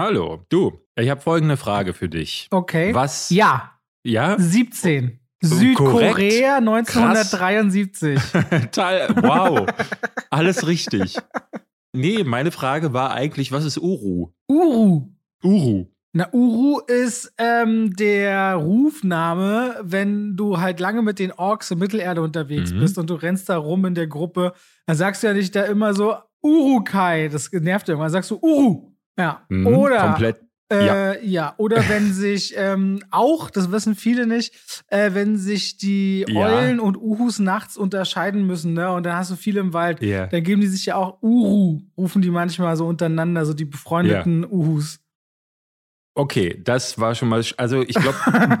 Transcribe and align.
Hallo, 0.00 0.46
du. 0.48 0.80
Ich 0.96 1.10
habe 1.10 1.20
folgende 1.20 1.58
Frage 1.58 1.92
für 1.92 2.08
dich. 2.08 2.48
Okay. 2.50 2.94
Was? 2.94 3.28
Ja. 3.28 3.72
Ja? 4.02 4.34
17. 4.38 5.20
Südkorea 5.42 6.56
1973. 6.56 8.18
Teil, 8.72 9.14
wow. 9.16 9.66
Alles 10.30 10.66
richtig. 10.66 11.18
Nee, 11.92 12.24
meine 12.24 12.50
Frage 12.50 12.94
war 12.94 13.10
eigentlich, 13.10 13.52
was 13.52 13.66
ist 13.66 13.76
Uru? 13.76 14.30
Uru. 14.48 15.10
Uru. 15.44 15.86
Na, 16.14 16.32
Uru 16.32 16.80
ist 16.86 17.34
ähm, 17.36 17.94
der 17.94 18.54
Rufname, 18.54 19.80
wenn 19.82 20.34
du 20.34 20.60
halt 20.60 20.80
lange 20.80 21.02
mit 21.02 21.18
den 21.18 21.30
Orks 21.32 21.72
in 21.72 21.78
Mittelerde 21.78 22.22
unterwegs 22.22 22.72
Mhm. 22.72 22.80
bist 22.80 22.96
und 22.96 23.10
du 23.10 23.16
rennst 23.16 23.50
da 23.50 23.58
rum 23.58 23.84
in 23.84 23.94
der 23.94 24.06
Gruppe, 24.06 24.54
dann 24.86 24.96
sagst 24.96 25.22
du 25.22 25.26
ja 25.26 25.34
nicht 25.34 25.54
da 25.54 25.64
immer 25.64 25.92
so 25.92 26.14
Urukai, 26.42 27.28
das 27.28 27.52
nervt 27.52 27.86
irgendwann, 27.90 28.06
dann 28.06 28.12
sagst 28.12 28.30
du 28.30 28.38
Uru. 28.40 28.89
Ja. 29.20 29.42
Mhm, 29.48 29.66
Oder 29.66 29.98
Komplett. 30.00 30.40
Äh, 30.72 31.26
ja. 31.26 31.54
oder 31.56 31.78
wenn 31.88 32.12
sich 32.12 32.54
ähm, 32.56 33.02
auch, 33.10 33.50
das 33.50 33.72
wissen 33.72 33.96
viele 33.96 34.28
nicht, 34.28 34.54
äh, 34.86 35.10
wenn 35.14 35.36
sich 35.36 35.78
die 35.78 36.24
Ja. 36.28 36.40
Eulen 36.46 36.78
und 36.78 36.96
Uhus 36.96 37.40
nachts 37.40 37.76
unterscheiden 37.76 38.46
müssen, 38.46 38.74
ne? 38.74 38.92
Und 38.92 39.04
dann 39.04 39.16
hast 39.16 39.32
du 39.32 39.36
viele 39.36 39.58
im 39.58 39.72
Wald, 39.72 40.00
Ja. 40.00 40.28
dann 40.28 40.44
geben 40.44 40.60
die 40.60 40.68
sich 40.68 40.86
ja 40.86 40.94
auch 40.94 41.20
Uru, 41.22 41.80
rufen 41.98 42.22
die 42.22 42.30
manchmal 42.30 42.76
so 42.76 42.86
untereinander, 42.86 43.44
so 43.46 43.52
die 43.52 43.64
befreundeten 43.64 44.46
Uhus. 44.48 45.00
Okay, 46.20 46.60
das 46.62 46.98
war 47.00 47.14
schon 47.14 47.30
mal. 47.30 47.42
Also 47.56 47.80
ich 47.80 47.94
glaube, 47.94 48.18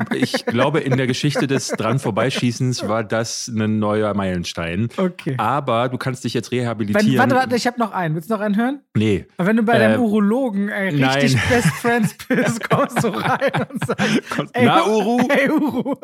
ich 0.14 0.46
glaube, 0.46 0.80
in 0.80 0.96
der 0.96 1.06
Geschichte 1.06 1.46
des 1.46 1.68
dran 1.68 1.98
vorbeischießens 1.98 2.88
war 2.88 3.04
das 3.04 3.48
ein 3.48 3.78
neuer 3.78 4.14
Meilenstein. 4.14 4.88
Okay. 4.96 5.34
Aber 5.36 5.90
du 5.90 5.98
kannst 5.98 6.24
dich 6.24 6.32
jetzt 6.32 6.50
Wenn, 6.50 6.60
rehabilitieren. 6.60 7.18
warte, 7.18 7.34
warte, 7.34 7.56
ich 7.56 7.66
habe 7.66 7.78
noch 7.78 7.92
einen. 7.92 8.14
Willst 8.14 8.30
du 8.30 8.34
noch 8.34 8.40
einen 8.40 8.56
hören? 8.56 8.80
Nee. 8.96 9.26
Aber 9.36 9.46
wenn 9.48 9.56
du 9.56 9.62
bei 9.62 9.74
Äh, 9.74 9.78
deinem 9.80 10.00
Urologen 10.00 10.70
ey, 10.70 10.88
richtig 10.88 11.34
nein. 11.34 11.42
Best 11.50 11.66
Friends 11.82 12.14
bist, 12.28 12.70
kommst 12.70 13.04
du 13.04 13.08
rein 13.08 13.50
und 13.70 13.86
sagst, 13.86 14.20
Na, 14.58 14.86
Uru? 14.86 15.28
Ey, 15.28 15.50
Uru. 15.50 15.96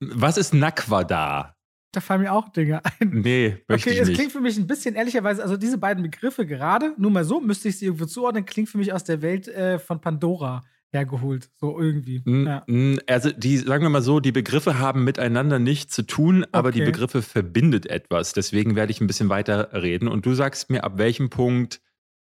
Was 0.00 0.38
ist 0.38 0.54
Naquada? 0.54 1.54
Da 1.96 2.00
fallen 2.00 2.22
mir 2.22 2.32
auch 2.32 2.48
Dinge 2.50 2.82
ein. 2.84 3.10
Nee, 3.22 3.56
möchte 3.68 3.90
Okay, 3.90 3.96
ich 3.96 4.00
es 4.00 4.08
nicht. 4.08 4.16
klingt 4.18 4.32
für 4.32 4.40
mich 4.40 4.56
ein 4.58 4.66
bisschen 4.66 4.94
ehrlicherweise, 4.94 5.42
also 5.42 5.56
diese 5.56 5.78
beiden 5.78 6.02
Begriffe 6.02 6.46
gerade, 6.46 6.92
nur 6.98 7.10
mal 7.10 7.24
so, 7.24 7.40
müsste 7.40 7.68
ich 7.68 7.78
sie 7.78 7.86
irgendwo 7.86 8.06
zuordnen, 8.06 8.44
klingt 8.44 8.68
für 8.68 8.78
mich 8.78 8.92
aus 8.92 9.04
der 9.04 9.22
Welt 9.22 9.48
äh, 9.48 9.78
von 9.78 10.00
Pandora 10.00 10.62
hergeholt. 10.92 11.50
So 11.56 11.78
irgendwie. 11.80 12.22
Mm, 12.24 12.46
Ja. 12.46 12.62
mm, 12.68 12.98
Also 13.08 13.30
die, 13.32 13.56
sagen 13.58 13.82
wir 13.82 13.90
mal 13.90 14.02
so, 14.02 14.20
die 14.20 14.30
Begriffe 14.32 14.78
haben 14.78 15.02
miteinander 15.04 15.58
nichts 15.58 15.94
zu 15.94 16.02
tun, 16.02 16.44
aber 16.52 16.70
die 16.70 16.82
Okay. 16.82 16.90
Begriffe 16.92 17.22
verbindet 17.22 17.86
etwas. 17.86 18.32
Deswegen 18.32 18.76
werde 18.76 18.92
ich 18.92 19.00
ein 19.00 19.06
bisschen 19.08 19.28
weiter 19.28 19.70
reden. 19.72 20.06
Und 20.08 20.24
du 20.26 20.34
sagst 20.34 20.70
mir, 20.70 20.84
ab 20.84 20.98
welchem 20.98 21.30
Punkt 21.30 21.80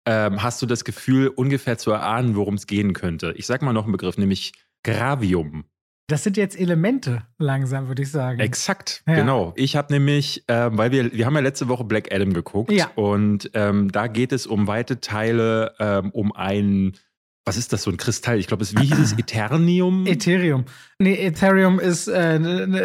ähm, 0.05 0.41
hast 0.43 0.61
du 0.61 0.65
das 0.67 0.83
Gefühl, 0.83 1.27
ungefähr 1.27 1.77
zu 1.77 1.91
erahnen, 1.91 2.35
worum 2.35 2.55
es 2.55 2.67
gehen 2.67 2.93
könnte. 2.93 3.33
Ich 3.37 3.45
sag 3.47 3.61
mal 3.61 3.73
noch 3.73 3.83
einen 3.83 3.91
Begriff, 3.93 4.17
nämlich 4.17 4.53
Gravium. 4.83 5.65
Das 6.11 6.23
sind 6.23 6.35
jetzt 6.37 6.59
Elemente 6.59 7.23
langsam, 7.37 7.87
würde 7.87 8.01
ich 8.01 8.11
sagen. 8.11 8.39
Exakt, 8.39 9.01
Ja. 9.07 9.15
genau. 9.15 9.53
Ich 9.55 9.75
habe 9.75 9.93
nämlich, 9.93 10.43
ähm, 10.47 10.77
weil 10.77 10.91
wir, 10.91 11.13
wir 11.13 11.25
haben 11.25 11.35
ja 11.35 11.39
letzte 11.41 11.67
Woche 11.69 11.83
Black 11.85 12.13
Adam 12.13 12.33
geguckt 12.33 12.71
Ja. 12.71 12.89
und 12.95 13.49
ähm, 13.53 13.91
da 13.91 14.07
geht 14.07 14.31
es 14.31 14.45
um 14.45 14.67
weite 14.67 14.99
Teile, 14.99 15.73
ähm, 15.79 16.11
um 16.11 16.31
ein, 16.33 16.93
was 17.45 17.57
ist 17.57 17.73
das, 17.73 17.83
so 17.83 17.91
ein 17.91 17.97
Kristall? 17.97 18.37
Ich 18.39 18.47
glaube, 18.47 18.63
es 18.63 18.75
wie 18.75 18.85
hieß 18.85 18.99
es, 18.99 19.13
Eternium? 19.17 20.05
Ethereum. 20.05 20.65
Nee, 20.99 21.15
Ethereum 21.15 21.79
ist, 21.79 22.07
äh, 22.07 22.35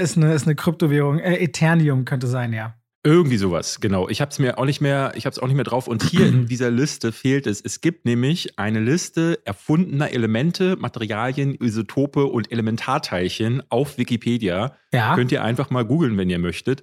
ist, 0.00 0.16
eine, 0.16 0.32
ist 0.32 0.46
eine 0.46 0.54
Kryptowährung. 0.54 1.18
Äh, 1.18 1.36
Eternium 1.42 2.04
könnte 2.04 2.26
sein, 2.28 2.52
ja. 2.52 2.74
Irgendwie 3.06 3.36
sowas, 3.36 3.78
genau. 3.78 4.08
Ich 4.08 4.20
habe 4.20 4.32
es 4.32 4.40
mir 4.40 4.58
auch 4.58 4.64
nicht 4.64 4.80
mehr, 4.80 5.12
ich 5.14 5.26
habe 5.26 5.32
es 5.32 5.38
auch 5.38 5.46
nicht 5.46 5.54
mehr 5.54 5.64
drauf. 5.64 5.86
Und 5.86 6.02
hier 6.02 6.26
in 6.26 6.46
dieser 6.48 6.72
Liste 6.72 7.12
fehlt 7.12 7.46
es. 7.46 7.60
Es 7.60 7.80
gibt 7.80 8.04
nämlich 8.04 8.58
eine 8.58 8.80
Liste 8.80 9.38
erfundener 9.44 10.10
Elemente, 10.10 10.74
Materialien, 10.74 11.54
Isotope 11.54 12.24
und 12.24 12.50
Elementarteilchen 12.50 13.62
auf 13.68 13.96
Wikipedia. 13.96 14.76
Ja. 14.92 15.14
Könnt 15.14 15.30
ihr 15.30 15.44
einfach 15.44 15.70
mal 15.70 15.84
googeln, 15.84 16.18
wenn 16.18 16.28
ihr 16.28 16.40
möchtet. 16.40 16.82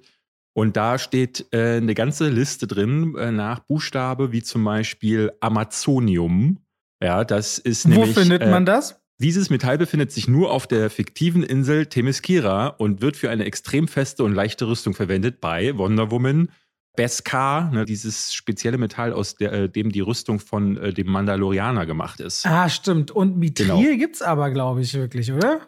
Und 0.54 0.78
da 0.78 0.98
steht 0.98 1.46
äh, 1.52 1.76
eine 1.76 1.92
ganze 1.92 2.30
Liste 2.30 2.66
drin 2.66 3.14
äh, 3.18 3.30
nach 3.30 3.58
Buchstabe, 3.58 4.32
wie 4.32 4.42
zum 4.42 4.64
Beispiel 4.64 5.30
Amazonium. 5.40 6.60
Ja, 7.02 7.24
das 7.24 7.58
ist 7.58 7.84
Wo 7.84 7.90
nämlich. 7.90 8.14
findet 8.14 8.40
äh, 8.40 8.50
man 8.50 8.64
das? 8.64 8.98
Dieses 9.18 9.48
Metall 9.50 9.78
befindet 9.78 10.10
sich 10.12 10.28
nur 10.28 10.50
auf 10.50 10.66
der 10.66 10.90
fiktiven 10.90 11.42
Insel 11.42 11.86
Themyscira 11.86 12.66
und 12.68 13.00
wird 13.00 13.16
für 13.16 13.30
eine 13.30 13.44
extrem 13.44 13.86
feste 13.88 14.24
und 14.24 14.34
leichte 14.34 14.66
Rüstung 14.66 14.94
verwendet 14.94 15.40
bei 15.40 15.76
Wonder 15.78 16.10
Woman, 16.10 16.50
Beskar, 16.96 17.72
ne, 17.72 17.84
dieses 17.84 18.32
spezielle 18.34 18.78
Metall, 18.78 19.12
aus 19.12 19.34
der, 19.34 19.52
äh, 19.52 19.68
dem 19.68 19.90
die 19.90 20.00
Rüstung 20.00 20.38
von 20.38 20.76
äh, 20.76 20.92
dem 20.92 21.08
Mandalorianer 21.08 21.86
gemacht 21.86 22.20
ist. 22.20 22.46
Ah, 22.46 22.68
stimmt. 22.68 23.10
Und 23.10 23.36
Mithril 23.36 23.66
Genau. 23.66 23.96
gibt's 23.98 24.22
aber, 24.22 24.50
glaube 24.50 24.82
ich, 24.82 24.94
wirklich, 24.94 25.32
oder? 25.32 25.60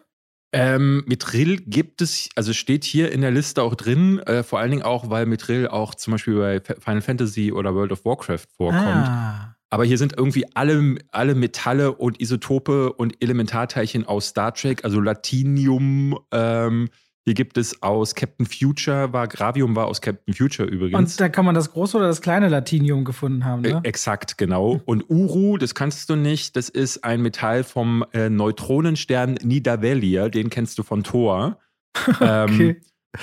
Ähm, 0.53 1.03
Mithril 1.05 1.57
gibt 1.57 2.01
es, 2.01 2.29
also 2.37 2.53
steht 2.53 2.85
hier 2.85 3.11
in 3.11 3.19
der 3.19 3.31
Liste 3.31 3.61
auch 3.61 3.75
drin, 3.75 4.19
äh, 4.19 4.43
vor 4.43 4.59
allen 4.59 4.71
Dingen 4.71 4.83
auch, 4.83 5.09
weil 5.09 5.25
Mithril 5.25 5.67
auch 5.67 5.93
zum 5.95 6.11
Beispiel 6.11 6.35
bei 6.35 6.61
Final 6.61 7.01
Fantasy 7.01 7.51
oder 7.51 7.75
World 7.75 7.91
of 7.91 8.05
Warcraft 8.05 8.45
vorkommt. 8.55 8.85
Ah. 8.85 9.56
Aber 9.69 9.83
hier 9.83 9.97
sind 9.97 10.17
irgendwie 10.17 10.45
alle, 10.53 10.95
alle 11.11 11.35
Metalle 11.35 11.93
und 11.93 12.21
Isotope 12.21 12.93
und 12.93 13.21
Elementarteilchen 13.21 14.05
aus 14.05 14.27
Star 14.27 14.53
Trek, 14.53 14.83
also 14.85 15.01
Latinium. 15.01 16.17
Ähm, 16.31 16.89
hier 17.25 17.33
gibt 17.33 17.57
es 17.57 17.83
aus 17.83 18.15
Captain 18.15 18.45
Future, 18.45 19.11
war 19.11 19.27
Gravium 19.27 19.75
war 19.75 19.87
aus 19.87 19.99
Captain 19.99 20.33
Future 20.33 20.65
übrigens. 20.65 20.97
Und 20.97 21.19
da 21.19 21.27
kann 21.27 21.43
man 21.43 21.55
das 21.55 21.73
große 21.73 21.97
oder 21.97 22.07
das 22.07 22.21
kleine 22.21 22.47
Latinium 22.47 23.03
gefunden 23.03 23.43
haben, 23.43 23.63
ne? 23.63 23.81
Äh, 23.83 23.87
exakt, 23.87 24.37
genau. 24.37 24.81
Und 24.85 25.09
Uru, 25.09 25.57
das 25.57 25.75
kannst 25.75 26.09
du 26.09 26.15
nicht, 26.15 26.55
das 26.55 26.69
ist 26.69 27.03
ein 27.03 27.21
Metall 27.21 27.65
vom 27.65 28.05
äh, 28.13 28.29
Neutronenstern 28.29 29.33
Nidavellir, 29.43 30.29
den 30.29 30.49
kennst 30.49 30.79
du 30.79 30.83
von 30.83 31.03
Thor. 31.03 31.59
ähm, 32.21 32.53
Okay. 32.53 32.77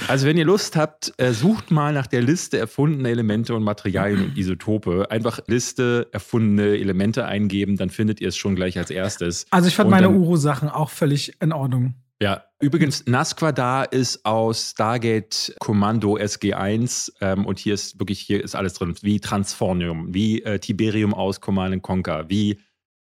Also 0.08 0.26
wenn 0.26 0.36
ihr 0.36 0.44
Lust 0.44 0.76
habt, 0.76 1.12
äh, 1.18 1.32
sucht 1.32 1.70
mal 1.70 1.92
nach 1.92 2.06
der 2.06 2.22
Liste 2.22 2.58
erfundener 2.58 3.10
Elemente 3.10 3.54
und 3.54 3.62
Materialien 3.62 4.24
und 4.24 4.38
Isotope. 4.38 5.10
Einfach 5.10 5.40
Liste 5.46 6.08
erfundene 6.12 6.76
Elemente 6.76 7.24
eingeben, 7.26 7.76
dann 7.76 7.90
findet 7.90 8.20
ihr 8.20 8.28
es 8.28 8.36
schon 8.36 8.56
gleich 8.56 8.78
als 8.78 8.90
erstes. 8.90 9.46
Also 9.50 9.68
ich 9.68 9.76
fand 9.76 9.86
Und 9.86 9.90
meine 9.92 10.10
Uru-Sachen 10.10 10.68
auch 10.68 10.90
völlig 10.90 11.40
in 11.40 11.52
Ordnung. 11.52 11.94
Ja, 12.22 12.44
übrigens, 12.60 13.06
Nasquadar 13.06 13.92
ist 13.92 14.24
aus 14.24 14.70
Stargate 14.70 15.54
Kommando 15.58 16.16
SG1 16.16 17.12
ähm, 17.20 17.44
und 17.44 17.58
hier 17.58 17.74
ist 17.74 17.98
wirklich, 17.98 18.20
hier 18.20 18.42
ist 18.42 18.54
alles 18.54 18.74
drin, 18.74 18.94
wie 19.02 19.20
Transformium, 19.20 20.14
wie 20.14 20.42
äh, 20.42 20.58
Tiberium 20.58 21.12
aus 21.12 21.40
Command 21.40 21.82
Conquer, 21.82 22.26
wie 22.28 22.58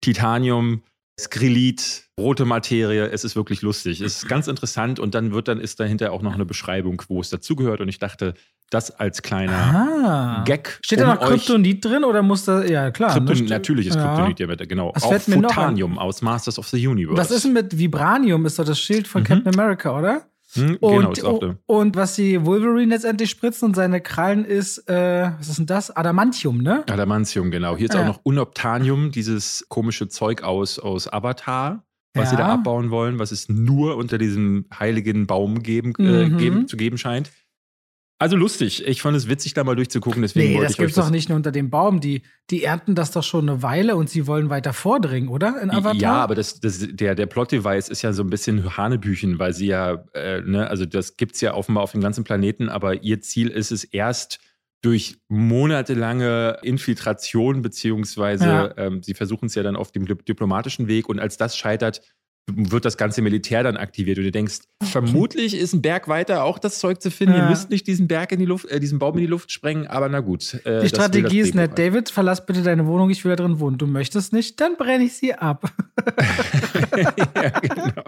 Titanium, 0.02 0.82
Skrillit, 1.18 2.04
rote 2.18 2.44
Materie, 2.44 3.06
es 3.10 3.24
ist 3.24 3.34
wirklich 3.36 3.62
lustig. 3.62 4.00
Es 4.00 4.16
ist 4.18 4.28
ganz 4.28 4.46
interessant 4.46 5.00
und 5.00 5.14
dann 5.14 5.32
wird 5.32 5.48
dann 5.48 5.58
ist 5.60 5.80
dahinter 5.80 6.12
auch 6.12 6.22
noch 6.22 6.34
eine 6.34 6.44
Beschreibung, 6.44 7.02
wo 7.08 7.20
es 7.20 7.28
dazugehört 7.30 7.80
und 7.80 7.88
ich 7.88 7.98
dachte, 7.98 8.34
das 8.70 8.90
als 8.90 9.22
kleiner 9.22 9.52
Ah. 9.52 10.44
Gag. 10.44 10.78
Steht 10.82 11.00
da 11.00 11.10
um 11.12 11.14
noch 11.16 11.22
euch- 11.22 11.28
Kryptonit 11.46 11.84
drin 11.84 12.04
oder 12.04 12.22
muss 12.22 12.44
da. 12.44 12.62
Ja, 12.64 12.90
klar. 12.90 13.12
Krypton, 13.14 13.36
ne, 13.44 13.48
natürlich 13.50 13.86
ist 13.88 13.96
ja. 13.96 14.06
Kryptonit 14.14 14.38
ja 14.40 14.46
mit, 14.46 14.68
genau. 14.68 14.92
Was 14.94 15.02
auch 15.04 15.12
noch 15.12 15.20
Photanium 15.48 15.98
aus 15.98 16.22
Masters 16.22 16.58
of 16.58 16.68
the 16.68 16.86
Universe. 16.86 17.16
Was 17.18 17.30
ist 17.30 17.44
denn 17.44 17.54
mit 17.54 17.76
Vibranium? 17.78 18.44
Ist 18.46 18.58
doch 18.58 18.64
das 18.64 18.78
Schild 18.78 19.08
von 19.08 19.22
Mhm. 19.22 19.26
Captain 19.26 19.54
America, 19.54 19.98
oder? 19.98 20.26
Hm, 20.54 20.76
Und, 20.80 21.14
genau, 21.14 21.38
der. 21.38 21.58
und 21.66 21.96
was 21.96 22.14
die 22.16 22.44
Wolverine 22.46 22.94
letztendlich 22.94 23.28
spritzen 23.30 23.66
und 23.68 23.74
seine 23.74 24.00
Krallen 24.00 24.44
ist, 24.46 24.88
äh, 24.88 25.30
was 25.38 25.48
ist 25.48 25.58
denn 25.58 25.66
das? 25.66 25.94
Adamantium, 25.94 26.58
ne? 26.62 26.84
Adamantium, 26.88 27.50
genau. 27.50 27.76
Hier 27.76 27.88
ist 27.88 27.94
Ja. 27.94 28.00
auch 28.00 28.06
noch 28.06 28.20
Unobtanium, 28.22 29.10
dieses 29.10 29.66
komische 29.68 30.08
Zeug 30.08 30.42
aus, 30.42 30.78
aus 30.78 31.12
Avatar, 31.12 31.84
was 32.14 32.30
sie 32.30 32.36
Ja. 32.36 32.46
da 32.46 32.54
abbauen 32.54 32.90
wollen, 32.90 33.18
was 33.18 33.30
es 33.30 33.48
nur 33.50 33.96
unter 33.96 34.16
diesem 34.16 34.64
heiligen 34.78 35.26
Baum 35.26 35.62
geben, 35.62 35.92
äh, 35.98 36.28
Mhm. 36.30 36.36
geben, 36.38 36.66
zu 36.68 36.76
geben 36.78 36.96
scheint. 36.96 37.30
Also 38.20 38.36
lustig. 38.36 38.84
Ich 38.84 39.00
fand 39.00 39.16
es 39.16 39.28
witzig, 39.28 39.54
da 39.54 39.62
mal 39.62 39.76
durchzugucken. 39.76 40.22
Deswegen 40.22 40.48
Nee, 40.48 40.54
wollte 40.54 40.64
das 40.66 40.72
ich 40.72 40.80
euch 40.80 40.86
gibt's 40.86 40.96
doch 40.96 41.10
nicht 41.10 41.28
nur 41.28 41.36
unter 41.36 41.52
dem 41.52 41.70
Baum. 41.70 42.00
Die, 42.00 42.22
die 42.50 42.64
ernten 42.64 42.96
das 42.96 43.12
doch 43.12 43.22
schon 43.22 43.48
eine 43.48 43.62
Weile 43.62 43.94
und 43.94 44.10
sie 44.10 44.26
wollen 44.26 44.50
weiter 44.50 44.72
vordringen, 44.72 45.28
oder? 45.28 45.60
In 45.62 45.70
Avatar? 45.70 45.94
Ja, 45.94 46.12
aber 46.14 46.34
das, 46.34 46.58
das, 46.58 46.84
der, 46.90 47.14
der 47.14 47.26
Plot-Device 47.26 47.88
ist 47.88 48.02
ja 48.02 48.12
so 48.12 48.24
ein 48.24 48.30
bisschen 48.30 48.76
Hanebüchen, 48.76 49.38
weil 49.38 49.52
sie 49.54 49.66
ja, 49.68 50.04
äh, 50.14 50.40
ne, 50.40 50.68
also 50.68 50.84
das 50.84 51.16
gibt 51.16 51.36
es 51.36 51.40
ja 51.42 51.54
offenbar 51.54 51.84
auf 51.84 51.92
dem 51.92 52.00
ganzen 52.00 52.24
Planeten, 52.24 52.68
aber 52.68 53.04
ihr 53.04 53.20
Ziel 53.20 53.48
ist 53.50 53.70
es 53.70 53.84
erst 53.84 54.40
durch 54.82 55.18
monatelange 55.28 56.58
Infiltration, 56.62 57.62
beziehungsweise 57.62 58.44
Ja. 58.46 58.74
ähm, 58.78 59.02
sie 59.02 59.14
versuchen 59.14 59.46
es 59.46 59.54
ja 59.54 59.62
dann 59.62 59.76
auf 59.76 59.92
dem 59.92 60.06
dip- 60.06 60.24
diplomatischen 60.24 60.88
Weg 60.88 61.08
und 61.08 61.18
als 61.18 61.36
das 61.36 61.56
scheitert, 61.56 62.00
wird 62.50 62.84
das 62.84 62.96
ganze 62.96 63.22
Militär 63.22 63.62
dann 63.62 63.76
aktiviert 63.76 64.18
und 64.18 64.24
du 64.24 64.30
denkst, 64.32 64.60
vermutlich 64.82 65.54
ist 65.54 65.72
ein 65.74 65.82
Berg 65.82 66.08
weiter 66.08 66.44
auch 66.44 66.58
das 66.58 66.78
Zeug 66.78 67.00
zu 67.02 67.10
finden. 67.10 67.34
Ja. 67.36 67.44
Ihr 67.44 67.50
müsst 67.50 67.70
nicht 67.70 67.86
diesen 67.86 68.08
Berg 68.08 68.32
in 68.32 68.38
die 68.38 68.46
Luft, 68.46 68.66
äh, 68.66 68.80
diesen 68.80 68.98
Baum 68.98 69.14
in 69.14 69.20
die 69.20 69.26
Luft 69.26 69.52
sprengen, 69.52 69.86
aber 69.86 70.08
na 70.08 70.20
gut. 70.20 70.54
äh, 70.64 70.80
Die 70.80 70.88
Strategie 70.88 71.40
ist 71.40 71.54
nett. 71.54 71.78
David, 71.78 72.10
verlass 72.10 72.44
bitte 72.44 72.62
deine 72.62 72.86
Wohnung, 72.86 73.10
ich 73.10 73.24
will 73.24 73.36
da 73.36 73.42
drin 73.44 73.60
wohnen. 73.60 73.78
Du 73.78 73.86
möchtest 73.86 74.32
nicht, 74.32 74.60
dann 74.60 74.76
brenne 74.76 75.04
ich 75.04 75.14
sie 75.14 75.34
ab. 75.34 75.70
ja, 76.96 77.50
genau. 77.60 78.02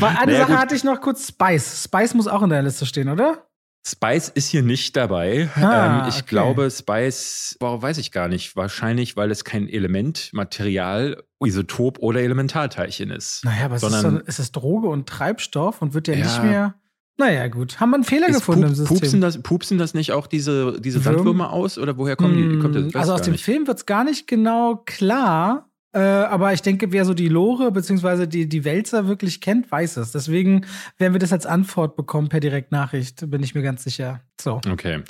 Weil 0.00 0.16
eine 0.16 0.32
Naja, 0.32 0.38
Sache 0.40 0.52
gut. 0.52 0.60
hatte 0.60 0.74
ich 0.74 0.84
noch 0.84 1.00
kurz: 1.00 1.28
Spice. 1.28 1.84
Spice 1.84 2.14
muss 2.14 2.28
auch 2.28 2.42
in 2.42 2.50
der 2.50 2.62
Liste 2.62 2.86
stehen, 2.86 3.08
oder? 3.08 3.47
Spice 3.86 4.28
ist 4.28 4.48
hier 4.50 4.62
nicht 4.62 4.96
dabei. 4.96 5.48
Ah, 5.56 6.02
ähm, 6.02 6.08
ich 6.08 6.16
okay. 6.16 6.24
glaube, 6.28 6.70
Spice, 6.70 7.56
boah, 7.58 7.80
weiß 7.80 7.96
ich 7.98 8.12
gar 8.12 8.28
nicht. 8.28 8.54
Wahrscheinlich, 8.54 9.16
weil 9.16 9.30
es 9.30 9.44
kein 9.44 9.68
Element, 9.68 10.30
Material, 10.32 11.22
Isotop 11.42 11.98
oder 12.00 12.20
Elementarteilchen 12.20 13.10
ist. 13.10 13.44
Naja, 13.44 13.64
aber 13.66 13.76
es 13.76 13.82
ist, 13.82 13.90
Sondern- 13.92 14.16
so, 14.18 14.22
es 14.26 14.38
ist 14.38 14.52
Droge 14.52 14.88
und 14.88 15.08
Treibstoff 15.08 15.80
und 15.80 15.94
wird 15.94 16.08
ja, 16.08 16.14
Ja. 16.14 16.24
nicht 16.24 16.42
mehr. 16.42 16.74
Naja, 17.20 17.48
gut. 17.48 17.80
Haben 17.80 17.90
wir 17.90 17.94
einen 17.96 18.04
Fehler 18.04 18.28
gefunden 18.28 18.62
im 18.62 18.68
Pup- 18.68 18.76
System? 18.76 18.98
pupsen, 18.98 19.20
das, 19.20 19.42
pupsen 19.42 19.78
das 19.78 19.94
nicht 19.94 20.12
auch 20.12 20.26
diese, 20.28 20.80
diese 20.80 21.04
Würm? 21.04 21.14
Sandwürmer 21.16 21.52
aus? 21.52 21.76
Oder 21.78 21.96
woher 21.98 22.14
kommen 22.14 22.36
die? 22.36 22.58
Kommt 22.60 22.76
das? 22.76 22.84
Weiß 22.86 22.94
also 22.96 23.14
aus 23.14 23.22
dem 23.22 23.32
nicht. 23.32 23.44
Film 23.44 23.66
wird 23.66 23.78
es 23.78 23.86
gar 23.86 24.04
nicht 24.04 24.26
genau 24.28 24.76
klar. 24.86 25.68
Äh, 25.92 26.00
aber 26.00 26.52
ich 26.52 26.60
denke, 26.62 26.92
wer 26.92 27.04
so 27.04 27.14
die 27.14 27.28
Lore 27.28 27.72
bzw. 27.72 28.26
Die, 28.26 28.48
die 28.48 28.64
Wälzer 28.64 29.08
wirklich 29.08 29.40
kennt, 29.40 29.70
weiß 29.72 29.96
es. 29.96 30.12
Deswegen 30.12 30.66
werden 30.98 31.14
wir 31.14 31.18
das 31.18 31.32
als 31.32 31.46
Antwort 31.46 31.96
bekommen 31.96 32.28
per 32.28 32.40
Direktnachricht, 32.40 33.30
bin 33.30 33.42
ich 33.42 33.54
mir 33.54 33.62
ganz 33.62 33.84
sicher. 33.84 34.20
So. 34.40 34.60
Okay. 34.70 35.02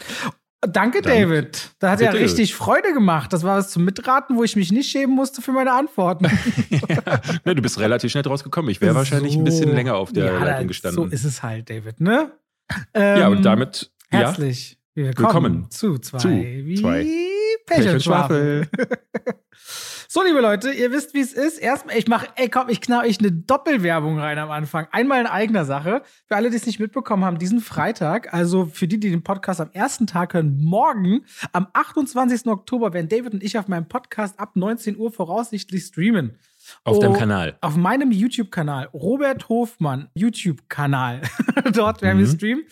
Danke, 0.61 1.03
Dann- 1.03 1.13
David. 1.13 1.71
Da 1.79 1.93
hat 1.93 2.01
ja 2.01 2.11
Bitte. 2.11 2.23
richtig 2.25 2.55
Freude 2.55 2.93
gemacht. 2.93 3.33
Das 3.33 3.45
war 3.45 3.59
was 3.59 3.71
zum 3.71 3.85
Mitraten, 3.85 4.37
wo 4.37 4.43
ich 4.45 4.57
mich 4.57 4.73
nicht 4.73 4.91
schämen 4.91 5.15
musste 5.15 5.41
für 5.41 5.53
meine 5.53 5.73
Antworten. 5.73 6.25
ja, 6.71 7.21
ne, 7.45 7.55
du 7.55 7.63
bist 7.63 7.79
relativ 7.79 8.11
schnell 8.11 8.25
draus 8.25 8.43
gekommen. 8.43 8.69
Ich 8.69 8.81
wäre 8.81 8.95
wahrscheinlich 8.95 9.37
ein 9.37 9.45
bisschen 9.45 9.69
So. 9.71 9.75
länger 9.75 9.95
auf 9.95 10.13
der 10.13 10.27
ja, 10.27 10.45
Leitung 10.45 10.69
gestanden. 10.69 11.05
So 11.05 11.15
ist 11.15 11.25
es 11.25 11.43
halt, 11.45 11.71
David, 11.71 12.01
ne? 12.01 12.33
ja, 12.95 13.27
Ähm, 13.29 13.33
und 13.39 13.43
damit 13.45 13.93
ja, 14.13 14.19
Herzlich 14.21 14.79
willkommen, 14.95 15.27
Willkommen 15.29 15.71
zu 15.71 15.99
zwei, 15.99 16.19
zu 16.19 16.29
wie 16.31 16.75
zwei 16.75 17.05
Pech 17.67 17.85
Pech 17.85 17.93
und 17.93 18.03
Schwafel. 18.03 18.69
So, 20.11 20.23
liebe 20.23 20.41
Leute, 20.41 20.71
ihr 20.73 20.91
wisst, 20.91 21.13
wie 21.13 21.21
es 21.21 21.35
ist. 21.35 21.59
Erstmal, 21.59 21.99
ich 21.99 22.09
mache, 22.09 22.29
ey, 22.37 22.49
komm, 22.49 22.71
ich 22.71 22.81
knall 22.81 23.07
euch 23.07 23.19
eine 23.19 23.31
Doppelwerbung 23.31 24.19
rein 24.19 24.39
am 24.39 24.51
Anfang. 24.51 24.89
Einmal 24.91 25.21
in 25.21 25.27
eigener 25.27 25.67
Sache. 25.67 26.01
Für 26.25 26.37
alle, 26.37 26.49
die 26.49 26.57
es 26.57 26.65
nicht 26.65 26.81
mitbekommen 26.81 27.27
haben, 27.27 27.39
diesen 27.39 27.61
Freitag, 27.61 28.33
also 28.33 28.65
für 28.65 28.89
die, 28.89 28.99
die 28.99 29.11
den 29.11 29.23
Podcast 29.23 29.61
am 29.61 29.69
ersten 29.73 30.07
Tag 30.07 30.33
hören, 30.33 30.65
morgen, 30.65 31.27
am 31.53 31.67
28. 31.75 32.47
Oktober, 32.47 32.95
werden 32.95 33.11
David 33.11 33.35
und 33.35 33.43
ich 33.43 33.59
auf 33.59 33.69
meinem 33.69 33.87
Podcast 33.87 34.41
ab 34.41 34.57
19 34.57 34.97
Uhr 34.97 35.13
voraussichtlich 35.13 35.85
streamen. 35.85 36.39
Auf 36.85 36.99
deinem 36.99 37.15
Oh, 37.15 37.19
Kanal. 37.19 37.57
Auf 37.61 37.77
meinem 37.77 38.11
YouTube-Kanal, 38.13 38.89
Robert 38.93 39.49
Hofmann, 39.49 40.09
YouTube-Kanal. 40.15 41.21
Dort 41.73 42.03
werden 42.03 42.19
wir 42.19 42.27
Mhm. 42.27 42.31
streamen. 42.31 42.63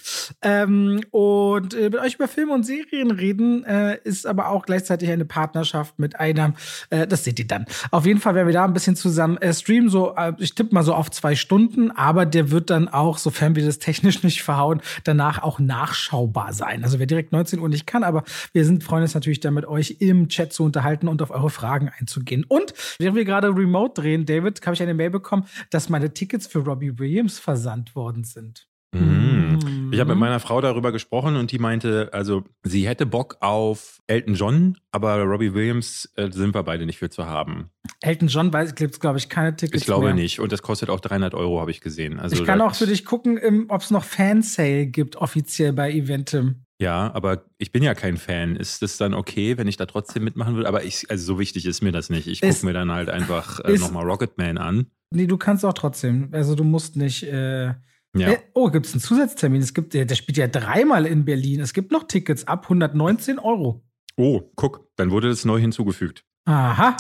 Ähm, 0.43 1.01
und 1.11 1.75
äh, 1.75 1.85
mit 1.91 1.97
euch 2.01 2.15
über 2.15 2.29
Filme 2.29 2.53
und 2.53 2.65
Serien 2.65 3.11
reden, 3.11 3.65
äh, 3.65 3.99
ist 4.05 4.27
aber 4.27 4.49
auch 4.51 4.65
gleichzeitig 4.67 5.11
eine 5.11 5.25
Partnerschaft 5.25 5.99
mit 5.99 6.19
einer, 6.19 6.55
äh, 6.91 7.07
das 7.07 7.25
seht 7.25 7.39
ihr 7.39 7.47
dann. 7.47 7.67
Auf 7.91 8.07
jeden 8.07 8.21
Fall 8.21 8.35
werden 8.35 8.47
wir 8.49 8.55
da 8.55 8.65
ein 8.65 8.73
bisschen 8.73 8.97
zusammen 8.97 9.37
äh, 9.39 9.53
streamen, 9.55 9.89
so, 9.89 10.15
äh, 10.17 10.33
ich 10.39 10.55
tippe 10.55 10.75
mal 10.75 10.83
so 10.83 10.95
auf 10.95 11.11
zwei 11.11 11.35
Stunden, 11.35 11.91
aber 11.91 12.27
der 12.27 12.51
wird 12.51 12.71
dann 12.71 12.89
auch, 12.89 13.19
sofern 13.19 13.55
wir 13.57 13.65
das 13.65 13.79
technisch 13.79 14.23
nicht 14.23 14.43
verhauen, 14.43 14.81
danach 15.05 15.43
auch 15.43 15.59
nachschaubar 15.59 16.53
sein. 16.53 16.85
Also 16.85 16.99
wer 16.99 17.07
direkt 17.07 17.33
19 17.33 17.59
Uhr 17.61 17.69
nicht 17.69 17.87
kann, 17.87 18.03
aber 18.05 18.25
wir 18.53 18.65
sind 18.65 18.85
freuen 18.85 19.03
uns 19.03 19.15
natürlich 19.15 19.41
da 19.41 19.51
mit 19.51 19.67
euch 19.67 19.97
im 20.01 20.29
Chat 20.29 20.53
zu 20.53 20.65
unterhalten 20.65 21.09
und 21.09 21.23
auf 21.23 21.31
eure 21.31 21.51
Fragen 21.51 21.91
einzugehen. 21.99 22.45
Und 22.49 22.75
während 22.99 23.17
wir 23.17 23.25
gerade 23.25 23.49
remote 23.49 23.86
drehen, 23.89 24.27
David, 24.27 24.65
habe 24.65 24.75
ich 24.75 24.83
eine 24.83 24.95
Mail 24.95 25.11
bekommen, 25.11 25.47
dass 25.71 25.89
meine 25.89 26.13
Tickets 26.13 26.47
für 26.47 26.61
Robbie 26.61 26.99
Williams 26.99 27.39
versandt 27.39 27.95
worden 27.95 28.25
sind. 28.25 28.69
Mhm. 28.95 29.91
Ich 29.93 30.01
habe 30.01 30.09
mit 30.09 30.17
Mhm. 30.17 30.21
meiner 30.21 30.41
Frau 30.41 30.61
darüber 30.61 30.93
gesprochen 30.93 31.37
und 31.37 31.53
die 31.53 31.59
meinte, 31.59 32.11
also 32.13 32.45
sie 32.65 32.87
hätte 32.87 33.07
Bock 33.07 33.37
auf 33.41 34.01
Elton 34.07 34.35
John, 34.35 34.77
aber 34.91 35.23
Robbie 35.23 35.55
Williams 35.55 36.13
äh, 36.17 36.31
sind 36.31 36.55
wir 36.55 36.63
beide 36.63 36.87
nicht 36.87 36.99
für 36.99 37.09
zu 37.11 37.27
haben. 37.27 37.71
Elton 38.03 38.29
John 38.29 38.53
weiß, 38.53 38.75
gibt 38.75 39.01
glaube 39.01 39.19
ich, 39.19 39.29
keine 39.29 39.55
Tickets 39.57 39.83
Ich 39.83 39.87
glaube 39.87 40.07
mehr. 40.07 40.15
nicht. 40.15 40.41
Und 40.41 40.53
das 40.53 40.63
kostet 40.63 40.91
auch 40.91 41.01
300 41.01 41.35
Euro, 41.35 41.61
habe 41.61 41.71
ich 41.71 41.81
gesehen. 41.81 42.19
Also 42.19 42.37
ich 42.37 42.45
kann 42.45 42.61
auch 42.61 42.75
für 42.75 42.87
dich 42.87 43.05
gucken, 43.05 43.67
ob 43.69 43.81
es 43.83 43.91
noch 43.91 44.05
Fansale 44.05 44.87
gibt, 44.87 45.17
offiziell 45.17 45.73
bei 45.73 45.91
Eventim. 45.93 46.63
Ja, 46.79 47.11
aber 47.15 47.45
ich 47.57 47.73
bin 47.73 47.83
ja 47.83 47.95
kein 47.95 48.19
Fan. 48.19 48.55
Ist 48.57 48.83
das 48.83 48.99
dann 48.99 49.15
okay, 49.15 49.57
wenn 49.57 49.67
ich 49.67 49.79
da 49.79 49.87
trotzdem 49.87 50.25
mitmachen 50.25 50.57
würde? 50.57 50.69
Aber 50.69 50.85
ich, 50.85 51.11
also 51.11 51.25
so 51.25 51.39
wichtig 51.39 51.65
ist 51.65 51.83
mir 51.83 51.93
das 51.93 52.11
nicht. 52.11 52.27
Ich 52.27 52.43
gucke 52.43 52.67
mir 52.67 52.75
dann 52.75 52.93
halt 52.93 53.09
einfach 53.09 53.61
äh, 53.61 53.79
nochmal 53.79 54.05
Rocketman 54.05 54.59
an. 54.59 54.87
Nee, 55.11 55.27
du 55.27 55.39
kannst 55.39 55.65
auch 55.65 55.73
trotzdem. 55.73 56.29
Also 56.33 56.55
du 56.55 56.65
musst 56.65 56.97
nicht. 56.97 57.23
Äh, 57.23 57.75
Ja. 58.19 58.31
äh, 58.31 58.39
oh, 58.55 58.71
gibt 58.71 58.87
es 58.87 58.93
einen 58.93 59.01
Zusatztermin? 59.01 59.61
Es 59.63 59.75
gibt, 59.75 59.95
der, 59.95 60.13
spielt 60.15 60.37
ja 60.39 60.47
dreimal 60.49 61.07
in 61.07 61.25
Berlin. 61.25 61.61
Es 61.61 61.73
gibt 61.73 61.93
noch 61.93 62.05
Tickets 62.05 62.47
ab 62.47 62.65
119 62.65 63.39
Euro. 63.39 63.83
Oh, 64.17 64.41
guck, 64.57 64.89
dann 64.97 65.11
wurde 65.11 65.29
das 65.29 65.45
neu 65.45 65.59
hinzugefügt. 65.61 66.25
Aha. 66.47 66.97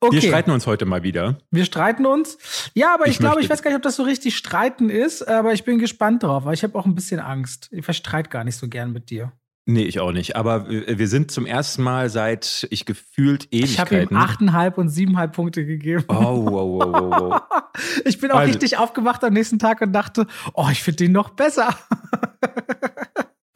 Okay. 0.00 0.16
Wir 0.16 0.22
streiten 0.22 0.50
uns 0.50 0.66
heute 0.66 0.84
mal 0.84 1.02
wieder. 1.02 1.38
Wir 1.50 1.64
streiten 1.64 2.04
uns. 2.04 2.36
Ja, 2.74 2.92
aber 2.94 3.06
ich, 3.06 3.12
Ich 3.12 3.18
glaube, 3.18 3.36
möchte- 3.36 3.46
ich 3.46 3.50
weiß 3.50 3.62
gar 3.62 3.70
nicht, 3.70 3.76
ob 3.76 3.82
das 3.82 3.96
so 3.96 4.02
richtig 4.02 4.36
streiten 4.36 4.90
ist, 4.90 5.22
aber 5.26 5.54
ich 5.54 5.64
bin 5.64 5.78
gespannt 5.78 6.22
drauf, 6.22 6.44
weil 6.44 6.54
ich 6.54 6.62
habe 6.62 6.78
auch 6.78 6.84
ein 6.84 6.94
bisschen 6.94 7.20
Angst. 7.20 7.68
Ich 7.72 7.84
verstreit 7.84 8.30
gar 8.30 8.44
nicht 8.44 8.56
so 8.56 8.68
gern 8.68 8.92
mit 8.92 9.08
dir. 9.10 9.32
Nee, 9.66 9.84
ich 9.84 9.98
auch 9.98 10.12
nicht. 10.12 10.36
Aber 10.36 10.68
wir 10.68 11.08
sind 11.08 11.30
zum 11.30 11.46
ersten 11.46 11.82
Mal 11.82 12.10
seit 12.10 12.66
ich 12.70 12.84
gefühlt 12.84 13.46
Ich 13.50 13.80
habe 13.80 14.02
ihm 14.02 14.14
achteinhalb 14.14 14.76
und 14.76 14.90
siebeneinhalb 14.90 15.32
Punkte 15.32 15.64
gegeben. 15.64 16.04
Oh, 16.08 16.44
wow, 16.44 16.52
wow, 16.52 16.92
wow, 16.92 17.20
wow. 17.20 17.42
Ich 18.04 18.18
bin 18.20 18.30
auch 18.30 18.38
Also- 18.40 18.52
richtig 18.52 18.76
aufgewacht 18.76 19.24
am 19.24 19.32
nächsten 19.32 19.58
Tag 19.58 19.80
und 19.80 19.92
dachte, 19.92 20.26
oh, 20.52 20.68
ich 20.70 20.82
finde 20.82 21.04
den 21.04 21.12
noch 21.12 21.30
besser. 21.30 21.76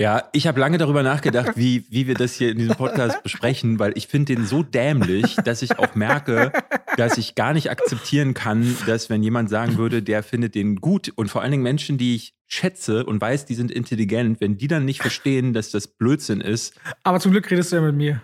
Ja, 0.01 0.29
ich 0.33 0.47
habe 0.47 0.61
lange 0.61 0.79
darüber 0.79 1.03
nachgedacht, 1.03 1.57
wie, 1.57 1.85
wie 1.91 2.07
wir 2.07 2.15
das 2.15 2.35
hier 2.35 2.53
in 2.53 2.59
diesem 2.59 2.77
Podcast 2.77 3.21
besprechen, 3.25 3.81
weil 3.81 3.91
ich 3.97 4.07
finde 4.07 4.37
den 4.37 4.47
so 4.47 4.63
dämlich, 4.63 5.35
dass 5.45 5.61
ich 5.61 5.77
auch 5.81 5.97
merke, 5.97 6.53
dass 6.97 7.19
ich 7.19 7.35
gar 7.35 7.53
nicht 7.53 7.69
akzeptieren 7.69 8.33
kann, 8.33 8.77
dass 8.87 9.11
wenn 9.11 9.25
jemand 9.25 9.51
sagen 9.51 9.77
würde, 9.77 10.01
der 10.01 10.23
findet 10.23 10.55
den 10.55 10.77
gut 10.77 11.13
und 11.17 11.29
vor 11.29 11.43
allen 11.43 11.51
Dingen 11.51 11.65
Menschen, 11.65 11.99
die 11.99 12.15
ich 12.15 12.35
schätze 12.49 13.05
und 13.05 13.21
weiß, 13.21 13.45
die 13.45 13.55
sind 13.55 13.71
intelligent, 13.71 14.41
wenn 14.41 14.57
die 14.59 14.67
dann 14.69 14.85
nicht 14.85 15.01
verstehen, 15.03 15.53
dass 15.53 15.71
das 15.71 15.87
Blödsinn 15.87 16.41
ist, 16.41 16.75
Aber 17.05 17.21
zum 17.21 17.31
Glück 17.33 17.51
redest 17.51 17.71
du 17.73 17.77
ja 17.77 17.83
mit 17.83 17.95
mir. 17.95 18.23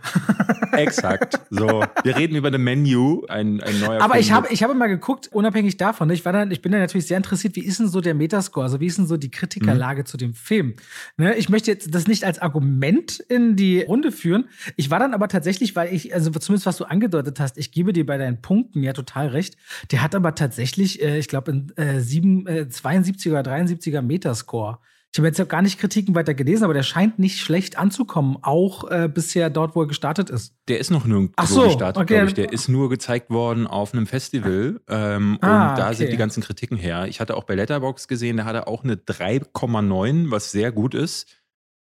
exakt. 0.72 1.40
So, 1.50 1.84
wir 2.02 2.16
reden 2.16 2.34
über 2.34 2.50
The 2.50 2.58
Menu, 2.58 3.24
ein, 3.28 3.60
ein 3.60 3.80
neuer 3.80 4.00
Aber 4.02 4.14
Film 4.14 4.20
ich 4.20 4.32
habe, 4.32 4.48
ich 4.50 4.62
habe 4.62 4.74
mal 4.74 4.86
geguckt, 4.88 5.28
unabhängig 5.32 5.76
davon, 5.76 6.08
ich, 6.10 6.24
war 6.24 6.32
dann, 6.32 6.50
ich 6.50 6.62
bin 6.62 6.72
dann 6.72 6.80
natürlich 6.80 7.06
sehr 7.06 7.16
interessiert, 7.16 7.54
wie 7.56 7.64
ist 7.64 7.80
denn 7.80 7.88
so 7.88 8.00
der 8.00 8.14
Metascore, 8.14 8.64
also 8.64 8.80
wie 8.80 8.86
ist 8.86 8.98
denn 8.98 9.06
so 9.06 9.16
die 9.16 9.30
Kritikerlage 9.30 10.02
Mhm. 10.02 10.06
zu 10.06 10.16
dem 10.16 10.34
Film? 10.34 10.74
Ne, 11.16 11.34
ich 11.36 11.48
möchte 11.48 11.70
jetzt 11.70 11.94
das 11.94 12.06
nicht 12.06 12.24
als 12.24 12.38
Argument 12.40 13.20
in 13.28 13.56
die 13.56 13.82
Runde 13.82 14.10
führen. 14.12 14.46
Ich 14.76 14.90
war 14.90 14.98
dann 14.98 15.14
aber 15.14 15.28
tatsächlich, 15.28 15.76
weil 15.76 15.92
ich, 15.94 16.14
also 16.14 16.30
zumindest 16.30 16.66
was 16.66 16.76
du 16.78 16.84
angedeutet 16.84 17.38
hast, 17.40 17.58
ich 17.58 17.72
gebe 17.72 17.92
dir 17.92 18.06
bei 18.06 18.16
deinen 18.18 18.40
Punkten 18.40 18.82
ja 18.82 18.92
total 18.92 19.28
recht. 19.28 19.56
Der 19.92 20.02
hat 20.02 20.14
aber 20.14 20.34
tatsächlich, 20.34 21.02
äh, 21.02 21.18
ich 21.18 21.28
glaube, 21.28 21.50
in 21.52 21.72
äh, 21.76 22.00
sieben, 22.00 22.46
äh, 22.46 22.66
72er 22.70 23.30
oder 23.30 23.42
73er 23.42 24.00
Metascore. 24.14 24.78
Ich 25.12 25.18
habe 25.18 25.28
jetzt 25.28 25.38
ja 25.38 25.44
gar 25.44 25.62
nicht 25.62 25.78
Kritiken 25.78 26.14
weiter 26.16 26.34
gelesen, 26.34 26.64
aber 26.64 26.74
der 26.74 26.82
scheint 26.82 27.20
nicht 27.20 27.38
schlecht 27.38 27.78
anzukommen, 27.78 28.36
auch 28.42 28.90
äh, 28.90 29.08
bisher 29.12 29.48
dort, 29.48 29.76
wo 29.76 29.82
er 29.82 29.86
gestartet 29.86 30.28
ist. 30.28 30.56
Der 30.66 30.80
ist 30.80 30.90
noch 30.90 31.04
nirgendwo 31.04 31.34
Ach 31.36 31.46
so, 31.46 31.62
gestartet, 31.66 32.02
okay. 32.02 32.14
glaube 32.14 32.28
ich. 32.28 32.34
Der 32.34 32.52
ist 32.52 32.68
nur 32.68 32.88
gezeigt 32.88 33.30
worden 33.30 33.68
auf 33.68 33.92
einem 33.94 34.08
Festival. 34.08 34.80
Ähm, 34.88 35.38
Ah, 35.40 35.70
und 35.70 35.78
da 35.78 35.86
okay. 35.86 35.94
sind 35.94 36.12
die 36.12 36.16
ganzen 36.16 36.42
Kritiken 36.42 36.76
her. 36.76 37.06
Ich 37.06 37.20
hatte 37.20 37.36
auch 37.36 37.44
bei 37.44 37.54
Letterbox 37.54 38.08
gesehen, 38.08 38.38
da 38.38 38.44
hat 38.44 38.56
er 38.56 38.66
auch 38.66 38.82
eine 38.82 38.96
3,9, 38.96 40.32
was 40.32 40.50
sehr 40.50 40.72
gut 40.72 40.94
ist. 40.94 41.28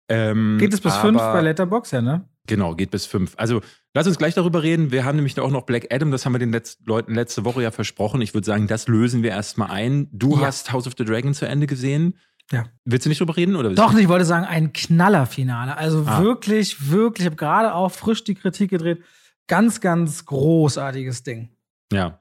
Ähm, 0.09 0.57
Geht 0.59 0.73
es 0.73 0.81
bis 0.81 0.93
aber- 0.93 1.01
fünf 1.09 1.19
bei 1.19 1.41
Letterbox, 1.41 1.91
ja, 1.91 2.01
ne? 2.01 2.27
Genau, 2.49 2.73
geht 2.73 2.89
bis 2.89 3.05
5. 3.05 3.35
Also 3.37 3.61
lass 3.93 4.07
uns 4.07 4.17
gleich 4.17 4.33
darüber 4.33 4.63
reden. 4.63 4.91
Wir 4.91 5.05
haben 5.05 5.17
nämlich 5.17 5.39
auch 5.39 5.51
noch 5.51 5.61
Black 5.67 5.93
Adam, 5.93 6.09
das 6.09 6.25
haben 6.25 6.33
wir 6.33 6.39
den 6.39 6.51
Letz 6.51 6.79
Leuten 6.83 7.13
letzte 7.13 7.45
Woche 7.45 7.61
ja 7.61 7.69
versprochen. 7.69 8.21
Ich 8.21 8.33
würde 8.33 8.45
sagen, 8.45 8.65
das 8.65 8.87
lösen 8.87 9.21
wir 9.21 9.29
erstmal 9.29 9.69
ein. 9.69 10.07
Du 10.11 10.35
Ja. 10.39 10.47
hast 10.47 10.71
House 10.71 10.87
of 10.87 10.93
the 10.97 11.05
Dragon 11.05 11.35
zu 11.35 11.47
Ende 11.47 11.67
gesehen. 11.67 12.17
Ja. 12.51 12.65
Willst 12.85 13.05
du 13.05 13.09
nicht 13.09 13.19
drüber 13.21 13.37
reden? 13.37 13.55
Oder 13.55 13.69
Doch, 13.75 13.93
ich 13.95 14.07
wollte 14.07 14.25
sagen, 14.25 14.45
ein 14.47 14.73
Knallerfinale. 14.73 15.77
Also 15.77 16.03
Ah. 16.07 16.23
wirklich, 16.23 16.89
wirklich, 16.89 17.19
ich 17.21 17.25
habe 17.27 17.35
gerade 17.35 17.75
auch 17.75 17.89
frisch 17.91 18.23
die 18.23 18.33
Kritik 18.33 18.71
gedreht. 18.71 19.03
Ganz, 19.45 19.79
ganz 19.79 20.25
großartiges 20.25 21.21
Ding. 21.21 21.49
Ja. 21.93 22.19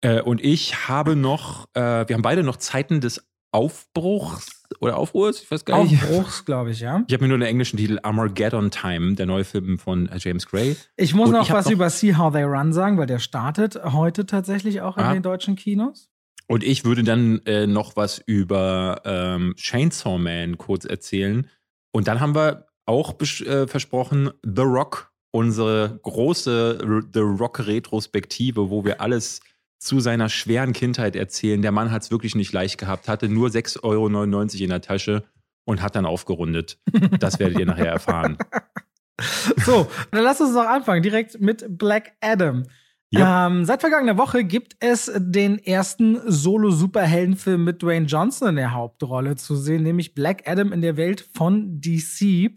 Äh, 0.00 0.22
und 0.22 0.42
ich 0.42 0.88
habe 0.88 1.14
noch, 1.14 1.66
äh, 1.74 2.08
wir 2.08 2.14
haben 2.14 2.22
beide 2.22 2.42
noch 2.42 2.56
Zeiten 2.56 3.02
des 3.02 3.22
Aufbruchs 3.52 4.57
oder 4.80 4.96
Aufruhrs, 4.96 5.42
ich 5.42 5.50
weiß 5.50 5.64
gar 5.64 5.82
nicht. 5.84 6.02
Aufbruchs, 6.02 6.44
glaube 6.44 6.70
ich, 6.70 6.80
ja. 6.80 7.02
Ich 7.06 7.14
habe 7.14 7.24
mir 7.24 7.28
nur 7.28 7.38
den 7.38 7.48
englischen 7.48 7.76
Titel 7.78 7.98
Armageddon 8.02 8.70
Time, 8.70 9.14
der 9.14 9.26
neue 9.26 9.44
Film 9.44 9.78
von 9.78 10.08
äh, 10.08 10.16
James 10.18 10.46
Gray. 10.46 10.76
Ich 10.96 11.14
muss 11.14 11.28
Und 11.28 11.34
noch 11.36 11.46
ich 11.46 11.52
was 11.52 11.64
noch- 11.66 11.72
über 11.72 11.90
See 11.90 12.14
How 12.14 12.32
They 12.32 12.42
Run 12.44 12.72
sagen, 12.72 12.98
weil 12.98 13.06
der 13.06 13.18
startet 13.18 13.82
heute 13.82 14.26
tatsächlich 14.26 14.80
auch 14.82 14.96
in 14.98 15.04
Ah. 15.04 15.12
den 15.14 15.22
deutschen 15.22 15.56
Kinos. 15.56 16.10
Und 16.46 16.64
ich 16.64 16.84
würde 16.84 17.02
dann 17.02 17.40
äh, 17.46 17.66
noch 17.66 17.96
was 17.96 18.18
über 18.24 19.02
ähm, 19.04 19.54
Chainsaw 19.56 20.18
Man 20.18 20.56
kurz 20.58 20.84
erzählen. 20.86 21.46
Und 21.92 22.08
dann 22.08 22.20
haben 22.20 22.34
wir 22.34 22.66
auch 22.86 23.14
äh, 23.20 23.66
versprochen, 23.66 24.30
The 24.44 24.62
Rock, 24.62 25.12
unsere 25.30 25.98
große 26.02 27.04
The 27.12 27.20
Rock-Retrospektive, 27.20 28.70
wo 28.70 28.84
wir 28.84 29.00
alles 29.00 29.40
zu 29.78 30.00
seiner 30.00 30.28
schweren 30.28 30.72
Kindheit 30.72 31.16
erzählen. 31.16 31.62
Der 31.62 31.72
Mann 31.72 31.90
hat 31.90 32.02
es 32.02 32.10
wirklich 32.10 32.34
nicht 32.34 32.52
leicht 32.52 32.78
gehabt, 32.78 33.08
hatte 33.08 33.28
nur 33.28 33.48
6,99 33.48 33.82
Euro 33.84 34.64
in 34.64 34.70
der 34.70 34.80
Tasche 34.80 35.24
und 35.64 35.82
hat 35.82 35.96
dann 35.96 36.06
aufgerundet. 36.06 36.78
Das 37.18 37.38
werdet 37.38 37.58
ihr 37.58 37.66
nachher 37.66 37.92
erfahren. 37.92 38.38
So, 39.64 39.88
dann 40.12 40.22
lass 40.22 40.40
uns 40.40 40.54
doch 40.54 40.64
anfangen, 40.64 41.02
direkt 41.02 41.40
mit 41.40 41.76
Black 41.76 42.12
Adam. 42.20 42.66
Ja. 43.10 43.46
Ähm, 43.46 43.64
seit 43.64 43.80
vergangener 43.80 44.18
Woche 44.18 44.44
gibt 44.44 44.76
es 44.80 45.10
den 45.16 45.58
ersten 45.58 46.20
Solo-Superheldenfilm 46.26 47.64
mit 47.64 47.82
Dwayne 47.82 48.04
Johnson 48.04 48.50
in 48.50 48.56
der 48.56 48.74
Hauptrolle 48.74 49.36
zu 49.36 49.56
sehen, 49.56 49.82
nämlich 49.82 50.14
Black 50.14 50.42
Adam 50.46 50.72
in 50.72 50.82
der 50.82 50.98
Welt 50.98 51.26
von 51.34 51.80
DC. 51.80 52.50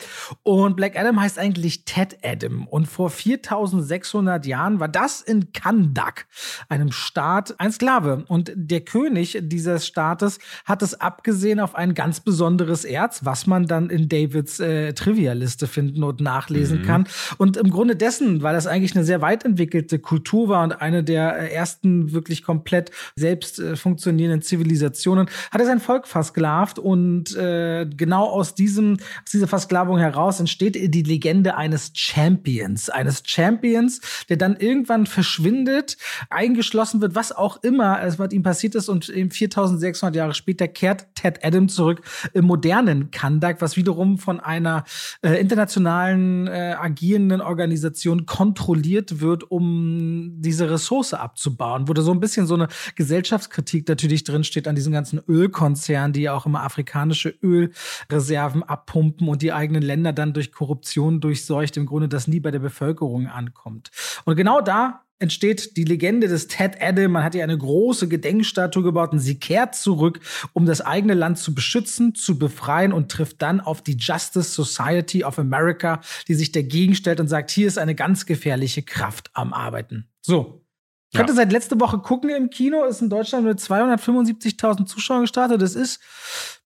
Und 0.44 0.76
Black 0.76 1.00
Adam 1.00 1.22
heißt 1.22 1.40
eigentlich 1.40 1.86
Ted 1.86 2.18
Adam. 2.22 2.68
Und 2.68 2.88
vor 2.88 3.10
4600 3.10 4.46
Jahren 4.46 4.82
war 4.82 4.90
das 4.90 5.22
in 5.22 5.54
Kandak, 5.54 6.28
einem 6.68 6.92
Staat, 6.92 7.58
ein 7.58 7.72
Sklave. 7.72 8.26
Und 8.28 8.52
der 8.54 8.82
König 8.82 9.38
dieses 9.44 9.88
Staates 9.88 10.40
hat 10.66 10.82
es 10.82 11.00
abgesehen 11.00 11.62
auf 11.62 11.76
ein 11.76 11.94
ganz 11.94 12.20
besonderes 12.20 12.84
Erz, 12.84 13.24
was 13.24 13.48
man 13.48 13.68
dann 13.68 13.90
in 13.90 14.10
Davids 14.10 14.60
äh, 14.60 14.92
Trivia-Liste 14.92 15.68
finden 15.68 16.04
und 16.04 16.20
nachlesen 16.20 16.80
mhm. 16.80 16.86
kann. 16.86 17.08
Und 17.38 17.56
im 17.56 17.70
Grunde 17.70 17.96
dessen, 17.96 18.44
weil 18.44 18.54
das 18.54 18.68
eigentlich 18.68 18.98
eine 18.98 19.06
sehr 19.06 19.22
weit 19.22 19.46
entwickelte 19.46 20.00
Kultur 20.00 20.41
Kultur 20.42 20.50
war 20.50 20.64
und 20.64 20.74
eine 20.74 21.04
der 21.04 21.38
äh, 21.38 21.54
ersten 21.54 22.12
wirklich 22.14 22.44
komplett 22.44 22.92
selbst 23.16 23.60
äh, 23.60 23.76
funktionierenden 23.76 24.42
Zivilisationen, 24.42 25.28
hat 25.52 25.62
er 25.62 25.68
sein 25.68 25.80
Volk 25.80 26.08
versklavt 26.08 26.80
und 26.80 27.36
äh, 27.36 27.86
genau 27.86 28.26
aus 28.26 28.56
diesem 28.56 28.98
aus 29.24 29.32
dieser 29.32 29.48
Versklavung 29.48 29.98
heraus 29.98 30.40
entsteht 30.40 30.76
die 30.76 31.04
Legende 31.04 31.56
eines 31.56 31.92
Champions, 31.94 32.90
eines 32.90 33.24
Champions, 33.26 34.02
der 34.30 34.38
dann 34.38 34.56
irgendwann 34.56 35.06
verschwindet, 35.06 35.98
eingeschlossen 36.30 37.02
wird, 37.02 37.16
was 37.16 37.32
auch 37.32 37.64
immer 37.64 38.02
es 38.04 38.18
mit 38.18 38.34
ihm 38.34 38.44
passiert 38.44 38.76
ist 38.76 38.90
und 38.90 39.10
eben 39.10 39.32
4600 39.32 40.16
Jahre 40.16 40.34
später 40.34 40.68
kehrt 40.68 41.08
Ted 41.16 41.44
Adam 41.44 41.70
zurück 41.70 42.02
im 42.34 42.46
modernen 42.46 43.12
Kandak, 43.12 43.62
was 43.62 43.78
wiederum 43.78 44.18
von 44.18 44.40
einer 44.40 44.84
äh, 45.22 45.40
internationalen 45.40 46.48
äh, 46.48 46.76
agierenden 46.80 47.42
Organisation 47.42 48.26
kontrolliert 48.26 49.22
wird, 49.22 49.50
um 49.50 50.31
diese 50.40 50.70
Ressource 50.70 51.14
abzubauen, 51.14 51.88
wo 51.88 51.94
da 51.94 52.02
so 52.02 52.12
ein 52.12 52.20
bisschen 52.20 52.48
so 52.48 52.56
eine 52.56 52.68
Gesellschaftskritik 52.96 53.88
natürlich 53.88 54.24
drinsteht 54.24 54.68
an 54.68 54.76
diesen 54.76 54.94
ganzen 54.94 55.22
Ölkonzernen, 55.28 56.14
die 56.14 56.22
ja 56.22 56.34
auch 56.34 56.46
immer 56.46 56.64
afrikanische 56.64 57.34
Ölreserven 57.42 58.64
abpumpen 58.64 59.28
und 59.28 59.42
die 59.42 59.54
eigenen 59.54 59.84
Länder 59.84 60.14
dann 60.14 60.34
durch 60.34 60.52
Korruption 60.52 61.22
durchseucht, 61.22 61.78
im 61.78 61.86
Grunde 61.86 62.08
das 62.08 62.28
nie 62.28 62.40
bei 62.40 62.52
der 62.52 62.60
Bevölkerung 62.60 63.28
ankommt. 63.28 63.92
Und 64.26 64.36
genau 64.36 64.62
da 64.62 65.04
entsteht 65.22 65.78
die 65.78 65.84
Legende 65.84 66.28
des 66.28 66.48
Ted 66.48 66.82
Adam. 66.82 67.12
Man 67.12 67.24
hat 67.24 67.36
ihr 67.36 67.44
eine 67.44 67.58
große 67.58 68.08
Gedenkstatue 68.08 68.84
gebaut 68.84 69.12
und 69.12 69.20
sie 69.20 69.40
kehrt 69.40 69.76
zurück, 69.76 70.20
um 70.54 70.66
das 70.66 70.82
eigene 70.82 71.14
Land 71.14 71.38
zu 71.38 71.54
beschützen, 71.54 72.16
zu 72.16 72.38
befreien 72.38 72.94
und 72.94 73.12
trifft 73.12 73.42
dann 73.42 73.60
auf 73.60 73.82
die 73.82 73.98
Justice 73.98 74.52
Society 74.52 75.24
of 75.24 75.40
America, 75.40 76.02
die 76.28 76.34
sich 76.34 76.52
dagegen 76.52 76.96
stellt 76.96 77.20
und 77.20 77.28
sagt, 77.28 77.52
hier 77.52 77.68
ist 77.68 77.78
eine 77.78 77.96
ganz 77.96 78.26
gefährliche 78.26 78.84
Kraft 78.84 79.30
am 79.34 79.54
Arbeiten. 79.54 80.10
So. 80.22 80.66
Ich 81.14 81.20
ja. 81.20 81.28
seit 81.34 81.52
letzte 81.52 81.78
Woche 81.80 82.00
gucken 82.00 82.30
im 82.30 82.50
Kino, 82.50 82.86
ist 82.86 83.02
in 83.02 83.10
Deutschland 83.10 83.46
mit 83.46 83.60
275.000 83.60 84.86
Zuschauern 84.86 85.22
gestartet. 85.22 85.62
Das 85.62 85.76
ist, 85.76 86.00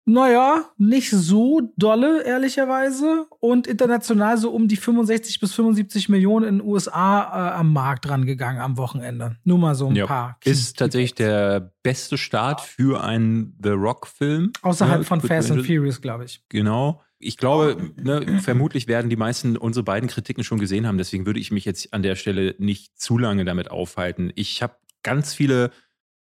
naja, 0.06 0.66
nicht 0.78 1.12
so 1.12 1.74
dolle, 1.78 2.24
ehrlicherweise. 2.24 3.26
Und 3.40 3.68
international 3.68 4.38
so 4.38 4.52
um 4.52 4.68
die 4.68 4.76
65 4.76 5.40
bis 5.40 5.54
75 5.54 6.10
Millionen 6.10 6.48
in 6.48 6.58
den 6.60 6.68
USA 6.68 7.22
äh, 7.22 7.54
am 7.56 7.74
Markt 7.74 8.10
rangegangen 8.10 8.62
am 8.62 8.78
Wochenende. 8.78 9.38
Nur 9.44 9.58
mal 9.58 9.76
so 9.76 9.88
ein 9.88 9.96
ja. 9.96 10.06
paar. 10.06 10.38
Ist 10.44 10.78
tatsächlich 10.78 11.16
der 11.16 11.72
beste 11.84 12.18
Start 12.18 12.62
für 12.62 13.04
einen 13.04 13.58
The 13.64 13.70
Rock-Film. 13.70 14.52
Außerhalb 14.62 15.02
ja, 15.02 15.08
von 15.08 15.22
Fast 15.22 15.52
and 15.52 15.66
Furious, 15.66 16.02
glaube 16.02 16.26
ich. 16.26 16.42
Genau 16.50 17.02
ich 17.26 17.38
glaube, 17.38 17.94
ne, 17.96 18.42
vermutlich 18.42 18.88
werden 18.88 19.10
die 19.10 19.16
meisten 19.16 19.58
unsere 19.58 19.84
beiden 19.84 20.10
Kritiken 20.10 20.44
schon 20.44 20.60
gesehen 20.60 20.86
haben. 20.86 20.98
Deswegen 20.98 21.26
würde 21.26 21.40
ich 21.40 21.52
mich 21.52 21.66
jetzt 21.66 21.94
an 21.94 22.04
der 22.04 22.16
Stelle 22.16 22.56
nicht 22.58 23.00
zu 23.00 23.18
lange 23.18 23.46
damit 23.46 23.72
aufhalten. 23.72 24.32
Ich 24.36 24.62
habe 24.62 24.76
ganz 25.04 25.34
viele 25.34 25.72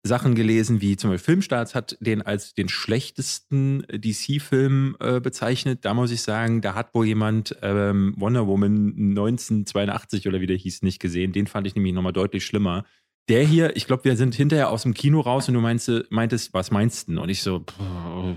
Sachen 0.03 0.33
gelesen, 0.33 0.81
wie 0.81 0.97
zum 0.97 1.11
Beispiel 1.11 1.33
Filmstarts 1.33 1.75
hat 1.75 1.97
den 1.99 2.21
als 2.21 2.53
den 2.53 2.69
schlechtesten 2.69 3.83
DC-Film 3.91 4.97
äh, 4.99 5.19
bezeichnet. 5.19 5.85
Da 5.85 5.93
muss 5.93 6.11
ich 6.11 6.21
sagen, 6.23 6.61
da 6.61 6.73
hat 6.73 6.95
wohl 6.95 7.05
jemand 7.05 7.55
ähm, 7.61 8.15
Wonder 8.17 8.47
Woman 8.47 8.95
1982 8.97 10.27
oder 10.27 10.41
wie 10.41 10.47
der 10.47 10.57
hieß 10.57 10.81
nicht 10.81 10.99
gesehen. 10.99 11.33
Den 11.33 11.45
fand 11.45 11.67
ich 11.67 11.75
nämlich 11.75 11.93
nochmal 11.93 12.13
deutlich 12.13 12.45
schlimmer 12.45 12.85
der 13.29 13.45
hier, 13.45 13.75
ich 13.77 13.87
glaube, 13.87 14.03
wir 14.03 14.17
sind 14.17 14.35
hinterher 14.35 14.69
aus 14.69 14.83
dem 14.83 14.93
Kino 14.93 15.21
raus 15.21 15.47
und 15.47 15.53
du 15.53 15.61
meinst, 15.61 15.89
meintest, 16.09 16.53
was 16.53 16.71
meinst 16.71 17.07
du? 17.07 17.21
Und 17.21 17.29
ich 17.29 17.41
so, 17.43 17.63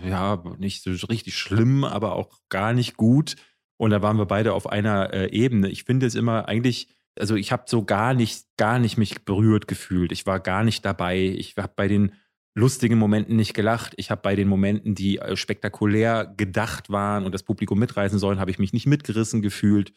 ja, 0.06 0.42
nicht 0.59 0.83
so 0.83 0.90
richtig 1.06 1.37
schlimm, 1.37 1.85
aber 1.85 2.14
auch 2.14 2.38
gar 2.49 2.73
nicht 2.73 2.97
gut. 2.97 3.37
Und 3.76 3.90
da 3.90 4.02
waren 4.02 4.18
wir 4.18 4.26
beide 4.26 4.52
auf 4.52 4.68
einer 4.68 5.12
äh, 5.12 5.30
Ebene. 5.33 5.68
Ich 5.68 5.85
finde 5.85 6.06
es 6.06 6.14
immer 6.14 6.47
eigentlich, 6.47 6.88
also 7.18 7.37
ich 7.37 7.52
habe 7.52 7.64
so 7.66 7.85
gar 7.85 8.14
nicht, 8.14 8.47
gar 8.56 8.78
nicht 8.78 8.97
mich 8.97 9.25
berührt 9.25 9.68
gefühlt. 9.68 10.12
Ich 10.12 10.26
war 10.26 10.40
gar 10.40 10.64
nicht 10.64 10.85
dabei. 10.85 11.18
Ich 11.18 11.56
habe 11.56 11.73
bei 11.75 11.88
den 11.88 12.12
lustigen 12.54 12.99
Momenten 12.99 13.37
nicht 13.37 13.54
gelacht. 13.54 13.94
Ich 13.97 14.11
habe 14.11 14.23
bei 14.23 14.37
den 14.37 14.49
Momenten, 14.49 14.94
die 14.94 15.18
äh, 15.18 15.37
spektakulär 15.37 16.33
gedacht 16.37 16.90
waren 16.90 17.25
und 17.25 17.33
das 17.33 17.42
Publikum 17.42 17.78
mitreißen 17.78 18.18
sollen, 18.18 18.38
habe 18.38 18.50
ich 18.50 18.59
mich 18.59 18.73
nicht 18.73 18.87
mitgerissen 18.87 19.42
gefühlt. 19.42 19.92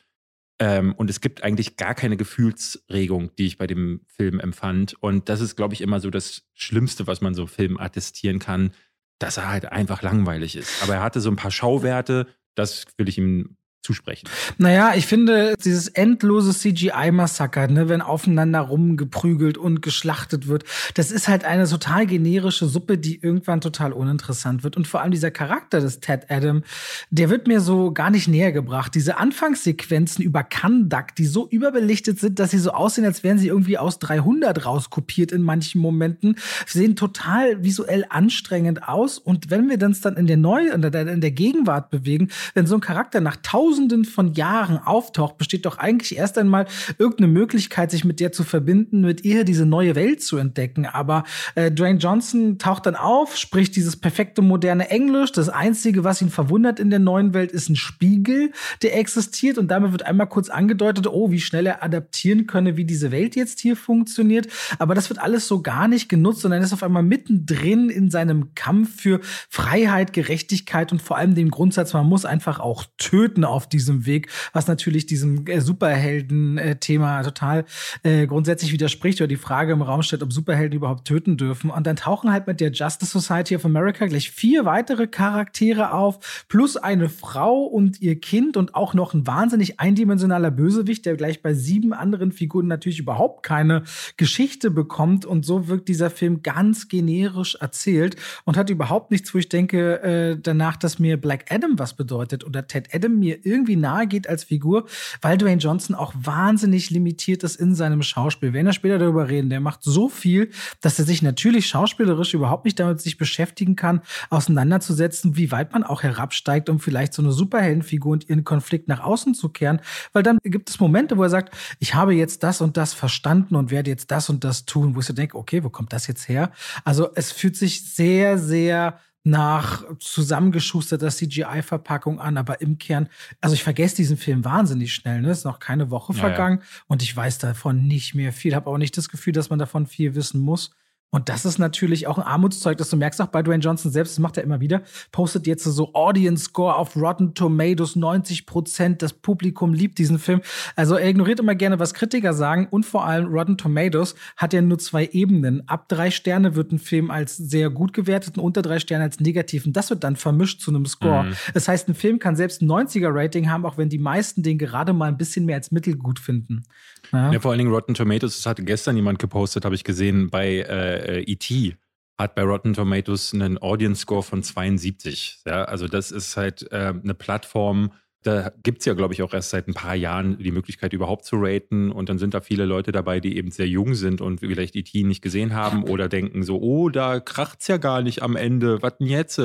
Ähm, 0.59 0.93
und 0.93 1.09
es 1.09 1.21
gibt 1.21 1.43
eigentlich 1.43 1.77
gar 1.77 1.93
keine 1.93 2.17
Gefühlsregung, 2.17 3.35
die 3.35 3.45
ich 3.45 3.57
bei 3.57 3.67
dem 3.67 4.01
Film 4.07 4.39
empfand. 4.39 4.95
Und 5.01 5.29
das 5.29 5.39
ist, 5.39 5.55
glaube 5.55 5.75
ich, 5.75 5.81
immer 5.81 5.99
so 5.99 6.09
das 6.09 6.47
Schlimmste, 6.53 7.05
was 7.05 7.21
man 7.21 7.35
so 7.35 7.45
Filmen 7.45 7.79
attestieren 7.79 8.39
kann, 8.39 8.71
dass 9.19 9.37
er 9.37 9.49
halt 9.49 9.71
einfach 9.71 10.01
langweilig 10.01 10.55
ist. 10.55 10.81
Aber 10.81 10.95
er 10.95 11.01
hatte 11.01 11.21
so 11.21 11.29
ein 11.29 11.35
paar 11.35 11.51
Schauwerte, 11.51 12.27
das 12.55 12.85
will 12.97 13.07
ich 13.07 13.19
ihm 13.19 13.57
zusprechen. 13.87 14.27
Naja, 14.57 14.93
ich 14.95 15.07
finde 15.07 15.55
dieses 15.63 15.87
endlose 15.87 16.53
CGI-Massaker, 16.53 17.67
ne, 17.69 17.87
wenn 17.87 18.01
aufeinander 18.01 18.59
rumgeprügelt 18.59 19.57
und 19.57 19.81
geschlachtet 19.81 20.47
wird, 20.47 20.65
das 20.95 21.09
ist 21.09 21.29
halt 21.29 21.45
eine 21.45 21.67
total 21.67 22.05
generische 22.05 22.65
Suppe, 22.65 22.97
die 22.97 23.21
irgendwann 23.21 23.61
total 23.61 23.93
uninteressant 23.93 24.63
wird. 24.63 24.75
Und 24.75 24.87
vor 24.87 25.01
allem 25.01 25.11
dieser 25.11 25.31
Charakter 25.31 25.79
des 25.79 26.01
Ted 26.01 26.29
Adam, 26.29 26.63
der 27.11 27.29
wird 27.29 27.47
mir 27.47 27.61
so 27.61 27.93
gar 27.93 28.09
nicht 28.09 28.27
näher 28.27 28.51
gebracht. 28.51 28.93
Diese 28.93 29.17
Anfangssequenzen 29.17 30.21
über 30.23 30.43
Kandak, 30.43 31.15
die 31.15 31.25
so 31.25 31.47
überbelichtet 31.47 32.19
sind, 32.19 32.39
dass 32.39 32.51
sie 32.51 32.59
so 32.59 32.71
aussehen, 32.71 33.05
als 33.05 33.23
wären 33.23 33.37
sie 33.37 33.47
irgendwie 33.47 33.77
aus 33.77 33.99
300 33.99 34.65
rauskopiert 34.65 35.31
in 35.31 35.43
manchen 35.43 35.79
Momenten, 35.79 36.35
sehen 36.65 36.97
total 36.97 37.63
visuell 37.63 38.05
anstrengend 38.09 38.85
aus. 38.87 39.17
Und 39.17 39.49
wenn 39.49 39.69
wir 39.69 39.81
uns 39.81 40.01
dann 40.01 40.17
in 40.17 40.27
der 40.27 40.37
Neu 40.37 40.69
in 40.69 40.81
der, 40.81 41.07
in 41.07 41.21
der 41.21 41.31
Gegenwart 41.31 41.89
bewegen, 41.89 42.27
wenn 42.53 42.67
so 42.67 42.75
ein 42.75 42.81
Charakter 42.81 43.21
nach 43.21 43.37
tausend 43.41 43.76
Tausenden 43.77 44.05
von 44.05 44.33
Jahren 44.33 44.79
auftaucht, 44.79 45.37
besteht 45.37 45.67
doch 45.67 45.77
eigentlich 45.77 46.17
erst 46.17 46.39
einmal 46.39 46.65
irgendeine 46.97 47.27
Möglichkeit, 47.27 47.91
sich 47.91 48.03
mit 48.03 48.19
der 48.19 48.31
zu 48.31 48.43
verbinden, 48.43 49.01
mit 49.01 49.23
ihr 49.23 49.43
diese 49.43 49.67
neue 49.67 49.93
Welt 49.93 50.23
zu 50.23 50.37
entdecken. 50.37 50.87
Aber 50.87 51.25
äh, 51.53 51.69
Dwayne 51.69 51.99
Johnson 51.99 52.57
taucht 52.57 52.87
dann 52.87 52.95
auf, 52.95 53.37
spricht 53.37 53.75
dieses 53.75 53.95
perfekte 53.95 54.41
moderne 54.41 54.89
Englisch. 54.89 55.31
Das 55.31 55.49
Einzige, 55.49 56.03
was 56.03 56.23
ihn 56.23 56.31
verwundert 56.31 56.79
in 56.79 56.89
der 56.89 56.97
neuen 56.97 57.35
Welt, 57.35 57.51
ist 57.51 57.69
ein 57.69 57.75
Spiegel, 57.75 58.51
der 58.81 58.97
existiert. 58.97 59.59
Und 59.59 59.69
damit 59.69 59.91
wird 59.91 60.07
einmal 60.07 60.27
kurz 60.27 60.49
angedeutet, 60.49 61.05
oh, 61.05 61.29
wie 61.29 61.39
schnell 61.39 61.67
er 61.67 61.83
adaptieren 61.83 62.47
könne, 62.47 62.77
wie 62.77 62.85
diese 62.85 63.11
Welt 63.11 63.35
jetzt 63.35 63.59
hier 63.59 63.75
funktioniert. 63.75 64.47
Aber 64.79 64.95
das 64.95 65.09
wird 65.09 65.21
alles 65.21 65.47
so 65.47 65.61
gar 65.61 65.87
nicht 65.87 66.09
genutzt, 66.09 66.41
sondern 66.41 66.61
er 66.61 66.65
ist 66.65 66.73
auf 66.73 66.83
einmal 66.83 67.03
mittendrin 67.03 67.91
in 67.91 68.09
seinem 68.09 68.55
Kampf 68.55 68.99
für 69.01 69.19
Freiheit, 69.49 70.13
Gerechtigkeit 70.13 70.91
und 70.91 71.01
vor 71.01 71.17
allem 71.17 71.35
dem 71.35 71.51
Grundsatz, 71.51 71.93
man 71.93 72.07
muss 72.07 72.25
einfach 72.25 72.59
auch 72.59 72.85
töten 72.97 73.43
auf 73.43 73.66
diesem 73.73 74.05
Weg, 74.05 74.29
was 74.53 74.67
natürlich 74.67 75.05
diesem 75.05 75.45
äh, 75.47 75.61
Superhelden-Thema 75.61 77.23
total 77.23 77.65
äh, 78.03 78.27
grundsätzlich 78.27 78.71
widerspricht 78.71 79.21
oder 79.21 79.27
die 79.27 79.35
Frage 79.35 79.73
im 79.73 79.81
Raum 79.81 80.01
stellt, 80.01 80.23
ob 80.23 80.33
Superhelden 80.33 80.77
überhaupt 80.77 81.05
töten 81.05 81.37
dürfen. 81.37 81.69
Und 81.69 81.87
dann 81.87 81.95
tauchen 81.95 82.31
halt 82.31 82.47
mit 82.47 82.59
der 82.59 82.71
Justice 82.71 83.11
Society 83.11 83.55
of 83.55 83.65
America 83.65 84.05
gleich 84.05 84.31
vier 84.31 84.65
weitere 84.65 85.07
Charaktere 85.07 85.93
auf, 85.93 86.45
plus 86.47 86.77
eine 86.77 87.09
Frau 87.09 87.63
und 87.63 88.01
ihr 88.01 88.19
Kind 88.19 88.57
und 88.57 88.75
auch 88.75 88.93
noch 88.93 89.13
ein 89.13 89.27
wahnsinnig 89.27 89.79
eindimensionaler 89.79 90.51
Bösewicht, 90.51 91.05
der 91.05 91.15
gleich 91.15 91.41
bei 91.41 91.53
sieben 91.53 91.93
anderen 91.93 92.31
Figuren 92.31 92.67
natürlich 92.67 92.99
überhaupt 92.99 93.43
keine 93.43 93.83
Geschichte 94.17 94.71
bekommt. 94.71 95.25
Und 95.25 95.45
so 95.45 95.67
wirkt 95.67 95.87
dieser 95.87 96.09
Film 96.09 96.43
ganz 96.43 96.87
generisch 96.87 97.55
erzählt 97.55 98.15
und 98.45 98.57
hat 98.57 98.69
überhaupt 98.69 99.11
nichts, 99.11 99.33
wo 99.33 99.37
ich 99.37 99.49
denke, 99.49 100.01
äh, 100.01 100.37
danach, 100.41 100.77
dass 100.77 100.99
mir 100.99 101.17
Black 101.17 101.45
Adam 101.49 101.77
was 101.79 101.95
bedeutet 101.95 102.45
oder 102.45 102.67
Ted 102.67 102.89
Adam 102.93 103.19
mir 103.19 103.45
irgendwie 103.47 103.75
nahe 103.75 104.07
geht 104.07 104.29
als 104.29 104.43
Figur, 104.43 104.85
weil 105.21 105.37
Dwayne 105.37 105.61
Johnson 105.61 105.95
auch 105.95 106.13
wahnsinnig 106.15 106.89
limitiert 106.89 107.43
ist 107.43 107.55
in 107.55 107.75
seinem 107.75 108.01
Schauspiel. 108.01 108.49
Wir 108.49 108.53
werden 108.53 108.67
ja 108.67 108.73
später 108.73 108.99
darüber 108.99 109.29
reden. 109.29 109.49
Der 109.49 109.59
macht 109.59 109.79
so 109.83 110.09
viel, 110.09 110.51
dass 110.81 110.99
er 110.99 111.05
sich 111.05 111.21
natürlich 111.21 111.67
schauspielerisch 111.67 112.33
überhaupt 112.33 112.65
nicht 112.65 112.79
damit 112.79 113.01
sich 113.01 113.17
beschäftigen 113.17 113.75
kann, 113.75 114.01
auseinanderzusetzen, 114.29 115.37
wie 115.37 115.51
weit 115.51 115.73
man 115.73 115.83
auch 115.83 116.03
herabsteigt, 116.03 116.69
um 116.69 116.79
vielleicht 116.79 117.13
so 117.13 117.21
eine 117.21 117.31
Superheldenfigur 117.31 118.11
und 118.11 118.29
ihren 118.29 118.43
Konflikt 118.43 118.87
nach 118.87 118.99
außen 118.99 119.33
zu 119.33 119.49
kehren. 119.49 119.81
Weil 120.13 120.23
dann 120.23 120.37
gibt 120.43 120.69
es 120.69 120.79
Momente, 120.79 121.17
wo 121.17 121.23
er 121.23 121.29
sagt, 121.29 121.55
ich 121.79 121.95
habe 121.95 122.13
jetzt 122.13 122.43
das 122.43 122.61
und 122.61 122.77
das 122.77 122.93
verstanden 122.93 123.55
und 123.55 123.71
werde 123.71 123.89
jetzt 123.89 124.11
das 124.11 124.29
und 124.29 124.43
das 124.43 124.65
tun, 124.65 124.95
wo 124.95 124.99
ich 124.99 125.05
so 125.05 125.13
denke, 125.13 125.37
okay, 125.37 125.63
wo 125.63 125.69
kommt 125.69 125.93
das 125.93 126.07
jetzt 126.07 126.27
her? 126.27 126.51
Also 126.83 127.09
es 127.15 127.31
fühlt 127.31 127.55
sich 127.55 127.93
sehr, 127.93 128.37
sehr 128.37 128.99
nach 129.29 129.83
zusammengeschusterter 129.99 131.09
CGI-Verpackung 131.09 132.19
an, 132.19 132.37
aber 132.37 132.61
im 132.61 132.77
Kern, 132.77 133.09
also 133.41 133.53
ich 133.53 133.63
vergesse 133.63 133.97
diesen 133.97 134.17
Film 134.17 134.45
wahnsinnig 134.45 134.93
schnell, 134.93 135.21
ne? 135.21 135.31
Ist 135.31 135.45
noch 135.45 135.59
keine 135.59 135.91
Woche 135.91 136.13
ja, 136.13 136.19
vergangen 136.19 136.59
ja. 136.59 136.65
und 136.87 137.03
ich 137.03 137.15
weiß 137.15 137.37
davon 137.37 137.87
nicht 137.87 138.15
mehr 138.15 138.33
viel, 138.33 138.55
habe 138.55 138.69
auch 138.69 138.77
nicht 138.77 138.97
das 138.97 139.09
Gefühl, 139.09 139.33
dass 139.33 139.49
man 139.49 139.59
davon 139.59 139.85
viel 139.85 140.15
wissen 140.15 140.41
muss. 140.41 140.71
Und 141.09 141.29
das 141.29 141.45
ist 141.45 141.57
natürlich 141.57 142.05
auch 142.07 142.17
ein 142.17 142.25
Armutszeug, 142.25 142.77
das 142.77 142.89
du 142.89 142.97
merkst 142.97 143.21
auch 143.21 143.27
bei 143.27 143.41
Dwayne 143.41 143.63
Johnson 143.63 143.91
selbst, 143.91 144.13
das 144.13 144.19
macht 144.19 144.35
er 144.35 144.43
immer 144.43 144.59
wieder, 144.59 144.81
postet 145.13 145.47
jetzt 145.47 145.63
so 145.63 145.93
Audience 145.93 146.45
Score 146.45 146.75
auf 146.75 146.97
Rotten 146.97 147.33
Tomatoes 147.33 147.95
90 147.95 148.45
Prozent, 148.45 149.01
das 149.01 149.13
Publikum 149.13 149.73
liebt 149.73 149.99
diesen 149.99 150.19
Film. 150.19 150.41
Also 150.75 150.95
er 150.95 151.07
ignoriert 151.07 151.39
immer 151.39 151.55
gerne, 151.55 151.79
was 151.79 151.93
Kritiker 151.93 152.33
sagen 152.33 152.67
und 152.69 152.85
vor 152.85 153.05
allem 153.05 153.27
Rotten 153.27 153.57
Tomatoes 153.57 154.15
hat 154.35 154.51
ja 154.51 154.61
nur 154.61 154.79
zwei 154.79 155.07
Ebenen. 155.13 155.67
Ab 155.69 155.87
drei 155.87 156.11
Sterne 156.11 156.55
wird 156.55 156.73
ein 156.73 156.79
Film 156.79 157.09
als 157.09 157.37
sehr 157.37 157.69
gut 157.69 157.93
gewertet 157.93 158.37
und 158.37 158.43
unter 158.43 158.61
drei 158.61 158.79
Sterne 158.79 159.05
als 159.05 159.21
negativ 159.21 159.65
und 159.65 159.77
das 159.77 159.89
wird 159.89 160.03
dann 160.03 160.17
vermischt 160.17 160.59
zu 160.59 160.71
einem 160.71 160.85
Score. 160.85 161.23
Mhm. 161.23 161.33
Das 161.53 161.69
heißt, 161.69 161.87
ein 161.87 161.95
Film 161.95 162.19
kann 162.19 162.35
selbst 162.35 162.61
ein 162.61 162.69
90er 162.69 163.09
Rating 163.13 163.49
haben, 163.49 163.65
auch 163.65 163.77
wenn 163.77 163.87
die 163.87 163.97
meisten 163.97 164.43
den 164.43 164.57
gerade 164.57 164.91
mal 164.91 165.07
ein 165.07 165.17
bisschen 165.17 165.45
mehr 165.45 165.55
als 165.55 165.71
mittelgut 165.71 166.19
finden. 166.19 166.63
Ja. 167.11 167.31
ja, 167.31 167.39
vor 167.39 167.51
allen 167.51 167.59
Dingen 167.59 167.71
Rotten 167.71 167.93
Tomatoes, 167.93 168.37
das 168.37 168.45
hatte 168.45 168.63
gestern 168.63 168.95
jemand 168.95 169.19
gepostet, 169.19 169.65
habe 169.65 169.75
ich 169.75 169.83
gesehen, 169.83 170.29
bei 170.29 170.59
äh, 170.59 171.21
E.T. 171.21 171.75
hat 172.17 172.35
bei 172.35 172.43
Rotten 172.43 172.73
Tomatoes 172.73 173.33
einen 173.33 173.57
Audience 173.57 174.01
Score 174.01 174.23
von 174.23 174.43
72. 174.43 175.41
Ja, 175.45 175.63
also 175.63 175.87
das 175.87 176.11
ist 176.11 176.37
halt 176.37 176.71
äh, 176.71 176.93
eine 177.01 177.13
Plattform, 177.13 177.91
da 178.23 178.51
gibt 178.61 178.79
es 178.79 178.85
ja, 178.85 178.93
glaube 178.93 179.13
ich, 179.13 179.21
auch 179.21 179.33
erst 179.33 179.51
seit 179.51 179.67
ein 179.67 179.73
paar 179.73 179.95
Jahren 179.95 180.37
die 180.37 180.51
Möglichkeit, 180.51 180.91
überhaupt 180.91 181.23
zu 181.23 181.37
raten. 181.39 181.91
Und 181.91 182.09
dann 182.09 182.17
sind 182.17 182.33
da 182.33 182.41
viele 182.41 182.65
Leute 182.65 182.91
dabei, 182.91 183.19
die 183.19 183.37
eben 183.37 183.51
sehr 183.51 183.67
jung 183.67 183.93
sind 183.93 184.19
und 184.21 184.41
vielleicht 184.41 184.75
E.T. 184.75 185.03
nicht 185.03 185.21
gesehen 185.21 185.53
haben 185.53 185.83
oder 185.83 186.09
denken 186.09 186.43
so, 186.43 186.59
oh, 186.59 186.89
da 186.89 187.19
kracht 187.19 187.61
es 187.61 187.67
ja 187.67 187.77
gar 187.77 188.01
nicht 188.01 188.23
am 188.23 188.35
Ende, 188.35 188.81
was 188.81 188.97
denn 188.97 189.07
jetzt? 189.07 189.39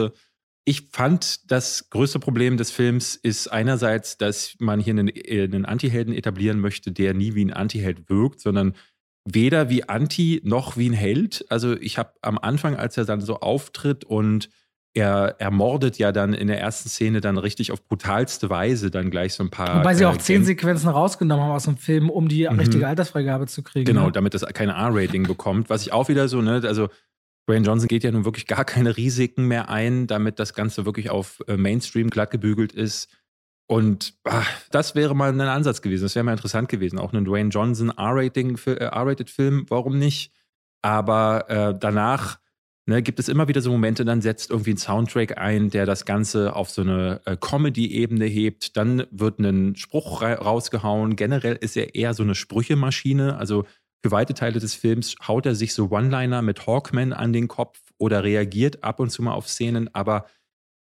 Ich 0.65 0.89
fand, 0.93 1.51
das 1.51 1.91
größte 1.91 2.21
Problem 2.21 2.57
des 2.57 2.71
Films 2.71 3.17
ist 3.17 3.49
einerseits, 3.49 4.17
dass 4.17 4.55
man 4.61 4.79
hier 4.79 4.93
einen, 4.93 5.09
äh, 5.09 5.43
einen 5.43 5.65
Antihelden 5.65 6.15
etablieren 6.15 6.61
möchte, 6.61 6.93
der 6.93 7.15
nie 7.15 7.35
wie 7.35 7.45
ein 7.45 7.53
Antiheld 7.53 8.09
wirkt, 8.09 8.41
sondern 8.41 8.75
weder 9.25 9.71
wie 9.71 9.89
Anti 9.89 10.41
noch 10.45 10.77
wie 10.77 10.89
ein 10.89 10.95
Held. 10.95 11.45
Also 11.49 11.77
ich 11.77 11.99
habe 11.99 12.13
am 12.23 12.39
Anfang, 12.39 12.77
als 12.77 12.97
er 12.97 13.05
dann 13.05 13.21
so 13.21 13.41
auftritt 13.41 14.05
und 14.05 14.49
er 14.95 15.37
ermordet 15.39 15.99
ja 15.99 16.13
dann 16.13 16.35
in 16.35 16.49
der 16.49 16.61
ersten 16.61 16.89
Szene 16.89 17.21
dann 17.21 17.39
richtig 17.39 17.73
auf 17.73 17.83
brutalste 17.89 18.51
Weise 18.51 18.91
dann 18.91 19.11
gleich 19.11 19.33
so 19.33 19.43
ein 19.43 19.51
paar. 19.51 19.79
Wobei 19.79 19.95
sie 19.95 20.05
auch 20.05 20.17
äh, 20.17 20.19
zehn 20.19 20.45
Sequenzen 20.45 20.91
rausgenommen 20.91 21.45
haben 21.45 21.53
aus 21.53 21.65
dem 21.65 21.79
Film, 21.79 22.11
um 22.11 22.29
die 22.29 22.47
mhm. 22.49 22.59
richtige 22.59 22.87
Altersfreigabe 22.87 23.47
zu 23.47 23.63
kriegen. 23.63 23.87
Genau, 23.87 24.07
ne? 24.07 24.13
damit 24.13 24.35
das 24.35 24.45
keine 24.53 24.73
R-Rating 24.73 25.23
bekommt. 25.27 25.71
Was 25.71 25.83
ich 25.83 25.93
auch 25.93 26.09
wieder 26.09 26.29
so, 26.29 26.43
ne, 26.43 26.61
also 26.65 26.89
Dwayne 27.49 27.67
Johnson 27.67 27.89
geht 27.89 28.05
ja 28.05 28.13
nun 28.13 28.25
wirklich 28.25 28.47
gar 28.47 28.65
keine 28.65 28.97
Risiken 28.97 29.47
mehr 29.47 29.69
ein, 29.69 30.07
damit 30.07 30.39
das 30.39 30.55
Ganze 30.55 30.87
wirklich 30.87 31.11
auf 31.11 31.43
äh, 31.49 31.57
Mainstream 31.57 32.11
glatt 32.11 32.31
gebügelt 32.31 32.73
ist. 32.73 33.09
Und 33.67 34.15
ach, 34.25 34.49
das 34.71 34.95
wäre 34.95 35.17
mal 35.17 35.33
ein 35.33 35.41
Ansatz 35.41 35.83
gewesen. 35.83 36.03
Das 36.03 36.15
wäre 36.15 36.25
mal 36.25 36.33
interessant 36.33 36.69
gewesen. 36.69 36.99
Auch 36.99 37.13
einen 37.13 37.25
Dwayne 37.25 37.51
Johnson 37.51 37.91
R-Rated-Film, 37.91 39.61
äh, 39.61 39.71
warum 39.71 39.99
nicht? 39.99 40.33
Aber 40.83 41.49
äh, 41.49 41.79
danach 41.79 42.39
ne, 42.87 43.03
gibt 43.03 43.19
es 43.19 43.29
immer 43.29 43.49
wieder 43.49 43.61
so 43.61 43.71
Momente, 43.71 44.05
dann 44.05 44.21
setzt 44.21 44.51
irgendwie 44.51 44.73
ein 44.73 44.79
Soundtrack 44.79 45.39
ein, 45.39 45.71
der 45.71 45.87
das 45.87 46.05
Ganze 46.05 46.55
auf 46.55 46.71
so 46.71 46.83
eine 46.83 47.21
äh, 47.25 47.37
Comedy-Ebene 47.37 48.27
hebt. 48.27 48.77
Dann 48.77 49.07
wird 49.11 49.39
ein 49.39 49.77
Spruch 49.77 50.23
ra 50.23 50.35
rausgehauen. 50.35 51.17
Generell 51.17 51.57
ist 51.57 51.77
er 51.77 51.95
eher 51.95 52.15
so 52.15 52.23
eine 52.23 52.35
Sprüchemaschine. 52.35 53.37
Also 53.37 53.65
für 54.03 54.11
weite 54.11 54.35
Teile 54.35 54.59
des 54.59 54.75
Films 54.75 55.15
haut 55.27 55.47
er 55.47 55.55
sich 55.55 55.75
so 55.75 55.91
One-Liner 55.91 56.43
mit 56.43 56.67
Hawkman 56.67 57.13
an 57.13 57.33
den 57.33 57.49
Kopf 57.49 57.81
oder 57.99 58.25
reagiert 58.25 58.83
ab 58.83 58.99
und 58.99 59.11
zu 59.11 59.23
mal 59.23 59.35
auf 59.35 59.49
Szenen, 59.49 59.95
aber 59.95 60.27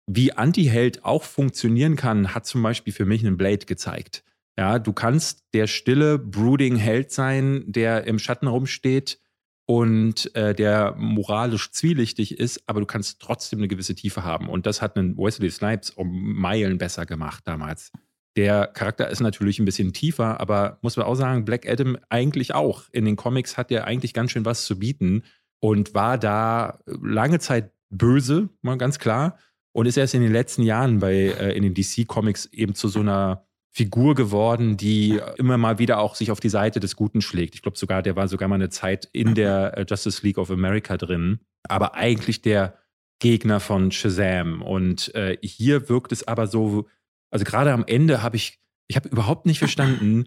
wie 0.06 0.32
Anti-Held 0.32 1.04
auch 1.04 1.22
funktionieren 1.22 1.96
kann, 1.96 2.34
hat 2.34 2.46
zum 2.46 2.62
Beispiel 2.62 2.92
für 2.92 3.04
mich 3.04 3.24
einen 3.24 3.36
Blade 3.36 3.66
gezeigt. 3.66 4.24
Ja, 4.58 4.78
du 4.78 4.92
kannst 4.92 5.44
der 5.54 5.66
stille, 5.66 6.18
brooding 6.18 6.76
Held 6.76 7.12
sein, 7.12 7.64
der 7.66 8.04
im 8.04 8.18
Schatten 8.18 8.48
rumsteht 8.48 9.20
und 9.66 10.34
äh, 10.34 10.54
der 10.54 10.96
moralisch 10.96 11.70
zwielichtig 11.70 12.38
ist, 12.38 12.62
aber 12.66 12.80
du 12.80 12.86
kannst 12.86 13.20
trotzdem 13.20 13.60
eine 13.60 13.68
gewisse 13.68 13.94
Tiefe 13.94 14.24
haben. 14.24 14.48
Und 14.48 14.66
das 14.66 14.82
hat 14.82 14.96
einen 14.96 15.16
Wesley 15.16 15.50
Snipes 15.50 15.90
um 15.90 16.34
Meilen 16.34 16.78
besser 16.78 17.06
gemacht 17.06 17.44
damals. 17.46 17.92
Der 18.36 18.68
Charakter 18.68 19.08
ist 19.08 19.20
natürlich 19.20 19.58
ein 19.58 19.64
bisschen 19.64 19.92
tiefer, 19.92 20.40
aber 20.40 20.78
muss 20.82 20.96
man 20.96 21.06
auch 21.06 21.16
sagen, 21.16 21.44
Black 21.44 21.68
Adam 21.68 21.98
eigentlich 22.08 22.54
auch. 22.54 22.84
In 22.92 23.04
den 23.04 23.16
Comics 23.16 23.56
hat 23.56 23.70
er 23.72 23.86
eigentlich 23.86 24.14
ganz 24.14 24.30
schön 24.30 24.44
was 24.44 24.64
zu 24.64 24.78
bieten 24.78 25.24
und 25.60 25.94
war 25.94 26.16
da 26.16 26.78
lange 26.86 27.40
Zeit 27.40 27.72
böse, 27.90 28.48
mal 28.62 28.78
ganz 28.78 28.98
klar. 28.98 29.38
Und 29.72 29.86
ist 29.86 29.96
erst 29.96 30.14
in 30.14 30.22
den 30.22 30.32
letzten 30.32 30.62
Jahren 30.62 30.98
bei 30.98 31.14
äh, 31.14 31.56
in 31.56 31.62
den 31.62 31.74
DC-Comics 31.74 32.46
eben 32.46 32.74
zu 32.74 32.88
so 32.88 33.00
einer 33.00 33.46
Figur 33.72 34.16
geworden, 34.16 34.76
die 34.76 35.20
immer 35.36 35.56
mal 35.56 35.78
wieder 35.78 36.00
auch 36.00 36.16
sich 36.16 36.32
auf 36.32 36.40
die 36.40 36.48
Seite 36.48 36.80
des 36.80 36.96
Guten 36.96 37.20
schlägt. 37.20 37.54
Ich 37.54 37.62
glaube 37.62 37.78
sogar, 37.78 38.02
der 38.02 38.16
war 38.16 38.26
sogar 38.26 38.48
mal 38.48 38.56
eine 38.56 38.68
Zeit 38.68 39.08
in 39.12 39.34
der 39.36 39.76
äh, 39.76 39.84
Justice 39.88 40.26
League 40.26 40.38
of 40.38 40.50
America 40.50 40.96
drin, 40.96 41.40
aber 41.68 41.94
eigentlich 41.94 42.42
der 42.42 42.78
Gegner 43.20 43.60
von 43.60 43.92
Shazam. 43.92 44.62
Und 44.62 45.14
äh, 45.14 45.38
hier 45.42 45.88
wirkt 45.88 46.10
es 46.10 46.26
aber 46.26 46.48
so, 46.48 46.88
also 47.30 47.44
gerade 47.44 47.72
am 47.72 47.84
Ende 47.86 48.22
habe 48.22 48.36
ich, 48.36 48.58
ich 48.88 48.96
habe 48.96 49.08
überhaupt 49.08 49.46
nicht 49.46 49.58
verstanden, 49.58 50.26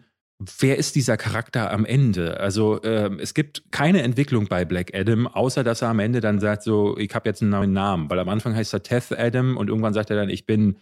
wer 0.59 0.77
ist 0.77 0.95
dieser 0.95 1.17
Charakter 1.17 1.71
am 1.71 1.85
Ende? 1.85 2.39
Also 2.39 2.81
ähm, 2.83 3.19
es 3.19 3.33
gibt 3.33 3.71
keine 3.71 4.01
Entwicklung 4.01 4.47
bei 4.47 4.65
Black 4.65 4.93
Adam, 4.93 5.27
außer 5.27 5.63
dass 5.63 5.81
er 5.81 5.89
am 5.89 5.99
Ende 5.99 6.21
dann 6.21 6.39
sagt 6.39 6.63
so, 6.63 6.97
ich 6.97 7.13
habe 7.13 7.29
jetzt 7.29 7.41
einen 7.41 7.51
neuen 7.51 7.73
Namen, 7.73 8.09
weil 8.09 8.19
am 8.19 8.29
Anfang 8.29 8.55
heißt 8.55 8.73
er 8.73 8.83
Teth 8.83 9.17
Adam 9.17 9.57
und 9.57 9.69
irgendwann 9.69 9.93
sagt 9.93 10.09
er 10.09 10.15
dann, 10.15 10.29
ich 10.29 10.45
bin 10.45 10.77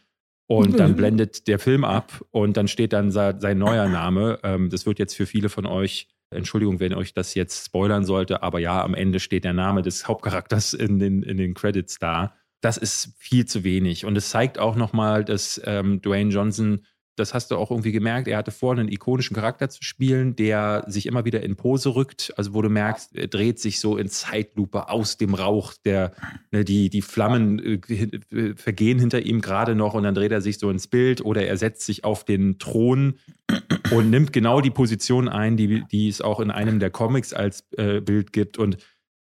und 0.48 0.78
dann 0.80 0.98
blendet 0.98 1.48
der 1.48 1.60
Film 1.60 1.86
ab 1.86 2.26
und 2.32 2.58
dann 2.58 2.68
steht 2.68 2.92
dann 2.92 3.12
sein 3.12 3.58
neuer 3.58 3.88
Name. 3.88 4.40
Ähm, 4.44 4.70
das 4.70 4.86
wird 4.86 5.00
jetzt 5.00 5.16
für 5.16 5.26
viele 5.26 5.48
von 5.48 5.66
euch, 5.66 6.10
Entschuldigung, 6.30 6.82
wenn 6.82 6.94
euch 6.94 7.14
das 7.14 7.36
jetzt 7.36 7.66
spoilern 7.66 8.04
sollte, 8.04 8.44
aber 8.44 8.60
ja, 8.60 8.84
am 8.84 8.94
Ende 8.94 9.22
steht 9.22 9.46
der 9.46 9.54
Name 9.54 9.82
des 9.82 10.08
Hauptcharakters 10.08 10.74
in 10.74 11.00
den, 11.00 11.24
in 11.24 11.38
den 11.38 11.54
Credits 11.54 12.00
da 12.00 12.34
das 12.62 12.78
ist 12.78 13.13
viel 13.17 13.45
zu 13.45 13.63
wenig. 13.63 14.06
Und 14.06 14.15
es 14.15 14.30
zeigt 14.30 14.60
auch 14.60 14.76
nochmal, 14.76 15.26
dass 15.26 15.60
ähm, 15.65 16.02
Dwayne 16.02 16.32
Johnson, 16.32 16.86
das 17.15 17.34
hast 17.34 17.52
du 17.52 17.58
auch 17.58 17.71
irgendwie 17.71 17.91
gemerkt, 17.91 18.28
er 18.28 18.38
hatte 18.38 18.52
vor, 18.52 18.71
einen 18.71 18.88
ikonischen 18.88 19.36
Charakter 19.36 19.69
zu 19.69 19.84
spielen, 19.84 20.36
der 20.36 20.86
sich 20.88 21.08
immer 21.08 21.26
wieder 21.26 21.43
in 21.43 21.56
Pose 21.56 21.93
rückt. 21.95 22.34
Also 22.38 22.54
wo 22.54 22.62
du 22.62 22.69
merkst, 22.69 23.15
er 23.15 23.28
dreht 23.28 23.60
sich 23.60 23.80
so 23.80 23.97
in 23.97 24.08
Zeitlupe 24.08 24.89
aus 24.89 25.17
dem 25.17 25.34
Rauch, 25.34 25.74
der, 25.84 26.13
ne, 26.52 26.63
die, 26.63 26.89
die 26.89 27.02
Flammen 27.02 27.60
äh, 27.60 28.56
vergehen 28.56 29.00
hinter 29.00 29.21
ihm 29.21 29.41
gerade 29.41 29.76
noch 29.76 29.95
und 29.95 30.04
dann 30.04 30.15
dreht 30.15 30.32
er 30.32 30.41
sich 30.41 30.58
so 30.60 30.69
ins 30.69 30.88
Bild 30.88 31.21
oder 31.26 31.45
er 31.45 31.58
setzt 31.58 31.86
sich 31.86 32.04
auf 32.06 32.24
den 32.24 32.60
Thron 32.60 33.15
und 33.91 34.10
nimmt 34.10 34.32
genau 34.34 34.62
die 34.62 34.71
Position 34.71 35.28
ein, 35.28 35.58
die, 35.58 35.84
die 35.91 36.08
es 36.08 36.21
auch 36.21 36.39
in 36.39 36.52
einem 36.52 36.80
der 36.80 36.91
Comics 36.91 37.34
als 37.34 37.65
äh, 37.78 38.02
Bild 38.02 38.32
gibt. 38.32 38.58
Und 38.58 38.78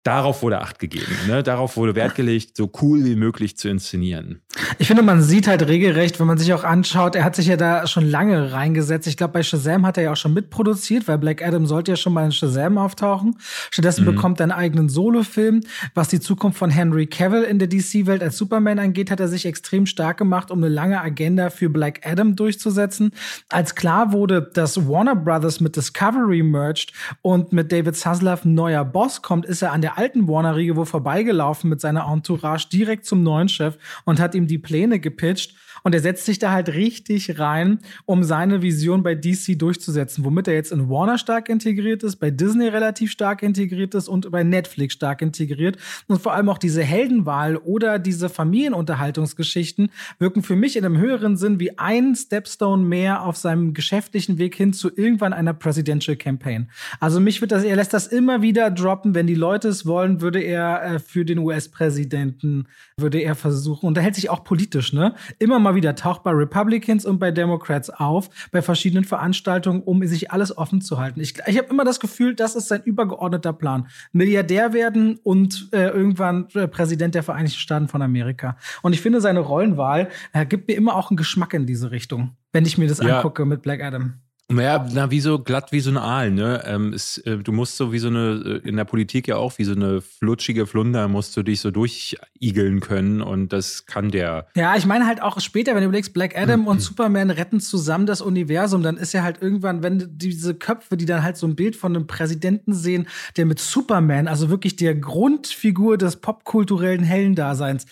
darauf 0.07 0.43
wurde 0.43 0.61
Acht 0.61 0.79
gegeben. 0.79 1.13
Ne? 1.27 1.43
Darauf 1.43 1.77
wurde 1.77 1.95
Wert 1.95 2.15
gelegt, 2.15 2.57
so 2.57 2.71
cool 2.81 3.05
wie 3.05 3.17
möglich 3.17 3.57
zu 3.57 3.69
inszenieren. 3.69 4.41
Ich 4.79 4.87
finde, 4.87 5.03
man 5.03 5.23
sieht 5.23 5.49
halt 5.49 5.67
regelrecht, 5.67 6.19
wenn 6.19 6.27
man 6.27 6.39
sich 6.39 6.53
auch 6.55 6.65
anschaut, 6.65 7.15
er 7.15 7.25
hat 7.25 7.37
sich 7.37 7.47
ja 7.47 7.57
da 7.57 7.87
schon 7.87 8.09
lange 8.09 8.53
reingesetzt. 8.53 9.07
Ich 9.07 9.17
glaube, 9.17 9.35
bei 9.35 9.43
Shazam 9.43 9.85
hat 9.85 9.99
er 9.99 10.05
ja 10.05 10.13
auch 10.13 10.17
schon 10.17 10.33
mitproduziert, 10.33 11.09
weil 11.09 11.19
Black 11.19 11.43
Adam 11.43 11.67
sollte 11.67 11.93
ja 11.93 11.97
schon 11.97 12.13
mal 12.13 12.25
in 12.25 12.33
Shazam 12.33 12.79
auftauchen. 12.79 13.37
Stattdessen 13.71 14.03
mhm. 14.03 14.15
bekommt 14.15 14.41
er 14.41 14.45
einen 14.45 14.53
eigenen 14.53 14.89
Solo-Film. 14.89 15.61
Was 15.95 16.09
die 16.09 16.21
Zukunft 16.21 16.59
von 16.59 16.71
Henry 16.71 17.07
Cavill 17.07 17.43
in 17.43 17.59
der 17.59 17.69
DC-Welt 17.69 18.23
als 18.23 18.39
Superman 18.39 18.79
angeht, 18.79 19.11
hat 19.11 19.21
er 19.21 19.29
sich 19.29 19.45
extrem 19.45 19.87
stark 19.87 20.19
gemacht, 20.19 20.51
um 20.51 20.59
eine 20.59 20.69
lange 20.69 21.01
Agenda 21.01 21.51
für 21.51 21.69
Black 21.69 22.07
Adam 22.07 22.37
durchzusetzen. 22.37 23.11
Als 23.49 23.75
klar 23.75 24.13
wurde, 24.13 24.51
dass 24.55 24.89
Warner 24.89 25.17
Brothers 25.17 25.61
mit 25.61 25.77
Discovery 25.77 26.43
merged 26.43 26.93
und 27.23 27.53
mit 27.53 27.73
David 27.73 27.97
Zaslav 27.97 28.45
ein 28.45 28.55
neuer 28.55 28.85
Boss 28.85 29.23
kommt, 29.23 29.45
ist 29.45 29.63
er 29.63 29.73
an 29.73 29.83
der 29.83 29.96
alten 29.97 30.29
Warner-Riege 30.29 30.77
wo 30.77 30.85
vorbeigelaufen 30.85 31.71
mit 31.71 31.81
seiner 31.81 32.07
Entourage 32.11 32.69
direkt 32.69 33.07
zum 33.07 33.23
neuen 33.23 33.49
Chef 33.49 33.79
und 34.05 34.21
hat 34.21 34.35
ihm 34.35 34.47
die 34.47 34.59
Pläne 34.59 35.01
gepitcht 35.01 35.55
und 35.87 35.95
er 35.95 36.01
setzt 36.01 36.27
sich 36.27 36.41
da 36.41 36.51
halt 36.51 36.71
richtig 36.71 37.39
rein, 37.39 37.79
um 38.07 38.25
seine 38.25 38.61
Vision 38.61 39.05
bei 39.05 39.15
DC 39.15 39.57
durchzusetzen, 39.57 40.25
womit 40.25 40.49
er 40.49 40.55
jetzt 40.55 40.73
in 40.73 40.91
Warner 40.91 41.17
stark 41.17 41.49
integriert 41.49 42.03
ist, 42.03 42.17
bei 42.17 42.33
Disney 42.33 42.67
relativ 42.67 43.13
stark 43.13 43.41
integriert 43.45 43.95
ist 43.95 44.09
und 44.09 44.29
bei 44.33 44.43
Netflix 44.43 44.95
stark 44.95 45.23
integriert. 45.23 45.77
Und 46.09 46.21
vor 46.21 46.35
allem 46.35 46.49
auch 46.49 46.59
diese 46.59 46.83
Heldenwahl 46.83 47.57
oder 47.57 48.01
diese 48.01 48.29
Familienunterhaltungsgeschichten 48.29 49.93
wirken 50.19 50.43
für 50.43 50.57
mich 50.57 50.77
in 50.77 50.85
einem 50.85 50.99
höheren 50.99 51.37
Sinn 51.37 51.61
wie 51.61 51.79
ein 51.79 52.17
Stepstone 52.17 52.83
mehr 52.83 53.23
auf 53.23 53.37
seinem 53.37 53.73
geschäftlichen 53.73 54.39
Weg 54.39 54.57
hin 54.57 54.73
zu 54.73 54.91
irgendwann 54.93 55.33
einer 55.33 55.55
Presidential 55.55 56.17
Campaign. 56.17 56.69
Also 56.99 57.21
mich 57.21 57.41
wird 57.41 57.53
das, 57.53 57.63
er 57.63 57.77
lässt 57.77 57.95
das 57.95 58.09
immer 58.09 58.43
wieder 58.43 58.73
droppen, 58.73 59.15
wenn 59.15 59.29
die 59.29 59.37
Leute 59.37 59.69
es 59.69 59.87
wollen, 59.87 60.21
würde 60.21 60.41
er 60.41 60.83
äh, 60.83 60.99
für 60.99 61.25
den 61.25 61.39
US-Präsidenten, 61.39 62.67
würde 62.97 63.21
er 63.21 63.37
versuchen, 63.37 63.87
und 63.87 63.97
da 63.97 64.01
hält 64.01 64.17
sich 64.17 64.31
auch 64.31 64.43
politisch, 64.43 64.93
ne? 64.93 65.15
Immer 65.39 65.61
mal 65.61 65.76
wieder, 65.77 65.95
taucht 65.95 66.25
bei 66.25 66.33
Republicans 66.33 67.07
und 67.07 67.21
bei 67.21 67.31
Democrats 67.31 67.91
auf, 67.91 68.29
bei 68.51 68.63
verschiedenen 68.63 69.05
Veranstaltungen, 69.05 69.83
um 69.83 70.05
sich 70.07 70.33
alles 70.33 70.57
offen 70.59 70.81
zu 70.81 70.99
halten. 70.99 71.21
Ich, 71.21 71.35
ich 71.47 71.57
habe 71.57 71.69
immer 71.69 71.85
das 71.85 72.01
Gefühl, 72.01 72.35
das 72.35 72.57
ist 72.57 72.67
sein 72.67 72.83
übergeordneter 72.83 73.53
Plan. 73.53 73.87
Milliardär 74.11 74.73
werden 74.73 75.21
und 75.23 75.69
äh, 75.73 75.87
irgendwann 75.89 76.49
äh, 76.55 76.67
Präsident 76.67 77.15
der 77.15 77.23
Vereinigten 77.23 77.59
Staaten 77.59 77.87
von 77.87 78.03
Amerika. 78.03 78.57
Und 78.83 78.93
ich 78.93 79.01
finde, 79.01 79.21
seine 79.21 79.41
Rollenwahl 79.41 80.09
äh, 80.33 80.45
gibt 80.45 80.67
mir 80.67 80.75
immer 80.75 80.97
auch 80.97 81.11
einen 81.11 81.17
Geschmack 81.17 81.55
in 81.55 81.67
diese 81.67 81.93
Richtung, 81.93 82.37
wenn 82.53 82.65
ich 82.65 82.77
mir 82.77 82.89
das 82.89 82.99
ja. 82.99 83.19
angucke 83.19 83.45
mit 83.45 83.63
Black 83.63 83.83
Adam. 83.83 84.15
Naja, 84.49 84.87
na, 84.93 85.11
wie 85.11 85.19
so 85.19 85.41
glatt 85.41 85.73
wie 85.73 85.81
so 85.81 85.91
ein 85.91 85.97
Aal, 85.97 86.31
ne? 86.31 86.63
Ähm, 86.67 86.93
ist, 86.93 87.19
äh, 87.27 87.37
du 87.37 87.51
musst 87.51 87.77
so 87.77 87.93
wie 87.93 87.99
so 87.99 88.07
eine, 88.07 88.61
äh, 88.65 88.69
in 88.69 88.77
der 88.77 88.85
Politik 88.85 89.27
ja 89.27 89.39
auch, 89.39 89.59
wie 89.59 89.65
so 89.65 89.73
eine 89.73 90.01
flutschige 90.01 90.69
Flunder, 90.69 91.09
musst 91.09 91.37
du 91.37 91.43
dich 91.43 91.61
so 91.61 91.73
durchigeln 91.73 92.79
können 92.79 93.23
und 93.23 93.53
das 93.53 93.87
kann 93.87 94.13
der. 94.13 94.47
Ja, 94.55 94.77
ich 94.77 94.87
meine 94.87 95.05
halt 95.05 95.21
auch 95.21 95.41
später, 95.41 95.75
wenn 95.75 95.81
du 95.81 95.89
überlegst, 95.89 96.15
Black 96.15 96.39
Adam 96.39 96.61
mhm. 96.61 96.67
und 96.69 96.81
Superman 96.81 97.31
retten 97.31 97.59
zusammen 97.59 98.07
das 98.07 98.21
Universum, 98.21 98.85
dann 98.85 98.99
ist 98.99 99.13
ja 99.13 99.25
halt 99.25 99.43
irgendwann, 99.43 99.83
wenn 99.83 100.17
diese 100.17 100.55
Köpfe, 100.55 100.97
die 100.97 101.07
dann 101.07 101.25
halt 101.25 101.37
so 101.37 101.49
ein 101.49 101.57
Bild 101.57 101.75
von 101.75 101.97
einem 101.97 102.07
Präsidenten 102.07 102.73
sehen, 102.73 103.09
der 103.37 103.47
mit 103.47 103.59
Superman, 103.59 104.29
also 104.29 104.49
wirklich 104.49 104.77
der 104.77 104.95
Grundfigur 104.95 105.99
des 105.99 106.17
popkulturellen 106.19 107.03
Heldendaseins. 107.03 107.87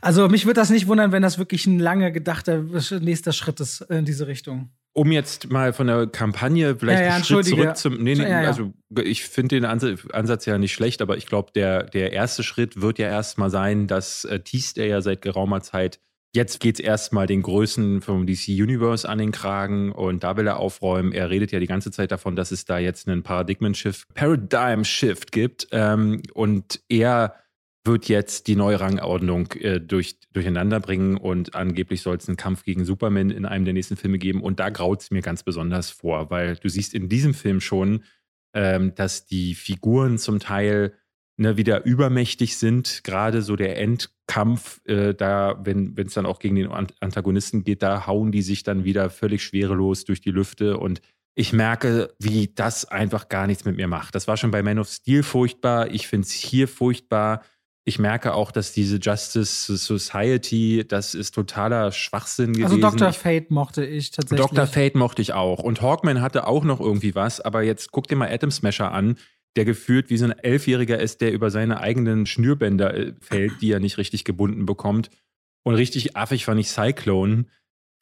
Also 0.00 0.28
mich 0.28 0.46
würde 0.46 0.60
das 0.60 0.70
nicht 0.70 0.86
wundern, 0.86 1.12
wenn 1.12 1.20
das 1.20 1.36
wirklich 1.36 1.66
ein 1.66 1.78
lange 1.78 2.10
gedachter 2.10 2.64
nächster 3.00 3.32
Schritt 3.32 3.60
ist 3.60 3.82
in 3.82 4.06
diese 4.06 4.26
Richtung 4.26 4.70
um 4.92 5.12
jetzt 5.12 5.50
mal 5.50 5.72
von 5.72 5.86
der 5.86 6.06
Kampagne 6.06 6.76
vielleicht 6.76 7.00
ja, 7.00 7.06
ja, 7.08 7.14
einen 7.14 7.24
Schritt 7.24 7.46
zurück 7.46 7.76
zum. 7.76 8.02
Nee, 8.02 8.14
nee, 8.14 8.28
ja, 8.28 8.40
also 8.40 8.72
ich 9.02 9.24
finde 9.24 9.60
den 9.60 9.64
Ansatz 9.64 10.46
ja 10.46 10.58
nicht 10.58 10.72
schlecht, 10.72 11.00
aber 11.00 11.16
ich 11.16 11.26
glaube, 11.26 11.52
der, 11.54 11.84
der 11.84 12.12
erste 12.12 12.42
Schritt 12.42 12.80
wird 12.80 12.98
ja 12.98 13.08
erstmal 13.08 13.50
sein, 13.50 13.86
das 13.86 14.24
äh, 14.24 14.40
teast 14.40 14.78
er 14.78 14.86
ja 14.86 15.00
seit 15.00 15.22
geraumer 15.22 15.60
Zeit. 15.60 16.00
Jetzt 16.32 16.60
geht 16.60 16.78
es 16.78 16.80
erstmal 16.80 17.26
den 17.26 17.42
Größen 17.42 18.02
vom 18.02 18.24
DC 18.24 18.48
Universe 18.48 19.08
an 19.08 19.18
den 19.18 19.32
Kragen 19.32 19.90
und 19.90 20.22
da 20.22 20.36
will 20.36 20.46
er 20.46 20.58
aufräumen. 20.58 21.12
Er 21.12 21.28
redet 21.28 21.50
ja 21.50 21.58
die 21.58 21.66
ganze 21.66 21.90
Zeit 21.90 22.12
davon, 22.12 22.36
dass 22.36 22.52
es 22.52 22.64
da 22.64 22.78
jetzt 22.78 23.08
einen 23.08 23.24
Paradigmen-Shift, 23.24 24.14
Paradigm-Shift 24.14 25.32
gibt 25.32 25.66
ähm, 25.72 26.22
und 26.34 26.80
er 26.88 27.34
wird 27.84 28.08
jetzt 28.08 28.46
die 28.46 28.56
neue 28.56 28.80
Rangordnung 28.80 29.52
äh, 29.52 29.80
durch, 29.80 30.18
durcheinander 30.32 30.80
bringen 30.80 31.16
und 31.16 31.54
angeblich 31.54 32.02
soll 32.02 32.16
es 32.16 32.28
einen 32.28 32.36
Kampf 32.36 32.62
gegen 32.64 32.84
Superman 32.84 33.30
in 33.30 33.46
einem 33.46 33.64
der 33.64 33.74
nächsten 33.74 33.96
Filme 33.96 34.18
geben. 34.18 34.42
Und 34.42 34.60
da 34.60 34.68
graut 34.68 35.00
es 35.00 35.10
mir 35.10 35.22
ganz 35.22 35.42
besonders 35.42 35.90
vor, 35.90 36.30
weil 36.30 36.56
du 36.56 36.68
siehst 36.68 36.92
in 36.92 37.08
diesem 37.08 37.32
Film 37.32 37.60
schon, 37.60 38.04
ähm, 38.54 38.94
dass 38.94 39.26
die 39.26 39.54
Figuren 39.54 40.18
zum 40.18 40.40
Teil 40.40 40.92
ne, 41.38 41.56
wieder 41.56 41.84
übermächtig 41.86 42.58
sind. 42.58 43.02
Gerade 43.02 43.40
so 43.40 43.56
der 43.56 43.78
Endkampf, 43.78 44.80
äh, 44.84 45.14
da, 45.14 45.58
wenn 45.64 45.94
es 45.96 46.14
dann 46.14 46.26
auch 46.26 46.38
gegen 46.38 46.56
den 46.56 46.70
Antagonisten 46.70 47.64
geht, 47.64 47.82
da 47.82 48.06
hauen 48.06 48.30
die 48.30 48.42
sich 48.42 48.62
dann 48.62 48.84
wieder 48.84 49.08
völlig 49.08 49.42
schwerelos 49.42 50.04
durch 50.04 50.20
die 50.20 50.32
Lüfte 50.32 50.76
und 50.76 51.00
ich 51.36 51.52
merke, 51.52 52.12
wie 52.18 52.48
das 52.54 52.84
einfach 52.84 53.28
gar 53.28 53.46
nichts 53.46 53.64
mit 53.64 53.76
mir 53.76 53.86
macht. 53.86 54.14
Das 54.14 54.28
war 54.28 54.36
schon 54.36 54.50
bei 54.50 54.62
Man 54.62 54.80
of 54.80 54.88
Steel 54.88 55.22
furchtbar. 55.22 55.90
Ich 55.90 56.06
finde 56.06 56.26
es 56.26 56.32
hier 56.32 56.68
furchtbar 56.68 57.42
ich 57.90 57.98
merke 57.98 58.34
auch, 58.34 58.52
dass 58.52 58.72
diese 58.72 58.98
Justice 58.98 59.76
Society, 59.76 60.84
das 60.86 61.14
ist 61.14 61.34
totaler 61.34 61.90
Schwachsinn 61.90 62.50
also 62.50 62.76
gewesen. 62.76 62.84
Also 62.84 62.96
Dr. 62.98 63.12
Fate 63.12 63.50
mochte 63.50 63.84
ich 63.84 64.12
tatsächlich. 64.12 64.46
Dr. 64.46 64.66
Fate 64.66 64.94
mochte 64.94 65.20
ich 65.20 65.32
auch. 65.32 65.58
Und 65.58 65.82
Hawkman 65.82 66.22
hatte 66.22 66.46
auch 66.46 66.64
noch 66.64 66.80
irgendwie 66.80 67.14
was, 67.16 67.40
aber 67.40 67.62
jetzt 67.62 67.90
guck 67.90 68.06
dir 68.06 68.14
mal 68.14 68.32
Atom 68.32 68.52
Smasher 68.52 68.92
an, 68.92 69.16
der 69.56 69.64
gefühlt 69.64 70.08
wie 70.08 70.16
so 70.16 70.26
ein 70.26 70.38
Elfjähriger 70.38 71.00
ist, 71.00 71.20
der 71.20 71.32
über 71.32 71.50
seine 71.50 71.80
eigenen 71.80 72.26
Schnürbänder 72.26 72.94
äh, 72.94 73.12
fällt, 73.20 73.60
die 73.60 73.72
er 73.72 73.80
nicht 73.80 73.98
richtig 73.98 74.24
gebunden 74.24 74.64
bekommt. 74.66 75.10
Und 75.64 75.74
richtig 75.74 76.16
affig 76.16 76.44
fand 76.44 76.60
ich 76.60 76.70
Cyclone, 76.70 77.46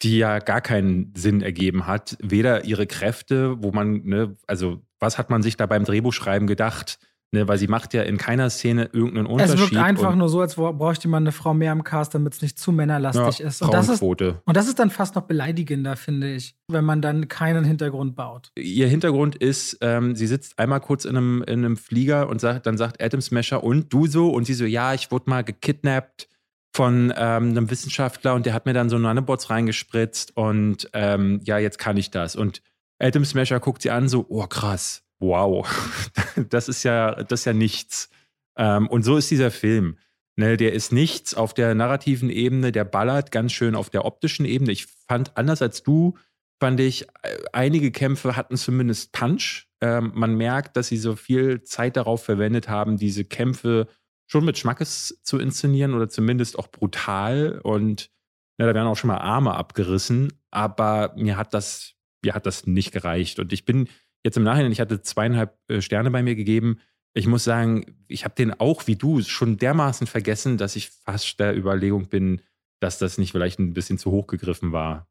die 0.02 0.18
ja 0.18 0.38
gar 0.38 0.60
keinen 0.60 1.14
Sinn 1.16 1.40
ergeben 1.40 1.86
hat. 1.86 2.18
Weder 2.20 2.66
ihre 2.66 2.86
Kräfte, 2.86 3.62
wo 3.62 3.72
man, 3.72 4.04
ne, 4.04 4.36
also 4.46 4.82
was 5.00 5.16
hat 5.16 5.30
man 5.30 5.42
sich 5.42 5.56
da 5.56 5.64
beim 5.64 5.84
Drehbuchschreiben 5.84 6.46
gedacht? 6.46 6.98
Ne, 7.30 7.46
weil 7.46 7.58
sie 7.58 7.68
macht 7.68 7.92
ja 7.92 8.04
in 8.04 8.16
keiner 8.16 8.48
Szene 8.48 8.88
irgendeinen 8.90 9.26
Unterschied. 9.26 9.54
Es 9.56 9.60
wirkt 9.60 9.76
einfach 9.76 10.14
nur 10.14 10.30
so, 10.30 10.40
als 10.40 10.54
bräuchte 10.54 11.08
man 11.08 11.24
eine 11.24 11.32
Frau 11.32 11.52
mehr 11.52 11.72
im 11.72 11.84
Cast, 11.84 12.14
damit 12.14 12.32
es 12.32 12.40
nicht 12.40 12.58
zu 12.58 12.72
männerlastig 12.72 13.40
ja, 13.40 13.48
ist. 13.48 13.60
Und 13.60 13.74
das 13.74 13.90
ist. 13.90 14.00
Und 14.00 14.56
das 14.56 14.66
ist 14.66 14.78
dann 14.78 14.88
fast 14.88 15.14
noch 15.14 15.24
beleidigender, 15.24 15.96
finde 15.96 16.32
ich, 16.32 16.56
wenn 16.68 16.86
man 16.86 17.02
dann 17.02 17.28
keinen 17.28 17.64
Hintergrund 17.64 18.16
baut. 18.16 18.50
Ihr 18.56 18.88
Hintergrund 18.88 19.36
ist, 19.36 19.76
ähm, 19.82 20.16
sie 20.16 20.26
sitzt 20.26 20.58
einmal 20.58 20.80
kurz 20.80 21.04
in 21.04 21.18
einem, 21.18 21.42
in 21.42 21.66
einem 21.66 21.76
Flieger 21.76 22.30
und 22.30 22.40
sagt, 22.40 22.64
dann 22.64 22.78
sagt 22.78 23.02
Adam 23.02 23.20
Smasher, 23.20 23.62
und 23.62 23.92
du 23.92 24.06
so? 24.06 24.30
Und 24.30 24.44
sie 24.44 24.54
so, 24.54 24.64
ja, 24.64 24.94
ich 24.94 25.10
wurde 25.10 25.28
mal 25.28 25.44
gekidnappt 25.44 26.30
von 26.72 27.12
ähm, 27.14 27.50
einem 27.50 27.70
Wissenschaftler 27.70 28.34
und 28.36 28.46
der 28.46 28.54
hat 28.54 28.64
mir 28.64 28.72
dann 28.72 28.88
so 28.88 28.96
Nanobots 28.96 29.50
reingespritzt 29.50 30.34
und 30.34 30.88
ähm, 30.94 31.40
ja, 31.44 31.58
jetzt 31.58 31.78
kann 31.78 31.98
ich 31.98 32.10
das. 32.10 32.36
Und 32.36 32.62
Adam 32.98 33.26
Smasher 33.26 33.60
guckt 33.60 33.82
sie 33.82 33.90
an, 33.90 34.08
so, 34.08 34.24
oh 34.30 34.46
krass 34.46 35.02
wow, 35.20 35.66
das 36.50 36.68
ist 36.68 36.82
ja, 36.82 37.22
das 37.22 37.40
ist 37.40 37.44
ja 37.46 37.52
nichts. 37.52 38.10
Ähm, 38.56 38.88
und 38.88 39.02
so 39.02 39.16
ist 39.16 39.30
dieser 39.30 39.50
Film. 39.50 39.96
Ne, 40.36 40.56
der 40.56 40.72
ist 40.72 40.92
nichts 40.92 41.34
auf 41.34 41.52
der 41.52 41.74
narrativen 41.74 42.30
Ebene, 42.30 42.70
der 42.70 42.84
ballert 42.84 43.32
ganz 43.32 43.50
schön 43.52 43.74
auf 43.74 43.90
der 43.90 44.04
optischen 44.04 44.46
Ebene. 44.46 44.70
Ich 44.70 44.86
fand, 44.86 45.36
anders 45.36 45.62
als 45.62 45.82
du, 45.82 46.16
fand 46.60 46.78
ich, 46.78 47.08
äh, 47.22 47.36
einige 47.52 47.90
Kämpfe 47.90 48.36
hatten 48.36 48.56
zumindest 48.56 49.10
Punch. 49.10 49.66
Ähm, 49.80 50.12
man 50.14 50.36
merkt, 50.36 50.76
dass 50.76 50.88
sie 50.88 50.96
so 50.96 51.16
viel 51.16 51.62
Zeit 51.62 51.96
darauf 51.96 52.22
verwendet 52.22 52.68
haben, 52.68 52.96
diese 52.96 53.24
Kämpfe 53.24 53.88
schon 54.28 54.44
mit 54.44 54.58
Schmackes 54.58 55.20
zu 55.24 55.38
inszenieren 55.38 55.94
oder 55.94 56.08
zumindest 56.08 56.56
auch 56.56 56.68
brutal. 56.68 57.60
Und 57.64 58.10
ja, 58.58 58.66
da 58.66 58.74
werden 58.74 58.86
auch 58.86 58.96
schon 58.96 59.08
mal 59.08 59.18
Arme 59.18 59.54
abgerissen. 59.54 60.32
Aber 60.52 61.14
mir 61.16 61.36
hat 61.36 61.54
das, 61.54 61.94
mir 62.22 62.34
hat 62.34 62.46
das 62.46 62.66
nicht 62.66 62.92
gereicht. 62.92 63.40
Und 63.40 63.52
ich 63.52 63.64
bin 63.64 63.88
Jetzt 64.24 64.36
im 64.36 64.42
Nachhinein, 64.42 64.72
ich 64.72 64.80
hatte 64.80 65.02
zweieinhalb 65.02 65.58
äh, 65.68 65.80
Sterne 65.80 66.10
bei 66.10 66.22
mir 66.22 66.34
gegeben. 66.34 66.80
Ich 67.14 67.26
muss 67.26 67.44
sagen, 67.44 67.96
ich 68.06 68.24
habe 68.24 68.34
den 68.34 68.52
auch 68.52 68.86
wie 68.86 68.96
du 68.96 69.22
schon 69.22 69.56
dermaßen 69.56 70.06
vergessen, 70.06 70.58
dass 70.58 70.76
ich 70.76 70.90
fast 70.90 71.40
der 71.40 71.56
Überlegung 71.56 72.08
bin, 72.08 72.42
dass 72.80 72.98
das 72.98 73.18
nicht 73.18 73.32
vielleicht 73.32 73.58
ein 73.58 73.74
bisschen 73.74 73.98
zu 73.98 74.10
hoch 74.10 74.26
gegriffen 74.26 74.72
war. 74.72 75.08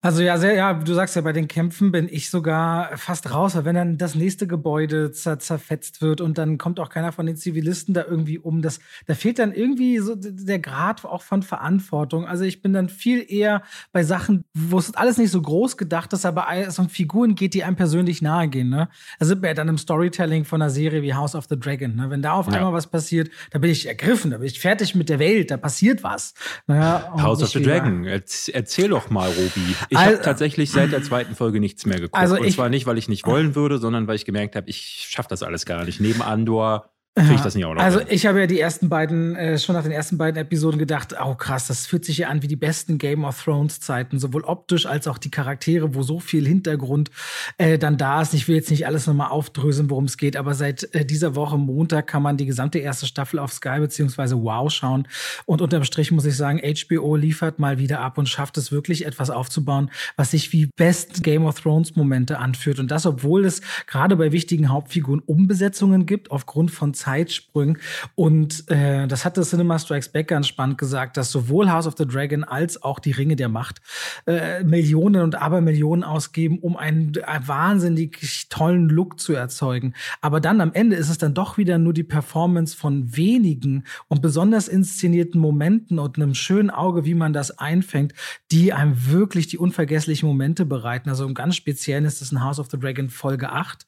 Also 0.00 0.22
ja, 0.22 0.38
sehr, 0.38 0.54
ja, 0.54 0.74
du 0.74 0.94
sagst 0.94 1.16
ja, 1.16 1.22
bei 1.22 1.32
den 1.32 1.48
Kämpfen 1.48 1.90
bin 1.90 2.08
ich 2.08 2.30
sogar 2.30 2.96
fast 2.96 3.34
raus, 3.34 3.56
weil 3.56 3.64
wenn 3.64 3.74
dann 3.74 3.98
das 3.98 4.14
nächste 4.14 4.46
Gebäude 4.46 5.10
zer 5.10 5.40
zerfetzt 5.40 6.00
wird 6.00 6.20
und 6.20 6.38
dann 6.38 6.56
kommt 6.56 6.78
auch 6.78 6.88
keiner 6.88 7.10
von 7.10 7.26
den 7.26 7.34
Zivilisten 7.34 7.94
da 7.94 8.04
irgendwie 8.04 8.38
um. 8.38 8.62
Das, 8.62 8.78
da 9.06 9.14
fehlt 9.14 9.40
dann 9.40 9.52
irgendwie 9.52 9.98
so 9.98 10.14
der 10.16 10.60
Grad 10.60 11.04
auch 11.04 11.22
von 11.22 11.42
Verantwortung. 11.42 12.28
Also 12.28 12.44
ich 12.44 12.62
bin 12.62 12.72
dann 12.72 12.88
viel 12.88 13.26
eher 13.28 13.62
bei 13.90 14.04
Sachen, 14.04 14.44
wo 14.54 14.78
es 14.78 14.94
alles 14.94 15.18
nicht 15.18 15.32
so 15.32 15.42
groß 15.42 15.76
gedacht 15.76 16.12
ist, 16.12 16.24
aber 16.24 16.46
es 16.52 16.78
um 16.78 16.88
Figuren 16.88 17.34
geht, 17.34 17.54
die 17.54 17.64
einem 17.64 17.74
persönlich 17.74 18.22
nahe 18.22 18.46
gehen. 18.46 18.68
Ne? 18.68 18.88
Da 19.18 19.26
sind 19.26 19.42
wir 19.42 19.48
ja 19.48 19.54
dann 19.54 19.66
im 19.66 19.78
Storytelling 19.78 20.44
von 20.44 20.62
einer 20.62 20.70
Serie 20.70 21.02
wie 21.02 21.14
House 21.14 21.34
of 21.34 21.46
the 21.50 21.58
Dragon. 21.58 21.96
Ne? 21.96 22.08
Wenn 22.08 22.22
da 22.22 22.34
auf 22.34 22.46
ja. 22.46 22.52
einmal 22.52 22.72
was 22.72 22.86
passiert, 22.86 23.30
da 23.50 23.58
bin 23.58 23.72
ich 23.72 23.86
ergriffen, 23.86 24.30
da 24.30 24.38
bin 24.38 24.46
ich 24.46 24.60
fertig 24.60 24.94
mit 24.94 25.08
der 25.08 25.18
Welt, 25.18 25.50
da 25.50 25.56
passiert 25.56 26.04
was. 26.04 26.34
Naja, 26.68 27.12
House 27.20 27.42
of 27.42 27.48
the 27.48 27.60
Dragon, 27.60 28.04
erzähl 28.04 28.90
doch 28.90 29.10
mal, 29.10 29.28
Robi. 29.28 29.74
Ich 29.90 29.98
also, 29.98 30.12
habe 30.12 30.22
tatsächlich 30.22 30.70
seit 30.70 30.92
der 30.92 31.02
zweiten 31.02 31.34
Folge 31.34 31.60
nichts 31.60 31.86
mehr 31.86 31.96
geguckt. 31.96 32.14
Also 32.14 32.36
Und 32.36 32.50
zwar 32.52 32.68
nicht, 32.68 32.86
weil 32.86 32.98
ich 32.98 33.08
nicht 33.08 33.26
wollen 33.26 33.54
würde, 33.54 33.78
sondern 33.78 34.06
weil 34.06 34.16
ich 34.16 34.24
gemerkt 34.24 34.56
habe, 34.56 34.68
ich 34.68 35.06
schaffe 35.08 35.28
das 35.28 35.42
alles 35.42 35.66
gar 35.66 35.84
nicht. 35.84 36.00
Neben 36.00 36.22
Andor 36.22 36.90
kriege 37.22 37.34
ich 37.34 37.40
das 37.40 37.54
nicht 37.54 37.64
auch 37.64 37.74
noch. 37.74 37.82
Also 37.82 38.00
ich 38.08 38.26
habe 38.26 38.40
ja 38.40 38.46
die 38.46 38.60
ersten 38.60 38.88
beiden, 38.88 39.36
äh, 39.36 39.58
schon 39.58 39.74
nach 39.74 39.82
den 39.82 39.92
ersten 39.92 40.18
beiden 40.18 40.40
Episoden 40.40 40.78
gedacht, 40.78 41.14
oh 41.22 41.34
krass, 41.34 41.66
das 41.66 41.86
fühlt 41.86 42.04
sich 42.04 42.18
ja 42.18 42.28
an 42.28 42.42
wie 42.42 42.48
die 42.48 42.56
besten 42.56 42.98
Game 42.98 43.24
of 43.24 43.42
Thrones 43.42 43.80
Zeiten, 43.80 44.18
sowohl 44.18 44.44
optisch 44.44 44.86
als 44.86 45.08
auch 45.08 45.18
die 45.18 45.30
Charaktere, 45.30 45.94
wo 45.94 46.02
so 46.02 46.20
viel 46.20 46.46
Hintergrund 46.46 47.10
äh, 47.58 47.78
dann 47.78 47.96
da 47.96 48.22
ist. 48.22 48.34
Ich 48.34 48.48
will 48.48 48.56
jetzt 48.56 48.70
nicht 48.70 48.86
alles 48.86 49.06
nochmal 49.06 49.30
aufdröseln, 49.30 49.90
worum 49.90 50.04
es 50.04 50.16
geht, 50.16 50.36
aber 50.36 50.54
seit 50.54 50.94
äh, 50.94 51.04
dieser 51.04 51.34
Woche 51.34 51.58
Montag 51.58 52.06
kann 52.06 52.22
man 52.22 52.36
die 52.36 52.46
gesamte 52.46 52.78
erste 52.78 53.06
Staffel 53.06 53.38
auf 53.38 53.52
Sky 53.52 53.80
beziehungsweise 53.80 54.42
Wow 54.42 54.70
schauen. 54.70 55.08
Und 55.46 55.62
unterm 55.62 55.84
Strich 55.84 56.10
muss 56.10 56.24
ich 56.24 56.36
sagen, 56.36 56.60
HBO 56.60 57.16
liefert 57.16 57.58
mal 57.58 57.78
wieder 57.78 58.00
ab 58.00 58.18
und 58.18 58.28
schafft 58.28 58.56
es 58.58 58.72
wirklich 58.72 59.06
etwas 59.06 59.30
aufzubauen, 59.30 59.90
was 60.16 60.30
sich 60.32 60.52
wie 60.52 60.66
besten 60.76 61.22
Game 61.22 61.44
of 61.44 61.60
Thrones 61.60 61.96
Momente 61.96 62.38
anführt. 62.38 62.78
Und 62.78 62.90
das, 62.90 63.06
obwohl 63.06 63.44
es 63.44 63.62
gerade 63.86 64.16
bei 64.16 64.32
wichtigen 64.32 64.68
Hauptfiguren 64.70 65.20
Umbesetzungen 65.20 66.06
gibt, 66.06 66.30
aufgrund 66.30 66.70
von 66.70 66.94
Zeit 66.94 67.07
Zeitsprüngen. 67.08 67.78
Und 68.14 68.70
äh, 68.70 69.06
das 69.06 69.24
hatte 69.24 69.42
Cinema 69.42 69.78
Strikes 69.78 70.10
Back 70.10 70.28
ganz 70.28 70.46
spannend 70.46 70.78
gesagt, 70.78 71.16
dass 71.16 71.30
sowohl 71.30 71.70
House 71.70 71.86
of 71.86 71.94
the 71.96 72.06
Dragon 72.06 72.44
als 72.44 72.82
auch 72.82 72.98
die 72.98 73.12
Ringe 73.12 73.36
der 73.36 73.48
Macht 73.48 73.80
äh, 74.26 74.62
Millionen 74.62 75.22
und 75.22 75.34
Abermillionen 75.40 76.04
ausgeben, 76.04 76.58
um 76.58 76.76
einen, 76.76 77.12
einen 77.24 77.48
wahnsinnig 77.48 78.48
tollen 78.50 78.88
Look 78.88 79.20
zu 79.20 79.32
erzeugen. 79.32 79.94
Aber 80.20 80.40
dann 80.40 80.60
am 80.60 80.72
Ende 80.72 80.96
ist 80.96 81.08
es 81.08 81.18
dann 81.18 81.32
doch 81.34 81.56
wieder 81.56 81.78
nur 81.78 81.94
die 81.94 82.04
Performance 82.04 82.76
von 82.76 83.16
wenigen 83.16 83.84
und 84.08 84.20
besonders 84.20 84.68
inszenierten 84.68 85.40
Momenten 85.40 85.98
und 85.98 86.16
einem 86.16 86.34
schönen 86.34 86.70
Auge, 86.70 87.06
wie 87.06 87.14
man 87.14 87.32
das 87.32 87.58
einfängt, 87.58 88.12
die 88.50 88.72
einem 88.72 89.10
wirklich 89.10 89.46
die 89.46 89.58
unvergesslichen 89.58 90.28
Momente 90.28 90.66
bereiten. 90.66 91.08
Also 91.08 91.24
im 91.24 91.34
ganz 91.34 91.56
Speziellen 91.56 92.04
ist 92.04 92.20
es 92.20 92.32
in 92.32 92.44
House 92.44 92.58
of 92.58 92.68
the 92.70 92.78
Dragon 92.78 93.08
Folge 93.08 93.50
8. 93.50 93.86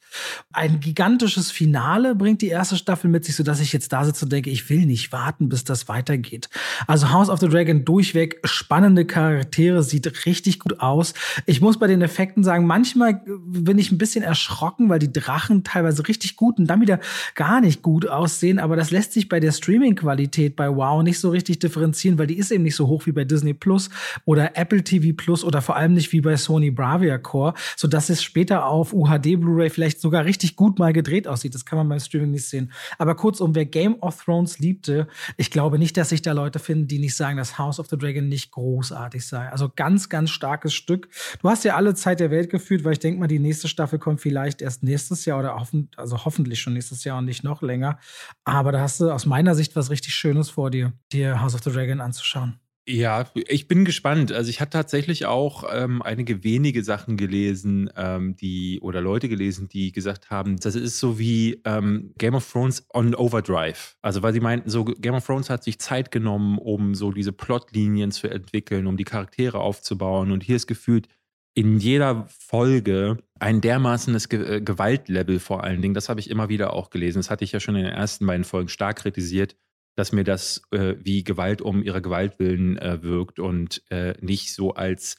Ein 0.53 0.81
gigantisches 0.81 1.51
Finale 1.51 2.15
bringt 2.15 2.41
die 2.43 2.49
erste 2.49 2.77
Staffel 2.77 3.00
Staffel 3.01 3.11
mit 3.11 3.25
sich, 3.25 3.35
sodass 3.35 3.61
ich 3.61 3.73
jetzt 3.73 3.95
da 3.95 4.05
sitze 4.05 4.27
und 4.27 4.33
denke, 4.33 4.51
ich 4.51 4.69
will 4.69 4.85
nicht 4.85 5.11
warten, 5.11 5.49
bis 5.49 5.65
das 5.65 5.89
weitergeht. 5.89 6.51
Also 6.87 7.11
House 7.11 7.31
of 7.31 7.41
the 7.41 7.49
Dragon 7.49 7.87
durchweg 7.87 8.41
spannende 8.45 9.07
Charaktere, 9.07 9.83
sieht 9.83 10.27
richtig 10.27 10.59
gut 10.59 10.81
aus. 10.81 11.15
Ich 11.47 11.63
muss 11.63 11.79
bei 11.79 11.87
den 11.87 12.03
Effekten 12.03 12.45
sagen, 12.45 12.67
manchmal 12.67 13.23
bin 13.25 13.79
ich 13.79 13.91
ein 13.91 13.97
bisschen 13.97 14.23
erschrocken, 14.23 14.91
weil 14.91 14.99
die 14.99 15.13
Drachen 15.13 15.65
teilweise 15.65 16.07
richtig 16.09 16.37
gut 16.37 16.59
und 16.59 16.67
dann 16.67 16.83
wieder 16.83 17.01
gar 17.35 17.63
nicht 17.63 17.81
gut 17.81 18.07
aussehen, 18.07 18.59
aber 18.59 18.77
das 18.77 18.91
lässt 18.91 19.15
sich 19.15 19.31
bei 19.31 19.41
der 19.41 19.53
Streaming-Qualität 19.53 20.57
bei 20.57 20.69
Wow 20.69 21.03
nicht 21.03 21.21
so 21.21 21.31
richtig 21.31 21.61
differenzieren, 21.61 22.19
weil 22.19 22.27
die 22.27 22.37
ist 22.37 22.51
eben 22.51 22.65
nicht 22.65 22.77
so 22.77 22.87
hoch 22.87 23.07
wie 23.07 23.13
bei 23.13 23.25
Disney 23.25 23.55
Plus 23.55 23.89
oder 24.27 24.59
Apple 24.59 24.85
TV 24.85 25.17
Plus 25.17 25.43
oder 25.43 25.63
vor 25.63 25.77
allem 25.77 25.95
nicht 25.95 26.13
wie 26.13 26.21
bei 26.21 26.37
Sony 26.37 26.71
Bravia 26.71 27.17
Core, 27.17 27.55
sodass 27.77 28.11
es 28.11 28.23
später 28.23 28.67
auf 28.67 28.93
UHD 28.93 29.41
Blu-ray 29.41 29.71
vielleicht 29.71 30.03
sogar 30.03 30.27
richtig 30.27 30.55
gut 30.57 30.79
mal 30.79 30.93
gedreht 30.93 31.27
aussieht. 31.27 31.55
Das 31.55 31.65
kann 31.65 31.79
man 31.79 31.89
beim 31.89 32.01
Streaming 32.01 32.33
nicht 32.33 32.47
sehen. 32.47 32.71
Aber 32.99 33.15
kurzum, 33.15 33.55
wer 33.55 33.67
Game 33.67 33.97
of 34.01 34.25
Thrones 34.25 34.59
liebte, 34.59 35.09
ich 35.37 35.51
glaube 35.51 35.79
nicht, 35.79 35.97
dass 35.97 36.11
sich 36.11 36.23
da 36.23 36.33
Leute 36.33 36.59
finden, 36.59 36.89
die 36.89 36.99
nicht 36.99 37.17
sagen, 37.17 37.37
dass 37.37 37.59
House 37.59 37.81
of 37.81 37.89
the 37.89 37.99
Dragon 37.99 38.29
nicht 38.29 38.51
großartig 38.53 39.27
sei. 39.27 39.49
Also 39.49 39.71
ganz, 39.75 40.09
ganz 40.09 40.31
starkes 40.31 40.75
Stück. 40.75 41.09
Du 41.43 41.49
hast 41.49 41.65
ja 41.65 41.77
alle 41.77 41.95
Zeit 41.95 42.21
der 42.21 42.31
Welt 42.31 42.51
gefühlt, 42.51 42.85
weil 42.85 42.93
ich 42.93 42.99
denke 42.99 43.21
mal, 43.21 43.27
die 43.27 43.39
nächste 43.39 43.69
Staffel 43.69 43.99
kommt 43.99 44.21
vielleicht 44.21 44.63
erst 44.63 44.83
nächstes 44.83 45.25
Jahr 45.25 45.39
oder 45.39 45.57
hoffen, 45.57 45.89
also 45.97 46.25
hoffentlich 46.25 46.61
schon 46.61 46.75
nächstes 46.75 47.05
Jahr 47.05 47.19
und 47.19 47.25
nicht 47.25 47.45
noch 47.45 47.63
länger. 47.63 47.99
Aber 48.45 48.73
da 48.73 48.81
hast 48.81 49.01
du 49.01 49.11
aus 49.11 49.27
meiner 49.27 49.55
Sicht 49.55 49.77
was 49.77 49.91
richtig 49.91 50.15
Schönes 50.15 50.51
vor 50.51 50.71
dir, 50.71 50.93
dir 51.13 51.41
House 51.41 51.55
of 51.55 51.63
the 51.63 51.71
Dragon 51.71 52.01
anzuschauen. 52.01 52.59
Ja, 52.89 53.31
ich 53.35 53.69
bin 53.69 53.85
gespannt. 53.85 54.33
Also 54.33 54.51
ich 54.51 54.61
hatte 54.61 54.71
tatsächlich 54.71 55.27
auch 55.27 55.65
ähm, 55.71 56.03
einige 56.03 56.43
wenige 56.43 56.83
Sachen 56.83 57.17
gelesen, 57.17 57.91
ähm, 57.95 58.35
die 58.37 58.81
oder 58.81 59.01
Leute 59.01 59.29
gelesen, 59.29 59.69
die 59.69 59.93
gesagt 59.93 60.31
haben, 60.31 60.57
das 60.57 60.75
ist 60.75 60.99
so 60.99 61.19
wie 61.19 61.61
ähm, 61.65 62.13
Game 62.19 62.35
of 62.35 62.51
Thrones 62.51 62.87
on 62.93 63.15
Overdrive. 63.15 63.97
Also 64.03 64.23
weil 64.23 64.33
sie 64.33 64.41
meinten, 64.41 64.71
so 64.71 64.85
Game 64.85 65.15
of 65.15 65.25
Thrones 65.25 65.51
hat 65.51 65.63
sich 65.63 65.79
Zeit 65.79 66.11
genommen, 66.11 66.59
um 66.59 66.95
so 66.95 67.13
diese 67.13 67.33
Plotlinien 67.33 68.11
zu 68.11 68.29
entwickeln, 68.29 68.87
um 68.87 68.97
die 68.97 69.05
Charaktere 69.05 69.61
aufzubauen. 69.61 70.33
Und 70.33 70.43
hier 70.43 70.57
ist 70.57 70.67
gefühlt 70.67 71.07
in 71.55 71.79
jeder 71.79 72.27
Folge 72.29 73.19
ein 73.39 73.61
dermaßenes 73.61 74.29
Ge 74.29 74.57
äh, 74.57 74.61
Gewaltlevel 74.61 75.39
vor 75.39 75.63
allen 75.63 75.83
Dingen. 75.83 75.95
Das 75.95 76.09
habe 76.09 76.19
ich 76.19 76.31
immer 76.31 76.49
wieder 76.49 76.73
auch 76.73 76.91
gelesen. 76.91 77.19
Das 77.19 77.31
hatte 77.31 77.45
ich 77.45 77.53
ja 77.53 77.61
schon 77.61 77.77
in 77.77 77.85
den 77.85 77.93
ersten 77.93 78.27
beiden 78.27 78.45
Folgen 78.45 78.69
stark 78.69 78.97
kritisiert 78.97 79.55
dass 80.01 80.13
mir 80.13 80.25
das 80.25 80.63
äh, 80.71 80.95
wie 80.99 81.25
Gewalt 81.25 81.61
um 81.61 81.83
ihrer 81.83 82.01
Gewalt 82.01 82.39
willen 82.39 82.79
äh, 82.79 83.03
wirkt 83.03 83.39
und 83.39 83.83
äh, 83.91 84.15
nicht 84.23 84.55
so 84.55 84.73
als 84.73 85.17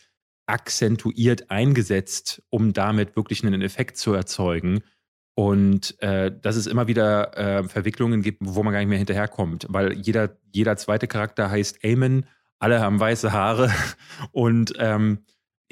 akzentuiert 0.47 1.51
eingesetzt, 1.51 2.41
um 2.49 2.73
damit 2.73 3.15
wirklich 3.15 3.45
einen 3.45 3.61
Effekt 3.61 3.97
zu 3.97 4.11
erzeugen. 4.15 4.81
Und 5.35 6.01
äh, 6.01 6.31
dass 6.35 6.55
es 6.55 6.65
immer 6.65 6.87
wieder 6.87 7.37
äh, 7.37 7.63
Verwicklungen 7.63 8.23
gibt, 8.23 8.39
wo 8.41 8.63
man 8.63 8.73
gar 8.73 8.79
nicht 8.79 8.89
mehr 8.89 8.97
hinterherkommt, 8.97 9.67
weil 9.69 9.93
jeder, 9.93 10.35
jeder 10.51 10.75
zweite 10.77 11.07
Charakter 11.07 11.51
heißt 11.51 11.83
Eamon, 11.83 12.25
alle 12.57 12.81
haben 12.81 12.99
weiße 12.99 13.31
Haare 13.31 13.71
und 14.31 14.73
ähm, 14.79 15.19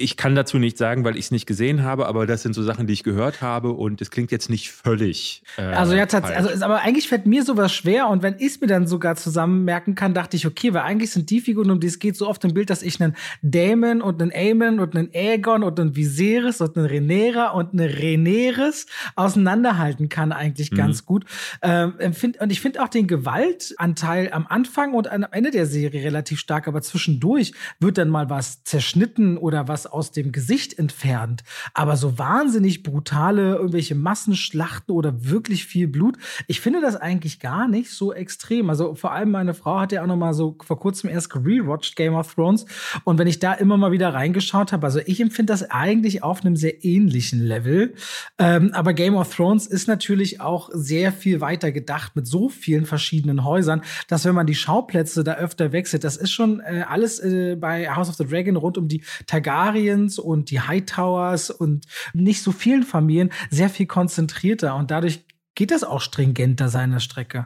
ich 0.00 0.16
kann 0.16 0.34
dazu 0.34 0.58
nicht 0.58 0.78
sagen, 0.78 1.04
weil 1.04 1.16
ich 1.16 1.26
es 1.26 1.30
nicht 1.30 1.46
gesehen 1.46 1.82
habe, 1.82 2.06
aber 2.06 2.26
das 2.26 2.42
sind 2.42 2.54
so 2.54 2.62
Sachen, 2.62 2.86
die 2.86 2.94
ich 2.94 3.04
gehört 3.04 3.42
habe 3.42 3.72
und 3.72 4.00
es 4.00 4.10
klingt 4.10 4.30
jetzt 4.32 4.48
nicht 4.48 4.72
völlig. 4.72 5.42
Äh, 5.58 5.62
also 5.62 5.94
ja, 5.94 6.06
tatsächlich. 6.06 6.50
Also, 6.50 6.64
aber 6.64 6.80
eigentlich 6.80 7.08
fällt 7.08 7.26
mir 7.26 7.44
sowas 7.44 7.72
schwer 7.72 8.08
und 8.08 8.22
wenn 8.22 8.36
ich 8.38 8.46
es 8.46 8.60
mir 8.60 8.66
dann 8.66 8.86
sogar 8.86 9.16
zusammen 9.16 9.64
merken 9.64 9.94
kann, 9.94 10.14
dachte 10.14 10.36
ich, 10.36 10.46
okay, 10.46 10.72
weil 10.72 10.82
eigentlich 10.82 11.10
sind 11.10 11.28
die 11.28 11.40
Figuren, 11.40 11.70
um 11.70 11.80
die 11.80 11.86
es 11.86 11.98
geht, 11.98 12.16
so 12.16 12.28
oft 12.28 12.42
im 12.44 12.54
Bild, 12.54 12.70
dass 12.70 12.82
ich 12.82 13.00
einen 13.00 13.14
Damon 13.42 14.00
und 14.00 14.22
einen 14.22 14.32
Aemon 14.32 14.80
und 14.80 14.96
einen 14.96 15.10
Aegon 15.14 15.62
und 15.62 15.78
einen 15.78 15.94
Viserys 15.94 16.60
und 16.62 16.76
einen 16.76 16.86
Renera 16.86 17.50
und 17.50 17.74
eine 17.74 17.98
Reneres 17.98 18.86
auseinanderhalten 19.16 20.08
kann, 20.08 20.32
eigentlich 20.32 20.70
mhm. 20.70 20.76
ganz 20.76 21.04
gut. 21.04 21.26
Ähm, 21.60 21.94
und 22.40 22.50
ich 22.50 22.60
finde 22.60 22.82
auch 22.82 22.88
den 22.88 23.06
Gewaltanteil 23.06 24.32
am 24.32 24.46
Anfang 24.48 24.94
und 24.94 25.10
am 25.10 25.26
Ende 25.30 25.50
der 25.50 25.66
Serie 25.66 26.02
relativ 26.04 26.38
stark, 26.38 26.68
aber 26.68 26.80
zwischendurch 26.80 27.52
wird 27.80 27.98
dann 27.98 28.08
mal 28.08 28.30
was 28.30 28.64
zerschnitten 28.64 29.36
oder 29.36 29.68
was 29.68 29.89
aus 29.92 30.12
dem 30.12 30.32
Gesicht 30.32 30.78
entfernt. 30.78 31.42
Aber 31.74 31.96
so 31.96 32.18
wahnsinnig 32.18 32.82
brutale 32.82 33.54
irgendwelche 33.56 33.94
Massenschlachten 33.94 34.94
oder 34.94 35.24
wirklich 35.24 35.64
viel 35.64 35.88
Blut, 35.88 36.16
ich 36.46 36.60
finde 36.60 36.80
das 36.80 36.96
eigentlich 36.96 37.40
gar 37.40 37.68
nicht 37.68 37.90
so 37.90 38.12
extrem. 38.12 38.70
Also 38.70 38.94
vor 38.94 39.12
allem 39.12 39.30
meine 39.30 39.54
Frau 39.54 39.80
hat 39.80 39.92
ja 39.92 40.02
auch 40.02 40.06
noch 40.06 40.16
mal 40.16 40.34
so 40.34 40.56
vor 40.62 40.78
kurzem 40.78 41.10
erst 41.10 41.30
gerewatcht 41.30 41.96
Game 41.96 42.14
of 42.14 42.34
Thrones 42.34 42.66
und 43.04 43.18
wenn 43.18 43.26
ich 43.26 43.38
da 43.38 43.52
immer 43.54 43.76
mal 43.76 43.92
wieder 43.92 44.14
reingeschaut 44.14 44.72
habe, 44.72 44.86
also 44.86 45.00
ich 45.04 45.20
empfinde 45.20 45.52
das 45.52 45.70
eigentlich 45.70 46.22
auf 46.22 46.44
einem 46.44 46.56
sehr 46.56 46.84
ähnlichen 46.84 47.40
Level. 47.40 47.94
Ähm, 48.38 48.70
aber 48.72 48.92
Game 48.94 49.14
of 49.14 49.34
Thrones 49.34 49.66
ist 49.66 49.88
natürlich 49.88 50.40
auch 50.40 50.70
sehr 50.72 51.12
viel 51.12 51.40
weiter 51.40 51.72
gedacht 51.72 52.16
mit 52.16 52.26
so 52.26 52.48
vielen 52.48 52.86
verschiedenen 52.86 53.44
Häusern, 53.44 53.82
dass 54.08 54.24
wenn 54.24 54.34
man 54.34 54.46
die 54.46 54.54
Schauplätze 54.54 55.24
da 55.24 55.34
öfter 55.34 55.72
wechselt, 55.72 56.04
das 56.04 56.16
ist 56.16 56.30
schon 56.30 56.60
äh, 56.60 56.84
alles 56.88 57.18
äh, 57.18 57.56
bei 57.56 57.90
House 57.90 58.08
of 58.08 58.14
the 58.14 58.26
Dragon 58.26 58.56
rund 58.56 58.78
um 58.78 58.88
die 58.88 59.02
Targaryen 59.26 59.79
Targaryens 59.80 60.18
und 60.18 60.50
die 60.50 60.60
Hightowers 60.60 61.50
und 61.50 61.86
nicht 62.12 62.42
so 62.42 62.52
vielen 62.52 62.82
Familien 62.82 63.30
sehr 63.50 63.70
viel 63.70 63.86
konzentrierter. 63.86 64.76
Und 64.76 64.90
dadurch 64.90 65.20
geht 65.60 65.72
das 65.72 65.84
auch 65.84 66.00
stringenter 66.00 66.70
seiner 66.70 67.00
Strecke. 67.00 67.44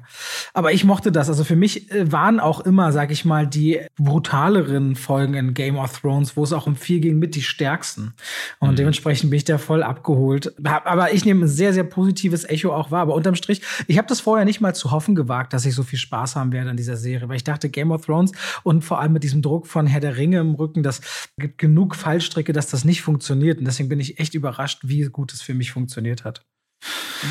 Aber 0.53 0.71
ich 0.71 0.85
mochte 0.85 1.11
das. 1.11 1.29
Also 1.29 1.43
für 1.43 1.57
mich 1.57 1.91
äh, 1.91 2.13
waren 2.13 2.39
auch 2.39 2.61
immer, 2.61 2.93
sag 2.93 3.11
ich 3.11 3.25
mal, 3.25 3.45
die 3.45 3.81
brutaleren 3.97 4.95
Folgen 4.95 5.35
in 5.35 5.53
Game 5.53 5.77
of 5.77 5.99
Thrones, 6.01 6.37
wo 6.37 6.45
es 6.45 6.53
auch 6.53 6.69
um 6.69 6.77
viel 6.77 7.01
ging, 7.01 7.19
mit 7.19 7.35
die 7.35 7.43
stärksten. 7.43 8.15
Und 8.61 8.71
mhm. 8.71 8.77
dementsprechend 8.77 9.31
bin 9.31 9.39
ich 9.39 9.43
da 9.43 9.59
voll 9.59 9.83
abgeholt. 9.83 10.55
Aber 10.65 11.13
ich 11.13 11.25
nehme 11.25 11.47
ein 11.47 11.49
sehr, 11.49 11.73
sehr 11.73 11.83
positives 11.83 12.45
Echo 12.45 12.73
auch 12.73 12.93
wahr. 12.93 13.01
Aber 13.01 13.17
unterm 13.17 13.35
Strich, 13.35 13.63
ich 13.89 13.99
habe 13.99 14.07
das 14.07 14.21
vorher 14.21 14.45
nicht 14.45 14.61
mal 14.61 14.77
zu 14.77 14.93
hoffen 14.93 15.17
gewagt, 15.17 15.53
dass 15.53 15.67
ich 15.67 15.75
so 15.75 15.83
viel 15.83 15.99
Spaß 15.99 16.37
haben 16.37 16.53
werde 16.53 16.71
an 16.71 16.77
dieser 16.77 16.97
Serie, 16.97 17.29
weil 17.29 17.39
ich 17.39 17.43
dachte, 17.43 17.69
Game 17.69 17.91
of 17.91 18.07
Thrones 18.07 18.31
und 18.63 18.85
vor 18.85 19.01
allem 19.01 19.13
mit 19.13 19.25
diesem 19.25 19.43
Druck 19.43 19.67
von 19.67 19.89
Herr 19.89 19.99
der 19.99 20.17
Ringe 20.17 20.39
im 20.39 20.55
Rücken, 20.55 20.85
das 20.85 21.01
gibt 21.37 21.59
genug 21.59 21.97
Fallstricke, 21.97 22.53
dass 22.53 22.69
das 22.69 22.85
nicht 22.85 23.03
funktioniert. 23.03 23.59
Und 23.59 23.65
deswegen 23.65 23.89
bin 23.89 23.99
ich 23.99 24.21
echt 24.21 24.35
überrascht, 24.35 24.83
wie 24.85 25.03
gut 25.07 25.33
es 25.33 25.43
für 25.43 25.55
mich 25.55 25.73
funktioniert 25.73 26.25
hat. 26.25 26.45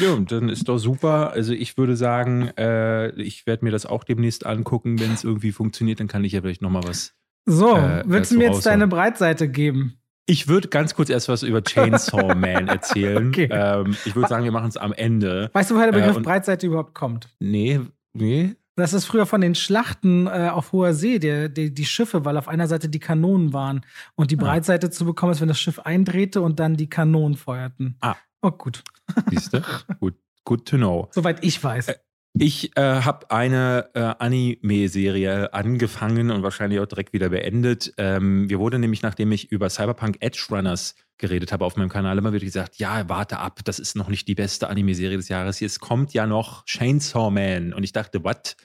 Ja, 0.02 0.16
dann 0.16 0.50
ist 0.50 0.68
doch 0.68 0.78
super. 0.78 1.32
Also 1.32 1.54
ich 1.54 1.78
würde 1.78 1.96
sagen, 1.96 2.50
äh, 2.58 3.12
ich 3.22 3.46
werde 3.46 3.66
mir 3.66 3.72
das 3.72 3.86
auch 3.86 4.04
demnächst 4.04 4.46
angucken. 4.46 5.00
Wenn 5.00 5.14
es 5.14 5.24
irgendwie 5.24 5.52
funktioniert, 5.52 6.00
dann 6.00 6.08
kann 6.08 6.24
ich 6.24 6.34
ja 6.34 6.42
vielleicht 6.42 6.62
noch 6.62 6.70
mal 6.70 6.84
was. 6.84 7.14
So, 7.46 7.76
äh, 7.76 8.04
willst 8.06 8.32
du 8.32 8.38
mir 8.38 8.52
jetzt 8.52 8.66
deine 8.66 8.88
Breitseite 8.88 9.50
geben? 9.50 9.98
Ich 10.26 10.48
würde 10.48 10.70
ganz 10.70 10.96
kurz 10.96 11.10
erst 11.10 11.28
was 11.28 11.44
über 11.44 11.62
Chainsaw 11.62 12.34
Man 12.36 12.70
erzählen. 12.70 13.28
okay. 13.28 13.50
ähm, 13.52 13.96
ich 14.06 14.16
würde 14.16 14.30
sagen, 14.30 14.46
wir 14.46 14.52
machen 14.52 14.70
es 14.70 14.78
am 14.78 14.94
Ende. 14.94 15.50
Weißt 15.54 15.70
du, 15.70 15.76
woher 15.76 15.92
der 15.92 16.00
Begriff 16.00 16.18
äh, 16.18 16.22
Breitseite 16.22 16.68
überhaupt 16.68 16.94
kommt? 16.94 17.30
Nee, 17.40 17.82
nee. 18.14 18.56
Das 18.76 18.94
ist 18.94 19.06
früher 19.06 19.26
von 19.26 19.42
den 19.42 19.54
Schlachten 19.54 20.26
äh, 20.26 20.50
auf 20.52 20.72
hoher 20.72 20.94
See, 20.94 21.20
der, 21.20 21.50
der, 21.50 21.70
die 21.70 21.86
Schiffe, 21.86 22.26
weil 22.26 22.38
auf 22.38 22.48
einer 22.48 22.68
Seite 22.68 22.90
die 22.90 23.00
Kanonen 23.00 23.54
waren. 23.54 23.82
Und 24.16 24.32
die 24.32 24.40
ah. 24.40 24.44
Breitseite 24.44 24.88
ah. 24.88 24.92
zu 24.92 25.06
bekommen 25.06 25.34
ist, 25.34 25.42
wenn 25.42 25.48
das 25.50 25.60
Schiff 25.60 25.80
eindrehte 25.80 26.42
und 26.42 26.60
dann 26.60 26.78
die 26.78 26.90
Kanonen 26.90 27.38
feuerten. 27.38 27.98
Ah, 28.00 28.16
Oh, 28.44 28.52
gut. 28.52 28.84
Siehst 29.30 29.54
du? 29.54 29.62
gut, 30.00 30.16
good 30.44 30.66
to 30.68 30.76
know. 30.76 31.08
Soweit 31.12 31.44
ich 31.44 31.64
weiß. 31.64 31.88
Äh, 31.88 31.96
ich 32.38 32.76
äh, 32.76 32.82
habe 32.82 33.32
eine 33.32 33.90
äh, 33.94 34.00
Anime-Serie 34.20 35.54
angefangen 35.54 36.30
und 36.30 36.44
wahrscheinlich 36.44 36.80
auch 36.80 36.86
direkt 36.86 37.14
wieder 37.14 37.30
beendet. 37.30 37.94
Ähm, 37.98 38.50
wir 38.50 38.60
wurden 38.60 38.82
nämlich, 38.82 39.02
nachdem 39.02 39.32
ich 39.32 39.52
über 39.52 39.70
Cyberpunk 39.70 40.18
Edge 40.20 40.48
Runners 40.50 40.96
geredet 41.18 41.54
habe 41.54 41.64
auf 41.64 41.78
meinem 41.78 41.90
Kanal, 41.90 42.18
immer 42.18 42.34
wieder 42.34 42.44
gesagt, 42.44 42.78
ja, 42.78 43.08
warte 43.08 43.38
ab, 43.38 43.60
das 43.64 43.80
ist 43.80 43.96
noch 43.96 44.10
nicht 44.10 44.28
die 44.28 44.36
beste 44.36 44.68
Anime-Serie 44.68 45.16
des 45.16 45.30
Jahres. 45.30 45.62
Jetzt 45.62 45.80
kommt 45.80 46.14
ja 46.14 46.26
noch 46.26 46.66
Chainsaw 46.66 47.30
Man. 47.32 47.72
Und 47.72 47.84
ich 47.84 47.94
dachte, 47.94 48.24
was? 48.24 48.58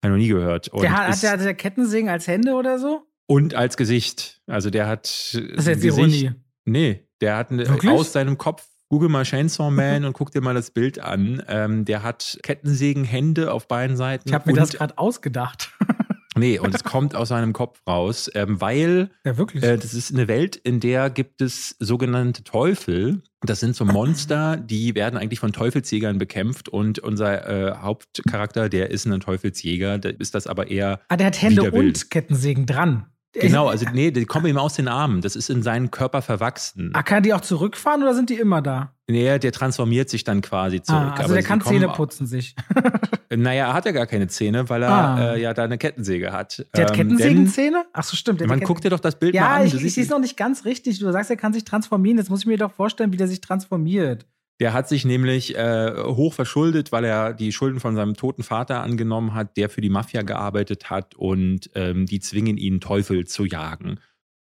Habe 0.00 0.04
ich 0.04 0.10
noch 0.10 0.16
nie 0.16 0.28
gehört. 0.28 0.68
Und 0.68 0.82
der 0.82 0.92
hat, 0.92 1.22
hat 1.22 1.40
der, 1.40 1.54
Kettensägen 1.54 2.08
als 2.08 2.28
Hände 2.28 2.54
oder 2.54 2.78
so? 2.78 3.02
Und 3.26 3.54
als 3.54 3.76
Gesicht. 3.76 4.40
Also 4.46 4.70
der 4.70 4.86
hat. 4.86 5.04
Das 5.04 5.34
ist 5.34 5.66
jetzt 5.66 5.84
Ironie. 5.84 6.30
Nee, 6.64 7.08
der 7.20 7.36
hat 7.36 7.50
Wirklich? 7.50 7.90
aus 7.90 8.12
seinem 8.12 8.38
Kopf 8.38 8.64
Google 8.88 9.10
mal 9.10 9.24
Chainsaw 9.24 9.70
Man 9.70 10.04
und 10.04 10.14
guck 10.14 10.30
dir 10.30 10.40
mal 10.40 10.54
das 10.54 10.70
Bild 10.70 10.98
an. 10.98 11.42
Ähm, 11.46 11.84
der 11.84 12.02
hat 12.02 12.38
Kettensägenhände 12.42 13.52
auf 13.52 13.68
beiden 13.68 13.96
Seiten. 13.96 14.28
Ich 14.28 14.34
habe 14.34 14.50
mir 14.50 14.58
das 14.58 14.72
gerade 14.72 14.96
ausgedacht. 14.96 15.72
nee, 16.36 16.58
und 16.58 16.74
es 16.74 16.84
kommt 16.84 17.14
aus 17.14 17.28
seinem 17.28 17.52
Kopf 17.52 17.80
raus, 17.86 18.30
ähm, 18.34 18.60
weil 18.60 19.10
ja? 19.24 19.32
Äh, 19.32 19.78
das 19.78 19.92
ist 19.92 20.12
eine 20.12 20.26
Welt, 20.26 20.56
in 20.56 20.80
der 20.80 21.10
gibt 21.10 21.42
es 21.42 21.76
sogenannte 21.78 22.44
Teufel. 22.44 23.22
Das 23.42 23.60
sind 23.60 23.76
so 23.76 23.84
Monster, 23.84 24.56
die 24.56 24.94
werden 24.94 25.18
eigentlich 25.18 25.38
von 25.38 25.52
Teufelsjägern 25.52 26.18
bekämpft 26.18 26.68
und 26.68 26.98
unser 26.98 27.46
äh, 27.46 27.76
Hauptcharakter, 27.76 28.70
der 28.70 28.90
ist 28.90 29.06
ein 29.06 29.20
Teufelsjäger, 29.20 29.98
der 29.98 30.18
ist 30.18 30.34
das 30.34 30.46
aber 30.46 30.68
eher. 30.68 31.00
Ah, 31.08 31.16
der 31.16 31.26
hat 31.26 31.40
Hände 31.40 31.70
und 31.70 32.10
Kettensägen 32.10 32.64
dran. 32.64 33.06
Genau, 33.34 33.68
also 33.68 33.86
nee, 33.92 34.10
die 34.10 34.24
kommen 34.24 34.46
ihm 34.46 34.56
aus 34.56 34.74
den 34.74 34.88
Armen. 34.88 35.20
Das 35.20 35.36
ist 35.36 35.50
in 35.50 35.62
seinen 35.62 35.90
Körper 35.90 36.22
verwachsen. 36.22 36.90
Ah, 36.94 37.02
kann 37.02 37.22
die 37.22 37.34
auch 37.34 37.40
zurückfahren 37.40 38.02
oder 38.02 38.14
sind 38.14 38.30
die 38.30 38.34
immer 38.34 38.62
da? 38.62 38.94
Nee, 39.06 39.38
der 39.38 39.52
transformiert 39.52 40.08
sich 40.08 40.24
dann 40.24 40.40
quasi 40.40 40.82
zurück. 40.82 41.00
Ah, 41.00 41.10
also 41.12 41.24
Aber 41.24 41.34
der 41.34 41.42
kann 41.42 41.60
Zähne 41.60 41.88
putzen 41.88 42.26
sich. 42.26 42.54
naja, 43.30 43.68
er 43.68 43.74
hat 43.74 43.86
ja 43.86 43.92
gar 43.92 44.06
keine 44.06 44.28
Zähne, 44.28 44.68
weil 44.68 44.82
er 44.82 44.90
ah. 44.90 45.34
äh, 45.34 45.40
ja 45.40 45.54
da 45.54 45.64
eine 45.64 45.78
Kettensäge 45.78 46.32
hat. 46.32 46.66
Der 46.74 46.84
hat 46.84 46.90
ähm, 46.92 46.96
Kettensägenzähne? 46.96 47.84
Ach 47.92 48.02
so, 48.02 48.16
stimmt. 48.16 48.44
Man 48.46 48.60
guckt 48.60 48.84
dir 48.84 48.90
doch 48.90 49.00
das 49.00 49.18
Bild 49.18 49.34
ja, 49.34 49.42
mal 49.42 49.54
an. 49.56 49.60
Ja, 49.60 49.74
ich, 49.74 49.84
ich 49.84 49.94
sehe 49.94 50.04
es 50.04 50.10
noch 50.10 50.20
nicht 50.20 50.36
ganz 50.36 50.64
richtig. 50.64 50.98
Du 50.98 51.10
sagst, 51.12 51.30
er 51.30 51.36
kann 51.36 51.52
sich 51.52 51.64
transformieren. 51.64 52.18
Jetzt 52.18 52.30
muss 52.30 52.40
ich 52.40 52.46
mir 52.46 52.58
doch 52.58 52.72
vorstellen, 52.72 53.12
wie 53.12 53.16
der 53.16 53.28
sich 53.28 53.40
transformiert. 53.40 54.26
Der 54.60 54.72
hat 54.72 54.88
sich 54.88 55.04
nämlich 55.04 55.56
äh, 55.56 55.92
hoch 55.96 56.34
verschuldet, 56.34 56.90
weil 56.90 57.04
er 57.04 57.32
die 57.32 57.52
Schulden 57.52 57.78
von 57.78 57.94
seinem 57.94 58.14
toten 58.14 58.42
Vater 58.42 58.82
angenommen 58.82 59.34
hat, 59.34 59.56
der 59.56 59.68
für 59.68 59.80
die 59.80 59.90
Mafia 59.90 60.22
gearbeitet 60.22 60.90
hat 60.90 61.14
und 61.14 61.70
ähm, 61.74 62.06
die 62.06 62.18
zwingen 62.18 62.56
ihn, 62.56 62.80
Teufel 62.80 63.26
zu 63.26 63.44
jagen. 63.44 64.00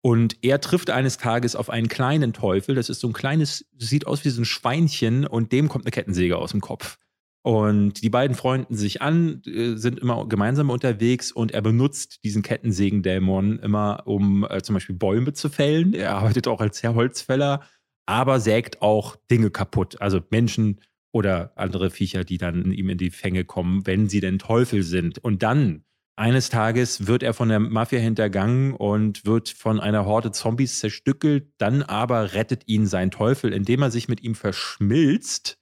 Und 0.02 0.38
er 0.42 0.60
trifft 0.60 0.90
eines 0.90 1.18
Tages 1.18 1.56
auf 1.56 1.70
einen 1.70 1.88
kleinen 1.88 2.34
Teufel. 2.34 2.76
Das 2.76 2.90
ist 2.90 3.00
so 3.00 3.08
ein 3.08 3.14
kleines, 3.14 3.66
sieht 3.78 4.06
aus 4.06 4.26
wie 4.26 4.30
so 4.30 4.42
ein 4.42 4.46
Schweinchen 4.46 5.26
und 5.26 5.54
dem 5.54 5.70
kommt 5.70 5.86
eine 5.86 5.92
Kettensäge 5.92 6.38
aus 6.38 6.52
dem 6.52 6.60
Kopf. 6.60 6.98
Und 7.42 8.02
die 8.04 8.10
beiden 8.10 8.36
freunden 8.36 8.76
sich 8.76 9.02
an, 9.02 9.42
äh, 9.46 9.76
sind 9.76 10.00
immer 10.00 10.28
gemeinsam 10.28 10.70
unterwegs 10.70 11.32
und 11.32 11.52
er 11.52 11.62
benutzt 11.62 12.24
diesen 12.24 12.42
Kettensägendämon 12.42 13.60
immer, 13.60 14.04
um 14.06 14.46
äh, 14.50 14.62
zum 14.62 14.76
Beispiel 14.76 14.96
Bäume 14.96 15.34
zu 15.34 15.50
fällen. 15.50 15.94
Er 15.94 16.16
arbeitet 16.16 16.48
auch 16.48 16.62
als 16.62 16.84
Herr 16.84 16.96
Holzfäller, 16.96 17.62
aber 18.06 18.40
sägt 18.40 18.82
auch 18.82 19.16
Dinge 19.30 19.50
kaputt. 19.50 20.02
Also 20.02 20.22
Menschen 20.30 20.82
oder 21.12 21.54
andere 21.56 21.90
Viecher, 21.90 22.24
die 22.24 22.38
dann 22.38 22.72
ihm 22.72 22.90
in 22.90 22.98
die 22.98 23.12
Fänge 23.12 23.46
kommen, 23.46 23.86
wenn 23.86 24.10
sie 24.10 24.20
denn 24.20 24.40
Teufel 24.40 24.84
sind. 24.84 25.20
Und 25.20 25.44
dann 25.44 25.84
eines 26.16 26.50
Tages 26.50 27.08
wird 27.08 27.24
er 27.24 27.34
von 27.34 27.50
der 27.50 27.60
Mafia 27.60 28.00
hintergangen 28.00 28.74
und 28.74 29.26
wird 29.26 29.50
von 29.50 29.80
einer 29.80 30.06
Horde 30.06 30.32
Zombies 30.32 30.80
zerstückelt. 30.80 31.52
Dann 31.58 31.82
aber 31.82 32.34
rettet 32.34 32.68
ihn 32.68 32.86
sein 32.86 33.10
Teufel, 33.10 33.52
indem 33.52 33.82
er 33.82 33.92
sich 33.92 34.08
mit 34.08 34.22
ihm 34.22 34.36
verschmilzt, 34.36 35.58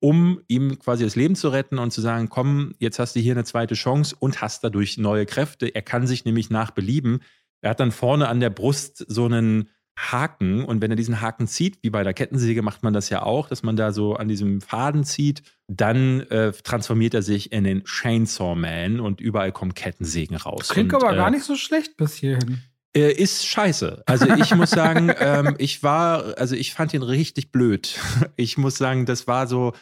um 0.00 0.40
ihm 0.48 0.78
quasi 0.78 1.04
das 1.04 1.16
Leben 1.16 1.36
zu 1.36 1.50
retten 1.50 1.78
und 1.78 1.92
zu 1.92 2.00
sagen, 2.00 2.28
komm, 2.28 2.74
jetzt 2.78 2.98
hast 2.98 3.16
du 3.16 3.20
hier 3.20 3.34
eine 3.34 3.44
zweite 3.44 3.74
Chance 3.74 4.16
und 4.18 4.40
hast 4.40 4.64
dadurch 4.64 4.98
neue 4.98 5.26
Kräfte. 5.26 5.74
Er 5.74 5.82
kann 5.82 6.06
sich 6.06 6.24
nämlich 6.24 6.48
nach 6.48 6.70
Belieben. 6.70 7.20
Er 7.60 7.70
hat 7.70 7.80
dann 7.80 7.92
vorne 7.92 8.28
an 8.28 8.40
der 8.40 8.50
Brust 8.50 9.04
so 9.08 9.26
einen 9.26 9.68
Haken 9.96 10.64
und 10.64 10.80
wenn 10.80 10.90
er 10.90 10.96
diesen 10.96 11.20
Haken 11.20 11.46
zieht, 11.46 11.78
wie 11.82 11.90
bei 11.90 12.02
der 12.02 12.14
Kettensäge 12.14 12.62
macht 12.62 12.82
man 12.82 12.92
das 12.92 13.10
ja 13.10 13.22
auch, 13.22 13.48
dass 13.48 13.62
man 13.62 13.76
da 13.76 13.92
so 13.92 14.14
an 14.14 14.28
diesem 14.28 14.60
Faden 14.60 15.04
zieht, 15.04 15.42
dann 15.68 16.20
äh, 16.22 16.52
transformiert 16.52 17.14
er 17.14 17.22
sich 17.22 17.52
in 17.52 17.64
den 17.64 17.84
Chainsaw 17.84 18.54
Man 18.54 19.00
und 19.00 19.20
überall 19.20 19.52
kommen 19.52 19.74
Kettensägen 19.74 20.36
raus. 20.36 20.70
Klingt 20.70 20.94
und, 20.94 21.02
aber 21.02 21.12
äh, 21.12 21.16
gar 21.16 21.30
nicht 21.30 21.44
so 21.44 21.56
schlecht 21.56 21.96
bis 21.96 22.14
hierhin. 22.16 22.62
Äh, 22.94 23.12
ist 23.12 23.46
scheiße. 23.46 24.02
Also 24.06 24.26
ich 24.34 24.54
muss 24.54 24.70
sagen, 24.70 25.12
ähm, 25.18 25.54
ich 25.58 25.82
war, 25.82 26.38
also 26.38 26.54
ich 26.54 26.74
fand 26.74 26.94
ihn 26.94 27.02
richtig 27.02 27.52
blöd. 27.52 27.98
Ich 28.36 28.56
muss 28.58 28.76
sagen, 28.76 29.06
das 29.06 29.26
war 29.26 29.46
so, 29.46 29.72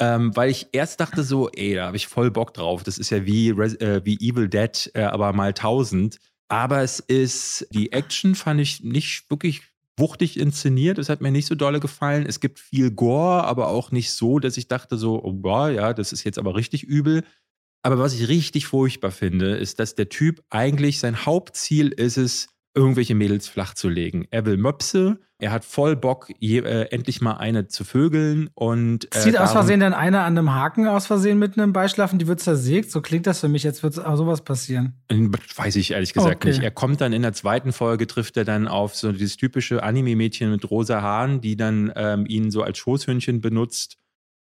ähm, 0.00 0.34
weil 0.36 0.50
ich 0.50 0.68
erst 0.72 1.00
dachte 1.00 1.22
so, 1.22 1.50
ey, 1.50 1.74
da 1.74 1.86
habe 1.86 1.96
ich 1.96 2.06
voll 2.06 2.30
Bock 2.30 2.54
drauf. 2.54 2.82
Das 2.82 2.98
ist 2.98 3.10
ja 3.10 3.26
wie, 3.26 3.50
äh, 3.50 4.00
wie 4.04 4.16
Evil 4.16 4.48
Dead, 4.48 4.90
äh, 4.94 5.02
aber 5.02 5.32
mal 5.32 5.52
tausend. 5.54 6.18
Aber 6.48 6.82
es 6.82 7.00
ist, 7.00 7.66
die 7.70 7.92
Action 7.92 8.34
fand 8.34 8.60
ich 8.60 8.82
nicht 8.82 9.28
wirklich 9.30 9.62
wuchtig 9.96 10.38
inszeniert. 10.38 10.98
Es 10.98 11.08
hat 11.08 11.20
mir 11.20 11.30
nicht 11.30 11.46
so 11.46 11.54
dolle 11.54 11.80
gefallen. 11.80 12.26
Es 12.26 12.40
gibt 12.40 12.58
viel 12.58 12.90
Gore, 12.90 13.44
aber 13.44 13.68
auch 13.68 13.90
nicht 13.90 14.12
so, 14.12 14.38
dass 14.38 14.56
ich 14.56 14.68
dachte 14.68 14.96
so, 14.96 15.22
oh 15.22 15.32
boah, 15.32 15.70
ja, 15.70 15.94
das 15.94 16.12
ist 16.12 16.24
jetzt 16.24 16.38
aber 16.38 16.54
richtig 16.54 16.84
übel. 16.84 17.24
Aber 17.82 17.98
was 17.98 18.14
ich 18.14 18.28
richtig 18.28 18.66
furchtbar 18.66 19.10
finde, 19.10 19.56
ist, 19.56 19.78
dass 19.78 19.94
der 19.94 20.08
Typ 20.08 20.42
eigentlich 20.50 20.98
sein 20.98 21.24
Hauptziel 21.24 21.88
ist 21.88 22.16
es, 22.16 22.48
irgendwelche 22.76 23.14
Mädels 23.14 23.48
flach 23.48 23.74
zu 23.74 23.88
legen. 23.88 24.26
Er 24.30 24.44
will 24.44 24.58
Möpse, 24.58 25.18
er 25.38 25.50
hat 25.50 25.64
voll 25.64 25.96
Bock, 25.96 26.28
je, 26.38 26.60
äh, 26.60 26.88
endlich 26.90 27.20
mal 27.20 27.34
eine 27.34 27.68
zu 27.68 27.84
vögeln 27.84 28.50
und. 28.54 29.06
Äh, 29.16 29.20
Zieht 29.20 29.38
aus 29.38 29.52
Versehen 29.52 29.80
dann 29.80 29.94
einer 29.94 30.20
an 30.20 30.38
einem 30.38 30.54
Haken 30.54 30.86
aus 30.86 31.06
Versehen 31.06 31.38
mit 31.38 31.58
einem 31.58 31.72
Beischlafen, 31.72 32.18
die 32.18 32.26
wird 32.26 32.40
zersägt. 32.40 32.90
So 32.90 33.00
klingt 33.00 33.26
das 33.26 33.40
für 33.40 33.48
mich, 33.48 33.62
jetzt 33.62 33.82
wird 33.82 33.94
sowas 33.94 34.44
passieren. 34.44 34.94
Weiß 35.10 35.76
ich 35.76 35.92
ehrlich 35.92 36.12
gesagt 36.12 36.36
okay. 36.36 36.48
nicht. 36.48 36.62
Er 36.62 36.70
kommt 36.70 37.00
dann 37.00 37.12
in 37.12 37.22
der 37.22 37.32
zweiten 37.32 37.72
Folge, 37.72 38.06
trifft 38.06 38.36
er 38.36 38.44
dann 38.44 38.68
auf 38.68 38.94
so 38.94 39.10
dieses 39.10 39.36
typische 39.36 39.82
Anime-Mädchen 39.82 40.50
mit 40.50 40.70
rosa 40.70 41.00
Haaren, 41.00 41.40
die 41.40 41.56
dann 41.56 41.92
ähm, 41.96 42.26
ihn 42.28 42.50
so 42.50 42.62
als 42.62 42.78
Schoßhündchen 42.78 43.40
benutzt. 43.40 43.96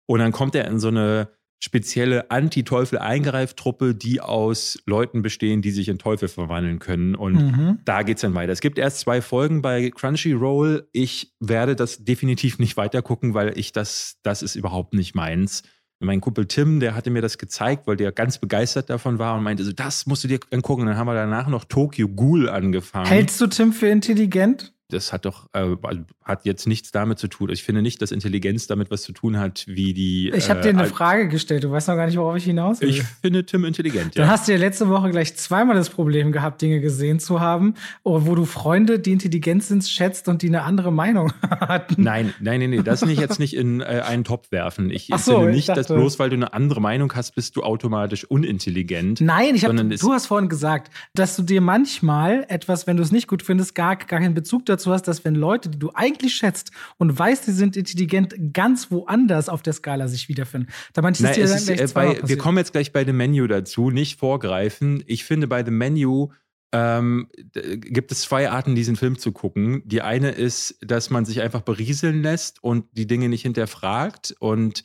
Und 0.06 0.20
dann 0.20 0.32
kommt 0.32 0.56
er 0.56 0.66
in 0.68 0.80
so 0.80 0.90
eine 0.90 1.30
spezielle 1.64 2.30
Anti-Teufel-Eingreiftruppe, 2.30 3.96
die 3.96 4.20
aus 4.20 4.78
Leuten 4.86 5.22
bestehen, 5.22 5.62
die 5.62 5.72
sich 5.72 5.88
in 5.88 5.98
Teufel 5.98 6.28
verwandeln 6.28 6.80
können. 6.80 7.16
Und 7.16 7.36
mhm. 7.36 7.80
da 7.86 8.04
geht 8.04 8.18
es 8.18 8.22
dann 8.22 8.36
weiter. 8.36 8.52
Es 8.52 8.60
gibt 8.60 8.78
erst 8.78 9.00
zwei 9.00 9.22
Folgen 9.22 9.62
bei 9.62 9.90
Crunchyroll. 9.90 10.90
Ich 10.92 11.34
werde 11.40 11.78
das 11.78 12.04
definitiv 12.04 12.60
nicht 12.60 12.76
weiter 12.76 13.02
gucken, 13.02 13.34
weil 13.34 13.58
ich 13.58 13.72
das, 13.72 14.18
das 14.24 14.42
ist 14.42 14.56
überhaupt 14.56 14.94
nicht 14.94 15.16
meins. 15.16 15.64
Mein 16.02 16.20
Kumpel 16.20 16.48
Tim, 16.48 16.82
der 16.82 16.96
hatte 16.96 17.10
mir 17.10 17.22
das 17.22 17.38
gezeigt, 17.38 17.88
weil 17.88 17.96
der 17.96 18.12
ganz 18.12 18.40
begeistert 18.40 18.90
davon 18.90 19.18
war 19.18 19.38
und 19.38 19.44
meinte, 19.44 19.64
so, 19.64 19.72
das 19.72 20.06
musst 20.06 20.26
du 20.26 20.28
dir 20.28 20.42
angucken. 20.52 20.82
Und 20.82 20.88
dann 20.88 20.98
haben 20.98 21.08
wir 21.08 21.14
danach 21.14 21.48
noch 21.48 21.64
Tokyo 21.64 22.10
Ghoul 22.10 22.50
angefangen. 22.50 23.08
Hältst 23.08 23.40
du 23.40 23.48
Tim 23.48 23.72
für 23.72 23.88
intelligent? 23.88 24.73
Das 24.94 25.12
hat 25.12 25.26
doch 25.26 25.50
äh, 25.54 25.76
hat 26.24 26.46
jetzt 26.46 26.68
nichts 26.68 26.92
damit 26.92 27.20
zu 27.20 27.28
tun. 27.28 27.50
Ich 27.50 27.64
finde 27.64 27.82
nicht, 27.82 28.02
dass 28.02 28.12
Intelligenz 28.12 28.68
damit 28.68 28.92
was 28.92 29.02
zu 29.02 29.12
tun 29.12 29.40
hat, 29.40 29.66
wie 29.68 29.94
die. 29.94 30.32
Ich 30.36 30.50
habe 30.50 30.60
äh, 30.60 30.64
dir 30.64 30.70
eine 30.70 30.86
Frage 30.86 31.28
gestellt. 31.28 31.64
Du 31.64 31.72
weißt 31.72 31.88
noch 31.88 31.96
gar 31.96 32.06
nicht, 32.06 32.18
worauf 32.18 32.36
ich 32.38 32.46
hinaus 32.46 32.82
will. 32.82 32.90
Ich 32.90 33.04
finde 33.04 33.46
Tim 33.46 33.66
intelligent. 33.66 34.16
Ja. 34.16 34.26
Du 34.26 34.32
hast 34.32 34.48
ja 34.48 34.56
letzte 34.58 34.90
Woche 34.90 35.10
gleich 35.12 35.36
zweimal 35.36 35.76
das 35.76 35.90
Problem 35.90 36.32
gehabt, 36.32 36.62
Dinge 36.62 36.80
gesehen 36.80 37.20
zu 37.20 37.40
haben, 37.40 37.74
wo 38.04 38.36
du 38.36 38.46
Freunde, 38.46 39.00
die 39.00 39.12
intelligent 39.12 39.64
sind, 39.64 39.84
schätzt 39.88 40.28
und 40.28 40.42
die 40.42 40.48
eine 40.48 40.64
andere 40.64 40.92
Meinung 40.92 41.34
hatten. 41.42 42.02
Nein, 42.02 42.34
nein, 42.40 42.60
nein, 42.60 42.70
nein. 42.70 42.84
Das 42.84 43.02
will 43.02 43.10
ich 43.10 43.20
jetzt 43.20 43.40
nicht 43.40 43.56
in 43.56 43.82
äh, 43.82 44.04
einen 44.06 44.24
Topf 44.24 44.52
werfen. 44.52 44.90
Ich 44.90 45.10
Ach 45.12 45.20
so, 45.20 45.40
finde 45.40 45.52
nicht, 45.52 45.70
dachte, 45.70 45.82
dass 45.82 45.88
bloß 45.88 46.20
weil 46.20 46.30
du 46.30 46.36
eine 46.36 46.54
andere 46.54 46.82
Meinung 46.82 47.14
hast, 47.16 47.36
bist 47.36 47.56
du 47.56 47.64
automatisch 47.64 48.26
unintelligent. 48.26 49.22
Nein, 49.22 49.56
ich 49.56 49.66
hab, 49.66 49.76
du 49.76 50.12
hast 50.12 50.28
vorhin 50.28 50.50
gesagt, 50.50 50.92
dass 51.14 51.36
du 51.36 51.44
dir 51.44 51.62
manchmal 51.62 52.46
etwas, 52.48 52.88
wenn 52.88 52.98
du 52.98 53.04
es 53.04 53.12
nicht 53.12 53.28
gut 53.28 53.44
findest, 53.44 53.76
gar, 53.76 53.96
gar 53.96 54.20
keinen 54.20 54.34
Bezug 54.34 54.66
dazu 54.66 54.83
hast, 54.92 55.04
dass 55.04 55.24
wenn 55.26 55.36
Leute, 55.36 55.70
die 55.70 55.80
du 55.80 55.92
eigentlich 55.94 56.36
schätzt 56.36 56.72
und 56.98 57.18
weißt, 57.18 57.48
die 57.48 57.52
sind 57.52 57.76
intelligent, 57.78 58.36
ganz 58.54 58.92
woanders 58.92 59.50
auf 59.50 59.62
der 59.62 59.74
Skala 59.74 60.08
sich 60.08 60.30
wiederfinden. 60.30 60.72
Da 60.94 61.02
manche 61.02 61.24
Nein, 61.24 61.34
dir 61.36 61.48
dann 61.48 61.58
ist, 61.58 61.70
äh, 61.70 61.88
bei, 61.94 62.20
Wir 62.24 62.38
kommen 62.38 62.58
jetzt 62.58 62.72
gleich 62.72 62.92
bei 62.92 63.04
dem 63.04 63.18
Menu 63.18 63.48
dazu, 63.48 63.90
nicht 63.90 64.20
vorgreifen. 64.20 65.04
Ich 65.08 65.24
finde 65.24 65.48
bei 65.48 65.64
dem 65.64 65.78
Menu 65.78 66.32
ähm, 66.74 67.30
gibt 67.54 68.12
es 68.12 68.22
zwei 68.22 68.50
Arten, 68.50 68.74
diesen 68.74 68.96
Film 68.96 69.20
zu 69.20 69.32
gucken. 69.32 69.84
Die 69.86 70.02
eine 70.02 70.32
ist, 70.32 70.78
dass 70.82 71.12
man 71.12 71.24
sich 71.24 71.42
einfach 71.42 71.62
berieseln 71.62 72.24
lässt 72.24 72.64
und 72.64 72.86
die 72.94 73.06
Dinge 73.06 73.30
nicht 73.30 73.44
hinterfragt. 73.44 74.36
Und 74.40 74.84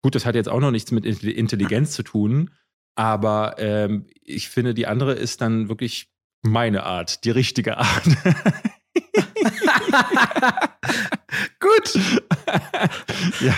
gut, 0.00 0.14
das 0.14 0.26
hat 0.26 0.36
jetzt 0.36 0.48
auch 0.48 0.60
noch 0.60 0.70
nichts 0.70 0.92
mit 0.92 1.04
Intelligenz 1.04 1.90
zu 1.90 2.04
tun. 2.04 2.50
Aber 2.94 3.56
ähm, 3.58 4.06
ich 4.22 4.48
finde, 4.48 4.74
die 4.74 4.86
andere 4.86 5.14
ist 5.14 5.40
dann 5.40 5.68
wirklich 5.68 6.12
meine 6.42 6.84
Art, 6.84 7.24
die 7.24 7.30
richtige 7.30 7.78
Art. 7.78 8.04
Gut. 11.60 11.94
ja, 13.40 13.54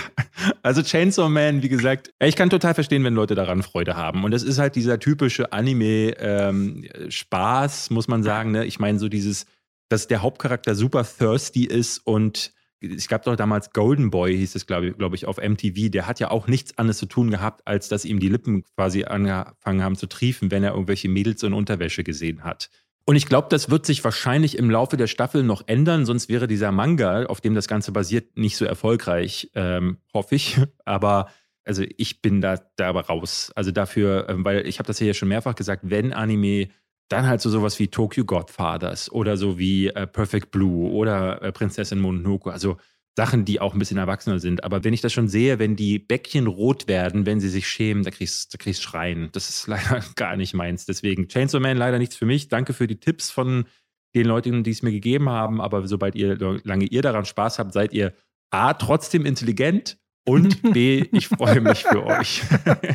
also 0.63 0.81
Chainsaw 0.81 1.29
Man, 1.29 1.61
wie 1.63 1.69
gesagt, 1.69 2.13
ich 2.19 2.35
kann 2.35 2.49
total 2.49 2.73
verstehen, 2.73 3.03
wenn 3.03 3.13
Leute 3.13 3.35
daran 3.35 3.61
Freude 3.63 3.95
haben. 3.95 4.23
Und 4.23 4.31
das 4.31 4.41
ist 4.43 4.57
halt 4.59 4.75
dieser 4.75 4.99
typische 4.99 5.51
Anime-Spaß, 5.51 7.89
ähm, 7.89 7.93
muss 7.93 8.07
man 8.07 8.23
sagen. 8.23 8.51
Ne? 8.51 8.65
Ich 8.65 8.79
meine, 8.79 8.99
so 8.99 9.09
dieses, 9.09 9.45
dass 9.89 10.07
der 10.07 10.21
Hauptcharakter 10.21 10.75
super 10.75 11.03
thirsty 11.03 11.65
ist 11.65 11.97
und 11.99 12.53
ich 12.79 13.07
gab 13.07 13.23
doch 13.23 13.35
damals 13.35 13.71
Golden 13.71 14.11
Boy, 14.11 14.37
hieß 14.37 14.53
es, 14.55 14.67
glaube 14.67 14.93
glaub 14.93 15.15
ich, 15.15 15.25
auf 15.25 15.37
MTV. 15.37 15.89
Der 15.89 16.05
hat 16.05 16.19
ja 16.19 16.29
auch 16.29 16.45
nichts 16.47 16.77
anderes 16.77 16.99
zu 16.99 17.07
tun 17.07 17.31
gehabt, 17.31 17.65
als 17.65 17.89
dass 17.89 18.05
ihm 18.05 18.19
die 18.19 18.29
Lippen 18.29 18.63
quasi 18.75 19.03
angefangen 19.03 19.83
haben 19.83 19.95
zu 19.95 20.05
triefen, 20.05 20.51
wenn 20.51 20.63
er 20.63 20.73
irgendwelche 20.73 21.09
Mädels 21.09 21.41
in 21.41 21.53
Unterwäsche 21.53 22.03
gesehen 22.03 22.43
hat. 22.43 22.69
Und 23.09 23.15
ich 23.15 23.25
glaube, 23.25 23.47
das 23.49 23.69
wird 23.69 23.85
sich 23.85 24.03
wahrscheinlich 24.03 24.57
im 24.57 24.69
Laufe 24.69 24.97
der 24.97 25.07
Staffel 25.07 25.41
noch 25.41 25.63
ändern, 25.65 26.05
sonst 26.05 26.27
wäre 26.27 26.45
dieser 26.45 26.73
Manga, 26.73 27.23
auf 27.27 27.39
dem 27.39 27.55
das 27.55 27.69
Ganze 27.69 27.93
basiert, 27.93 28.37
nicht 28.37 28.57
so 28.57 28.65
erfolgreich, 28.65 29.49
ähm, 29.55 29.99
hoffe 30.13 30.35
ich. 30.35 30.59
Aber 30.85 31.27
also 31.63 31.83
ich 31.97 32.21
bin 32.21 32.41
da, 32.41 32.59
da 32.77 32.87
aber 32.87 33.07
raus. 33.07 33.51
Also 33.55 33.71
dafür, 33.71 34.27
ähm, 34.29 34.45
weil 34.45 34.65
ich 34.65 34.79
habe 34.79 34.87
das 34.87 34.99
ja 35.01 35.13
schon 35.13 35.27
mehrfach 35.27 35.53
gesagt, 35.55 35.83
wenn 35.85 36.13
Anime, 36.13 36.69
dann 37.09 37.27
halt 37.27 37.41
so 37.41 37.49
sowas 37.49 37.77
wie 37.79 37.89
Tokyo 37.89 38.23
Godfathers 38.25 39.11
oder 39.11 39.35
so 39.37 39.57
wie 39.59 39.87
äh, 39.87 40.07
Perfect 40.07 40.51
Blue 40.51 40.91
oder 40.91 41.41
äh, 41.41 41.51
Prinzessin 41.51 41.99
Mononoke. 41.99 42.51
Also 42.51 42.77
Sachen, 43.17 43.45
die 43.45 43.59
auch 43.59 43.73
ein 43.73 43.79
bisschen 43.79 43.97
erwachsener 43.97 44.37
sind. 44.37 44.63
Aber 44.63 44.83
wenn 44.83 44.93
ich 44.93 45.01
das 45.01 45.11
schon 45.11 45.27
sehe, 45.27 45.57
wenn 45.57 45.75
die 45.75 45.97
Bäckchen 45.97 46.45
rot 46.45 46.87
werden, 46.87 47.25
wenn 47.25 47.39
sie 47.39 47.49
sich 47.49 47.67
schämen, 47.67 48.03
da 48.03 48.11
kriegst 48.11 48.53
du 48.53 48.59
kriegst 48.59 48.83
Schreien. 48.83 49.29
Das 49.31 49.49
ist 49.49 49.65
leider 49.67 50.03
gar 50.15 50.35
nicht 50.35 50.53
meins. 50.53 50.85
Deswegen 50.85 51.27
Chainsaw 51.27 51.59
Man 51.59 51.77
leider 51.77 51.97
nichts 51.97 52.15
für 52.15 52.27
mich. 52.27 52.47
Danke 52.47 52.73
für 52.73 52.85
die 52.85 52.99
Tipps 52.99 53.31
von 53.31 53.65
den 54.13 54.27
Leuten, 54.27 54.63
die 54.63 54.69
es 54.69 54.83
mir 54.83 54.91
gegeben 54.91 55.29
haben. 55.29 55.59
Aber 55.61 55.87
sobald 55.87 56.13
ihr, 56.13 56.37
lange 56.63 56.85
ihr 56.85 57.01
daran 57.01 57.25
Spaß 57.25 57.57
habt, 57.57 57.73
seid 57.73 57.91
ihr 57.91 58.13
A, 58.51 58.75
trotzdem 58.75 59.25
intelligent 59.25 59.97
Und 60.27 60.73
B, 60.73 61.05
ich 61.13 61.29
freue 61.29 61.61
mich 61.61 61.85
für 61.85 62.05
euch. 62.05 62.43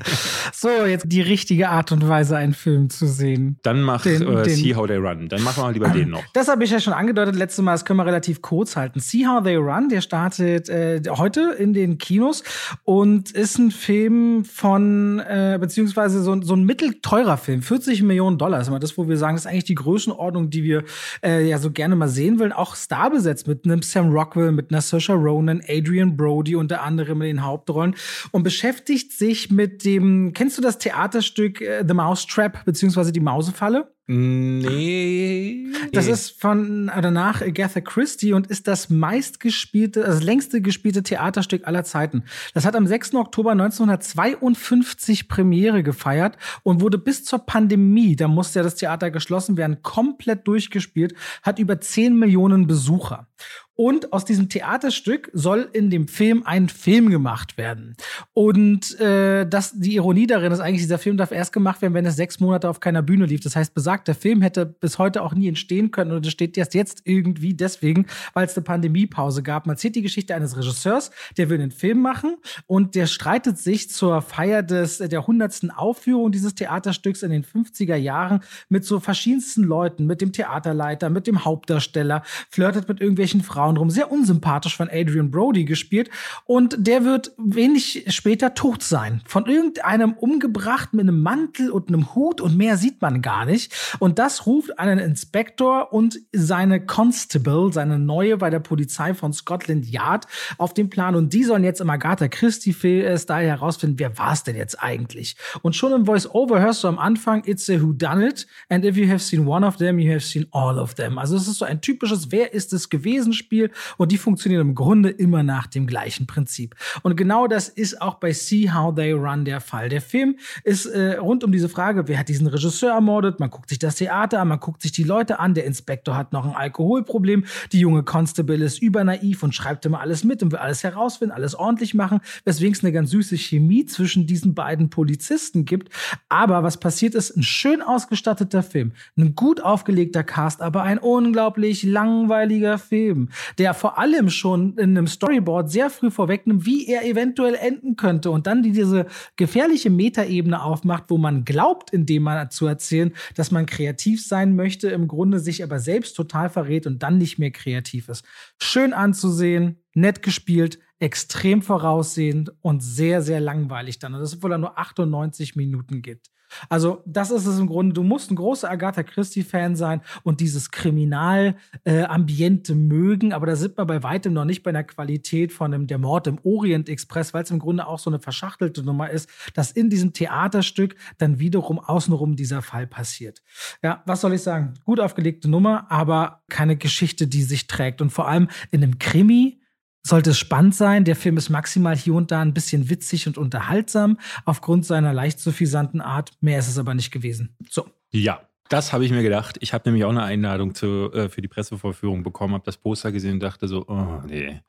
so, 0.53 0.69
jetzt 0.69 1.07
die 1.09 1.23
richtige 1.23 1.71
Art 1.71 1.91
und 1.91 2.07
Weise, 2.07 2.37
einen 2.37 2.53
Film 2.53 2.91
zu 2.91 3.07
sehen. 3.07 3.59
Dann 3.63 3.81
mach 3.81 4.03
den, 4.03 4.21
äh, 4.21 4.43
den, 4.43 4.55
See 4.55 4.75
How 4.75 4.87
They 4.87 4.99
Run. 4.99 5.31
Dann 5.31 5.43
machen 5.43 5.65
wir 5.65 5.73
lieber 5.73 5.89
den 5.89 6.11
noch. 6.11 6.23
Das 6.35 6.49
habe 6.49 6.63
ich 6.65 6.71
ja 6.71 6.79
schon 6.79 6.93
angedeutet 6.93 7.35
letztes 7.35 7.65
Mal. 7.65 7.73
Das 7.73 7.87
können 7.87 7.99
wir 7.99 8.05
relativ 8.05 8.43
kurz 8.43 8.77
halten. 8.77 9.01
See 9.01 9.27
How 9.27 9.43
They 9.43 9.57
Run, 9.57 9.89
der 9.89 10.03
startet 10.03 10.69
äh, 10.69 11.01
heute 11.09 11.55
in 11.59 11.73
den 11.73 11.97
Kinos 11.97 12.45
und 12.85 13.31
ist 13.31 13.59
ein 13.59 13.71
Film 13.71 14.45
von, 14.45 15.21
äh, 15.21 15.57
beziehungsweise 15.59 16.23
so, 16.23 16.39
so 16.43 16.55
ein 16.55 16.65
mittelteurer 16.65 17.39
Film. 17.39 17.63
40 17.63 18.03
Millionen 18.03 18.37
Dollar 18.37 18.61
ist 18.61 18.69
immer 18.69 18.79
das, 18.79 18.99
wo 18.99 19.09
wir 19.09 19.17
sagen, 19.17 19.37
das 19.37 19.47
ist 19.47 19.51
eigentlich 19.51 19.65
die 19.65 19.77
Größenordnung, 19.77 20.51
die 20.51 20.65
wir 20.65 20.85
äh, 21.25 21.49
ja 21.49 21.57
so 21.57 21.71
gerne 21.71 21.97
mal 21.97 22.09
sehen 22.09 22.39
wollen. 22.39 22.53
Auch 22.53 22.77
starbesetzt 22.77 23.49
mit 23.49 23.65
einem 23.65 23.81
Sam 23.81 24.11
Rockwell, 24.11 24.53
mit 24.53 24.71
einer 24.71 24.83
Saoirse 24.83 25.15
Ronan, 25.15 25.63
Adrian 25.67 26.15
Brody 26.15 26.57
unter 26.57 26.83
anderem 26.83 27.22
in 27.23 27.37
den 27.37 27.45
Hauptrollen 27.45 27.95
und 28.31 28.43
beschäftigt 28.43 29.13
sich 29.13 29.51
mit 29.51 29.85
dem, 29.85 30.33
kennst 30.33 30.59
du 30.59 30.63
das 30.63 30.79
Theaterstück 30.79 31.61
äh, 31.61 31.85
The 31.87 31.95
Mousetrap 31.95 32.65
beziehungsweise 32.65 33.13
die 33.13 33.21
Mausefalle? 33.21 33.93
Nee. 34.09 35.69
Das 35.93 36.09
ist 36.09 36.41
von 36.41 36.89
danach 36.89 37.41
Agatha 37.41 37.81
Christie 37.81 38.33
und 38.33 38.49
ist 38.49 38.67
das 38.67 38.91
meistgespielte, 38.91 40.05
also 40.05 40.19
das 40.19 40.25
längste 40.25 40.61
gespielte 40.61 41.05
Theaterstück 41.05 41.69
aller 41.69 41.85
Zeiten. 41.85 42.25
Das 42.53 42.67
hat 42.67 42.75
am 42.75 42.87
6. 42.87 43.15
Oktober 43.15 43.53
1952 43.53 45.29
Premiere 45.29 45.85
gefeiert 45.85 46.37
und 46.65 46.81
wurde 46.81 46.99
bis 46.99 47.25
zur 47.25 47.41
Pandemie, 47.41 48.17
da 48.17 48.27
musste 48.27 48.59
ja 48.59 48.65
das 48.65 48.75
Theater 48.75 49.13
geschlossen 49.13 49.57
werden, 49.57 49.83
komplett 49.83 50.49
durchgespielt, 50.49 51.15
hat 51.43 51.61
über 51.61 51.81
10 51.81 52.19
Millionen 52.19 52.67
Besucher. 52.67 53.29
Und 53.75 54.13
aus 54.13 54.27
diesem 54.27 54.51
Theaterstück 54.51 55.31
soll 55.33 55.69
in 55.73 55.89
dem 55.89 56.07
Film 56.07 56.43
ein 56.45 56.69
Film 56.69 57.09
gemacht 57.09 57.57
werden. 57.57 57.97
Und 58.35 59.01
äh, 59.01 59.47
das, 59.47 59.73
die 59.73 59.95
Ironie 59.95 60.27
darin 60.27 60.53
ist 60.53 60.61
eigentlich, 60.61 60.83
dieser 60.83 60.99
Film 60.99 61.17
darf 61.17 61.33
erst 61.33 61.55
gemacht 61.55 61.81
werden, 61.81 61.95
wenn 61.95 62.05
es 62.05 62.17
sechs 62.17 62.39
Monate 62.39 62.69
auf 62.69 62.81
keiner 62.81 63.01
Bühne 63.01 63.25
lief. 63.25 63.41
Das 63.41 63.57
heißt, 63.57 63.73
besagter 63.73 64.15
Film 64.15 64.43
hätte 64.43 64.67
bis 64.67 64.99
heute 64.99 65.23
auch 65.23 65.35
nie 65.35 65.49
entstehen 65.49 65.91
können 65.91 66.13
und 66.13 66.27
es 66.27 66.33
steht 66.33 66.59
erst 66.59 66.75
jetzt 66.75 67.01
irgendwie 67.05 67.55
deswegen, 67.55 68.07
weil 68.35 68.45
es 68.45 68.57
eine 68.57 68.65
Pandemiepause 68.65 69.43
gab. 69.43 69.67
Man 69.67 69.75
erzählt 69.75 69.97
die 69.97 70.03
Geschichte 70.03 70.35
eines 70.35 70.55
Regisseurs, 70.55 71.11
der 71.39 71.49
will 71.49 71.59
einen 71.59 71.71
Film 71.71 72.03
machen 72.03 72.37
und 72.67 72.95
der 72.95 73.07
streitet 73.07 73.59
sich 73.59 73.89
zur 73.89 74.21
Feier 74.21 74.63
des, 74.63 74.99
der 74.99 75.27
hundertsten 75.27 75.71
Aufführung 75.71 76.31
dieses 76.31 76.55
Theaterstücks 76.55 77.23
in 77.23 77.31
den 77.31 77.45
50er 77.45 77.97
Jahren 77.97 78.41
mit 78.69 78.85
so 78.85 79.01
verschiedensten 79.01 79.63
Leuten, 79.65 80.05
mit 80.05 80.21
dem 80.21 80.33
Theaterleiter, 80.33 81.09
mit 81.09 81.27
dem 81.27 81.47
Hauptdarsteller, 81.47 82.23
flirtet 82.51 82.87
mit 82.87 83.01
irgendwelchen 83.01 83.41
Frauen 83.43 83.62
Frauen 83.63 83.77
drum. 83.77 83.91
Sehr 83.91 84.11
unsympathisch 84.11 84.77
von 84.77 84.89
Adrian 84.91 85.31
Brody 85.31 85.65
gespielt. 85.65 86.11
Und 86.47 86.77
der 86.81 87.05
wird 87.05 87.33
wenig 87.39 88.07
später 88.09 88.55
tot 88.55 88.83
sein. 88.83 89.23
Von 89.25 89.47
irgendeinem 89.47 90.15
umgebracht 90.15 90.93
mit 90.95 91.03
einem 91.03 91.23
Mantel 91.23 91.71
und 91.71 91.87
einem 91.89 92.13
Hut 92.17 92.41
und 92.41 92.57
mehr 92.57 92.77
sieht 92.77 93.01
man 93.01 93.23
gar 93.23 93.45
nicht. 93.45 93.73
Und 94.01 94.19
das 94.19 94.47
ruft 94.47 94.81
einen 94.81 94.99
Inspektor 94.99 95.93
und 95.93 96.19
seine 96.33 96.85
Constable, 96.85 97.73
seine 97.73 98.01
neue 98.01 98.37
bei 98.39 98.51
der 98.51 98.59
Polizei 98.59 99.15
von 99.15 99.33
Scotland 99.33 99.89
Yard 99.89 100.27
auf 100.59 100.75
den 100.75 100.91
Plan. 100.91 101.15
Und 101.15 101.33
die 101.33 101.45
sollen 101.45 101.63
jetzt 101.63 101.81
im 101.81 101.91
Agatha 101.91 102.27
Christie-Style 102.27 103.47
herausfinden, 103.47 104.01
wer 104.01 104.19
war 104.19 104.33
es 104.33 104.43
denn 104.43 104.57
jetzt 104.57 104.83
eigentlich? 104.83 105.37
Und 105.63 105.77
schon 105.77 105.93
im 105.93 106.07
Voice-Over 106.07 106.61
hörst 106.61 106.83
du 106.83 106.89
am 106.89 106.99
Anfang, 106.99 107.45
it's 107.45 107.71
a 107.71 107.81
who 107.81 107.93
done 107.93 108.27
it. 108.27 108.49
And 108.69 108.85
if 108.85 108.97
you 108.97 109.09
have 109.09 109.21
seen 109.21 109.47
one 109.47 109.65
of 109.65 109.77
them, 109.77 110.01
you 110.01 110.11
have 110.13 110.25
seen 110.25 110.49
all 110.51 110.81
of 110.81 110.95
them. 110.95 111.17
Also 111.17 111.37
es 111.37 111.47
ist 111.47 111.59
so 111.59 111.65
ein 111.65 111.81
typisches 111.81 112.33
Wer 112.33 112.53
ist 112.53 112.73
es 112.73 112.91
gewesen 112.91 113.33
Spiel 113.33 113.52
Spiel 113.53 113.71
und 113.99 114.11
die 114.11 114.17
funktionieren 114.17 114.63
im 114.63 114.75
Grunde 114.75 115.11
immer 115.11 115.43
nach 115.43 115.67
dem 115.67 115.87
gleichen 115.87 116.27
Prinzip. 116.27 116.75
Und 117.03 117.17
genau 117.17 117.47
das 117.47 117.69
ist 117.69 118.01
auch 118.01 118.15
bei 118.15 118.33
See 118.33 118.71
How 118.71 118.95
They 118.95 119.13
Run 119.13 119.45
der 119.45 119.61
Fall. 119.61 119.91
Der 119.91 120.01
Film 120.01 120.39
ist 120.65 120.87
äh, 120.87 121.17
rund 121.19 121.45
um 121.45 121.53
diese 121.53 121.69
Frage, 121.69 122.09
wer 122.09 122.19
hat 122.19 122.31
diesen 122.31 122.47
Regisseur 122.47 122.93
ermordet? 122.93 123.41
Man 123.41 123.51
guckt 123.51 123.69
sich 123.69 123.79
das 123.79 123.97
Theater 123.97 124.41
an, 124.41 124.49
man 124.49 124.59
guckt 124.59 124.81
sich 124.81 124.93
die 124.93 125.03
Leute 125.03 125.39
an. 125.39 125.53
Der 125.53 125.67
Inspektor 125.67 126.17
hat 126.17 126.33
noch 126.33 126.47
ein 126.47 126.55
Alkoholproblem. 126.55 127.45
Die 127.73 127.81
junge 127.81 128.05
Constable 128.05 128.65
ist 128.65 128.81
übernaiv 128.81 129.43
und 129.43 129.55
schreibt 129.55 129.85
immer 129.85 130.01
alles 130.01 130.25
mit 130.25 130.43
und 130.43 130.51
will 130.51 130.59
alles 130.59 130.83
herausfinden, 130.83 131.35
alles 131.35 131.55
ordentlich 131.55 131.93
machen, 131.93 132.21
weswegen 132.47 132.73
es 132.73 132.83
eine 132.83 132.93
ganz 132.93 133.11
süße 133.11 133.37
Chemie 133.37 133.85
zwischen 133.85 134.27
diesen 134.27 134.55
beiden 134.55 134.89
Polizisten 134.89 135.67
gibt. 135.67 135.93
Aber 136.31 136.63
was 136.63 136.81
passiert 136.81 137.15
ist, 137.15 137.37
ein 137.37 137.43
schön 137.43 137.83
ausgestatteter 137.83 138.63
Film, 138.63 138.93
ein 139.19 139.35
gut 139.35 139.61
aufgelegter 139.61 140.25
Cast, 140.25 140.63
aber 140.63 140.85
ein 140.85 140.97
unglaublich 140.97 141.83
langweiliger 141.83 142.79
Film 142.79 143.29
der 143.59 143.75
vor 143.75 143.99
allem 143.99 144.31
schon 144.31 144.77
in 144.79 144.97
einem 144.97 145.07
Storyboard 145.07 145.71
sehr 145.71 145.91
früh 145.91 146.11
vorwegnimmt, 146.11 146.67
wie 146.67 146.87
er 146.87 147.05
eventuell 147.05 147.55
enden 147.55 147.97
könnte 147.97 148.31
und 148.31 148.47
dann 148.47 148.63
die, 148.63 148.73
diese 148.73 149.07
gefährliche 149.37 149.91
Metaebene 149.91 150.63
aufmacht, 150.63 151.05
wo 151.09 151.19
man 151.19 151.45
glaubt, 151.45 151.91
indem 151.93 152.25
man 152.25 152.51
zu 152.51 152.67
erzählen, 152.67 153.13
dass 153.35 153.51
man 153.51 153.67
kreativ 153.67 154.27
sein 154.27 154.57
möchte, 154.57 154.89
im 154.89 155.09
Grunde 155.09 155.39
sich 155.39 155.63
aber 155.63 155.79
selbst 155.79 156.15
total 156.15 156.49
verrät 156.49 156.87
und 156.87 157.03
dann 157.03 157.19
nicht 157.19 157.39
mehr 157.39 157.51
kreativ 157.51 158.09
ist. 158.09 158.25
Schön 158.61 158.93
anzusehen, 158.93 159.79
nett 159.95 160.23
gespielt, 160.23 160.79
extrem 160.99 161.63
voraussehend 161.63 162.53
und 162.61 162.83
sehr, 162.83 163.23
sehr 163.23 163.41
langweilig 163.41 163.99
dann. 163.99 164.15
Und 164.15 164.21
das, 164.21 164.37
obwohl 164.37 164.53
er 164.53 164.59
nur 164.59 164.79
98 164.79 165.57
Minuten 165.57 166.01
gibt. 166.01 166.32
Also, 166.69 167.03
das 167.07 167.31
ist 167.31 167.47
es 167.47 167.59
im 167.59 167.67
Grunde. 167.67 167.95
Du 167.95 168.03
musst 168.03 168.31
ein 168.31 168.37
großer 168.37 168.71
Agatha 168.71 169.03
Christie-Fan 169.03 169.77
sein 169.77 170.03
und 170.23 170.41
dieses 170.41 170.71
Kriminalambiente 170.71 172.73
äh, 172.73 172.77
mögen, 172.77 173.33
aber 173.33 173.47
da 173.47 173.57
sind 173.57 173.79
wir 173.79 173.85
bei 173.85 174.03
weitem 174.03 174.33
noch 174.33 174.45
nicht 174.45 174.63
bei 174.63 174.71
einer 174.71 174.85
Qualität 174.85 175.53
von 175.53 175.71
dem 175.71 175.87
Der 175.87 175.99
Mord 175.99 176.27
im 176.27 176.39
Orient 176.43 176.89
Express, 176.89 177.35
weil 177.35 177.45
es 177.45 177.51
im 177.51 177.59
Grunde 177.59 177.87
auch 177.87 177.99
so 177.99 178.11
eine 178.11 178.19
verschachtelte 178.19 178.83
Nummer 178.83 179.11
ist, 179.11 179.29
dass 179.55 179.71
in 179.71 179.91
diesem 179.91 180.13
Theaterstück 180.13 180.97
dann 181.19 181.39
wiederum 181.39 181.79
außenrum 181.79 182.37
dieser 182.37 182.63
Fall 182.63 182.87
passiert. 182.87 183.43
Ja, 183.83 184.03
was 184.07 184.21
soll 184.21 184.35
ich 184.35 184.43
sagen? 184.43 184.75
Gut 184.85 185.01
aufgelegte 185.01 185.49
Nummer, 185.49 185.91
aber 185.91 186.43
keine 186.49 186.77
Geschichte, 186.77 187.27
die 187.27 187.43
sich 187.43 187.67
trägt. 187.67 188.01
Und 188.01 188.11
vor 188.11 188.29
allem 188.29 188.49
in 188.71 188.83
einem 188.83 188.99
Krimi 188.99 189.62
sollte 190.03 190.31
es 190.31 190.39
spannend 190.39 190.75
sein. 190.75 191.05
Der 191.05 191.17
Film 191.17 191.37
ist 191.37 191.49
maximal 191.49 191.97
hier 191.97 192.15
und 192.15 192.31
da 192.31 192.41
ein 192.41 192.55
bisschen 192.55 192.91
witzig 192.91 193.27
und 193.27 193.39
unterhaltsam 193.39 194.19
aufgrund 194.45 194.85
seiner 194.85 195.13
leicht 195.13 195.41
suffisanten 195.41 196.01
Art. 196.01 196.33
Mehr 196.41 196.59
ist 196.59 196.69
es 196.69 196.79
aber 196.79 196.95
nicht 196.95 197.11
gewesen. 197.11 197.57
So. 197.69 197.87
Ja, 198.11 198.41
das 198.69 198.93
habe 198.93 199.05
ich 199.05 199.11
mir 199.11 199.23
gedacht. 199.23 199.59
Ich 199.61 199.73
habe 199.73 199.89
nämlich 199.89 200.05
auch 200.05 200.11
eine 200.11 200.23
Einladung 200.23 200.75
zu, 200.75 201.13
äh, 201.13 201.29
für 201.29 201.43
die 201.43 201.49
Pressevorführung 201.49 202.23
bekommen, 202.23 202.55
habe 202.55 202.65
das 202.65 202.77
Poster 202.77 203.13
gesehen 203.13 203.35
und 203.35 203.41
dachte 203.41 203.69
so, 203.69 203.87
oh 203.87 204.23
nee, 204.27 204.61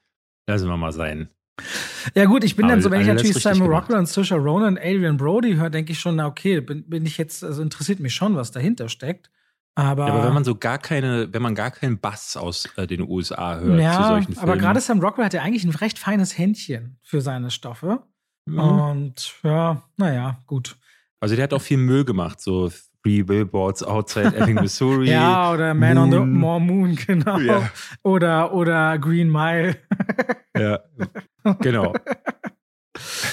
lassen 0.47 0.67
wir 0.67 0.77
mal 0.77 0.91
sein. 0.91 1.29
Ja 2.15 2.25
gut, 2.25 2.43
ich 2.43 2.55
bin 2.55 2.65
aber 2.65 2.73
dann 2.73 2.81
so, 2.81 2.89
wenn 2.89 3.01
ich 3.01 3.07
natürlich 3.07 3.35
Simon 3.35 3.69
Rockwell 3.69 3.99
und 3.99 4.07
Saoirse 4.07 4.35
Ronan 4.35 4.73
und 4.73 4.79
Adrian 4.79 5.17
Brody 5.17 5.55
höre, 5.55 5.69
denke 5.69 5.91
ich 5.91 5.99
schon, 5.99 6.15
na 6.15 6.25
okay, 6.25 6.61
bin, 6.61 6.89
bin 6.89 7.05
ich 7.05 7.17
jetzt, 7.17 7.43
also 7.43 7.61
interessiert 7.61 7.99
mich 7.99 8.13
schon, 8.13 8.35
was 8.35 8.51
dahinter 8.51 8.89
steckt. 8.89 9.29
Aber, 9.75 10.07
ja, 10.07 10.13
aber 10.13 10.25
wenn 10.25 10.33
man 10.33 10.43
so 10.43 10.55
gar 10.55 10.77
keine, 10.77 11.33
wenn 11.33 11.41
man 11.41 11.55
gar 11.55 11.71
keinen 11.71 11.97
Bass 11.97 12.37
aus 12.37 12.69
äh, 12.77 12.85
den 12.85 13.01
USA 13.01 13.57
hört 13.59 13.79
ja, 13.81 13.93
zu 13.93 14.03
solchen 14.07 14.33
Filmen. 14.33 14.49
Aber 14.49 14.57
gerade 14.57 14.79
Sam 14.79 14.99
Rockwell 14.99 15.25
hat 15.25 15.33
ja 15.33 15.41
eigentlich 15.41 15.63
ein 15.63 15.71
recht 15.71 15.97
feines 15.97 16.37
Händchen 16.37 16.97
für 17.01 17.21
seine 17.21 17.49
Stoffe. 17.49 18.03
Mhm. 18.45 18.59
Und 18.59 19.33
ja, 19.43 19.81
naja, 19.97 20.37
gut. 20.45 20.75
Also 21.19 21.35
der 21.35 21.43
hat 21.45 21.53
auch 21.53 21.61
viel 21.61 21.77
Müll 21.77 22.05
gemacht, 22.05 22.39
so 22.39 22.69
Three 23.01 23.23
Billboards 23.23 23.83
Outside 23.83 24.35
Ebbing, 24.37 24.55
Missouri. 24.61 25.09
ja, 25.09 25.51
oder 25.51 25.73
Man 25.73 25.95
Moon. 25.95 26.03
on 26.03 26.11
the 26.11 26.19
More 26.19 26.61
Moon, 26.61 26.95
genau. 26.95 27.39
Ja. 27.39 27.69
Oder, 28.03 28.53
oder 28.53 28.97
Green 28.99 29.29
Mile. 29.29 29.75
ja, 30.57 30.79
genau. 31.59 31.93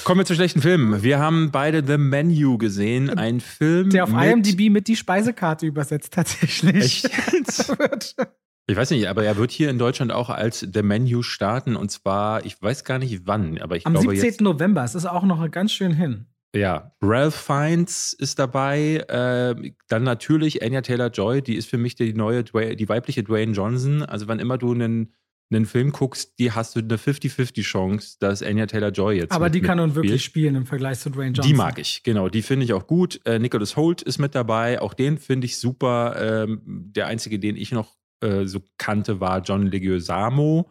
Kommen 0.05 0.21
wir 0.21 0.25
zu 0.25 0.35
schlechten 0.35 0.63
Filmen. 0.63 1.03
Wir 1.03 1.19
haben 1.19 1.51
beide 1.51 1.85
The 1.87 1.99
Menu 1.99 2.57
gesehen, 2.57 3.11
ein 3.11 3.41
Film. 3.41 3.91
Der 3.91 4.05
auf 4.05 4.13
mit 4.13 4.25
IMDb 4.25 4.71
mit 4.71 4.89
die 4.89 4.97
Speisekarte 4.97 5.67
übersetzt 5.67 6.15
tatsächlich. 6.15 7.05
Echt? 7.05 7.77
ich 8.67 8.77
weiß 8.77 8.91
nicht, 8.91 9.09
aber 9.09 9.25
er 9.25 9.37
wird 9.37 9.51
hier 9.51 9.69
in 9.69 9.79
Deutschland 9.79 10.13
auch 10.13 10.31
als 10.31 10.61
The 10.61 10.83
Menu 10.83 11.23
starten 11.23 11.77
und 11.77 11.91
zwar, 11.91 12.45
ich 12.47 12.61
weiß 12.61 12.85
gar 12.85 12.99
nicht 12.99 13.27
wann, 13.27 13.59
aber 13.59 13.77
ich 13.77 13.87
Am 13.87 13.93
glaube 13.93 14.11
17. 14.11 14.27
Jetzt, 14.27 14.41
November, 14.41 14.83
es 14.85 14.95
ist 14.95 15.07
auch 15.07 15.25
noch 15.25 15.51
ganz 15.51 15.73
schön 15.73 15.93
hin. 15.93 16.27
Ja, 16.55 16.97
Ralph 17.01 17.35
Fiennes 17.35 18.13
ist 18.13 18.39
dabei. 18.39 19.05
Äh, 19.09 19.73
dann 19.89 20.03
natürlich 20.03 20.63
Anya 20.63 20.81
Taylor-Joy, 20.81 21.43
die 21.43 21.55
ist 21.55 21.69
für 21.69 21.79
mich 21.79 21.95
die 21.95 22.13
neue, 22.13 22.43
die 22.43 22.89
weibliche 22.89 23.23
Dwayne 23.23 23.53
Johnson. 23.53 24.03
Also 24.03 24.27
wann 24.27 24.41
immer 24.41 24.59
du 24.59 24.73
einen 24.73 25.13
einen 25.51 25.67
Film 25.67 25.93
guckst, 25.93 26.39
die 26.39 26.53
hast 26.53 26.77
du 26.77 26.81
eine 26.81 26.97
50-50 26.97 27.63
Chance, 27.63 28.17
dass 28.21 28.43
Anya 28.43 28.67
Taylor-Joy 28.67 29.17
jetzt 29.17 29.33
Aber 29.33 29.51
die 29.51 29.61
kann 29.61 29.79
nun 29.79 29.95
wirklich 29.95 30.23
spielen 30.23 30.55
im 30.55 30.67
Vergleich 30.67 31.01
zu 31.01 31.11
Dwayne 31.11 31.33
Johnson. 31.33 31.51
Die 31.51 31.57
mag 31.57 31.79
ich, 31.79 32.03
genau. 32.03 32.29
Die 32.29 32.43
finde 32.43 32.65
ich 32.65 32.73
auch 32.73 32.87
gut. 32.87 33.21
Äh, 33.25 33.39
Nicholas 33.39 33.77
Holt 33.77 34.03
ist 34.03 34.19
mit 34.19 34.35
dabei. 34.35 34.81
Auch 34.81 34.95
den 34.95 35.19
finde 35.19 35.47
ich 35.47 35.59
super. 35.59 36.45
Ähm, 36.47 36.61
der 36.65 37.09
einzige, 37.09 37.39
den 37.39 37.57
ich 37.57 37.73
noch 37.73 37.97
äh, 38.21 38.45
so 38.45 38.61
kannte, 38.79 39.21
war 39.21 39.43
John 39.43 39.67
Leguizamo. 39.67 40.71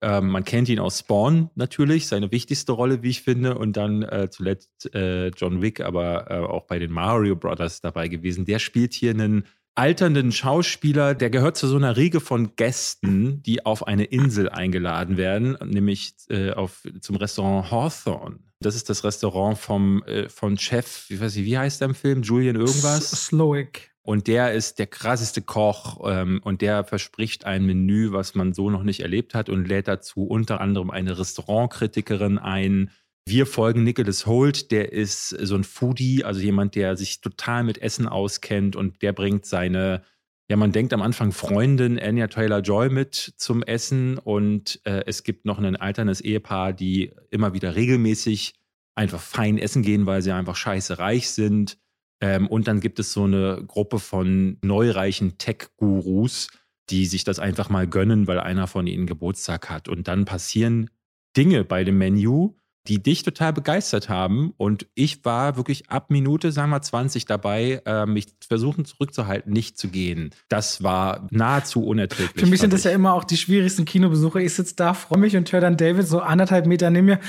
Ähm, 0.00 0.28
man 0.28 0.44
kennt 0.44 0.68
ihn 0.68 0.78
aus 0.78 1.00
Spawn 1.00 1.50
natürlich, 1.56 2.06
seine 2.06 2.30
wichtigste 2.30 2.72
Rolle, 2.72 3.02
wie 3.02 3.10
ich 3.10 3.22
finde. 3.22 3.58
Und 3.58 3.76
dann 3.76 4.02
äh, 4.02 4.28
zuletzt 4.30 4.94
äh, 4.94 5.28
John 5.28 5.62
Wick, 5.62 5.80
aber 5.80 6.30
äh, 6.30 6.34
auch 6.38 6.66
bei 6.66 6.78
den 6.78 6.92
Mario 6.92 7.34
Brothers 7.34 7.80
dabei 7.80 8.08
gewesen. 8.08 8.44
Der 8.44 8.58
spielt 8.58 8.92
hier 8.92 9.10
einen 9.10 9.44
alternden 9.78 10.32
Schauspieler, 10.32 11.14
der 11.14 11.30
gehört 11.30 11.56
zu 11.56 11.68
so 11.68 11.76
einer 11.76 11.96
Riege 11.96 12.20
von 12.20 12.56
Gästen, 12.56 13.42
die 13.44 13.64
auf 13.64 13.86
eine 13.86 14.04
Insel 14.04 14.48
eingeladen 14.48 15.16
werden, 15.16 15.56
nämlich 15.64 16.14
äh, 16.28 16.50
auf, 16.50 16.82
zum 17.00 17.16
Restaurant 17.16 17.70
Hawthorne. 17.70 18.40
Das 18.60 18.74
ist 18.74 18.90
das 18.90 19.04
Restaurant 19.04 19.56
vom, 19.56 20.02
äh, 20.02 20.28
von 20.28 20.58
Chef, 20.58 21.08
wie 21.08 21.20
weiß 21.20 21.36
ich, 21.36 21.44
wie 21.44 21.56
heißt 21.56 21.80
der 21.80 21.88
im 21.88 21.94
Film? 21.94 22.22
Julian 22.22 22.56
irgendwas? 22.56 23.10
Slowick. 23.10 23.92
Und 24.02 24.26
der 24.26 24.52
ist 24.52 24.78
der 24.80 24.86
krasseste 24.86 25.42
Koch 25.42 26.00
ähm, 26.04 26.40
und 26.42 26.60
der 26.60 26.82
verspricht 26.82 27.44
ein 27.44 27.64
Menü, 27.64 28.10
was 28.10 28.34
man 28.34 28.54
so 28.54 28.70
noch 28.70 28.82
nicht 28.82 29.00
erlebt 29.00 29.34
hat 29.34 29.48
und 29.48 29.68
lädt 29.68 29.86
dazu 29.86 30.24
unter 30.24 30.60
anderem 30.60 30.90
eine 30.90 31.18
Restaurantkritikerin 31.18 32.38
ein. 32.38 32.90
Wir 33.30 33.44
folgen 33.44 33.84
Nicholas 33.84 34.24
Holt, 34.24 34.70
der 34.70 34.90
ist 34.90 35.28
so 35.28 35.54
ein 35.54 35.62
Foodie, 35.62 36.24
also 36.24 36.40
jemand, 36.40 36.74
der 36.74 36.96
sich 36.96 37.20
total 37.20 37.62
mit 37.62 37.76
Essen 37.76 38.08
auskennt 38.08 38.74
und 38.74 39.02
der 39.02 39.12
bringt 39.12 39.44
seine, 39.44 40.02
ja, 40.48 40.56
man 40.56 40.72
denkt 40.72 40.94
am 40.94 41.02
Anfang 41.02 41.32
Freundin 41.32 41.98
Anya 42.00 42.28
Taylor 42.28 42.60
Joy 42.60 42.88
mit 42.88 43.34
zum 43.36 43.62
Essen 43.62 44.16
und 44.16 44.80
äh, 44.84 45.02
es 45.04 45.24
gibt 45.24 45.44
noch 45.44 45.58
ein 45.58 45.76
alternes 45.76 46.22
Ehepaar, 46.22 46.72
die 46.72 47.12
immer 47.30 47.52
wieder 47.52 47.76
regelmäßig 47.76 48.54
einfach 48.94 49.20
fein 49.20 49.58
essen 49.58 49.82
gehen, 49.82 50.06
weil 50.06 50.22
sie 50.22 50.32
einfach 50.32 50.56
scheiße 50.56 50.98
reich 50.98 51.28
sind. 51.28 51.76
Ähm, 52.22 52.46
und 52.46 52.66
dann 52.66 52.80
gibt 52.80 52.98
es 52.98 53.12
so 53.12 53.24
eine 53.24 53.62
Gruppe 53.66 53.98
von 53.98 54.56
neureichen 54.62 55.36
Tech-Gurus, 55.36 56.48
die 56.88 57.04
sich 57.04 57.24
das 57.24 57.40
einfach 57.40 57.68
mal 57.68 57.86
gönnen, 57.86 58.26
weil 58.26 58.40
einer 58.40 58.68
von 58.68 58.86
ihnen 58.86 59.06
Geburtstag 59.06 59.68
hat. 59.68 59.86
Und 59.86 60.08
dann 60.08 60.24
passieren 60.24 60.88
Dinge 61.36 61.64
bei 61.64 61.84
dem 61.84 61.98
Menü, 61.98 62.54
die 62.88 63.02
dich 63.02 63.22
total 63.22 63.52
begeistert 63.52 64.08
haben. 64.08 64.52
Und 64.56 64.86
ich 64.94 65.24
war 65.24 65.56
wirklich 65.56 65.90
ab 65.90 66.10
Minute, 66.10 66.52
sagen 66.52 66.70
wir 66.70 66.80
20 66.80 67.26
dabei, 67.26 67.82
äh, 67.84 68.06
mich 68.06 68.26
versuchen 68.46 68.84
zurückzuhalten, 68.84 69.52
nicht 69.52 69.78
zu 69.78 69.88
gehen. 69.88 70.30
Das 70.48 70.82
war 70.82 71.26
nahezu 71.30 71.84
unerträglich. 71.84 72.44
Für 72.44 72.50
mich 72.50 72.60
sind 72.60 72.72
das 72.72 72.84
ja 72.84 72.90
immer 72.90 73.14
auch 73.14 73.24
die 73.24 73.36
schwierigsten 73.36 73.84
Kinobesuche. 73.84 74.42
Ich 74.42 74.54
sitze 74.54 74.74
da, 74.76 74.94
freue 74.94 75.18
mich 75.18 75.36
und 75.36 75.50
höre 75.52 75.60
dann 75.60 75.76
David 75.76 76.06
so 76.06 76.20
anderthalb 76.20 76.66
Meter 76.66 76.90
neben 76.90 77.06
mir. 77.06 77.20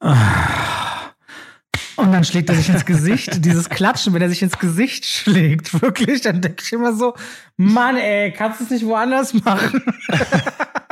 Ah 0.00 0.66
und 1.96 2.12
dann 2.12 2.24
schlägt 2.24 2.50
er 2.50 2.56
sich 2.56 2.68
ins 2.68 2.84
Gesicht. 2.84 3.44
Dieses 3.44 3.68
Klatschen, 3.68 4.14
wenn 4.14 4.22
er 4.22 4.28
sich 4.28 4.42
ins 4.42 4.58
Gesicht 4.58 5.04
schlägt, 5.06 5.80
wirklich, 5.80 6.20
dann 6.20 6.40
denke 6.40 6.62
ich 6.64 6.72
immer 6.72 6.94
so, 6.94 7.14
Mann, 7.56 7.96
ey, 7.96 8.32
kannst 8.32 8.60
du 8.60 8.64
es 8.64 8.70
nicht 8.70 8.84
woanders 8.84 9.34
machen? 9.34 9.82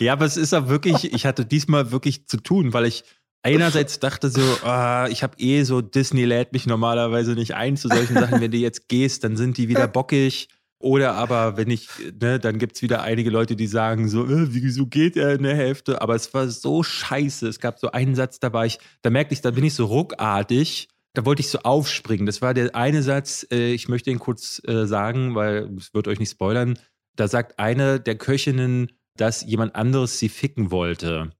ja, 0.00 0.12
aber 0.12 0.24
es 0.24 0.36
ist 0.36 0.54
auch 0.54 0.68
wirklich, 0.68 1.12
ich 1.12 1.26
hatte 1.26 1.44
diesmal 1.44 1.90
wirklich 1.92 2.26
zu 2.26 2.38
tun, 2.38 2.72
weil 2.72 2.86
ich 2.86 3.04
einerseits 3.42 3.98
dachte 4.00 4.28
so, 4.28 4.40
oh, 4.40 5.06
ich 5.10 5.22
habe 5.22 5.38
eh 5.38 5.62
so, 5.62 5.80
Disney 5.80 6.24
lädt 6.24 6.52
mich 6.52 6.66
normalerweise 6.66 7.32
nicht 7.32 7.54
ein 7.54 7.76
zu 7.76 7.88
solchen 7.88 8.14
Sachen. 8.14 8.40
Wenn 8.40 8.50
du 8.50 8.58
jetzt 8.58 8.88
gehst, 8.88 9.24
dann 9.24 9.36
sind 9.36 9.56
die 9.56 9.68
wieder 9.68 9.88
bockig. 9.88 10.48
Oder 10.78 11.14
aber, 11.14 11.56
wenn 11.56 11.70
ich, 11.70 11.88
ne, 12.20 12.38
dann 12.38 12.58
gibt 12.58 12.76
es 12.76 12.82
wieder 12.82 13.02
einige 13.02 13.30
Leute, 13.30 13.56
die 13.56 13.66
sagen 13.66 14.08
so, 14.08 14.26
äh, 14.26 14.52
wieso 14.52 14.86
geht 14.86 15.16
er 15.16 15.34
in 15.34 15.42
der 15.42 15.56
Hälfte? 15.56 16.02
Aber 16.02 16.14
es 16.14 16.32
war 16.34 16.48
so 16.48 16.82
scheiße. 16.82 17.48
Es 17.48 17.60
gab 17.60 17.78
so 17.78 17.90
einen 17.92 18.14
Satz, 18.14 18.40
da 18.40 18.52
war 18.52 18.66
ich, 18.66 18.78
da 19.00 19.08
merkte 19.08 19.32
ich, 19.32 19.40
da 19.40 19.52
bin 19.52 19.64
ich 19.64 19.74
so 19.74 19.86
ruckartig. 19.86 20.88
Da 21.14 21.24
wollte 21.24 21.40
ich 21.40 21.48
so 21.48 21.60
aufspringen. 21.60 22.26
Das 22.26 22.42
war 22.42 22.52
der 22.52 22.74
eine 22.74 23.02
Satz, 23.02 23.46
äh, 23.50 23.72
ich 23.72 23.88
möchte 23.88 24.10
ihn 24.10 24.18
kurz 24.18 24.60
äh, 24.66 24.86
sagen, 24.86 25.34
weil 25.34 25.70
es 25.78 25.94
wird 25.94 26.08
euch 26.08 26.18
nicht 26.18 26.32
spoilern. 26.32 26.78
Da 27.16 27.26
sagt 27.26 27.58
eine 27.58 27.98
der 27.98 28.16
Köchinnen, 28.16 28.92
dass 29.16 29.42
jemand 29.42 29.74
anderes 29.74 30.18
sie 30.18 30.28
ficken 30.28 30.70
wollte. 30.70 31.30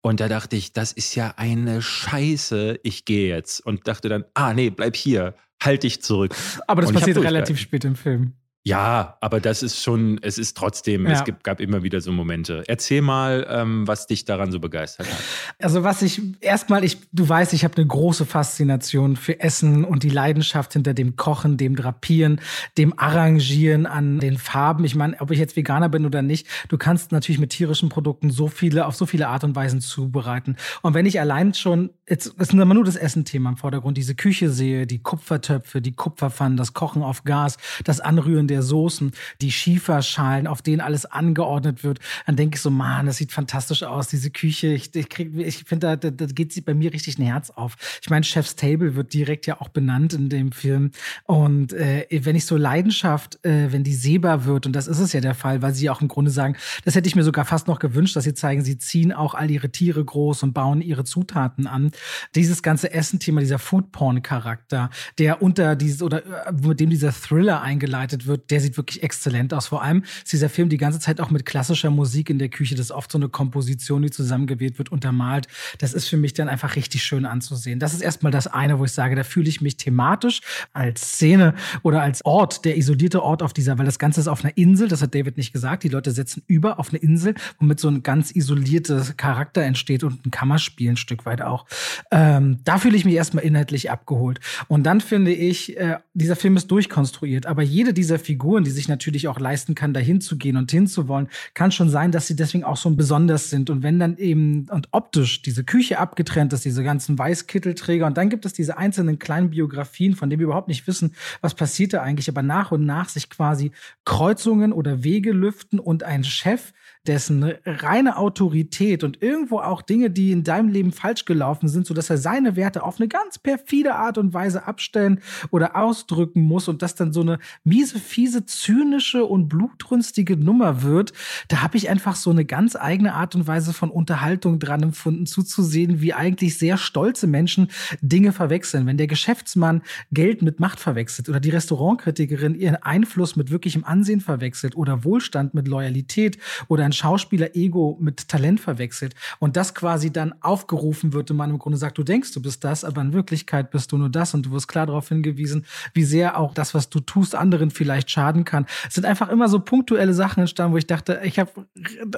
Und 0.00 0.20
da 0.20 0.28
dachte 0.28 0.56
ich, 0.56 0.72
das 0.72 0.92
ist 0.92 1.14
ja 1.14 1.34
eine 1.36 1.82
Scheiße, 1.82 2.80
ich 2.82 3.04
gehe 3.04 3.28
jetzt. 3.28 3.60
Und 3.60 3.88
dachte 3.88 4.08
dann, 4.08 4.24
ah 4.34 4.54
nee, 4.54 4.70
bleib 4.70 4.96
hier, 4.96 5.34
halt 5.62 5.82
dich 5.82 6.02
zurück. 6.02 6.34
Aber 6.66 6.82
das 6.82 6.92
passiert 6.92 7.18
relativ 7.18 7.58
spät 7.58 7.84
im 7.84 7.96
Film. 7.96 8.34
Ja, 8.68 9.16
aber 9.22 9.40
das 9.40 9.62
ist 9.62 9.82
schon, 9.82 10.20
es 10.20 10.36
ist 10.36 10.54
trotzdem, 10.54 11.06
ja. 11.06 11.12
es 11.12 11.24
gibt, 11.24 11.42
gab 11.42 11.58
immer 11.58 11.82
wieder 11.82 12.02
so 12.02 12.12
Momente. 12.12 12.64
Erzähl 12.66 13.00
mal, 13.00 13.46
ähm, 13.48 13.88
was 13.88 14.06
dich 14.06 14.26
daran 14.26 14.52
so 14.52 14.60
begeistert 14.60 15.06
hat. 15.10 15.18
Also 15.58 15.84
was 15.84 16.02
ich 16.02 16.20
erstmal, 16.40 16.84
ich, 16.84 16.98
du 17.10 17.26
weißt, 17.26 17.54
ich 17.54 17.64
habe 17.64 17.76
eine 17.78 17.86
große 17.86 18.26
Faszination 18.26 19.16
für 19.16 19.40
Essen 19.40 19.84
und 19.84 20.02
die 20.02 20.10
Leidenschaft 20.10 20.74
hinter 20.74 20.92
dem 20.92 21.16
Kochen, 21.16 21.56
dem 21.56 21.76
Drapieren, 21.76 22.42
dem 22.76 22.98
Arrangieren 22.98 23.86
an 23.86 24.20
den 24.20 24.36
Farben. 24.36 24.84
Ich 24.84 24.94
meine, 24.94 25.18
ob 25.20 25.30
ich 25.30 25.38
jetzt 25.38 25.56
Veganer 25.56 25.88
bin 25.88 26.04
oder 26.04 26.20
nicht, 26.20 26.46
du 26.68 26.76
kannst 26.76 27.10
natürlich 27.10 27.40
mit 27.40 27.50
tierischen 27.50 27.88
Produkten 27.88 28.30
so 28.30 28.48
viele, 28.48 28.84
auf 28.84 28.94
so 28.94 29.06
viele 29.06 29.28
Art 29.28 29.44
und 29.44 29.56
Weisen 29.56 29.80
zubereiten. 29.80 30.56
Und 30.82 30.92
wenn 30.92 31.06
ich 31.06 31.20
allein 31.20 31.54
schon, 31.54 31.88
jetzt 32.06 32.26
ist 32.26 32.52
immer 32.52 32.74
nur 32.74 32.84
das 32.84 32.96
Essen-Thema 32.96 33.48
im 33.48 33.56
Vordergrund, 33.56 33.96
diese 33.96 34.14
Küche 34.14 34.50
sehe, 34.50 34.86
die 34.86 34.98
Kupfertöpfe, 34.98 35.80
die 35.80 35.92
Kupferpfannen, 35.92 36.58
das 36.58 36.74
Kochen 36.74 37.02
auf 37.02 37.24
Gas, 37.24 37.56
das 37.84 38.00
Anrühren 38.00 38.46
der 38.46 38.57
Soßen, 38.62 39.12
die 39.40 39.52
Schieferschalen, 39.52 40.46
auf 40.46 40.62
denen 40.62 40.80
alles 40.80 41.06
angeordnet 41.06 41.84
wird, 41.84 42.00
dann 42.26 42.36
denke 42.36 42.56
ich 42.56 42.62
so, 42.62 42.70
man, 42.70 43.06
das 43.06 43.16
sieht 43.16 43.32
fantastisch 43.32 43.82
aus, 43.82 44.08
diese 44.08 44.30
Küche. 44.30 44.68
Ich, 44.68 44.94
ich, 44.94 45.08
ich 45.18 45.64
finde, 45.64 45.96
da, 45.96 46.10
da, 46.10 46.26
geht 46.26 46.64
bei 46.64 46.74
mir 46.74 46.92
richtig 46.92 47.18
ein 47.18 47.24
Herz 47.24 47.50
auf. 47.50 47.76
Ich 48.02 48.10
meine, 48.10 48.24
Chef's 48.24 48.56
Table 48.56 48.94
wird 48.94 49.12
direkt 49.12 49.46
ja 49.46 49.60
auch 49.60 49.68
benannt 49.68 50.12
in 50.12 50.28
dem 50.28 50.52
Film. 50.52 50.90
Und 51.24 51.72
äh, 51.72 52.06
wenn 52.10 52.36
ich 52.36 52.46
so 52.46 52.56
Leidenschaft, 52.56 53.44
äh, 53.44 53.72
wenn 53.72 53.84
die 53.84 53.94
sehbar 53.94 54.44
wird, 54.44 54.66
und 54.66 54.72
das 54.72 54.86
ist 54.86 54.98
es 54.98 55.12
ja 55.12 55.20
der 55.20 55.34
Fall, 55.34 55.62
weil 55.62 55.74
sie 55.74 55.90
auch 55.90 56.00
im 56.00 56.08
Grunde 56.08 56.30
sagen, 56.30 56.56
das 56.84 56.94
hätte 56.94 57.08
ich 57.08 57.16
mir 57.16 57.24
sogar 57.24 57.44
fast 57.44 57.68
noch 57.68 57.78
gewünscht, 57.78 58.16
dass 58.16 58.24
sie 58.24 58.34
zeigen, 58.34 58.64
sie 58.64 58.78
ziehen 58.78 59.12
auch 59.12 59.34
all 59.34 59.50
ihre 59.50 59.70
Tiere 59.70 60.04
groß 60.04 60.42
und 60.42 60.52
bauen 60.52 60.80
ihre 60.80 61.04
Zutaten 61.04 61.66
an. 61.66 61.90
Dieses 62.34 62.62
ganze 62.62 62.92
Essen-Thema, 62.92 63.40
dieser 63.40 63.58
Foodporn-Charakter, 63.58 64.90
der 65.18 65.42
unter 65.42 65.76
dieses 65.76 66.02
oder 66.02 66.24
äh, 66.46 66.52
mit 66.52 66.80
dem 66.80 66.90
dieser 66.90 67.12
Thriller 67.12 67.62
eingeleitet 67.62 68.26
wird, 68.26 68.37
der 68.38 68.60
sieht 68.60 68.76
wirklich 68.76 69.02
exzellent 69.02 69.52
aus. 69.54 69.68
Vor 69.68 69.82
allem 69.82 70.04
ist 70.24 70.32
dieser 70.32 70.48
Film 70.48 70.68
die 70.68 70.76
ganze 70.76 71.00
Zeit 71.00 71.20
auch 71.20 71.30
mit 71.30 71.46
klassischer 71.46 71.90
Musik 71.90 72.30
in 72.30 72.38
der 72.38 72.48
Küche. 72.48 72.74
Das 72.74 72.86
ist 72.86 72.92
oft 72.92 73.10
so 73.10 73.18
eine 73.18 73.28
Komposition, 73.28 74.02
die 74.02 74.10
zusammengewählt 74.10 74.78
wird, 74.78 74.90
untermalt. 74.90 75.46
Das 75.78 75.94
ist 75.94 76.08
für 76.08 76.16
mich 76.16 76.34
dann 76.34 76.48
einfach 76.48 76.76
richtig 76.76 77.02
schön 77.02 77.26
anzusehen. 77.26 77.78
Das 77.78 77.94
ist 77.94 78.00
erstmal 78.00 78.32
das 78.32 78.46
eine, 78.46 78.78
wo 78.78 78.84
ich 78.84 78.92
sage, 78.92 79.16
da 79.16 79.24
fühle 79.24 79.48
ich 79.48 79.60
mich 79.60 79.76
thematisch 79.76 80.40
als 80.72 81.12
Szene 81.12 81.54
oder 81.82 82.02
als 82.02 82.24
Ort, 82.24 82.64
der 82.64 82.76
isolierte 82.76 83.22
Ort 83.22 83.42
auf 83.42 83.52
dieser, 83.52 83.78
weil 83.78 83.86
das 83.86 83.98
Ganze 83.98 84.20
ist 84.20 84.28
auf 84.28 84.44
einer 84.44 84.56
Insel, 84.56 84.88
das 84.88 85.02
hat 85.02 85.14
David 85.14 85.36
nicht 85.36 85.52
gesagt. 85.52 85.82
Die 85.82 85.88
Leute 85.88 86.10
setzen 86.10 86.42
über 86.46 86.78
auf 86.78 86.90
eine 86.90 86.98
Insel, 86.98 87.34
womit 87.58 87.80
so 87.80 87.88
ein 87.88 88.02
ganz 88.02 88.34
isolierter 88.34 89.04
Charakter 89.16 89.62
entsteht 89.62 90.04
und 90.04 90.26
ein 90.26 90.30
Kammerspiel 90.30 90.90
ein 90.90 90.96
Stück 90.96 91.26
weit 91.26 91.42
auch. 91.42 91.66
Ähm, 92.10 92.58
da 92.64 92.78
fühle 92.78 92.96
ich 92.96 93.04
mich 93.04 93.14
erstmal 93.14 93.44
inhaltlich 93.44 93.90
abgeholt. 93.90 94.40
Und 94.68 94.84
dann 94.84 95.00
finde 95.00 95.32
ich, 95.32 95.76
äh, 95.76 95.98
dieser 96.14 96.36
Film 96.36 96.56
ist 96.56 96.70
durchkonstruiert, 96.70 97.46
aber 97.46 97.62
jede 97.62 97.92
dieser 97.92 98.18
Figuren 98.28 98.62
die 98.62 98.70
sich 98.70 98.88
natürlich 98.88 99.26
auch 99.26 99.40
leisten 99.40 99.74
kann, 99.74 99.94
dahin 99.94 100.20
zu 100.20 100.36
gehen 100.36 100.58
und 100.58 100.70
hinzuwollen, 100.70 101.28
kann 101.54 101.72
schon 101.72 101.88
sein, 101.88 102.12
dass 102.12 102.26
sie 102.26 102.36
deswegen 102.36 102.62
auch 102.62 102.76
so 102.76 102.90
besonders 102.90 103.48
sind. 103.48 103.70
Und 103.70 103.82
wenn 103.82 103.98
dann 103.98 104.18
eben 104.18 104.66
und 104.68 104.88
optisch 104.90 105.40
diese 105.40 105.64
Küche 105.64 105.98
abgetrennt 105.98 106.52
ist, 106.52 106.66
diese 106.66 106.84
ganzen 106.84 107.18
Weißkittelträger, 107.18 108.04
und 108.04 108.18
dann 108.18 108.28
gibt 108.28 108.44
es 108.44 108.52
diese 108.52 108.76
einzelnen 108.76 109.18
kleinen 109.18 109.48
Biografien, 109.48 110.14
von 110.14 110.28
denen 110.28 110.40
wir 110.40 110.44
überhaupt 110.44 110.68
nicht 110.68 110.86
wissen, 110.86 111.14
was 111.40 111.54
passiert 111.54 111.94
da 111.94 112.02
eigentlich, 112.02 112.28
aber 112.28 112.42
nach 112.42 112.70
und 112.70 112.84
nach 112.84 113.08
sich 113.08 113.30
quasi 113.30 113.72
Kreuzungen 114.04 114.74
oder 114.74 115.02
Wege 115.02 115.32
lüften 115.32 115.78
und 115.78 116.02
ein 116.02 116.22
Chef, 116.22 116.74
dessen 117.08 117.54
reine 117.64 118.18
Autorität 118.18 119.02
und 119.02 119.22
irgendwo 119.22 119.60
auch 119.60 119.80
Dinge, 119.80 120.10
die 120.10 120.30
in 120.30 120.44
deinem 120.44 120.68
Leben 120.68 120.92
falsch 120.92 121.24
gelaufen 121.24 121.68
sind, 121.68 121.86
sodass 121.86 122.10
er 122.10 122.18
seine 122.18 122.54
Werte 122.54 122.82
auf 122.82 123.00
eine 123.00 123.08
ganz 123.08 123.38
perfide 123.38 123.94
Art 123.94 124.18
und 124.18 124.34
Weise 124.34 124.66
abstellen 124.66 125.20
oder 125.50 125.74
ausdrücken 125.74 126.42
muss 126.42 126.68
und 126.68 126.82
das 126.82 126.94
dann 126.94 127.14
so 127.14 127.22
eine 127.22 127.38
miese, 127.64 127.98
fiese, 127.98 128.44
zynische 128.44 129.24
und 129.24 129.48
blutrünstige 129.48 130.36
Nummer 130.36 130.82
wird, 130.82 131.14
da 131.48 131.62
habe 131.62 131.78
ich 131.78 131.88
einfach 131.88 132.14
so 132.14 132.30
eine 132.30 132.44
ganz 132.44 132.76
eigene 132.76 133.14
Art 133.14 133.34
und 133.34 133.46
Weise 133.46 133.72
von 133.72 133.90
Unterhaltung 133.90 134.58
dran 134.58 134.82
empfunden, 134.82 135.24
zuzusehen, 135.24 136.02
wie 136.02 136.12
eigentlich 136.12 136.58
sehr 136.58 136.76
stolze 136.76 137.26
Menschen 137.26 137.68
Dinge 138.02 138.32
verwechseln. 138.32 138.86
Wenn 138.86 138.98
der 138.98 139.06
Geschäftsmann 139.06 139.82
Geld 140.12 140.42
mit 140.42 140.60
Macht 140.60 140.78
verwechselt 140.78 141.30
oder 141.30 141.40
die 141.40 141.50
Restaurantkritikerin 141.50 142.54
ihren 142.54 142.76
Einfluss 142.76 143.34
mit 143.34 143.50
wirklichem 143.50 143.84
Ansehen 143.84 144.20
verwechselt 144.20 144.76
oder 144.76 145.04
Wohlstand 145.04 145.54
mit 145.54 145.68
Loyalität 145.68 146.36
oder 146.68 146.84
ein 146.84 146.92
Schauspieler 146.98 147.54
Ego 147.54 147.96
mit 148.00 148.28
Talent 148.28 148.60
verwechselt 148.60 149.14
und 149.38 149.56
das 149.56 149.74
quasi 149.74 150.12
dann 150.12 150.34
aufgerufen 150.40 151.12
wird 151.12 151.30
und 151.30 151.36
man 151.36 151.50
im 151.50 151.58
Grunde 151.58 151.78
sagt, 151.78 151.98
du 151.98 152.02
denkst, 152.02 152.32
du 152.32 152.42
bist 152.42 152.64
das, 152.64 152.84
aber 152.84 153.00
in 153.00 153.12
Wirklichkeit 153.12 153.70
bist 153.70 153.92
du 153.92 153.98
nur 153.98 154.10
das 154.10 154.34
und 154.34 154.46
du 154.46 154.50
wirst 154.50 154.68
klar 154.68 154.86
darauf 154.86 155.08
hingewiesen, 155.08 155.64
wie 155.94 156.04
sehr 156.04 156.38
auch 156.38 156.54
das, 156.54 156.74
was 156.74 156.90
du 156.90 157.00
tust, 157.00 157.34
anderen 157.34 157.70
vielleicht 157.70 158.10
schaden 158.10 158.44
kann. 158.44 158.66
Es 158.88 158.94
sind 158.94 159.04
einfach 159.04 159.28
immer 159.28 159.48
so 159.48 159.60
punktuelle 159.60 160.14
Sachen 160.14 160.40
entstanden, 160.40 160.74
wo 160.74 160.78
ich 160.78 160.86
dachte, 160.86 161.20
ich 161.24 161.38
habe 161.38 161.50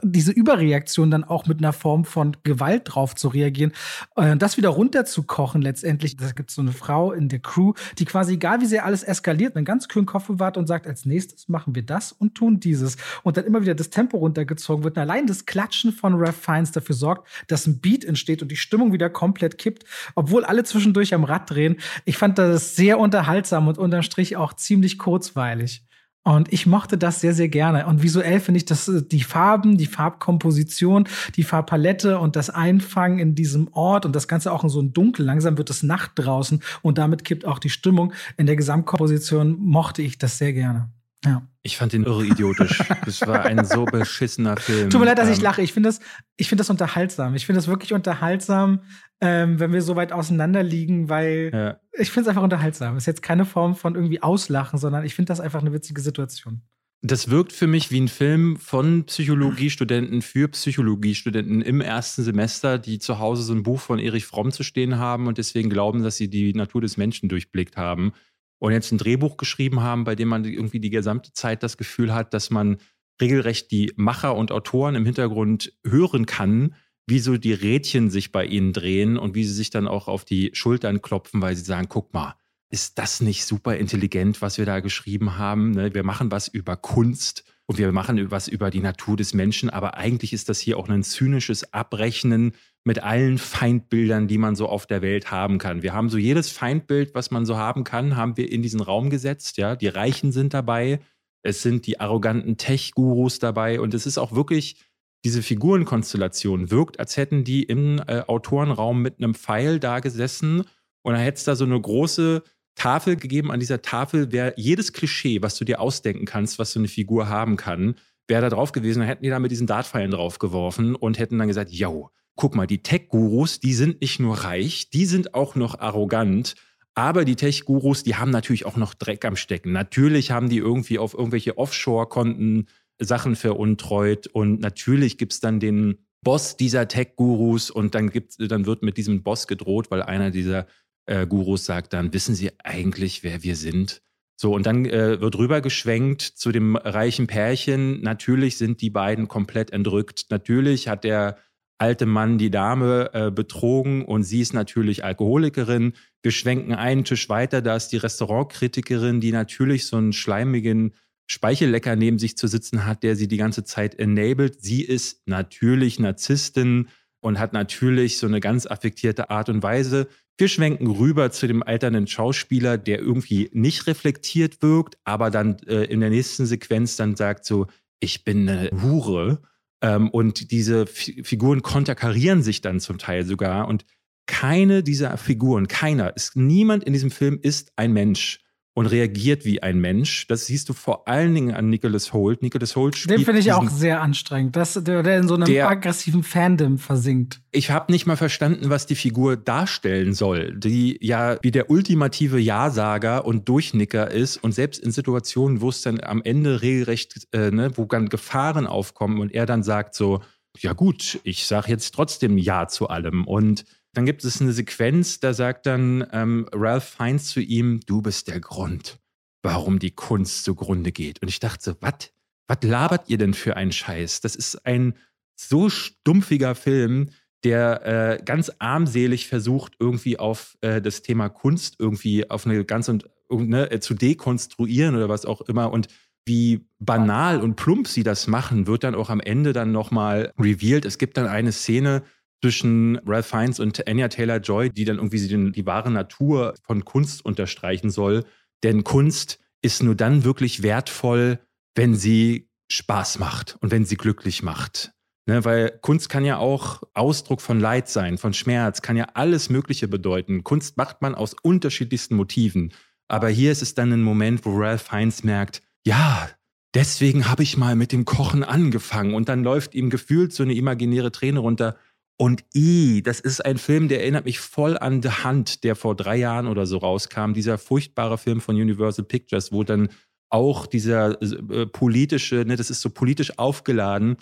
diese 0.02 0.32
Überreaktion 0.32 1.10
dann 1.10 1.24
auch 1.24 1.46
mit 1.46 1.58
einer 1.58 1.72
Form 1.72 2.04
von 2.04 2.36
Gewalt 2.42 2.82
drauf 2.86 3.14
zu 3.14 3.28
reagieren, 3.28 3.72
äh, 4.16 4.36
das 4.36 4.56
wieder 4.56 4.70
runterzukochen 4.70 5.62
letztendlich. 5.62 6.16
Da 6.16 6.30
gibt 6.32 6.50
es 6.50 6.56
so 6.56 6.62
eine 6.62 6.72
Frau 6.72 7.12
in 7.12 7.28
der 7.28 7.40
Crew, 7.40 7.74
die 7.98 8.04
quasi, 8.04 8.34
egal 8.34 8.60
wie 8.60 8.66
sehr 8.66 8.84
alles 8.84 9.02
eskaliert, 9.02 9.56
einen 9.56 9.64
ganz 9.64 9.88
kühlen 9.88 10.06
Kopf 10.06 10.26
bewahrt 10.26 10.56
und 10.56 10.66
sagt, 10.66 10.86
als 10.86 11.04
nächstes 11.04 11.48
machen 11.48 11.74
wir 11.74 11.82
das 11.82 12.12
und 12.12 12.34
tun 12.34 12.60
dieses. 12.60 12.96
Und 13.22 13.36
dann 13.36 13.44
immer 13.44 13.60
wieder 13.62 13.74
das 13.74 13.90
Tempo 13.90 14.16
runtergezogen 14.18 14.69
gezogen 14.70 14.84
wird. 14.84 14.96
Und 14.96 15.02
allein 15.02 15.26
das 15.26 15.46
Klatschen 15.46 15.92
von 15.92 16.14
Ralph 16.14 16.36
Fiennes 16.36 16.72
dafür 16.72 16.94
sorgt, 16.94 17.28
dass 17.48 17.66
ein 17.66 17.80
Beat 17.80 18.04
entsteht 18.04 18.42
und 18.42 18.50
die 18.50 18.56
Stimmung 18.56 18.92
wieder 18.92 19.10
komplett 19.10 19.58
kippt, 19.58 19.84
obwohl 20.14 20.44
alle 20.44 20.64
zwischendurch 20.64 21.14
am 21.14 21.24
Rad 21.24 21.50
drehen. 21.50 21.76
Ich 22.04 22.16
fand 22.16 22.38
das 22.38 22.76
sehr 22.76 22.98
unterhaltsam 22.98 23.68
und 23.68 23.78
unterm 23.78 24.02
Strich 24.02 24.36
auch 24.36 24.54
ziemlich 24.54 24.98
kurzweilig. 24.98 25.84
Und 26.22 26.52
ich 26.52 26.66
mochte 26.66 26.98
das 26.98 27.22
sehr, 27.22 27.32
sehr 27.32 27.48
gerne. 27.48 27.86
Und 27.86 28.02
visuell 28.02 28.40
finde 28.40 28.58
ich, 28.58 28.66
dass 28.66 28.88
äh, 28.88 29.02
die 29.02 29.22
Farben, 29.22 29.78
die 29.78 29.86
Farbkomposition, 29.86 31.08
die 31.36 31.44
Farbpalette 31.44 32.18
und 32.18 32.36
das 32.36 32.50
Einfangen 32.50 33.18
in 33.18 33.34
diesem 33.34 33.68
Ort 33.72 34.04
und 34.04 34.14
das 34.14 34.28
Ganze 34.28 34.52
auch 34.52 34.62
in 34.62 34.68
so 34.68 34.82
ein 34.82 34.92
Dunkel. 34.92 35.24
Langsam 35.24 35.56
wird 35.56 35.70
es 35.70 35.82
Nacht 35.82 36.12
draußen 36.16 36.62
und 36.82 36.98
damit 36.98 37.24
kippt 37.24 37.46
auch 37.46 37.58
die 37.58 37.70
Stimmung. 37.70 38.12
In 38.36 38.44
der 38.44 38.56
Gesamtkomposition 38.56 39.58
mochte 39.60 40.02
ich 40.02 40.18
das 40.18 40.36
sehr 40.36 40.52
gerne. 40.52 40.90
Ja. 41.24 41.46
Ich 41.62 41.76
fand 41.76 41.92
den 41.92 42.04
irre 42.04 42.24
idiotisch. 42.24 42.82
Das 43.04 43.26
war 43.26 43.44
ein 43.44 43.64
so 43.64 43.84
beschissener 43.84 44.56
Film. 44.56 44.88
Tut 44.88 45.00
mir 45.00 45.06
leid, 45.06 45.18
dass 45.18 45.26
ähm, 45.26 45.34
ich 45.34 45.40
lache. 45.40 45.62
Ich 45.62 45.72
finde 45.72 45.88
das, 45.88 46.00
ich 46.36 46.48
finde 46.48 46.60
das 46.60 46.70
unterhaltsam. 46.70 47.34
Ich 47.34 47.46
finde 47.46 47.58
das 47.58 47.68
wirklich 47.68 47.92
unterhaltsam, 47.92 48.82
ähm, 49.20 49.60
wenn 49.60 49.72
wir 49.72 49.82
so 49.82 49.96
weit 49.96 50.12
auseinander 50.12 50.62
liegen, 50.62 51.08
weil 51.08 51.50
ja. 51.52 51.80
ich 51.92 52.10
finde 52.10 52.22
es 52.22 52.28
einfach 52.28 52.42
unterhaltsam. 52.42 52.96
Ist 52.96 53.06
jetzt 53.06 53.22
keine 53.22 53.44
Form 53.44 53.74
von 53.74 53.94
irgendwie 53.94 54.22
Auslachen, 54.22 54.78
sondern 54.78 55.04
ich 55.04 55.14
finde 55.14 55.30
das 55.30 55.40
einfach 55.40 55.60
eine 55.60 55.72
witzige 55.72 56.00
Situation. 56.00 56.62
Das 57.02 57.30
wirkt 57.30 57.54
für 57.54 57.66
mich 57.66 57.90
wie 57.90 58.00
ein 58.00 58.08
Film 58.08 58.56
von 58.56 59.04
Psychologiestudenten 59.04 60.20
für 60.20 60.48
Psychologiestudenten 60.48 61.62
im 61.62 61.80
ersten 61.80 62.22
Semester, 62.22 62.78
die 62.78 62.98
zu 62.98 63.18
Hause 63.18 63.42
so 63.42 63.54
ein 63.54 63.62
Buch 63.62 63.80
von 63.80 63.98
Erich 63.98 64.26
Fromm 64.26 64.52
zu 64.52 64.62
stehen 64.62 64.98
haben 64.98 65.26
und 65.26 65.38
deswegen 65.38 65.70
glauben, 65.70 66.02
dass 66.02 66.16
sie 66.16 66.28
die 66.28 66.52
Natur 66.52 66.82
des 66.82 66.98
Menschen 66.98 67.30
durchblickt 67.30 67.78
haben 67.78 68.12
und 68.60 68.72
jetzt 68.72 68.92
ein 68.92 68.98
Drehbuch 68.98 69.36
geschrieben 69.36 69.80
haben, 69.80 70.04
bei 70.04 70.14
dem 70.14 70.28
man 70.28 70.44
irgendwie 70.44 70.80
die 70.80 70.90
gesamte 70.90 71.32
Zeit 71.32 71.62
das 71.62 71.76
Gefühl 71.76 72.14
hat, 72.14 72.32
dass 72.34 72.50
man 72.50 72.76
regelrecht 73.20 73.70
die 73.70 73.92
Macher 73.96 74.36
und 74.36 74.52
Autoren 74.52 74.94
im 74.94 75.04
Hintergrund 75.04 75.72
hören 75.84 76.26
kann, 76.26 76.74
wie 77.06 77.18
so 77.18 77.36
die 77.36 77.54
Rädchen 77.54 78.10
sich 78.10 78.32
bei 78.32 78.44
ihnen 78.44 78.72
drehen 78.72 79.16
und 79.18 79.34
wie 79.34 79.44
sie 79.44 79.54
sich 79.54 79.70
dann 79.70 79.88
auch 79.88 80.08
auf 80.08 80.24
die 80.24 80.50
Schultern 80.52 81.02
klopfen, 81.02 81.42
weil 81.42 81.56
sie 81.56 81.64
sagen, 81.64 81.88
guck 81.88 82.14
mal, 82.14 82.36
ist 82.70 82.98
das 82.98 83.20
nicht 83.20 83.46
super 83.46 83.76
intelligent, 83.76 84.40
was 84.42 84.58
wir 84.58 84.66
da 84.66 84.80
geschrieben 84.80 85.36
haben? 85.36 85.72
Ne? 85.72 85.92
Wir 85.92 86.04
machen 86.04 86.30
was 86.30 86.46
über 86.46 86.76
Kunst 86.76 87.44
und 87.70 87.78
wir 87.78 87.92
machen 87.92 88.32
was 88.32 88.48
über 88.48 88.68
die 88.68 88.80
Natur 88.80 89.16
des 89.16 89.32
Menschen, 89.32 89.70
aber 89.70 89.96
eigentlich 89.96 90.32
ist 90.32 90.48
das 90.48 90.58
hier 90.58 90.76
auch 90.76 90.88
ein 90.88 91.04
zynisches 91.04 91.72
Abrechnen 91.72 92.56
mit 92.82 93.00
allen 93.00 93.38
Feindbildern, 93.38 94.26
die 94.26 94.38
man 94.38 94.56
so 94.56 94.68
auf 94.68 94.86
der 94.86 95.02
Welt 95.02 95.30
haben 95.30 95.58
kann. 95.58 95.80
Wir 95.80 95.92
haben 95.92 96.08
so 96.08 96.18
jedes 96.18 96.50
Feindbild, 96.50 97.14
was 97.14 97.30
man 97.30 97.46
so 97.46 97.56
haben 97.56 97.84
kann, 97.84 98.16
haben 98.16 98.36
wir 98.36 98.50
in 98.50 98.62
diesen 98.62 98.80
Raum 98.80 99.08
gesetzt. 99.08 99.56
Ja, 99.56 99.76
die 99.76 99.86
Reichen 99.86 100.32
sind 100.32 100.52
dabei, 100.52 100.98
es 101.44 101.62
sind 101.62 101.86
die 101.86 102.00
arroganten 102.00 102.56
Tech-Gurus 102.56 103.38
dabei 103.38 103.80
und 103.80 103.94
es 103.94 104.04
ist 104.04 104.18
auch 104.18 104.32
wirklich 104.32 104.84
diese 105.24 105.40
Figurenkonstellation 105.40 106.72
wirkt, 106.72 106.98
als 106.98 107.16
hätten 107.16 107.44
die 107.44 107.62
im 107.62 108.02
äh, 108.04 108.22
Autorenraum 108.26 109.00
mit 109.00 109.18
einem 109.18 109.34
Pfeil 109.34 109.78
da 109.78 110.00
gesessen 110.00 110.64
und 111.02 111.12
dann 111.12 111.22
hätte 111.22 111.38
es 111.38 111.44
da 111.44 111.54
so 111.54 111.66
eine 111.66 111.80
große 111.80 112.42
Tafel 112.80 113.16
gegeben. 113.16 113.52
An 113.52 113.60
dieser 113.60 113.82
Tafel 113.82 114.32
wäre 114.32 114.54
jedes 114.56 114.94
Klischee, 114.94 115.42
was 115.42 115.58
du 115.58 115.66
dir 115.66 115.80
ausdenken 115.80 116.24
kannst, 116.24 116.58
was 116.58 116.72
so 116.72 116.80
eine 116.80 116.88
Figur 116.88 117.28
haben 117.28 117.56
kann, 117.56 117.96
wäre 118.26 118.40
da 118.40 118.48
drauf 118.48 118.72
gewesen. 118.72 119.00
Dann 119.00 119.08
hätten 119.08 119.22
die 119.22 119.28
da 119.28 119.38
mit 119.38 119.50
diesen 119.50 119.66
Dartpfeilen 119.66 120.10
draufgeworfen 120.10 120.94
und 120.94 121.18
hätten 121.18 121.38
dann 121.38 121.48
gesagt, 121.48 121.70
yo, 121.70 122.08
guck 122.36 122.54
mal, 122.54 122.66
die 122.66 122.82
Tech-Gurus, 122.82 123.60
die 123.60 123.74
sind 123.74 124.00
nicht 124.00 124.18
nur 124.18 124.44
reich, 124.44 124.88
die 124.88 125.04
sind 125.04 125.34
auch 125.34 125.56
noch 125.56 125.78
arrogant. 125.78 126.54
Aber 126.94 127.26
die 127.26 127.36
Tech-Gurus, 127.36 128.02
die 128.02 128.14
haben 128.14 128.30
natürlich 128.30 128.64
auch 128.64 128.78
noch 128.78 128.94
Dreck 128.94 129.26
am 129.26 129.36
Stecken. 129.36 129.72
Natürlich 129.72 130.30
haben 130.30 130.48
die 130.48 130.56
irgendwie 130.56 130.98
auf 130.98 131.12
irgendwelche 131.12 131.58
Offshore-Konten 131.58 132.66
Sachen 132.98 133.36
veruntreut. 133.36 134.26
Und 134.26 134.60
natürlich 134.60 135.18
gibt 135.18 135.34
es 135.34 135.40
dann 135.40 135.60
den 135.60 135.98
Boss 136.22 136.56
dieser 136.56 136.88
Tech-Gurus 136.88 137.70
und 137.70 137.94
dann, 137.94 138.08
gibt's, 138.08 138.38
dann 138.38 138.64
wird 138.64 138.82
mit 138.82 138.96
diesem 138.96 139.22
Boss 139.22 139.46
gedroht, 139.46 139.90
weil 139.90 140.02
einer 140.02 140.30
dieser 140.30 140.66
äh, 141.06 141.26
Gurus 141.26 141.64
sagt 141.64 141.92
dann, 141.92 142.12
wissen 142.12 142.34
Sie 142.34 142.50
eigentlich, 142.62 143.22
wer 143.22 143.42
wir 143.42 143.56
sind? 143.56 144.02
So, 144.36 144.54
und 144.54 144.64
dann 144.64 144.86
äh, 144.86 145.20
wird 145.20 145.36
rübergeschwenkt 145.36 146.22
zu 146.22 146.50
dem 146.50 146.76
reichen 146.76 147.26
Pärchen. 147.26 148.00
Natürlich 148.00 148.56
sind 148.56 148.80
die 148.80 148.88
beiden 148.88 149.28
komplett 149.28 149.70
entrückt. 149.70 150.26
Natürlich 150.30 150.88
hat 150.88 151.04
der 151.04 151.36
alte 151.80 152.06
Mann 152.06 152.38
die 152.38 152.50
Dame 152.50 153.10
äh, 153.12 153.30
betrogen 153.30 154.04
und 154.04 154.22
sie 154.22 154.40
ist 154.40 154.52
natürlich 154.52 155.04
Alkoholikerin. 155.04 155.94
Wir 156.22 156.30
schwenken 156.30 156.74
einen 156.74 157.04
Tisch 157.04 157.28
weiter, 157.28 157.62
da 157.62 157.76
ist 157.76 157.88
die 157.88 157.96
Restaurantkritikerin, 157.96 159.20
die 159.20 159.32
natürlich 159.32 159.86
so 159.86 159.96
einen 159.96 160.12
schleimigen 160.12 160.92
Speichellecker 161.26 161.96
neben 161.96 162.18
sich 162.18 162.36
zu 162.36 162.48
sitzen 162.48 162.86
hat, 162.86 163.02
der 163.02 163.16
sie 163.16 163.28
die 163.28 163.36
ganze 163.36 163.64
Zeit 163.64 163.94
enabled. 163.94 164.60
Sie 164.60 164.82
ist 164.82 165.22
natürlich 165.26 165.98
Narzisstin 165.98 166.88
und 167.20 167.38
hat 167.38 167.52
natürlich 167.52 168.18
so 168.18 168.26
eine 168.26 168.40
ganz 168.40 168.66
affektierte 168.66 169.30
Art 169.30 169.48
und 169.48 169.62
Weise. 169.62 170.08
Wir 170.40 170.48
schwenken 170.48 170.86
rüber 170.86 171.30
zu 171.30 171.46
dem 171.46 171.62
alternden 171.62 172.06
Schauspieler, 172.06 172.78
der 172.78 172.98
irgendwie 172.98 173.50
nicht 173.52 173.86
reflektiert 173.86 174.62
wirkt, 174.62 174.96
aber 175.04 175.30
dann 175.30 175.58
äh, 175.66 175.84
in 175.84 176.00
der 176.00 176.08
nächsten 176.08 176.46
Sequenz 176.46 176.96
dann 176.96 177.14
sagt 177.14 177.44
so, 177.44 177.66
ich 178.00 178.24
bin 178.24 178.48
eine 178.48 178.70
Hure 178.82 179.42
ähm, 179.82 180.08
und 180.08 180.50
diese 180.50 180.84
F 180.84 181.10
Figuren 181.24 181.60
konterkarieren 181.60 182.42
sich 182.42 182.62
dann 182.62 182.80
zum 182.80 182.96
Teil 182.96 183.26
sogar. 183.26 183.68
Und 183.68 183.84
keine 184.26 184.82
dieser 184.82 185.18
Figuren, 185.18 185.68
keiner, 185.68 186.16
ist, 186.16 186.36
niemand 186.36 186.84
in 186.84 186.94
diesem 186.94 187.10
Film 187.10 187.38
ist 187.42 187.72
ein 187.76 187.92
Mensch 187.92 188.40
und 188.80 188.86
reagiert 188.86 189.44
wie 189.44 189.62
ein 189.62 189.78
Mensch. 189.78 190.26
Das 190.26 190.46
siehst 190.46 190.70
du 190.70 190.72
vor 190.72 191.06
allen 191.06 191.34
Dingen 191.34 191.54
an 191.54 191.68
Nicholas 191.68 192.14
Holt. 192.14 192.40
Nicholas 192.40 192.76
Holt 192.76 192.96
spielt 192.96 193.18
Den 193.18 193.26
finde 193.26 193.40
ich 193.40 193.52
auch 193.52 193.68
sehr 193.68 194.00
anstrengend, 194.00 194.56
dass 194.56 194.72
der, 194.72 195.02
der 195.02 195.18
in 195.18 195.28
so 195.28 195.34
einem 195.34 195.44
der, 195.44 195.68
aggressiven 195.68 196.22
Fandom 196.22 196.78
versinkt. 196.78 197.42
Ich 197.50 197.70
habe 197.70 197.92
nicht 197.92 198.06
mal 198.06 198.16
verstanden, 198.16 198.70
was 198.70 198.86
die 198.86 198.94
Figur 198.94 199.36
darstellen 199.36 200.14
soll, 200.14 200.58
die 200.58 200.96
ja 201.02 201.36
wie 201.42 201.50
der 201.50 201.68
ultimative 201.68 202.38
Ja-Sager 202.38 203.26
und 203.26 203.50
Durchnicker 203.50 204.10
ist 204.10 204.38
und 204.38 204.52
selbst 204.52 204.82
in 204.82 204.92
Situationen, 204.92 205.60
wo 205.60 205.68
es 205.68 205.82
dann 205.82 206.00
am 206.02 206.22
Ende 206.24 206.62
regelrecht, 206.62 207.28
äh, 207.32 207.50
ne, 207.50 207.72
wo 207.76 207.84
dann 207.84 208.08
Gefahren 208.08 208.66
aufkommen 208.66 209.20
und 209.20 209.34
er 209.34 209.44
dann 209.44 209.62
sagt 209.62 209.94
so, 209.94 210.22
ja 210.58 210.72
gut, 210.72 211.20
ich 211.22 211.46
sage 211.46 211.70
jetzt 211.70 211.94
trotzdem 211.94 212.38
Ja 212.38 212.66
zu 212.66 212.88
allem 212.88 213.26
und 213.26 213.66
dann 213.92 214.06
gibt 214.06 214.24
es 214.24 214.40
eine 214.40 214.52
Sequenz, 214.52 215.20
da 215.20 215.34
sagt 215.34 215.66
dann 215.66 216.06
ähm, 216.12 216.46
Ralph 216.52 216.84
Fiennes 216.84 217.28
zu 217.28 217.40
ihm, 217.40 217.80
du 217.86 218.02
bist 218.02 218.28
der 218.28 218.40
Grund, 218.40 219.00
warum 219.42 219.78
die 219.78 219.90
Kunst 219.90 220.44
zugrunde 220.44 220.92
geht. 220.92 221.20
Und 221.22 221.28
ich 221.28 221.40
dachte 221.40 221.62
so, 221.62 221.76
was? 221.80 222.12
Was 222.46 222.62
labert 222.62 223.08
ihr 223.08 223.18
denn 223.18 223.34
für 223.34 223.56
einen 223.56 223.70
Scheiß? 223.70 224.20
Das 224.22 224.34
ist 224.34 224.66
ein 224.66 224.94
so 225.36 225.70
stumpfiger 225.70 226.56
Film, 226.56 227.10
der 227.44 227.86
äh, 227.86 228.22
ganz 228.22 228.50
armselig 228.58 229.28
versucht, 229.28 229.74
irgendwie 229.78 230.18
auf 230.18 230.58
äh, 230.60 230.82
das 230.82 231.02
Thema 231.02 231.28
Kunst 231.28 231.76
irgendwie 231.78 232.28
auf 232.28 232.46
eine 232.46 232.64
ganz 232.64 232.88
und 232.88 233.08
ne, 233.30 233.70
äh, 233.70 233.80
zu 233.80 233.94
dekonstruieren 233.94 234.96
oder 234.96 235.08
was 235.08 235.24
auch 235.24 235.40
immer. 235.42 235.72
Und 235.72 235.88
wie 236.26 236.66
banal 236.78 237.40
und 237.40 237.56
plump 237.56 237.88
sie 237.88 238.02
das 238.02 238.26
machen, 238.26 238.66
wird 238.66 238.84
dann 238.84 238.94
auch 238.94 239.10
am 239.10 239.20
Ende 239.20 239.52
dann 239.52 239.72
nochmal 239.72 240.32
revealed. 240.38 240.84
Es 240.84 240.98
gibt 240.98 241.16
dann 241.16 241.26
eine 241.26 241.52
Szene, 241.52 242.02
zwischen 242.40 242.98
Ralph 243.06 243.26
Fiennes 243.26 243.60
und 243.60 243.86
Anya 243.86 244.08
Taylor-Joy, 244.08 244.70
die 244.70 244.84
dann 244.84 244.96
irgendwie 244.96 245.26
die, 245.26 245.52
die 245.52 245.66
wahre 245.66 245.90
Natur 245.90 246.54
von 246.62 246.84
Kunst 246.84 247.24
unterstreichen 247.24 247.90
soll. 247.90 248.24
Denn 248.62 248.84
Kunst 248.84 249.38
ist 249.62 249.82
nur 249.82 249.94
dann 249.94 250.24
wirklich 250.24 250.62
wertvoll, 250.62 251.38
wenn 251.74 251.94
sie 251.94 252.48
Spaß 252.70 253.18
macht 253.18 253.56
und 253.60 253.70
wenn 253.70 253.84
sie 253.84 253.96
glücklich 253.96 254.42
macht. 254.42 254.92
Ne, 255.26 255.44
weil 255.44 255.78
Kunst 255.82 256.08
kann 256.08 256.24
ja 256.24 256.38
auch 256.38 256.82
Ausdruck 256.94 257.40
von 257.40 257.60
Leid 257.60 257.88
sein, 257.88 258.16
von 258.16 258.32
Schmerz, 258.32 258.80
kann 258.80 258.96
ja 258.96 259.08
alles 259.14 259.50
Mögliche 259.50 259.86
bedeuten. 259.86 260.44
Kunst 260.44 260.76
macht 260.76 261.02
man 261.02 261.14
aus 261.14 261.36
unterschiedlichsten 261.42 262.16
Motiven. 262.16 262.72
Aber 263.06 263.28
hier 263.28 263.52
ist 263.52 263.62
es 263.62 263.74
dann 263.74 263.92
ein 263.92 264.02
Moment, 264.02 264.44
wo 264.44 264.56
Ralph 264.56 264.82
Fiennes 264.82 265.22
merkt, 265.22 265.62
ja, 265.84 266.30
deswegen 266.74 267.28
habe 267.28 267.42
ich 267.42 267.56
mal 267.56 267.76
mit 267.76 267.92
dem 267.92 268.06
Kochen 268.06 268.44
angefangen. 268.44 269.14
Und 269.14 269.28
dann 269.28 269.44
läuft 269.44 269.74
ihm 269.74 269.90
gefühlt 269.90 270.32
so 270.32 270.42
eine 270.42 270.54
imaginäre 270.54 271.12
Träne 271.12 271.40
runter. 271.40 271.76
Und 272.20 272.44
I, 272.54 273.02
das 273.02 273.18
ist 273.18 273.42
ein 273.46 273.56
Film, 273.56 273.88
der 273.88 274.02
erinnert 274.02 274.26
mich 274.26 274.40
voll 274.40 274.76
an 274.76 275.00
The 275.00 275.24
Hunt, 275.24 275.64
der 275.64 275.74
vor 275.74 275.96
drei 275.96 276.16
Jahren 276.16 276.48
oder 276.48 276.66
so 276.66 276.76
rauskam. 276.76 277.32
Dieser 277.32 277.56
furchtbare 277.56 278.18
Film 278.18 278.42
von 278.42 278.56
Universal 278.56 279.06
Pictures, 279.06 279.52
wo 279.52 279.64
dann 279.64 279.88
auch 280.28 280.66
dieser 280.66 281.16
äh, 281.22 281.64
politische, 281.64 282.44
ne, 282.46 282.56
das 282.56 282.68
ist 282.68 282.82
so 282.82 282.90
politisch 282.90 283.38
aufgeladen. 283.38 284.18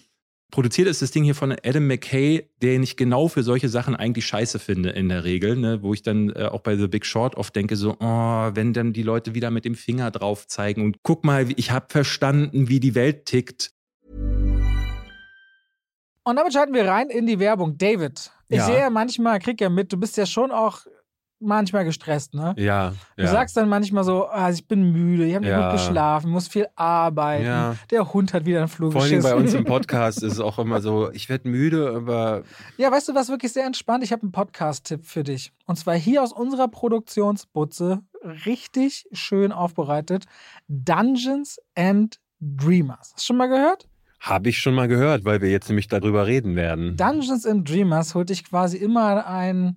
Produziert 0.53 0.87
ist 0.87 1.03
das 1.03 1.11
Ding 1.11 1.25
hier 1.25 1.35
von 1.35 1.51
Adam 1.65 1.89
McKay, 1.89 2.49
den 2.63 2.85
ich 2.85 2.97
genau 2.97 3.27
für 3.27 3.43
solche 3.43 3.69
Sachen 3.69 3.97
eigentlich 3.97 4.29
scheiße 4.29 4.61
finde 4.61 4.91
in 4.91 5.09
der 5.09 5.25
Regel, 5.25 5.57
ne, 5.57 5.83
wo 5.83 5.93
ich 5.93 6.03
dann 6.03 6.31
äh, 6.31 6.45
auch 6.45 6.61
bei 6.61 6.77
The 6.77 6.87
Big 6.87 7.05
Short 7.05 7.35
oft 7.35 7.57
denke, 7.57 7.75
so, 7.75 7.97
oh, 7.99 8.51
wenn 8.55 8.73
dann 8.73 8.93
die 8.93 9.03
Leute 9.03 9.35
wieder 9.35 9.51
mit 9.51 9.65
dem 9.65 9.75
Finger 9.75 10.13
drauf 10.13 10.47
zeigen 10.47 10.85
und 10.85 10.99
guck 11.03 11.25
mal, 11.25 11.49
ich 11.57 11.73
habe 11.73 11.87
verstanden, 11.89 12.69
wie 12.69 12.79
die 12.79 12.95
Welt 12.95 13.25
tickt 13.25 13.73
und 16.29 16.37
damit 16.37 16.53
schalten 16.53 16.75
wir 16.75 16.87
rein 16.87 17.09
in 17.09 17.27
die 17.27 17.39
Werbung. 17.39 17.79
David, 17.79 18.31
ich 18.49 18.59
ja. 18.59 18.67
sehe 18.67 18.79
ja 18.79 18.91
manchmal, 18.91 19.39
krieg 19.39 19.61
ja 19.61 19.69
mit, 19.69 19.93
du 19.93 19.97
bist 19.97 20.17
ja 20.17 20.27
schon 20.27 20.51
auch 20.51 20.81
manchmal 21.41 21.85
gestresst, 21.85 22.35
ne? 22.35 22.55
Ja. 22.59 22.95
Du 23.17 23.23
ja. 23.23 23.29
sagst 23.29 23.57
dann 23.57 23.69
manchmal 23.69 24.05
so, 24.05 24.27
also 24.27 24.59
ich 24.59 24.67
bin 24.67 24.93
müde, 24.93 25.25
ich 25.25 25.35
habe 25.35 25.45
nicht 25.45 25.53
Ja. 25.53 25.71
gut 25.71 25.79
geschlafen, 25.79 26.31
muss 26.31 26.49
viel 26.49 26.67
arbeiten. 26.75 27.45
Ja. 27.45 27.77
Der 27.91 28.13
Hund 28.13 28.35
hat 28.35 28.45
wieder 28.45 28.59
einen 28.59 28.69
Flug 28.69 28.93
Vor 28.93 29.03
allem 29.03 29.23
bei 29.23 29.35
uns 29.35 29.55
im 29.55 29.65
Podcast 29.65 30.23
ist 30.23 30.33
es 30.35 30.41
auch 30.41 30.59
immer 30.59 30.81
so, 30.81 31.11
ich 31.13 31.29
werde 31.29 31.49
müde, 31.49 31.93
aber 31.95 32.43
Ja, 32.77 32.91
weißt 32.91 33.09
du, 33.09 33.15
was 33.15 33.29
wirklich 33.29 33.53
sehr 33.53 33.67
entspannt? 33.67 34.03
Ich 34.05 34.13
habe 34.13 34.23
einen 34.23 34.33
Podcast-Tipp 34.33 35.05
für 35.05 35.23
dich. 35.23 35.53
Und 35.67 35.77
zwar 35.77 35.95
hier 35.95 36.23
aus 36.23 36.33
unserer 36.33 36.69
Produktionsbutze, 36.69 38.03
richtig 38.47 39.07
schön 39.13 39.53
aufbereitet: 39.53 40.25
Dungeons 40.67 41.59
and 41.77 42.19
Dreamers. 42.41 43.13
Hast 43.15 43.19
du 43.19 43.27
schon 43.27 43.37
mal 43.37 43.49
gehört? 43.49 43.89
Habe 44.21 44.49
ich 44.49 44.59
schon 44.59 44.75
mal 44.75 44.89
gehört, 44.89 45.25
weil 45.25 45.41
wir 45.41 45.51
jetzt 45.51 45.69
nämlich 45.69 45.89
darüber 45.89 46.27
reden 46.27 46.57
werden. 46.57 46.97
Dungeons 46.97 47.47
and 47.47 47.69
Dreamers 47.69 48.15
holt 48.15 48.31
dich 48.31 48.45
quasi 48.45 48.77
immer 48.77 49.27
einen 49.27 49.77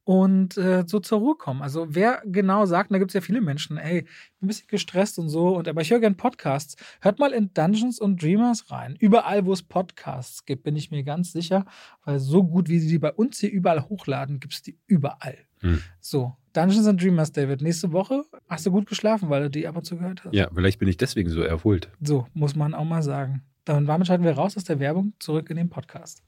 und 0.11 0.57
äh, 0.57 0.83
so 0.85 0.99
zur 0.99 1.19
Ruhe 1.19 1.35
kommen. 1.35 1.61
Also 1.61 1.87
wer 1.89 2.21
genau 2.25 2.65
sagt, 2.65 2.89
und 2.89 2.95
da 2.95 2.99
gibt 2.99 3.11
es 3.11 3.15
ja 3.15 3.21
viele 3.21 3.39
Menschen, 3.39 3.77
ey, 3.77 3.99
ich 3.99 4.03
bin 4.03 4.11
ein 4.41 4.47
bisschen 4.47 4.67
gestresst 4.67 5.17
und 5.17 5.29
so, 5.29 5.55
und 5.55 5.69
aber 5.69 5.79
ich 5.79 5.89
höre 5.89 6.01
gern 6.01 6.17
Podcasts. 6.17 6.75
Hört 6.99 7.17
mal 7.17 7.31
in 7.31 7.53
Dungeons 7.53 8.01
and 8.01 8.21
Dreamers 8.21 8.69
rein. 8.69 8.97
Überall, 8.99 9.45
wo 9.45 9.53
es 9.53 9.63
Podcasts 9.63 10.43
gibt, 10.43 10.63
bin 10.63 10.75
ich 10.75 10.91
mir 10.91 11.03
ganz 11.03 11.31
sicher, 11.31 11.63
weil 12.03 12.19
so 12.19 12.43
gut, 12.43 12.67
wie 12.67 12.79
sie 12.79 12.89
die 12.89 12.99
bei 12.99 13.13
uns 13.13 13.39
hier 13.39 13.51
überall 13.51 13.87
hochladen, 13.87 14.41
gibt 14.41 14.53
es 14.53 14.61
die 14.61 14.77
überall. 14.85 15.37
Hm. 15.59 15.81
So, 16.01 16.35
Dungeons 16.51 16.87
and 16.87 17.01
Dreamers, 17.01 17.31
David. 17.31 17.61
Nächste 17.61 17.93
Woche 17.93 18.25
hast 18.49 18.65
du 18.65 18.71
gut 18.71 18.87
geschlafen, 18.87 19.29
weil 19.29 19.43
du 19.43 19.49
die 19.49 19.65
ab 19.65 19.77
und 19.77 19.85
zu 19.85 19.95
gehört 19.95 20.25
hast. 20.25 20.33
Ja, 20.33 20.49
vielleicht 20.53 20.79
bin 20.79 20.89
ich 20.89 20.97
deswegen 20.97 21.29
so 21.29 21.41
erholt. 21.41 21.89
So, 22.01 22.27
muss 22.33 22.53
man 22.53 22.73
auch 22.73 22.83
mal 22.83 23.01
sagen. 23.01 23.43
Dann 23.63 23.85
damit 23.85 24.07
schalten 24.07 24.25
wir 24.25 24.33
raus 24.33 24.57
aus 24.57 24.65
der 24.65 24.81
Werbung 24.81 25.13
zurück 25.19 25.49
in 25.49 25.55
den 25.55 25.69
Podcast. 25.69 26.21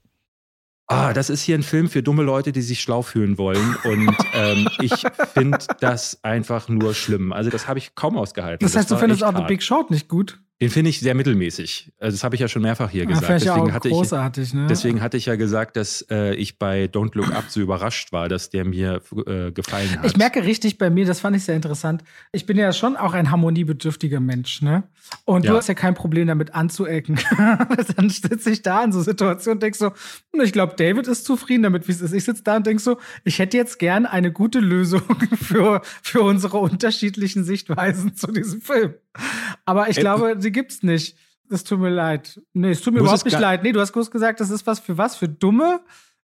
Ah, 0.88 1.13
das 1.13 1.29
ist 1.29 1.41
hier 1.41 1.57
ein 1.57 1.63
Film 1.63 1.89
für 1.89 2.03
dumme 2.03 2.23
Leute, 2.23 2.51
die 2.51 2.61
sich 2.61 2.81
schlau 2.81 3.01
fühlen 3.01 3.38
wollen. 3.38 3.75
Und 3.86 4.15
ähm, 4.34 4.67
ich 4.81 4.93
finde 5.34 5.57
das 5.79 6.19
einfach 6.23 6.67
nur 6.67 6.93
schlimm. 6.93 7.31
Also, 7.31 7.49
das 7.49 7.67
habe 7.67 7.79
ich 7.79 7.95
kaum 7.95 8.17
ausgehalten. 8.17 8.65
Das 8.65 8.75
heißt, 8.75 8.91
du 8.91 8.95
war 8.95 8.99
findest 8.99 9.23
auch 9.23 9.31
The 9.31 9.38
hart. 9.38 9.47
Big 9.47 9.63
Short 9.63 9.91
nicht 9.91 10.09
gut? 10.09 10.41
Den 10.64 10.72
finde 10.72 10.89
ich 10.89 10.99
sehr 10.99 11.14
mittelmäßig. 11.16 11.91
Also, 11.99 12.16
das 12.16 12.24
habe 12.24 12.36
ich 12.36 12.41
ja 12.41 12.47
schon 12.47 12.61
mehrfach 12.61 12.89
hier 12.89 13.03
Ah, 13.03 13.07
gesagt. 13.07 13.24
ich 13.24 13.43
Deswegen 13.43 13.70
auch 13.70 13.74
hatte 13.74 13.88
ich, 13.89 13.93
großartig, 13.93 14.53
ne? 14.53 14.68
deswegen 14.70 15.01
hatte 15.01 15.18
ich 15.18 15.26
ja 15.26 15.36
gesagt, 15.36 15.76
dass 15.78 16.05
äh, 16.09 16.34
ich 16.36 16.57
bei 16.57 16.86
Don't 16.86 17.11
Look 17.16 17.32
Up 17.34 17.45
so 17.49 17.59
überrascht 17.61 18.11
war, 18.11 18.30
dass 18.30 18.49
der 18.49 18.66
mir 18.66 19.01
äh, 19.28 19.51
gefallen 19.51 19.99
hat. 19.99 20.05
Ich 20.05 20.18
merke 20.18 20.43
richtig 20.43 20.78
bei 20.78 20.89
mir, 20.89 21.05
das 21.05 21.20
fand 21.20 21.36
ich 21.36 21.43
sehr 21.43 21.55
interessant. 21.55 22.03
Ich 22.32 22.45
bin 22.45 22.57
ja 22.57 22.72
schon 22.74 22.95
auch 22.95 23.14
ein 23.14 23.30
harmoniebedürftiger 23.32 24.20
Mensch, 24.20 24.61
ne? 24.61 24.84
Und 25.26 25.45
du 25.45 25.49
Ja. 25.49 25.57
hast 25.57 25.68
ja 25.68 25.74
kein 25.74 25.93
Problem 25.95 26.28
damit 26.28 26.55
anzuecken. 26.55 27.20
Dann 27.97 28.09
sitze 28.09 28.49
ich 28.51 28.61
da 28.61 28.84
in 28.84 28.91
so 28.91 29.01
Situationen 29.01 29.57
und 29.57 29.64
denk 29.64 29.76
so, 29.76 29.88
hm, 30.34 30.41
ich 30.41 30.53
glaube, 30.53 30.74
David 30.78 31.07
ist 31.07 31.26
zufrieden 31.26 31.64
damit, 31.64 31.88
wie 31.88 31.91
es 31.91 32.01
ist. 32.01 32.14
Ich 32.14 32.24
sitze 32.24 32.43
da 32.43 32.55
und 32.57 32.66
denk 32.66 32.80
so, 32.80 32.97
ich 33.24 33.39
hätte 33.39 33.57
jetzt 33.57 33.80
gern 33.80 34.05
eine 34.05 34.32
gute 34.32 34.59
Lösung 34.59 35.01
für, 35.41 35.82
für 36.01 36.22
unsere 36.22 36.57
unterschiedlichen 36.57 37.43
Sichtweisen 37.43 38.16
zu 38.16 38.32
diesem 38.32 38.61
Film. 38.61 38.93
Aber 39.66 39.89
ich 39.89 39.97
glaube, 39.97 40.36
die 40.38 40.51
gibt's 40.51 40.84
nicht. 40.84 41.18
Es 41.49 41.64
tut 41.64 41.80
mir 41.80 41.89
leid. 41.89 42.41
Nee, 42.53 42.72
es 42.72 42.82
tut 42.82 42.93
mir 42.93 42.99
Muss 43.01 43.09
überhaupt 43.09 43.26
nicht 43.26 43.39
leid. 43.39 43.64
Nee, 43.64 43.72
du 43.72 43.80
hast 43.80 43.91
kurz 43.91 44.09
gesagt, 44.09 44.39
das 44.39 44.49
ist 44.49 44.66
was 44.66 44.80
für 44.80 44.97
was? 44.97 45.16
Für 45.16 45.28
Dumme? 45.30 45.82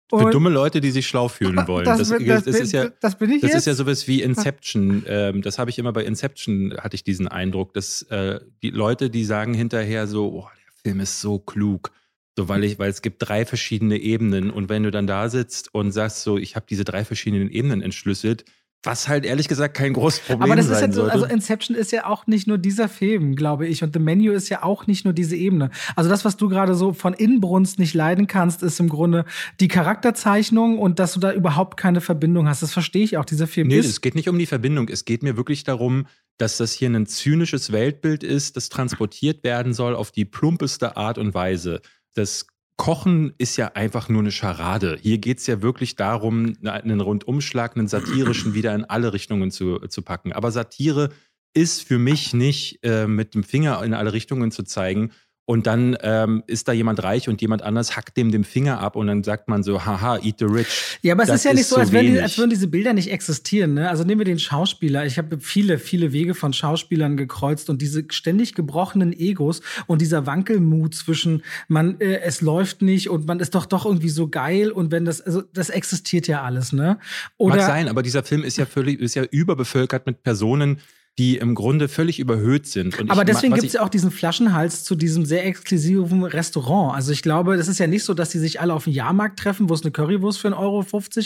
für 0.09 0.17
Und 0.17 0.33
dumme 0.33 0.49
Leute, 0.51 0.81
die 0.81 0.91
sich 0.91 1.07
schlau 1.07 1.27
fühlen 1.29 1.55
wollen. 1.67 1.85
das, 1.85 1.97
Das, 1.97 2.09
bin- 2.17 2.27
das, 2.27 2.43
das, 2.43 2.55
ist 2.59 2.71
ja, 2.73 2.89
das 2.99 3.17
bin 3.17 3.31
ich 3.31 3.41
das 3.41 3.49
jetzt. 3.51 3.57
ist 3.59 3.65
ja 3.65 3.73
sowas 3.73 4.07
wie 4.07 4.21
Inception. 4.21 5.03
Ähm, 5.07 5.41
das 5.41 5.57
habe 5.57 5.71
ich 5.71 5.79
immer 5.79 5.93
bei 5.93 6.03
Inception, 6.03 6.75
hatte 6.79 6.95
ich 6.95 7.03
diesen 7.03 7.27
Eindruck, 7.27 7.73
dass 7.73 8.03
äh, 8.03 8.39
die 8.61 8.69
Leute, 8.69 9.09
die 9.09 9.25
sagen 9.25 9.53
hinterher 9.55 10.05
so, 10.05 10.27
oh, 10.27 10.47
der 10.55 10.73
Film 10.83 10.99
ist 10.99 11.21
so 11.21 11.39
klug. 11.39 11.91
So, 12.37 12.49
weil 12.49 12.65
ich, 12.65 12.77
weil 12.77 12.89
es 12.89 13.01
gibt 13.01 13.17
drei 13.27 13.45
verschiedene 13.45 13.97
Ebenen 13.97 14.51
und 14.51 14.67
wenn 14.69 14.83
du 14.83 14.91
dann 14.91 15.07
da 15.07 15.29
sitzt 15.29 15.73
und 15.73 15.93
sagst 15.93 16.21
so, 16.23 16.37
ich 16.37 16.55
habe 16.57 16.65
diese 16.69 16.83
drei 16.83 17.05
verschiedenen 17.05 17.49
Ebenen 17.49 17.81
entschlüsselt, 17.81 18.43
was 18.85 19.07
halt 19.07 19.25
ehrlich 19.25 19.47
gesagt 19.47 19.75
kein 19.75 19.93
großes 19.93 20.21
Problem 20.21 20.43
Aber 20.43 20.55
das 20.55 20.67
ist 20.67 20.81
halt 20.81 20.93
so, 20.93 21.01
sollte. 21.01 21.13
also 21.13 21.25
Inception 21.25 21.75
ist 21.75 21.91
ja 21.91 22.05
auch 22.05 22.27
nicht 22.27 22.47
nur 22.47 22.57
dieser 22.57 22.89
Film, 22.89 23.35
glaube 23.35 23.67
ich. 23.67 23.83
Und 23.83 23.93
The 23.93 23.99
Menu 23.99 24.31
ist 24.31 24.49
ja 24.49 24.63
auch 24.63 24.87
nicht 24.87 25.05
nur 25.05 25.13
diese 25.13 25.35
Ebene. 25.35 25.71
Also 25.95 26.09
das, 26.09 26.25
was 26.25 26.37
du 26.37 26.49
gerade 26.49 26.75
so 26.75 26.93
von 26.93 27.13
Inbrunst 27.13 27.79
nicht 27.79 27.93
leiden 27.93 28.27
kannst, 28.27 28.63
ist 28.63 28.79
im 28.79 28.89
Grunde 28.89 29.25
die 29.59 29.67
Charakterzeichnung 29.67 30.79
und 30.79 30.99
dass 30.99 31.13
du 31.13 31.19
da 31.19 31.31
überhaupt 31.33 31.77
keine 31.77 32.01
Verbindung 32.01 32.47
hast. 32.47 32.61
Das 32.61 32.73
verstehe 32.73 33.03
ich 33.03 33.17
auch. 33.17 33.25
Dieser 33.25 33.47
Film 33.47 33.67
Nee, 33.67 33.77
ist. 33.79 33.87
es 33.87 34.01
geht 34.01 34.15
nicht 34.15 34.29
um 34.29 34.37
die 34.37 34.45
Verbindung. 34.45 34.87
Es 34.89 35.05
geht 35.05 35.23
mir 35.23 35.37
wirklich 35.37 35.63
darum, 35.63 36.07
dass 36.37 36.57
das 36.57 36.73
hier 36.73 36.89
ein 36.89 37.05
zynisches 37.05 37.71
Weltbild 37.71 38.23
ist, 38.23 38.57
das 38.57 38.69
transportiert 38.69 39.43
werden 39.43 39.73
soll 39.73 39.95
auf 39.95 40.11
die 40.11 40.25
plumpeste 40.25 40.97
Art 40.97 41.17
und 41.17 41.33
Weise. 41.33 41.81
Das 42.13 42.47
Kochen 42.77 43.33
ist 43.37 43.55
ja 43.57 43.71
einfach 43.73 44.09
nur 44.09 44.21
eine 44.21 44.31
Scharade. 44.31 44.97
Hier 45.01 45.17
geht 45.17 45.39
es 45.39 45.47
ja 45.47 45.61
wirklich 45.61 45.95
darum, 45.95 46.53
einen 46.63 46.99
Rundumschlag, 46.99 47.77
einen 47.77 47.87
satirischen 47.87 48.53
wieder 48.53 48.75
in 48.75 48.83
alle 48.83 49.13
Richtungen 49.13 49.49
zu, 49.49 49.79
zu 49.87 50.01
packen. 50.01 50.33
Aber 50.33 50.51
Satire 50.51 51.09
ist 51.53 51.83
für 51.83 51.97
mich 51.97 52.33
nicht 52.33 52.79
äh, 52.83 53.07
mit 53.07 53.33
dem 53.33 53.43
Finger 53.43 53.81
in 53.83 53.93
alle 53.93 54.11
Richtungen 54.11 54.51
zu 54.51 54.63
zeigen. 54.63 55.11
Und 55.47 55.67
dann 55.67 55.95
ähm, 56.01 56.43
ist 56.47 56.67
da 56.67 56.71
jemand 56.71 57.03
reich 57.03 57.29
und 57.29 57.39
jemand 57.39 57.61
anders 57.61 57.95
hackt 57.95 58.17
dem 58.17 58.31
den 58.31 58.43
Finger 58.43 58.79
ab 58.79 58.95
und 58.95 59.05
dann 59.05 59.23
sagt 59.23 59.47
man 59.47 59.61
so, 59.61 59.85
haha, 59.85 60.17
eat 60.17 60.39
the 60.39 60.45
rich. 60.45 60.97
Ja, 61.03 61.13
aber 61.13 61.21
es 61.21 61.29
Das 61.29 61.37
ist 61.37 61.43
ja 61.45 61.51
nicht 61.51 61.61
ist 61.61 61.69
so, 61.69 61.75
als, 61.75 61.91
die, 61.91 62.19
als 62.19 62.37
würden 62.39 62.49
diese 62.49 62.67
Bilder 62.67 62.93
nicht 62.93 63.11
existieren. 63.11 63.75
Ne? 63.75 63.87
Also 63.87 64.03
nehmen 64.03 64.19
wir 64.19 64.25
den 64.25 64.39
Schauspieler. 64.39 65.05
Ich 65.05 65.19
habe 65.19 65.39
viele, 65.39 65.77
viele 65.77 66.13
Wege 66.13 66.33
von 66.33 66.51
Schauspielern 66.51 67.15
gekreuzt 67.15 67.69
und 67.69 67.79
diese 67.81 68.05
ständig 68.09 68.55
gebrochenen 68.55 69.13
Egos 69.13 69.61
und 69.85 70.01
dieser 70.01 70.25
Wankelmut 70.25 70.95
zwischen 70.95 71.43
man, 71.67 72.01
äh, 72.01 72.21
es 72.21 72.41
läuft 72.41 72.81
nicht 72.81 73.11
und 73.11 73.27
man 73.27 73.39
ist 73.39 73.53
doch 73.53 73.67
doch 73.67 73.85
irgendwie 73.85 74.09
so 74.09 74.27
geil 74.27 74.71
und 74.71 74.91
wenn 74.91 75.05
das, 75.05 75.21
also 75.21 75.43
das 75.53 75.69
existiert 75.69 76.27
ja 76.27 76.41
alles, 76.41 76.73
ne? 76.73 76.97
Oder 77.37 77.57
Mag 77.57 77.65
sein, 77.65 77.87
aber 77.87 78.01
dieser 78.01 78.23
Film 78.23 78.43
ist 78.43 78.57
ja 78.57 78.65
völlig, 78.65 78.99
ist 78.99 79.13
ja 79.13 79.23
überbevölkert 79.23 80.07
mit 80.07 80.23
Personen, 80.23 80.79
die 81.17 81.37
im 81.37 81.55
Grunde 81.55 81.87
völlig 81.87 82.19
überhöht 82.19 82.67
sind. 82.67 82.99
Und 82.99 83.09
Aber 83.09 83.21
ich, 83.21 83.27
deswegen 83.27 83.53
gibt 83.53 83.67
es 83.67 83.73
ja 83.73 83.81
auch 83.81 83.89
diesen 83.89 84.11
Flaschenhals 84.11 84.83
zu 84.83 84.95
diesem 84.95 85.25
sehr 85.25 85.45
exklusiven 85.45 86.25
Restaurant. 86.25 86.93
Also 86.93 87.13
ich 87.13 87.21
glaube, 87.21 87.55
das 87.55 87.69
ist 87.69 87.79
ja 87.79 87.87
nicht 87.87 88.03
so, 88.03 88.13
dass 88.13 88.29
die 88.29 88.39
sich 88.39 88.59
alle 88.59 88.73
auf 88.73 88.83
dem 88.83 88.93
Jahrmarkt 88.93 89.39
treffen, 89.39 89.69
wo 89.69 89.73
es 89.73 89.83
eine 89.83 89.91
Currywurst 89.91 90.39
für 90.39 90.49
1,50 90.49 90.57
Euro 90.57 90.83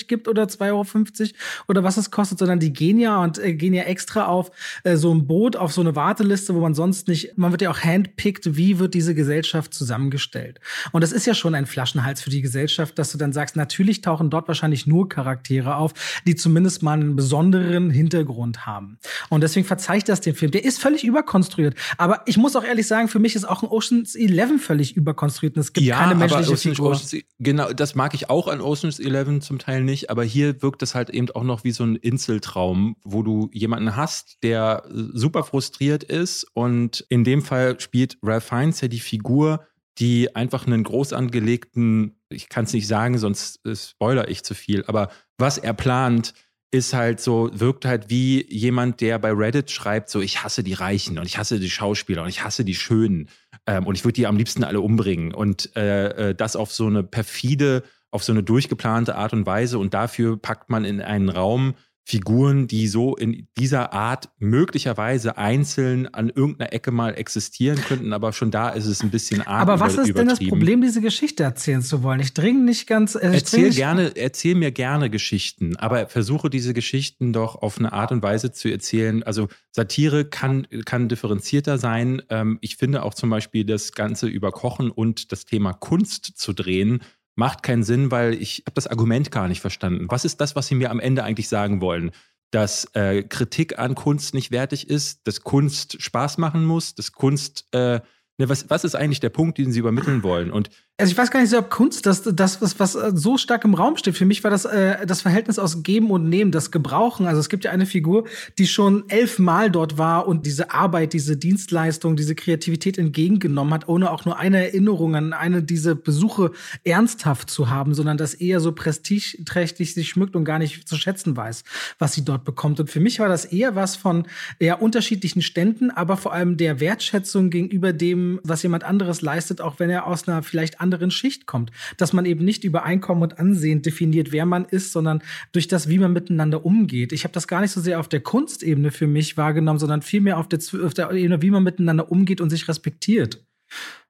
gibt 0.07 0.27
oder 0.27 0.43
2,50 0.43 0.69
Euro 0.69 1.33
oder 1.67 1.83
was 1.83 1.97
es 1.97 2.11
kostet, 2.11 2.37
sondern 2.37 2.59
die 2.59 2.71
gehen 2.71 2.99
ja 2.99 3.21
und 3.23 3.39
äh, 3.39 3.53
gehen 3.53 3.73
ja 3.73 3.83
extra 3.83 4.27
auf 4.27 4.51
äh, 4.83 4.95
so 4.95 5.13
ein 5.13 5.25
Boot, 5.25 5.55
auf 5.55 5.73
so 5.73 5.81
eine 5.81 5.95
Warteliste, 5.95 6.53
wo 6.53 6.59
man 6.59 6.75
sonst 6.75 7.07
nicht, 7.07 7.35
man 7.37 7.51
wird 7.51 7.63
ja 7.63 7.71
auch 7.71 7.79
handpickt, 7.79 8.55
wie 8.55 8.77
wird 8.77 8.93
diese 8.93 9.15
Gesellschaft 9.15 9.73
zusammengestellt. 9.73 10.59
Und 10.91 11.01
das 11.01 11.11
ist 11.11 11.25
ja 11.25 11.33
schon 11.33 11.55
ein 11.55 11.65
Flaschenhals 11.65 12.21
für 12.21 12.29
die 12.29 12.41
Gesellschaft, 12.41 12.99
dass 12.99 13.11
du 13.11 13.17
dann 13.17 13.33
sagst, 13.33 13.55
natürlich 13.55 14.01
tauchen 14.01 14.29
dort 14.29 14.47
wahrscheinlich 14.47 14.85
nur 14.85 15.09
Charaktere 15.09 15.77
auf, 15.77 15.93
die 16.27 16.35
zumindest 16.35 16.83
mal 16.83 16.93
einen 16.93 17.15
besonderen 17.15 17.89
Hintergrund 17.89 18.67
haben. 18.67 18.99
Und 19.29 19.41
deswegen 19.41 19.65
verzeiht 19.79 20.09
das 20.09 20.19
den 20.19 20.35
Film. 20.35 20.51
Der 20.51 20.65
ist 20.65 20.79
völlig 20.79 21.05
überkonstruiert. 21.05 21.75
Aber 21.97 22.21
ich 22.25 22.37
muss 22.37 22.55
auch 22.55 22.63
ehrlich 22.63 22.85
sagen, 22.85 23.07
für 23.07 23.19
mich 23.19 23.35
ist 23.35 23.45
auch 23.45 23.63
ein 23.63 23.69
Ocean's 23.69 24.15
11 24.15 24.61
völlig 24.61 24.95
überkonstruiert 24.95 25.55
und 25.55 25.61
es 25.61 25.71
gibt 25.71 25.87
ja, 25.87 25.97
keine 25.97 26.15
menschliche 26.15 26.51
Ocean's, 26.51 26.61
Figur. 26.61 26.91
Ocean's, 26.91 27.15
genau, 27.39 27.71
das 27.71 27.95
mag 27.95 28.13
ich 28.13 28.29
auch 28.29 28.47
an 28.47 28.59
Ocean's 28.59 28.99
11 28.99 29.39
zum 29.39 29.57
Teil 29.57 29.83
nicht, 29.83 30.09
aber 30.09 30.23
hier 30.23 30.61
wirkt 30.61 30.83
es 30.83 30.95
halt 30.95 31.09
eben 31.09 31.31
auch 31.31 31.43
noch 31.43 31.63
wie 31.63 31.71
so 31.71 31.85
ein 31.85 31.95
Inseltraum, 31.95 32.97
wo 33.03 33.23
du 33.23 33.49
jemanden 33.53 33.95
hast, 33.95 34.37
der 34.43 34.83
äh, 34.85 34.91
super 35.13 35.43
frustriert 35.43 36.03
ist 36.03 36.45
und 36.53 37.05
in 37.09 37.23
dem 37.23 37.41
Fall 37.41 37.79
spielt 37.79 38.17
Ralph 38.21 38.43
Fiennes 38.43 38.81
ja 38.81 38.89
die 38.89 38.99
Figur, 38.99 39.65
die 39.97 40.35
einfach 40.35 40.67
einen 40.67 40.83
groß 40.83 41.13
angelegten, 41.13 42.17
ich 42.29 42.49
kann 42.49 42.65
es 42.65 42.73
nicht 42.73 42.87
sagen, 42.87 43.17
sonst 43.17 43.65
äh, 43.65 43.75
spoiler 43.75 44.27
ich 44.27 44.43
zu 44.43 44.55
viel, 44.55 44.83
aber 44.87 45.09
was 45.37 45.57
er 45.57 45.73
plant, 45.73 46.33
ist 46.71 46.93
halt 46.93 47.19
so, 47.19 47.49
wirkt 47.53 47.85
halt 47.85 48.09
wie 48.09 48.45
jemand, 48.51 49.01
der 49.01 49.17
bei 49.17 49.31
Reddit 49.31 49.71
schreibt, 49.71 50.09
so 50.09 50.21
ich 50.21 50.43
hasse 50.43 50.63
die 50.63 50.73
Reichen 50.73 51.17
und 51.17 51.25
ich 51.25 51.37
hasse 51.37 51.59
die 51.59 51.69
Schauspieler 51.69 52.23
und 52.23 52.29
ich 52.29 52.43
hasse 52.43 52.63
die 52.63 52.75
Schönen 52.75 53.29
ähm, 53.65 53.87
und 53.87 53.95
ich 53.95 54.05
würde 54.05 54.13
die 54.13 54.27
am 54.27 54.37
liebsten 54.37 54.63
alle 54.63 54.81
umbringen. 54.81 55.33
Und 55.33 55.75
äh, 55.75 56.29
äh, 56.29 56.35
das 56.35 56.55
auf 56.55 56.71
so 56.71 56.85
eine 56.85 57.03
perfide, 57.03 57.83
auf 58.11 58.23
so 58.23 58.31
eine 58.31 58.43
durchgeplante 58.43 59.15
Art 59.15 59.33
und 59.33 59.45
Weise 59.45 59.79
und 59.79 59.93
dafür 59.93 60.37
packt 60.37 60.69
man 60.69 60.85
in 60.85 61.01
einen 61.01 61.29
Raum 61.29 61.73
Figuren, 62.03 62.67
die 62.67 62.87
so 62.87 63.15
in 63.15 63.47
dieser 63.57 63.93
Art 63.93 64.29
möglicherweise 64.39 65.37
einzeln 65.37 66.07
an 66.07 66.29
irgendeiner 66.29 66.73
Ecke 66.73 66.91
mal 66.91 67.13
existieren 67.13 67.79
könnten, 67.79 68.13
aber 68.13 68.33
schon 68.33 68.49
da 68.49 68.69
ist 68.69 68.87
es 68.87 69.03
ein 69.03 69.11
bisschen 69.11 69.41
arg 69.41 69.61
Aber 69.61 69.79
was 69.79 69.95
ist 69.95 70.17
denn 70.17 70.27
das 70.27 70.39
Problem, 70.39 70.81
diese 70.81 71.01
Geschichte 71.01 71.43
erzählen 71.43 71.83
zu 71.83 72.01
wollen? 72.01 72.19
Ich 72.19 72.33
dringe 72.33 72.63
nicht 72.63 72.87
ganz. 72.87 73.13
Äh, 73.13 73.29
erzähl 73.33 73.67
nicht 73.67 73.75
gerne, 73.75 74.15
erzähl 74.15 74.55
mir 74.55 74.71
gerne 74.71 75.11
Geschichten, 75.11 75.75
aber 75.75 76.07
versuche 76.07 76.49
diese 76.49 76.73
Geschichten 76.73 77.31
doch 77.31 77.55
auf 77.55 77.77
eine 77.77 77.93
Art 77.93 78.11
und 78.11 78.23
Weise 78.23 78.51
zu 78.51 78.69
erzählen. 78.69 79.21
Also 79.21 79.47
Satire 79.71 80.25
kann, 80.25 80.67
kann 80.85 81.09
differenzierter 81.09 81.77
sein. 81.77 82.23
Ähm, 82.29 82.57
ich 82.61 82.77
finde 82.77 83.03
auch 83.03 83.13
zum 83.13 83.29
Beispiel 83.29 83.65
das 83.65 83.91
Ganze 83.91 84.27
über 84.27 84.51
Kochen 84.51 84.89
und 84.89 85.31
das 85.31 85.45
Thema 85.45 85.73
Kunst 85.73 86.25
zu 86.25 86.53
drehen 86.53 87.01
macht 87.39 87.63
keinen 87.63 87.83
Sinn, 87.83 88.11
weil 88.11 88.33
ich 88.35 88.63
habe 88.65 88.75
das 88.75 88.87
Argument 88.87 89.31
gar 89.31 89.47
nicht 89.47 89.61
verstanden. 89.61 90.05
Was 90.09 90.25
ist 90.25 90.39
das, 90.39 90.55
was 90.55 90.67
Sie 90.67 90.75
mir 90.75 90.91
am 90.91 90.99
Ende 90.99 91.23
eigentlich 91.23 91.49
sagen 91.49 91.81
wollen? 91.81 92.11
Dass 92.51 92.85
äh, 92.93 93.23
Kritik 93.23 93.79
an 93.79 93.95
Kunst 93.95 94.33
nicht 94.33 94.51
wertig 94.51 94.89
ist, 94.89 95.25
dass 95.25 95.41
Kunst 95.41 96.01
Spaß 96.01 96.37
machen 96.37 96.65
muss, 96.65 96.95
dass 96.95 97.11
Kunst 97.11 97.67
äh, 97.73 98.01
Ne, 98.39 98.47
was, 98.47 98.69
was 98.69 98.85
ist 98.85 98.95
eigentlich 98.95 99.19
der 99.19 99.29
Punkt, 99.29 99.57
den 99.57 99.71
Sie 99.71 99.79
übermitteln 99.79 100.23
wollen? 100.23 100.49
Und 100.49 100.69
also 100.99 101.11
ich 101.13 101.17
weiß 101.17 101.31
gar 101.31 101.39
nicht 101.39 101.49
so, 101.49 101.57
ob 101.57 101.69
Kunst 101.69 102.05
das, 102.05 102.23
das 102.23 102.61
was, 102.61 102.77
was 102.77 102.95
äh, 102.95 103.11
so 103.13 103.37
stark 103.37 103.63
im 103.63 103.73
Raum 103.73 103.95
steht. 103.95 104.17
Für 104.17 104.25
mich 104.25 104.43
war 104.43 104.51
das 104.51 104.65
äh, 104.65 105.05
das 105.05 105.21
Verhältnis 105.21 105.57
aus 105.57 105.81
Geben 105.81 106.11
und 106.11 106.27
Nehmen, 106.27 106.51
das 106.51 106.71
Gebrauchen. 106.71 107.25
Also 107.25 107.39
es 107.39 107.47
gibt 107.47 107.63
ja 107.63 107.71
eine 107.71 107.85
Figur, 107.85 108.25
die 108.57 108.67
schon 108.67 109.09
elfmal 109.09 109.71
dort 109.71 109.97
war 109.97 110.27
und 110.27 110.45
diese 110.45 110.71
Arbeit, 110.71 111.13
diese 111.13 111.37
Dienstleistung, 111.37 112.17
diese 112.17 112.35
Kreativität 112.35 112.97
entgegengenommen 112.97 113.73
hat, 113.73 113.87
ohne 113.87 114.11
auch 114.11 114.25
nur 114.25 114.37
eine 114.37 114.57
Erinnerung 114.57 115.15
an 115.15 115.31
eine 115.31 115.63
dieser 115.63 115.95
Besuche 115.95 116.51
ernsthaft 116.83 117.49
zu 117.49 117.69
haben, 117.69 117.93
sondern 117.93 118.17
das 118.17 118.33
eher 118.33 118.59
so 118.59 118.73
prestigeträchtig 118.73 119.93
sich 119.93 120.09
schmückt 120.09 120.35
und 120.35 120.43
gar 120.43 120.59
nicht 120.59 120.85
zu 120.85 120.97
schätzen 120.97 121.37
weiß, 121.37 121.63
was 121.97 122.11
sie 122.13 122.25
dort 122.25 122.43
bekommt. 122.43 122.77
Und 122.81 122.89
für 122.89 122.99
mich 122.99 123.19
war 123.19 123.29
das 123.29 123.45
eher 123.45 123.75
was 123.75 123.95
von 123.95 124.27
eher 124.59 124.81
unterschiedlichen 124.81 125.41
Ständen, 125.41 125.91
aber 125.91 126.17
vor 126.17 126.33
allem 126.33 126.57
der 126.57 126.81
Wertschätzung 126.81 127.49
gegenüber 127.49 127.93
dem 127.93 128.41
was 128.43 128.63
jemand 128.63 128.83
anderes 128.83 129.21
leistet, 129.21 129.61
auch 129.61 129.79
wenn 129.79 129.89
er 129.89 130.05
aus 130.05 130.27
einer 130.27 130.43
vielleicht 130.43 130.81
anderen 130.81 130.88
Schicht 131.11 131.45
kommt. 131.45 131.71
Dass 131.97 132.13
man 132.13 132.25
eben 132.25 132.45
nicht 132.45 132.63
über 132.63 132.83
Einkommen 132.83 133.21
und 133.21 133.39
Ansehen 133.39 133.81
definiert, 133.81 134.31
wer 134.31 134.45
man 134.45 134.65
ist, 134.65 134.91
sondern 134.91 135.21
durch 135.51 135.67
das, 135.67 135.89
wie 135.89 135.99
man 135.99 136.13
miteinander 136.13 136.65
umgeht. 136.65 137.11
Ich 137.11 137.23
habe 137.23 137.33
das 137.33 137.47
gar 137.47 137.61
nicht 137.61 137.71
so 137.71 137.81
sehr 137.81 137.99
auf 137.99 138.07
der 138.07 138.21
Kunstebene 138.21 138.91
für 138.91 139.07
mich 139.07 139.37
wahrgenommen, 139.37 139.79
sondern 139.79 140.01
vielmehr 140.01 140.37
auf 140.37 140.47
der, 140.47 140.59
auf 140.83 140.93
der 140.93 141.11
Ebene, 141.11 141.41
wie 141.41 141.51
man 141.51 141.63
miteinander 141.63 142.11
umgeht 142.11 142.41
und 142.41 142.49
sich 142.49 142.67
respektiert. 142.67 143.43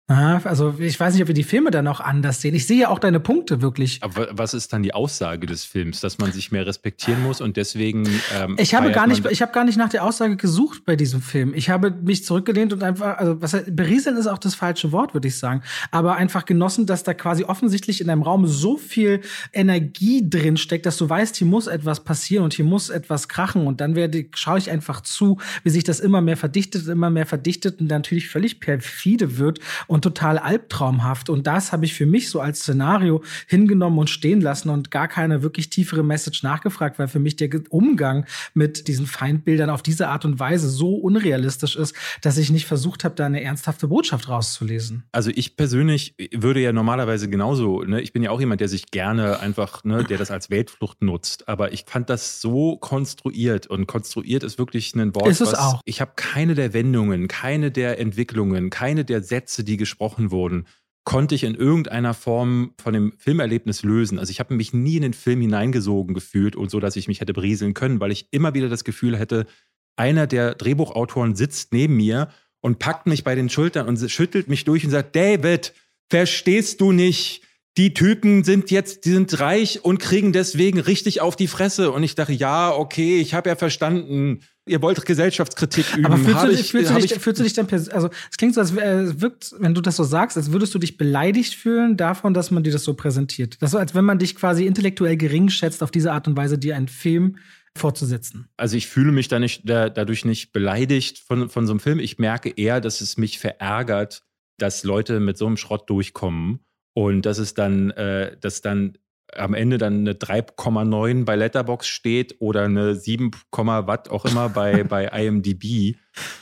Also 0.09 0.73
ich 0.79 0.99
weiß 0.99 1.13
nicht, 1.13 1.21
ob 1.21 1.27
wir 1.27 1.35
die 1.35 1.43
Filme 1.43 1.69
dann 1.69 1.87
auch 1.87 1.99
anders 1.99 2.41
sehen. 2.41 2.55
Ich 2.55 2.65
sehe 2.65 2.79
ja 2.79 2.89
auch 2.89 2.97
deine 2.97 3.19
Punkte 3.19 3.61
wirklich. 3.61 3.99
Aber 4.01 4.27
was 4.31 4.55
ist 4.55 4.73
dann 4.73 4.81
die 4.81 4.95
Aussage 4.95 5.45
des 5.45 5.65
Films, 5.65 5.99
dass 5.99 6.17
man 6.17 6.31
sich 6.31 6.51
mehr 6.51 6.65
respektieren 6.65 7.21
muss 7.21 7.41
und 7.41 7.57
deswegen? 7.57 8.09
Ähm, 8.35 8.55
ich 8.57 8.73
habe 8.73 8.91
gar 8.91 9.05
nicht, 9.05 9.23
ich 9.29 9.43
habe 9.43 9.51
gar 9.51 9.65
nicht 9.65 9.77
nach 9.77 9.89
der 9.89 10.03
Aussage 10.03 10.35
gesucht 10.35 10.83
bei 10.85 10.95
diesem 10.95 11.21
Film. 11.21 11.53
Ich 11.53 11.69
habe 11.69 11.91
mich 11.91 12.25
zurückgelehnt 12.25 12.73
und 12.73 12.81
einfach, 12.81 13.19
also 13.19 13.39
was 13.39 13.55
berieseln 13.67 14.17
ist 14.17 14.25
auch 14.25 14.39
das 14.39 14.55
falsche 14.55 14.91
Wort, 14.91 15.13
würde 15.13 15.27
ich 15.27 15.37
sagen, 15.37 15.61
aber 15.91 16.15
einfach 16.15 16.45
genossen, 16.45 16.87
dass 16.87 17.03
da 17.03 17.13
quasi 17.13 17.43
offensichtlich 17.43 18.01
in 18.01 18.09
einem 18.09 18.23
Raum 18.23 18.47
so 18.47 18.77
viel 18.77 19.21
Energie 19.53 20.27
drin 20.27 20.57
steckt, 20.57 20.87
dass 20.87 20.97
du 20.97 21.07
weißt, 21.07 21.35
hier 21.35 21.45
muss 21.45 21.67
etwas 21.67 22.03
passieren 22.03 22.45
und 22.45 22.53
hier 22.53 22.65
muss 22.65 22.89
etwas 22.89 23.27
krachen 23.27 23.67
und 23.67 23.79
dann 23.79 23.93
werde 23.93 24.25
schaue 24.33 24.57
ich 24.57 24.71
einfach 24.71 25.01
zu, 25.01 25.37
wie 25.63 25.69
sich 25.69 25.83
das 25.83 25.99
immer 25.99 26.21
mehr 26.21 26.37
verdichtet, 26.37 26.87
immer 26.87 27.11
mehr 27.11 27.27
verdichtet 27.27 27.79
und 27.79 27.91
natürlich 27.91 28.27
völlig 28.27 28.59
perfide 28.59 29.37
wird 29.37 29.59
und 29.85 29.98
und 29.99 30.03
total 30.03 30.37
albtraumhaft. 30.37 31.29
Und 31.29 31.45
das 31.45 31.73
habe 31.73 31.83
ich 31.83 31.93
für 31.93 32.05
mich 32.05 32.29
so 32.29 32.39
als 32.39 32.61
Szenario 32.61 33.21
hingenommen 33.47 33.99
und 33.99 34.09
stehen 34.09 34.39
lassen 34.39 34.69
und 34.69 34.91
gar 34.91 35.09
keine 35.09 35.43
wirklich 35.43 35.69
tiefere 35.69 36.03
Message 36.03 36.41
nachgefragt, 36.41 36.99
weil 36.99 37.09
für 37.09 37.19
mich 37.19 37.35
der 37.35 37.49
Umgang 37.69 38.25
mit 38.53 38.87
diesen 38.87 39.05
Feindbildern 39.05 39.69
auf 39.69 39.81
diese 39.81 40.07
Art 40.07 40.23
und 40.23 40.39
Weise 40.39 40.69
so 40.69 40.95
unrealistisch 40.95 41.75
ist, 41.75 41.93
dass 42.21 42.37
ich 42.37 42.49
nicht 42.49 42.65
versucht 42.65 43.03
habe, 43.03 43.15
da 43.15 43.25
eine 43.25 43.43
ernsthafte 43.43 43.89
Botschaft 43.89 44.29
rauszulesen. 44.29 45.03
Also 45.11 45.31
ich 45.35 45.57
persönlich 45.57 46.15
würde 46.33 46.61
ja 46.61 46.71
normalerweise 46.71 47.29
genauso, 47.29 47.83
ne, 47.83 47.99
ich 47.99 48.13
bin 48.13 48.23
ja 48.23 48.31
auch 48.31 48.39
jemand, 48.39 48.61
der 48.61 48.69
sich 48.69 48.91
gerne 48.91 49.41
einfach, 49.41 49.83
ne, 49.83 50.05
der 50.05 50.17
das 50.17 50.31
als 50.31 50.49
Weltflucht 50.49 51.01
nutzt, 51.01 51.49
aber 51.49 51.73
ich 51.73 51.83
fand 51.85 52.09
das 52.09 52.39
so 52.39 52.77
konstruiert 52.77 53.67
und 53.67 53.85
konstruiert 53.85 54.43
ist 54.43 54.57
wirklich 54.59 54.95
ein 54.95 55.13
Wort, 55.13 55.27
ist 55.27 55.41
es 55.41 55.51
was 55.51 55.59
auch. 55.59 55.81
ich 55.83 55.99
habe 55.99 56.11
keine 56.15 56.55
der 56.55 56.73
Wendungen, 56.73 57.27
keine 57.27 57.69
der 57.69 57.99
Entwicklungen, 57.99 58.69
keine 58.69 59.03
der 59.03 59.21
Sätze, 59.21 59.65
die 59.65 59.75
gesprochen 59.89 60.29
wurden, 60.29 60.67
konnte 61.03 61.33
ich 61.33 61.43
in 61.43 61.55
irgendeiner 61.55 62.13
Form 62.13 62.73
von 62.79 62.93
dem 62.93 63.13
Filmerlebnis 63.17 63.81
lösen. 63.81 64.19
Also 64.19 64.29
ich 64.29 64.39
habe 64.39 64.53
mich 64.53 64.73
nie 64.73 64.97
in 64.97 65.01
den 65.01 65.13
Film 65.13 65.41
hineingesogen 65.41 66.13
gefühlt 66.13 66.55
und 66.55 66.69
so, 66.69 66.79
dass 66.79 66.95
ich 66.95 67.07
mich 67.07 67.19
hätte 67.19 67.33
berieseln 67.33 67.73
können, 67.73 67.99
weil 67.99 68.11
ich 68.11 68.27
immer 68.31 68.53
wieder 68.53 68.69
das 68.69 68.83
Gefühl 68.83 69.17
hätte, 69.17 69.47
einer 69.95 70.27
der 70.27 70.53
Drehbuchautoren 70.53 71.35
sitzt 71.35 71.73
neben 71.73 71.97
mir 71.97 72.29
und 72.61 72.77
packt 72.77 73.07
mich 73.07 73.23
bei 73.23 73.33
den 73.33 73.49
Schultern 73.49 73.87
und 73.87 73.97
schüttelt 74.09 74.49
mich 74.49 74.65
durch 74.65 74.85
und 74.85 74.91
sagt, 74.91 75.15
David, 75.15 75.73
verstehst 76.09 76.79
du 76.79 76.91
nicht? 76.91 77.41
Die 77.77 77.93
Typen 77.93 78.43
sind 78.43 78.71
jetzt, 78.71 79.05
die 79.05 79.11
sind 79.11 79.39
reich 79.39 79.83
und 79.83 79.99
kriegen 79.99 80.31
deswegen 80.31 80.79
richtig 80.79 81.21
auf 81.21 81.35
die 81.35 81.47
Fresse. 81.47 81.91
Und 81.91 82.03
ich 82.03 82.13
dachte, 82.13 82.33
ja, 82.33 82.71
okay, 82.71 83.19
ich 83.19 83.33
habe 83.33 83.49
ja 83.49 83.55
verstanden 83.55 84.41
ihr 84.69 84.81
wollt 84.81 85.05
Gesellschaftskritik 85.05 85.97
üben. 85.97 86.05
Aber 86.05 86.17
fühlst, 86.17 86.43
du, 86.43 86.47
dich, 86.47 86.71
fühlst, 86.71 86.91
du, 86.91 86.95
dich, 86.99 87.13
fühlst 87.15 87.39
du 87.39 87.43
dich 87.43 87.53
dann, 87.53 87.67
also 87.69 88.09
es 88.31 88.37
klingt 88.37 88.53
so, 88.53 88.61
als 88.61 88.71
äh, 88.75 89.19
wirkt, 89.21 89.53
wenn 89.59 89.73
du 89.73 89.81
das 89.81 89.95
so 89.95 90.03
sagst, 90.03 90.37
als 90.37 90.51
würdest 90.51 90.73
du 90.73 90.79
dich 90.79 90.97
beleidigt 90.97 91.55
fühlen 91.55 91.97
davon, 91.97 92.33
dass 92.33 92.51
man 92.51 92.63
dir 92.63 92.71
das 92.71 92.83
so 92.83 92.93
präsentiert. 92.93 93.57
Das 93.61 93.69
ist 93.69 93.71
so, 93.73 93.77
als 93.77 93.95
wenn 93.95 94.05
man 94.05 94.19
dich 94.19 94.35
quasi 94.35 94.65
intellektuell 94.65 95.17
gering 95.17 95.49
schätzt, 95.49 95.83
auf 95.83 95.91
diese 95.91 96.11
Art 96.11 96.27
und 96.27 96.37
Weise 96.37 96.57
dir 96.57 96.75
einen 96.75 96.87
Film 96.87 97.37
fortzusetzen. 97.75 98.47
Also 98.57 98.77
ich 98.77 98.87
fühle 98.87 99.11
mich 99.11 99.27
da 99.27 99.39
nicht, 99.39 99.67
da, 99.69 99.89
dadurch 99.89 100.25
nicht 100.25 100.51
beleidigt 100.51 101.19
von, 101.19 101.49
von 101.49 101.65
so 101.65 101.73
einem 101.73 101.79
Film. 101.79 101.99
Ich 101.99 102.19
merke 102.19 102.49
eher, 102.49 102.81
dass 102.81 103.01
es 103.01 103.17
mich 103.17 103.39
verärgert, 103.39 104.23
dass 104.57 104.83
Leute 104.83 105.19
mit 105.19 105.37
so 105.37 105.47
einem 105.47 105.57
Schrott 105.57 105.89
durchkommen 105.89 106.59
und 106.93 107.25
dass 107.25 107.37
es 107.37 107.53
dann, 107.53 107.91
äh, 107.91 108.35
dass 108.39 108.61
dann 108.61 108.97
am 109.35 109.53
Ende 109.53 109.77
dann 109.77 109.99
eine 109.99 110.13
3,9 110.13 111.25
bei 111.25 111.35
Letterbox 111.35 111.87
steht 111.87 112.35
oder 112.39 112.63
eine 112.63 112.95
7, 112.95 113.31
Watt 113.51 114.09
auch 114.09 114.25
immer 114.25 114.49
bei, 114.49 114.83
bei 114.83 115.05
IMDb. 115.05 115.95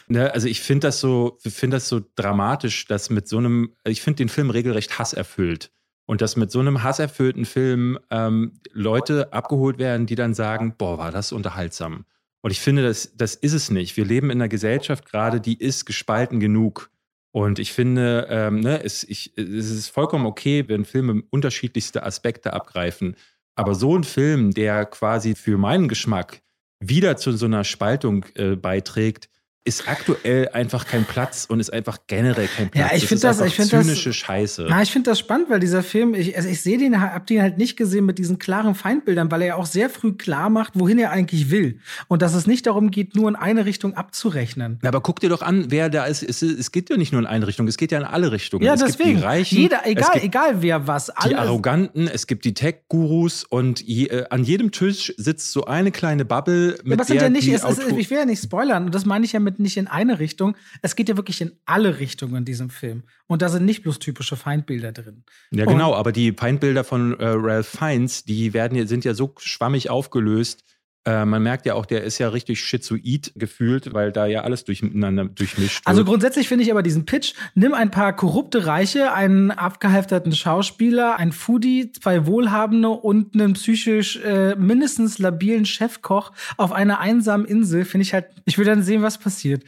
Ne, 0.08 0.34
also 0.34 0.48
ich 0.48 0.62
finde 0.62 0.88
das 0.88 1.00
so, 1.00 1.38
finde 1.42 1.78
das 1.78 1.90
so 1.90 2.02
dramatisch, 2.16 2.88
dass 2.88 3.10
mit 3.10 3.28
so 3.28 3.38
einem, 3.38 3.76
ich 3.86 4.02
finde 4.02 4.18
den 4.18 4.30
Film 4.30 4.50
regelrecht 4.50 5.00
hasserfüllt. 5.00 5.72
Und 6.06 6.22
dass 6.22 6.38
mit 6.38 6.52
so 6.52 6.60
einem 6.60 6.84
hasserfüllten 6.84 7.44
Film 7.44 8.00
ähm, 8.10 8.54
Leute 8.72 9.34
abgeholt 9.34 9.78
werden, 9.78 10.06
die 10.06 10.16
dann 10.16 10.34
sagen, 10.34 10.76
boah, 10.78 10.98
war 10.98 11.12
das 11.12 11.34
unterhaltsam. 11.34 12.06
Und 12.42 12.52
ich 12.52 12.62
finde, 12.62 12.82
das, 12.82 13.12
das 13.18 13.36
ist 13.36 13.52
es 13.52 13.70
nicht. 13.72 13.98
Wir 13.98 14.06
leben 14.06 14.30
in 14.30 14.38
einer 14.38 14.48
Gesellschaft 14.48 15.06
gerade, 15.06 15.42
die 15.42 15.60
ist 15.60 15.86
gespalten 15.86 16.40
genug. 16.40 16.90
Und 17.38 17.60
ich 17.60 17.72
finde, 17.72 18.26
ähm, 18.32 18.62
ne, 18.62 18.84
es, 18.84 19.04
ich, 19.04 19.38
es 19.38 19.70
ist 19.70 19.90
vollkommen 19.90 20.26
okay, 20.26 20.68
wenn 20.68 20.86
Filme 20.86 21.22
unterschiedlichste 21.30 22.02
Aspekte 22.02 22.52
abgreifen. 22.52 23.16
Aber 23.54 23.76
so 23.76 23.96
ein 23.96 24.04
Film, 24.04 24.56
der 24.56 24.88
quasi 24.88 25.36
für 25.36 25.60
meinen 25.60 25.88
Geschmack 25.88 26.42
wieder 26.80 27.16
zu 27.16 27.34
so 27.34 27.46
einer 27.46 27.64
Spaltung 27.64 28.26
äh, 28.34 28.56
beiträgt, 28.56 29.30
ist 29.68 29.88
aktuell 29.88 30.49
einfach 30.49 30.86
kein 30.86 31.03
Platz 31.03 31.45
und 31.47 31.59
ist 31.59 31.72
einfach 31.72 31.97
generell 32.07 32.47
kein 32.47 32.70
Platz. 32.70 32.91
Ja, 32.91 32.97
ich 32.97 33.05
finde 33.05 33.22
das, 33.22 33.41
ich 33.41 33.53
finde 33.53 33.82
zynische 33.82 34.13
Scheiße. 34.13 34.68
Ja, 34.70 34.82
ich 34.82 34.91
finde 34.91 35.11
das 35.11 35.20
spannend, 35.20 35.49
weil 35.49 35.59
dieser 35.59 35.84
Film, 35.84 36.13
ich, 36.13 36.38
also 36.38 36.47
ich 36.47 36.61
sehe 36.61 36.78
den, 36.78 37.01
hab 37.01 37.28
den 37.28 37.41
halt 37.41 37.57
nicht 37.57 37.76
gesehen 37.76 38.05
mit 38.05 38.18
diesen 38.18 38.39
klaren 38.39 38.76
Feindbildern, 38.76 39.30
weil 39.30 39.41
er 39.41 39.47
ja 39.47 39.55
auch 39.55 39.65
sehr 39.65 39.89
früh 39.89 40.13
klar 40.13 40.49
macht, 40.49 40.74
wohin 40.76 40.97
er 40.97 41.11
eigentlich 41.11 41.51
will 41.51 41.80
und 42.07 42.22
dass 42.22 42.34
es 42.34 42.47
nicht 42.47 42.65
darum 42.65 42.91
geht, 42.91 43.15
nur 43.15 43.28
in 43.28 43.36
eine 43.36 43.65
Richtung 43.65 43.93
abzurechnen. 43.95 44.80
Ja, 44.82 44.89
aber 44.89 45.01
guck 45.01 45.20
dir 45.20 45.30
doch 45.30 45.41
an, 45.41 45.65
wer 45.70 45.89
da 45.89 46.05
ist. 46.05 46.24
Es, 46.24 46.41
es 46.41 46.72
geht 46.72 46.89
ja 46.89 46.95
nicht 46.95 47.11
nur 47.11 47.20
in 47.20 47.28
eine 47.28 47.45
Richtung, 47.45 47.68
es 47.68 47.76
geht 47.76 47.91
ja 47.91 47.99
in 47.99 48.05
alle 48.05 48.32
Richtungen. 48.32 48.63
Ja, 48.63 48.74
es 48.74 48.80
deswegen. 48.80 49.09
Gibt 49.09 49.22
die 49.22 49.26
Reichen, 49.26 49.57
Jeder, 49.57 49.86
egal, 49.86 50.20
egal 50.22 50.61
wer 50.61 50.88
was. 50.88 51.09
Alle. 51.09 51.30
Die 51.30 51.36
Arroganten, 51.36 52.07
es 52.07 52.26
gibt 52.26 52.45
die 52.45 52.53
Tech-Gurus 52.53 53.43
und 53.43 53.82
je, 53.82 54.05
äh, 54.05 54.26
an 54.30 54.45
jedem 54.45 54.72
Tisch 54.72 55.13
sitzt 55.18 55.51
so 55.51 55.65
eine 55.65 55.91
kleine 55.91 56.24
Bubble 56.24 56.78
mit 56.84 56.99
ja, 56.99 57.05
der 57.05 57.24
ja 57.24 57.30
nicht, 57.30 57.47
es, 57.49 57.63
es, 57.63 57.80
ich 57.80 58.09
will 58.09 58.18
ja 58.18 58.26
nicht 58.26 58.41
spoilern 58.41 58.86
und 58.86 58.95
das 58.95 59.05
meine 59.05 59.26
ich 59.26 59.34
ja 59.34 59.39
mit 59.39 59.57
nicht 59.60 59.78
in 59.78 59.88
eine 59.88 60.20
Richtung. 60.20 60.55
Es 60.82 60.95
geht 60.95 61.10
ja 61.10 61.18
wirklich 61.18 61.41
in 61.41 61.53
alle 61.66 61.99
Richtungen 61.99 62.36
in 62.36 62.45
diesem 62.45 62.70
Film. 62.70 63.03
Und 63.28 63.41
da 63.41 63.49
sind 63.49 63.66
nicht 63.66 63.84
bloß 63.84 63.99
typische 63.99 64.36
Feindbilder 64.36 64.91
drin. 64.91 65.24
Ja, 65.51 65.66
und 65.66 65.74
genau, 65.74 65.93
aber 65.93 66.12
die 66.12 66.32
Feindbilder 66.32 66.84
von 66.84 67.20
äh, 67.20 67.26
Ralph 67.28 67.68
Fiennes, 67.68 68.24
die 68.24 68.53
werden, 68.53 68.88
sind 68.88 69.05
ja 69.05 69.14
so 69.14 69.34
schwammig 69.38 69.89
aufgelöst, 69.89 70.64
Äh, 71.08 71.24
man 71.24 71.41
merkt 71.41 71.66
ja 71.66 71.76
auch, 71.76 71.86
der 71.86 72.03
ist 72.03 72.18
ja 72.18 72.28
richtig 72.28 72.60
schizoid 72.60 73.32
gefühlt, 73.38 73.93
weil 73.93 74.12
da 74.12 74.26
ja 74.26 74.41
alles 74.41 74.66
durcheinander 74.66 75.24
durchmischt 75.24 75.82
also 75.86 75.99
wird. 75.99 76.03
Also 76.03 76.03
grundsätzlich 76.03 76.49
finde 76.49 76.66
ich 76.66 76.72
aber 76.72 76.84
diesen 76.84 77.05
Pitch, 77.05 77.34
nimm 77.55 77.74
ein 77.74 77.91
paar 77.91 78.14
korrupte 78.14 78.66
Reiche, 78.66 79.14
einen 79.14 79.51
abgehalfterten 79.51 80.34
Schauspieler, 80.34 81.18
ein 81.18 81.32
Foodie, 81.32 81.93
zwei 81.93 82.26
Wohlhabende 82.26 82.89
und 82.89 83.36
einen 83.36 83.53
psychisch 83.53 84.18
äh, 84.18 84.55
mindestens 84.55 85.18
labilen 85.18 85.66
Chefkoch 85.66 86.34
auf 86.58 86.74
einer 86.74 86.99
einsamen 86.99 87.45
Insel, 87.45 87.86
finde 87.86 88.01
ich 88.01 88.14
halt, 88.14 88.26
ich 88.43 88.58
will 88.58 88.66
dann 88.66 88.84
sehen, 88.84 89.01
was 89.01 89.18
passiert. 89.18 89.64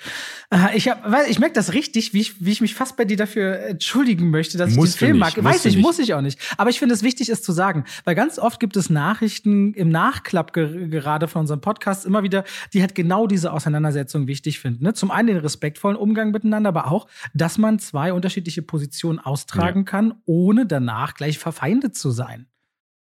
Äh, 0.50 0.76
ich 0.76 0.90
hab, 0.90 1.10
weil 1.10 1.30
ich 1.30 1.40
merke 1.40 1.54
das 1.54 1.72
richtig, 1.72 2.14
wie 2.14 2.20
ich, 2.20 2.44
wie 2.44 2.52
ich 2.52 2.60
mich 2.60 2.76
fast 2.76 2.98
bei 2.98 3.06
dir 3.06 3.16
dafür 3.16 3.60
entschuldigen 3.60 4.30
möchte, 4.30 4.58
dass 4.58 4.76
musst 4.76 4.96
ich 4.96 5.00
den 5.00 5.08
Film 5.08 5.20
nicht, 5.20 5.38
mag. 5.38 5.46
Weiß 5.46 5.64
ich, 5.64 5.78
nicht. 5.78 5.82
muss 5.82 6.00
ich 6.00 6.14
auch 6.14 6.22
nicht. 6.22 6.38
Aber 6.58 6.70
ich 6.70 6.80
finde 6.80 6.96
es 6.96 7.02
wichtig, 7.02 7.30
es 7.30 7.42
zu 7.42 7.54
sagen, 7.54 7.86
weil 8.04 8.16
ganz 8.16 8.40
oft 8.40 8.60
gibt 8.60 8.76
es 8.76 8.90
Nachrichten 8.90 9.74
im 9.74 9.88
Nachklapp 9.88 10.52
gerade 10.52 11.29
von 11.30 11.42
unserem 11.42 11.62
Podcast 11.62 12.06
immer 12.06 12.24
wieder, 12.24 12.44
die 12.74 12.82
halt 12.82 12.96
genau 12.96 13.28
diese 13.28 13.54
Auseinandersetzung 13.54 14.28
wichtig 14.28 14.60
finden. 14.60 14.84
Ne? 14.84 14.94
Zum 14.94 15.12
einen 15.12 15.28
den 15.28 15.38
respektvollen 15.38 15.98
Umgang 15.98 16.32
miteinander, 16.32 16.70
aber 16.70 16.92
auch, 16.92 17.08
dass 17.34 17.58
man 17.58 17.80
zwei 17.80 18.14
unterschiedliche 18.14 18.62
Positionen 18.62 19.20
austragen 19.20 19.82
ja. 19.82 19.86
kann, 19.86 20.14
ohne 20.26 20.66
danach 20.66 21.14
gleich 21.14 21.38
verfeindet 21.38 21.96
zu 21.96 22.12
sein. 22.12 22.48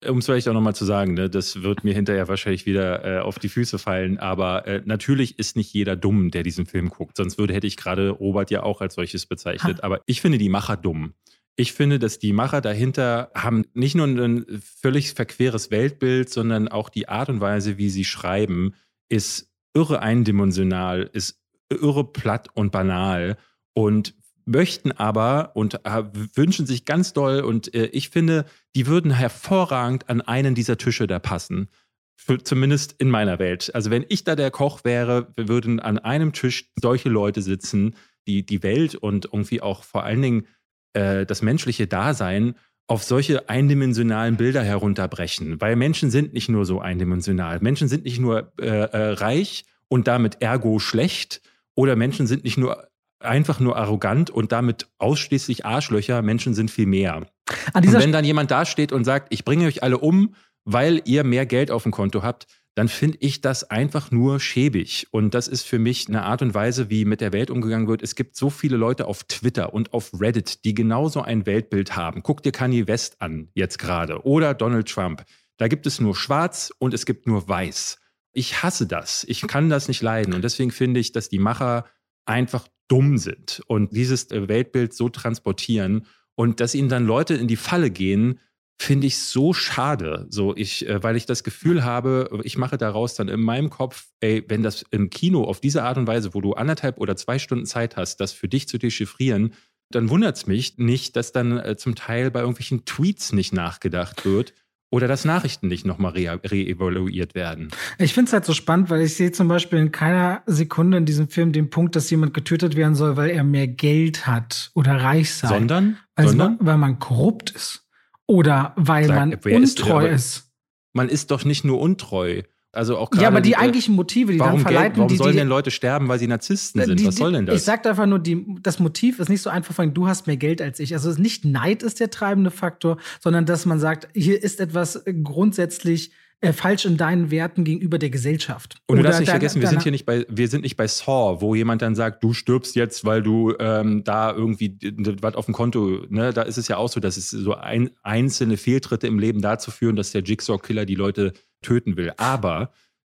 Um 0.06 0.18
es 0.18 0.26
vielleicht 0.26 0.48
auch 0.48 0.52
nochmal 0.52 0.76
zu 0.76 0.84
sagen, 0.84 1.14
ne, 1.14 1.28
das 1.28 1.62
wird 1.62 1.82
mir 1.82 1.92
hinterher 1.92 2.28
wahrscheinlich 2.28 2.66
wieder 2.66 3.04
äh, 3.04 3.20
auf 3.20 3.40
die 3.40 3.48
Füße 3.48 3.80
fallen, 3.80 4.16
aber 4.18 4.64
äh, 4.68 4.80
natürlich 4.84 5.40
ist 5.40 5.56
nicht 5.56 5.74
jeder 5.74 5.96
dumm, 5.96 6.30
der 6.30 6.44
diesen 6.44 6.66
Film 6.66 6.88
guckt. 6.88 7.16
Sonst 7.16 7.36
würde, 7.36 7.52
hätte 7.52 7.66
ich 7.66 7.76
gerade 7.76 8.10
Robert 8.10 8.52
ja 8.52 8.62
auch 8.62 8.80
als 8.80 8.94
solches 8.94 9.26
bezeichnet. 9.26 9.78
Ha. 9.78 9.82
Aber 9.82 10.00
ich 10.06 10.20
finde 10.20 10.38
die 10.38 10.48
Macher 10.48 10.76
dumm. 10.76 11.14
Ich 11.60 11.72
finde, 11.72 11.98
dass 11.98 12.20
die 12.20 12.32
Macher 12.32 12.60
dahinter 12.60 13.32
haben 13.34 13.64
nicht 13.74 13.96
nur 13.96 14.06
ein 14.06 14.46
völlig 14.60 15.12
verqueres 15.12 15.72
Weltbild, 15.72 16.30
sondern 16.30 16.68
auch 16.68 16.88
die 16.88 17.08
Art 17.08 17.28
und 17.30 17.40
Weise, 17.40 17.78
wie 17.78 17.90
sie 17.90 18.04
schreiben, 18.04 18.74
ist 19.08 19.50
irre 19.74 20.00
eindimensional, 20.00 21.10
ist 21.12 21.42
irre 21.68 22.12
platt 22.12 22.48
und 22.54 22.70
banal 22.70 23.36
und 23.74 24.14
möchten 24.44 24.92
aber 24.92 25.50
und 25.56 25.84
äh, 25.84 26.04
wünschen 26.36 26.64
sich 26.64 26.84
ganz 26.84 27.12
doll 27.12 27.40
und 27.40 27.74
äh, 27.74 27.86
ich 27.86 28.10
finde, 28.10 28.44
die 28.76 28.86
würden 28.86 29.10
hervorragend 29.10 30.08
an 30.08 30.20
einen 30.20 30.54
dieser 30.54 30.78
Tische 30.78 31.08
da 31.08 31.18
passen. 31.18 31.68
Für, 32.14 32.40
zumindest 32.40 32.94
in 32.98 33.10
meiner 33.10 33.40
Welt. 33.40 33.74
Also 33.74 33.90
wenn 33.90 34.06
ich 34.08 34.22
da 34.22 34.36
der 34.36 34.52
Koch 34.52 34.84
wäre, 34.84 35.32
würden 35.36 35.80
an 35.80 35.98
einem 35.98 36.32
Tisch 36.32 36.70
solche 36.80 37.08
Leute 37.08 37.42
sitzen, 37.42 37.96
die 38.28 38.46
die 38.46 38.62
Welt 38.62 38.94
und 38.94 39.24
irgendwie 39.26 39.60
auch 39.60 39.82
vor 39.82 40.04
allen 40.04 40.22
Dingen 40.22 40.46
äh, 40.92 41.26
das 41.26 41.42
menschliche 41.42 41.86
Dasein 41.86 42.54
auf 42.86 43.04
solche 43.04 43.48
eindimensionalen 43.48 44.36
Bilder 44.36 44.62
herunterbrechen. 44.62 45.60
Weil 45.60 45.76
Menschen 45.76 46.10
sind 46.10 46.32
nicht 46.32 46.48
nur 46.48 46.64
so 46.64 46.80
eindimensional. 46.80 47.60
Menschen 47.60 47.86
sind 47.86 48.04
nicht 48.04 48.18
nur 48.18 48.52
äh, 48.58 48.66
äh, 48.66 49.10
reich 49.12 49.64
und 49.88 50.08
damit 50.08 50.40
ergo 50.40 50.78
schlecht. 50.78 51.42
Oder 51.74 51.96
Menschen 51.96 52.26
sind 52.26 52.44
nicht 52.44 52.56
nur 52.56 52.88
einfach 53.20 53.60
nur 53.60 53.76
arrogant 53.76 54.30
und 54.30 54.52
damit 54.52 54.88
ausschließlich 54.98 55.66
Arschlöcher. 55.66 56.22
Menschen 56.22 56.54
sind 56.54 56.70
viel 56.70 56.86
mehr. 56.86 57.26
und 57.74 57.92
wenn 57.92 58.12
dann 58.12 58.24
jemand 58.24 58.50
dasteht 58.50 58.92
und 58.92 59.04
sagt, 59.04 59.28
ich 59.32 59.44
bringe 59.44 59.66
euch 59.66 59.82
alle 59.82 59.98
um, 59.98 60.34
weil 60.64 61.02
ihr 61.04 61.24
mehr 61.24 61.46
Geld 61.46 61.70
auf 61.70 61.82
dem 61.82 61.92
Konto 61.92 62.22
habt, 62.22 62.46
dann 62.78 62.86
finde 62.86 63.18
ich 63.20 63.40
das 63.40 63.64
einfach 63.64 64.12
nur 64.12 64.38
schäbig. 64.38 65.08
Und 65.10 65.34
das 65.34 65.48
ist 65.48 65.64
für 65.64 65.80
mich 65.80 66.06
eine 66.06 66.22
Art 66.22 66.42
und 66.42 66.54
Weise, 66.54 66.90
wie 66.90 67.04
mit 67.04 67.20
der 67.20 67.32
Welt 67.32 67.50
umgegangen 67.50 67.88
wird. 67.88 68.04
Es 68.04 68.14
gibt 68.14 68.36
so 68.36 68.50
viele 68.50 68.76
Leute 68.76 69.08
auf 69.08 69.24
Twitter 69.24 69.74
und 69.74 69.92
auf 69.92 70.12
Reddit, 70.20 70.64
die 70.64 70.74
genauso 70.74 71.20
ein 71.20 71.44
Weltbild 71.44 71.96
haben. 71.96 72.22
Guck 72.22 72.44
dir 72.44 72.52
Kanye 72.52 72.86
West 72.86 73.20
an, 73.20 73.48
jetzt 73.54 73.80
gerade. 73.80 74.24
Oder 74.24 74.54
Donald 74.54 74.88
Trump. 74.88 75.24
Da 75.56 75.66
gibt 75.66 75.88
es 75.88 75.98
nur 76.00 76.14
schwarz 76.14 76.72
und 76.78 76.94
es 76.94 77.04
gibt 77.04 77.26
nur 77.26 77.48
weiß. 77.48 77.98
Ich 78.32 78.62
hasse 78.62 78.86
das. 78.86 79.24
Ich 79.24 79.44
kann 79.48 79.70
das 79.70 79.88
nicht 79.88 80.00
leiden. 80.00 80.32
Und 80.32 80.42
deswegen 80.42 80.70
finde 80.70 81.00
ich, 81.00 81.10
dass 81.10 81.28
die 81.28 81.40
Macher 81.40 81.84
einfach 82.26 82.68
dumm 82.86 83.18
sind 83.18 83.60
und 83.66 83.96
dieses 83.96 84.30
äh, 84.30 84.46
Weltbild 84.46 84.94
so 84.94 85.08
transportieren 85.08 86.06
und 86.36 86.60
dass 86.60 86.76
ihnen 86.76 86.88
dann 86.88 87.06
Leute 87.06 87.34
in 87.34 87.48
die 87.48 87.56
Falle 87.56 87.90
gehen, 87.90 88.38
finde 88.80 89.08
ich 89.08 89.18
so 89.18 89.52
schade. 89.52 90.26
So, 90.30 90.54
ich, 90.56 90.88
äh, 90.88 91.02
weil 91.02 91.16
ich 91.16 91.26
das 91.26 91.42
Gefühl 91.42 91.84
habe, 91.84 92.40
ich 92.44 92.56
mache 92.56 92.78
daraus 92.78 93.14
dann 93.14 93.28
in 93.28 93.40
meinem 93.40 93.70
Kopf, 93.70 94.06
ey, 94.20 94.44
wenn 94.48 94.62
das 94.62 94.84
im 94.90 95.10
Kino 95.10 95.44
auf 95.44 95.60
diese 95.60 95.82
Art 95.82 95.98
und 95.98 96.06
Weise, 96.06 96.32
wo 96.34 96.40
du 96.40 96.52
anderthalb 96.52 96.98
oder 96.98 97.16
zwei 97.16 97.38
Stunden 97.38 97.66
Zeit 97.66 97.96
hast, 97.96 98.18
das 98.18 98.32
für 98.32 98.48
dich 98.48 98.68
zu 98.68 98.78
dechiffrieren, 98.78 99.52
dann 99.90 100.10
wundert 100.10 100.36
es 100.36 100.46
mich 100.46 100.78
nicht, 100.78 101.16
dass 101.16 101.32
dann 101.32 101.58
äh, 101.58 101.76
zum 101.76 101.94
Teil 101.94 102.30
bei 102.30 102.40
irgendwelchen 102.40 102.84
Tweets 102.84 103.32
nicht 103.32 103.52
nachgedacht 103.52 104.24
wird. 104.24 104.54
Oder 104.90 105.06
dass 105.06 105.26
Nachrichten 105.26 105.68
nicht 105.68 105.84
nochmal 105.84 106.12
reevaluiert 106.12 107.34
re 107.34 107.38
werden. 107.38 107.68
Ich 107.98 108.14
finde 108.14 108.28
es 108.28 108.32
halt 108.32 108.46
so 108.46 108.54
spannend, 108.54 108.88
weil 108.88 109.02
ich 109.02 109.16
sehe 109.16 109.32
zum 109.32 109.46
Beispiel 109.46 109.78
in 109.78 109.92
keiner 109.92 110.42
Sekunde 110.46 110.96
in 110.96 111.04
diesem 111.04 111.28
Film 111.28 111.52
den 111.52 111.68
Punkt, 111.68 111.94
dass 111.94 112.08
jemand 112.08 112.32
getötet 112.32 112.74
werden 112.74 112.94
soll, 112.94 113.18
weil 113.18 113.28
er 113.28 113.44
mehr 113.44 113.68
Geld 113.68 114.26
hat 114.26 114.70
oder 114.74 114.94
reich 114.94 115.34
sei. 115.34 115.48
Sondern? 115.48 115.98
Also, 116.14 116.30
Sondern? 116.30 116.56
weil 116.60 116.78
man 116.78 116.98
korrupt 116.98 117.50
ist. 117.50 117.87
Oder 118.28 118.74
weil 118.76 119.06
Sag, 119.06 119.16
man 119.16 119.34
untreu 119.34 120.06
ist, 120.06 120.14
ist. 120.14 120.52
Man 120.92 121.08
ist 121.08 121.30
doch 121.30 121.44
nicht 121.44 121.64
nur 121.64 121.80
untreu. 121.80 122.42
Also 122.70 122.98
auch 122.98 123.10
ja, 123.14 123.28
aber 123.28 123.40
die, 123.40 123.50
die 123.50 123.56
eigentlichen 123.56 123.94
Motive, 123.94 124.32
die 124.32 124.38
dann 124.38 124.58
verleiten, 124.58 124.82
Geld, 124.82 124.96
warum 124.98 125.08
die, 125.08 125.16
sollen 125.16 125.32
die, 125.32 125.38
denn 125.38 125.48
Leute 125.48 125.70
sterben, 125.70 126.06
weil 126.08 126.18
sie 126.18 126.26
Narzissten 126.26 126.84
sind? 126.84 127.00
Die, 127.00 127.06
Was 127.06 127.16
soll 127.16 127.32
denn 127.32 127.46
das? 127.46 127.56
Ich 127.56 127.62
sag 127.62 127.86
einfach 127.86 128.04
nur, 128.04 128.22
das 128.60 128.78
Motiv 128.78 129.18
ist 129.18 129.30
nicht 129.30 129.40
so 129.40 129.48
einfach, 129.48 129.74
du 129.86 130.06
hast 130.06 130.26
mehr 130.26 130.36
Geld 130.36 130.60
als 130.60 130.78
ich. 130.78 130.92
Also 130.92 131.10
nicht 131.20 131.46
Neid 131.46 131.82
ist 131.82 131.98
der 131.98 132.10
treibende 132.10 132.50
Faktor, 132.50 132.98
sondern 133.20 133.46
dass 133.46 133.64
man 133.64 133.80
sagt, 133.80 134.08
hier 134.14 134.42
ist 134.42 134.60
etwas 134.60 135.02
grundsätzlich 135.24 136.12
äh, 136.40 136.52
falsch 136.52 136.84
in 136.84 136.96
deinen 136.96 137.30
Werten 137.32 137.64
gegenüber 137.64 137.98
der 137.98 138.10
Gesellschaft. 138.10 138.76
Und 138.86 138.98
du 138.98 139.02
darfst 139.02 139.18
nicht 139.18 139.30
vergessen, 139.30 139.60
wir 139.60 139.68
sind 139.68 139.82
hier 139.82 139.90
nicht 139.90 140.06
bei, 140.06 140.24
wir 140.28 140.48
sind 140.48 140.62
nicht 140.62 140.76
bei 140.76 140.86
Saw, 140.86 141.40
wo 141.40 141.56
jemand 141.56 141.82
dann 141.82 141.96
sagt, 141.96 142.22
du 142.22 142.32
stirbst 142.32 142.76
jetzt, 142.76 143.04
weil 143.04 143.22
du 143.22 143.54
ähm, 143.58 144.04
da 144.04 144.32
irgendwie 144.32 144.78
was 145.20 145.34
auf 145.34 145.46
dem 145.46 145.54
Konto, 145.54 146.04
ne, 146.08 146.32
da 146.32 146.42
ist 146.42 146.56
es 146.56 146.68
ja 146.68 146.76
auch 146.76 146.88
so, 146.88 147.00
dass 147.00 147.16
es 147.16 147.30
so 147.30 147.54
ein, 147.54 147.90
einzelne 148.02 148.56
Fehltritte 148.56 149.08
im 149.08 149.18
Leben 149.18 149.42
dazu 149.42 149.72
führen, 149.72 149.96
dass 149.96 150.12
der 150.12 150.22
Jigsaw-Killer 150.22 150.86
die 150.86 150.94
Leute 150.94 151.32
töten 151.60 151.96
will. 151.96 152.12
Aber 152.18 152.70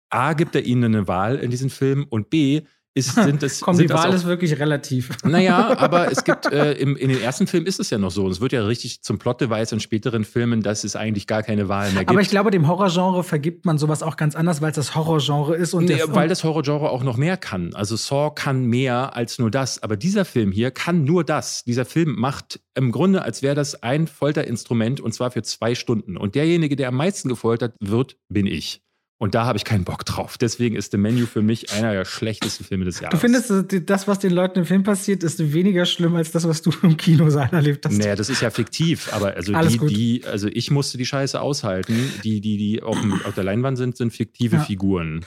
A 0.10 0.34
gibt 0.34 0.56
er 0.56 0.64
ihnen 0.64 0.84
eine 0.84 1.08
Wahl 1.08 1.38
in 1.38 1.50
diesem 1.50 1.72
Film 1.72 2.06
und 2.08 2.30
B 2.30 2.62
ist, 2.96 3.14
sind 3.14 3.44
das. 3.44 3.60
Komm, 3.60 3.76
sind 3.76 3.90
die 3.90 3.94
Wahl 3.94 4.14
ist 4.14 4.26
wirklich 4.26 4.58
relativ. 4.58 5.10
Naja, 5.26 5.78
aber 5.78 6.12
es 6.12 6.24
gibt, 6.24 6.46
äh, 6.52 6.74
im, 6.74 6.96
in 6.96 7.10
den 7.10 7.22
ersten 7.22 7.46
Filmen 7.46 7.68
ist 7.68 7.80
es 7.80 7.90
ja 7.90 7.98
noch 7.98 8.12
so. 8.12 8.30
Es 8.30 8.40
wird 8.40 8.54
ja 8.54 8.66
richtig 8.66 9.02
zum 9.02 9.20
Plot-Device 9.20 9.74
in 9.74 9.80
späteren 9.82 10.24
Filmen, 10.24 10.62
dass 10.62 10.84
es 10.84 10.96
eigentlich 10.96 11.28
gar 11.28 11.44
keine 11.44 11.68
Wahl 11.68 11.92
mehr 11.92 12.02
gibt. 12.02 12.12
Aber 12.12 12.22
ich 12.22 12.30
glaube, 12.30 12.52
dem 12.52 12.68
Horrorgenre 12.68 13.24
vergibt 13.24 13.66
man 13.66 13.78
sowas 13.78 14.02
auch 14.02 14.16
ganz 14.16 14.36
anders, 14.36 14.62
weil 14.62 14.70
es 14.70 14.76
das 14.76 14.96
Horrorgenre 14.96 15.56
ist. 15.56 15.74
Und 15.74 15.86
nee, 15.86 16.00
weil 16.08 16.30
das 16.30 16.44
Horrorgenre 16.44 16.90
auch 16.90 17.04
noch 17.04 17.18
mehr 17.18 17.36
kann. 17.36 17.74
Also 17.74 17.98
Saw 17.98 18.32
kann 18.34 18.64
mehr 18.66 19.16
als 19.16 19.40
nur 19.40 19.52
das. 19.52 19.84
Aber 19.84 19.98
dieser 19.98 20.24
Film 20.24 20.54
hier 20.54 20.72
kann 20.72 21.04
nur 21.04 21.26
das. 21.26 21.64
Dieser 21.66 21.84
Film 21.84 22.16
macht 22.18 22.62
im 22.76 22.92
Grunde, 22.92 23.24
als 23.24 23.42
wäre 23.42 23.56
das 23.56 23.84
ein 23.84 24.08
Folterinstrument 24.08 25.02
und 25.02 25.14
zwar 25.14 25.32
für 25.32 25.42
zwei 25.42 25.76
Stunden. 25.76 26.16
Und 26.16 26.36
derjenige, 26.36 26.78
der 26.78 26.90
am 26.90 26.96
meisten 26.96 27.28
gefoltert 27.28 27.76
wird, 27.82 28.16
bin 28.30 28.46
ich. 28.46 28.85
Und 29.18 29.34
da 29.34 29.46
habe 29.46 29.58
ich 29.58 29.64
keinen 29.64 29.86
Bock 29.86 30.04
drauf. 30.04 30.38
Deswegen 30.38 30.76
ist 30.76 30.92
The 30.92 30.98
Menu 30.98 31.26
für 31.26 31.42
mich 31.42 31.72
einer 31.72 31.94
der 31.94 32.04
schlechtesten 32.04 32.66
Filme 32.66 32.84
des 32.84 33.00
Jahres. 33.00 33.18
Du 33.18 33.26
findest, 33.26 33.90
das, 33.90 34.10
was 34.10 34.20
den 34.20 34.32
Leuten 34.32 34.60
im 34.60 34.66
Film 34.66 34.84
passiert, 34.84 35.24
ist 35.24 35.54
weniger 35.54 35.86
schlimm 35.86 36.18
als 36.18 36.32
das, 36.32 36.46
was 36.46 36.62
du 36.62 36.72
im 36.82 36.98
Kinosaal 36.98 37.48
erlebt 37.54 37.86
hast. 37.86 37.98
Naja, 37.98 38.16
das 38.16 38.30
ist 38.30 38.42
ja 38.42 38.50
fiktiv. 38.50 39.14
Aber 39.14 39.34
also 39.36 39.54
die, 39.54 39.78
die, 39.88 40.26
also 40.26 40.50
ich 40.50 40.70
musste 40.70 40.98
die 40.98 41.06
Scheiße 41.06 41.40
aushalten. 41.40 41.96
Die, 42.26 42.42
die, 42.42 42.58
die 42.58 42.84
auf, 42.84 43.00
dem, 43.00 43.22
auf 43.24 43.34
der 43.34 43.46
Leinwand 43.46 43.78
sind, 43.78 43.96
sind 43.96 44.12
fiktive 44.12 44.58
ja. 44.58 44.64
Figuren. 44.64 45.24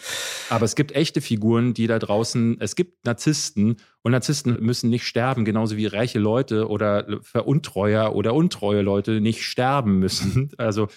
Aber 0.50 0.66
es 0.66 0.74
gibt 0.74 0.92
echte 0.92 1.22
Figuren, 1.22 1.72
die 1.72 1.86
da 1.86 1.98
draußen, 1.98 2.58
es 2.60 2.76
gibt 2.76 3.06
Narzissten 3.06 3.76
und 4.02 4.12
Narzissten 4.12 4.58
müssen 4.60 4.90
nicht 4.90 5.06
sterben, 5.06 5.46
genauso 5.46 5.78
wie 5.78 5.86
reiche 5.86 6.18
Leute 6.18 6.68
oder 6.68 7.20
Veruntreuer 7.22 8.14
oder 8.14 8.34
untreue 8.34 8.82
Leute 8.82 9.22
nicht 9.22 9.42
sterben 9.42 9.98
müssen. 9.98 10.50
Also 10.58 10.88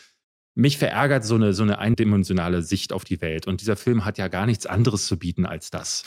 mich 0.53 0.77
verärgert 0.77 1.23
so 1.23 1.35
eine, 1.35 1.53
so 1.53 1.63
eine 1.63 1.79
eindimensionale 1.79 2.61
Sicht 2.61 2.91
auf 2.91 3.05
die 3.05 3.21
Welt. 3.21 3.47
Und 3.47 3.61
dieser 3.61 3.77
Film 3.77 4.03
hat 4.03 4.17
ja 4.17 4.27
gar 4.27 4.45
nichts 4.45 4.65
anderes 4.65 5.07
zu 5.07 5.17
bieten 5.17 5.45
als 5.45 5.69
das. 5.69 6.03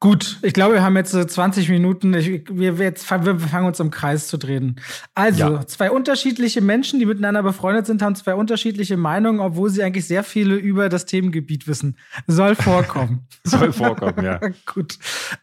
Gut, 0.00 0.38
ich 0.42 0.52
glaube, 0.52 0.74
wir 0.74 0.82
haben 0.82 0.96
jetzt 0.96 1.12
20 1.12 1.68
Minuten. 1.68 2.12
Ich, 2.14 2.44
wir, 2.50 2.72
jetzt, 2.74 3.08
wir 3.08 3.38
fangen 3.38 3.66
uns 3.66 3.78
im 3.78 3.90
Kreis 3.90 4.26
zu 4.26 4.36
drehen. 4.36 4.80
Also, 5.14 5.38
ja. 5.38 5.66
zwei 5.66 5.90
unterschiedliche 5.90 6.60
Menschen, 6.60 6.98
die 6.98 7.06
miteinander 7.06 7.42
befreundet 7.42 7.86
sind, 7.86 8.02
haben 8.02 8.16
zwei 8.16 8.34
unterschiedliche 8.34 8.96
Meinungen, 8.96 9.38
obwohl 9.40 9.70
sie 9.70 9.82
eigentlich 9.82 10.06
sehr 10.06 10.24
viele 10.24 10.56
über 10.56 10.88
das 10.88 11.06
Themengebiet 11.06 11.68
wissen. 11.68 11.96
Soll 12.26 12.56
vorkommen. 12.56 13.26
Soll 13.44 13.72
vorkommen, 13.72 14.24
ja. 14.24 14.40
Gut. 14.66 14.98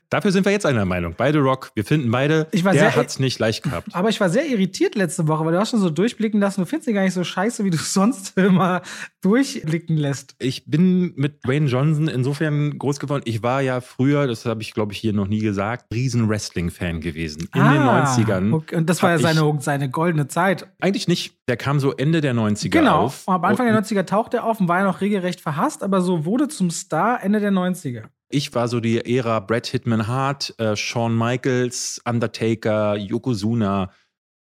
Dafür 0.09 0.33
sind 0.33 0.43
wir 0.43 0.51
jetzt 0.51 0.65
einer 0.65 0.83
Meinung. 0.83 1.13
Beide 1.15 1.39
Rock. 1.39 1.71
Wir 1.73 1.85
finden 1.85 2.11
beide, 2.11 2.47
ich 2.51 2.65
war 2.65 2.73
der 2.73 2.93
hat 2.93 3.07
es 3.07 3.19
nicht 3.19 3.39
leicht 3.39 3.63
gehabt. 3.63 3.87
Aber 3.93 4.09
ich 4.09 4.19
war 4.19 4.29
sehr 4.29 4.45
irritiert 4.45 4.95
letzte 4.95 5.29
Woche, 5.29 5.45
weil 5.45 5.53
du 5.53 5.59
hast 5.59 5.69
schon 5.69 5.79
so 5.79 5.89
durchblicken 5.89 6.39
lassen, 6.41 6.59
du 6.59 6.67
findest 6.67 6.89
ihn 6.89 6.95
gar 6.95 7.03
nicht 7.03 7.13
so 7.13 7.23
scheiße, 7.23 7.63
wie 7.63 7.69
du 7.69 7.77
sonst 7.81 8.35
mal 8.49 8.81
durchblicken 9.21 9.97
lässt. 9.97 10.35
Ich 10.39 10.65
bin 10.65 11.13
mit 11.15 11.45
Dwayne 11.45 11.67
Johnson 11.67 12.07
insofern 12.07 12.77
groß 12.77 12.99
geworden. 12.99 13.23
Ich 13.25 13.43
war 13.43 13.61
ja 13.61 13.81
früher, 13.81 14.27
das 14.27 14.45
habe 14.45 14.61
ich 14.61 14.73
glaube 14.73 14.93
ich 14.93 14.99
hier 14.99 15.13
noch 15.13 15.27
nie 15.27 15.39
gesagt, 15.39 15.93
riesen 15.93 16.27
Wrestling-Fan 16.29 17.01
gewesen. 17.01 17.47
In 17.53 17.61
ah, 17.61 17.73
den 17.73 18.25
90ern. 18.25 18.53
Okay. 18.53 18.75
Und 18.77 18.89
das 18.89 19.03
war 19.03 19.11
ja 19.11 19.19
seine, 19.19 19.57
seine 19.59 19.89
goldene 19.89 20.27
Zeit. 20.27 20.67
Eigentlich 20.79 21.07
nicht. 21.07 21.35
Der 21.47 21.57
kam 21.57 21.79
so 21.79 21.91
Ende 21.91 22.21
der 22.21 22.33
90er 22.33 22.69
genau. 22.69 23.01
auf. 23.01 23.25
Genau. 23.25 23.37
Am 23.37 23.45
Anfang 23.45 23.67
der 23.67 23.81
90er 23.81 24.05
tauchte 24.05 24.37
er 24.37 24.45
auf 24.45 24.59
und 24.59 24.67
war 24.67 24.79
ja 24.79 24.85
noch 24.85 25.01
regelrecht 25.01 25.41
verhasst, 25.41 25.83
aber 25.83 26.01
so 26.01 26.25
wurde 26.25 26.47
zum 26.47 26.71
Star 26.71 27.23
Ende 27.23 27.39
der 27.39 27.51
90er. 27.51 28.03
Ich 28.33 28.55
war 28.55 28.67
so 28.69 28.79
die 28.79 29.17
Ära 29.17 29.41
Brad 29.41 29.67
Hitman 29.67 30.07
Hart, 30.07 30.55
äh, 30.57 30.75
Shawn 30.75 31.17
Michaels, 31.17 32.01
Undertaker, 32.05 32.95
Yokozuna. 32.95 33.91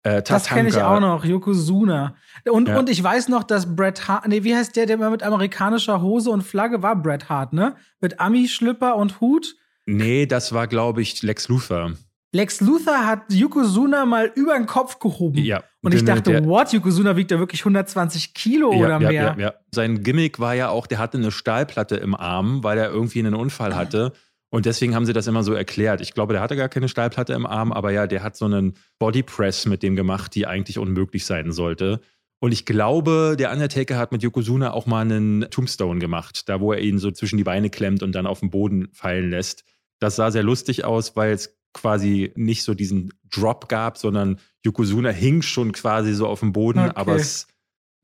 Äh, 0.07 0.23
das 0.23 0.47
kenne 0.47 0.69
ich 0.69 0.77
auch 0.77 1.01
noch, 1.01 1.25
Yokozuna. 1.25 2.15
Und, 2.49 2.69
ja. 2.69 2.79
und 2.79 2.89
ich 2.89 3.03
weiß 3.03 3.29
noch, 3.29 3.43
dass 3.43 3.75
Bret 3.75 4.07
Hart, 4.07 4.29
nee, 4.29 4.45
wie 4.45 4.55
heißt 4.55 4.77
der, 4.77 4.87
der 4.87 4.97
immer 4.97 5.11
mit 5.11 5.25
amerikanischer 5.25 6.01
Hose 6.01 6.31
und 6.31 6.43
Flagge 6.43 6.81
war? 6.83 6.95
Bret 6.95 7.29
Hart, 7.29 7.53
ne? 7.53 7.75
Mit 8.01 8.21
Ami-Schlüpper 8.21 8.95
und 8.95 9.21
Hut? 9.21 9.57
Nee, 9.85 10.27
das 10.27 10.53
war, 10.53 10.69
glaube 10.69 11.03
ich, 11.03 11.23
Lex 11.23 11.49
Luthor. 11.49 11.93
Lex 12.33 12.61
Luthor 12.61 13.07
hat 13.07 13.33
Yokozuna 13.33 14.05
mal 14.05 14.31
über 14.35 14.55
den 14.55 14.67
Kopf 14.67 15.01
gehoben. 15.01 15.39
Ja. 15.39 15.65
Und 15.83 15.95
ich 15.95 16.05
dachte, 16.05 16.31
der, 16.31 16.45
what? 16.45 16.73
Yokozuna 16.73 17.17
wiegt 17.17 17.33
ja 17.33 17.39
wirklich 17.41 17.63
120 17.63 18.35
Kilo 18.35 18.73
ja, 18.73 18.79
oder 18.79 18.99
mehr. 19.01 19.13
Ja, 19.13 19.37
ja, 19.37 19.55
Sein 19.75 20.03
Gimmick 20.03 20.39
war 20.39 20.55
ja 20.55 20.69
auch, 20.69 20.87
der 20.87 20.99
hatte 20.99 21.19
eine 21.19 21.33
Stahlplatte 21.33 21.97
im 21.97 22.15
Arm, 22.15 22.63
weil 22.63 22.79
er 22.79 22.91
irgendwie 22.91 23.21
einen 23.21 23.35
Unfall 23.35 23.75
hatte. 23.75 24.13
Und 24.57 24.65
deswegen 24.65 24.95
haben 24.95 25.05
sie 25.05 25.13
das 25.13 25.27
immer 25.27 25.43
so 25.43 25.53
erklärt. 25.53 26.01
Ich 26.01 26.15
glaube, 26.15 26.33
der 26.33 26.41
hatte 26.41 26.57
gar 26.57 26.71
keine 26.71 26.89
Stahlplatte 26.89 27.35
im 27.35 27.45
Arm, 27.45 27.73
aber 27.73 27.91
ja, 27.91 28.07
der 28.07 28.23
hat 28.23 28.39
so 28.39 28.47
einen 28.47 28.73
Bodypress 28.99 29.67
mit 29.67 29.83
dem 29.83 29.97
gemacht, 29.97 30.35
die 30.35 30.47
eigentlich 30.47 30.79
unmöglich 30.79 31.27
sein 31.27 31.53
sollte. 31.53 32.01
Und 32.39 32.53
ich 32.53 32.65
glaube, 32.65 33.37
der 33.39 33.53
Undertaker 33.53 33.99
hat 33.99 34.13
mit 34.13 34.23
Yokozuna 34.23 34.73
auch 34.73 34.87
mal 34.87 35.03
einen 35.03 35.51
Tombstone 35.51 36.01
gemacht, 36.01 36.49
da 36.49 36.59
wo 36.59 36.73
er 36.73 36.81
ihn 36.81 36.99
so 36.99 37.11
zwischen 37.11 37.37
die 37.37 37.45
Beine 37.45 37.69
klemmt 37.69 38.03
und 38.03 38.13
dann 38.13 38.27
auf 38.27 38.41
den 38.41 38.49
Boden 38.49 38.89
fallen 38.95 39.29
lässt. 39.29 39.65
Das 39.99 40.17
sah 40.17 40.31
sehr 40.31 40.43
lustig 40.43 40.87
aus, 40.87 41.17
weil 41.17 41.33
es 41.33 41.59
quasi 41.75 42.33
nicht 42.35 42.63
so 42.63 42.73
diesen 42.73 43.13
Drop 43.25 43.69
gab, 43.69 43.99
sondern 43.99 44.39
Yokozuna 44.65 45.11
hing 45.11 45.43
schon 45.43 45.73
quasi 45.73 46.15
so 46.15 46.27
auf 46.27 46.41
dem 46.41 46.55
Boden, 46.55 46.79
okay. 46.79 46.93
aber 46.95 47.17
es 47.17 47.47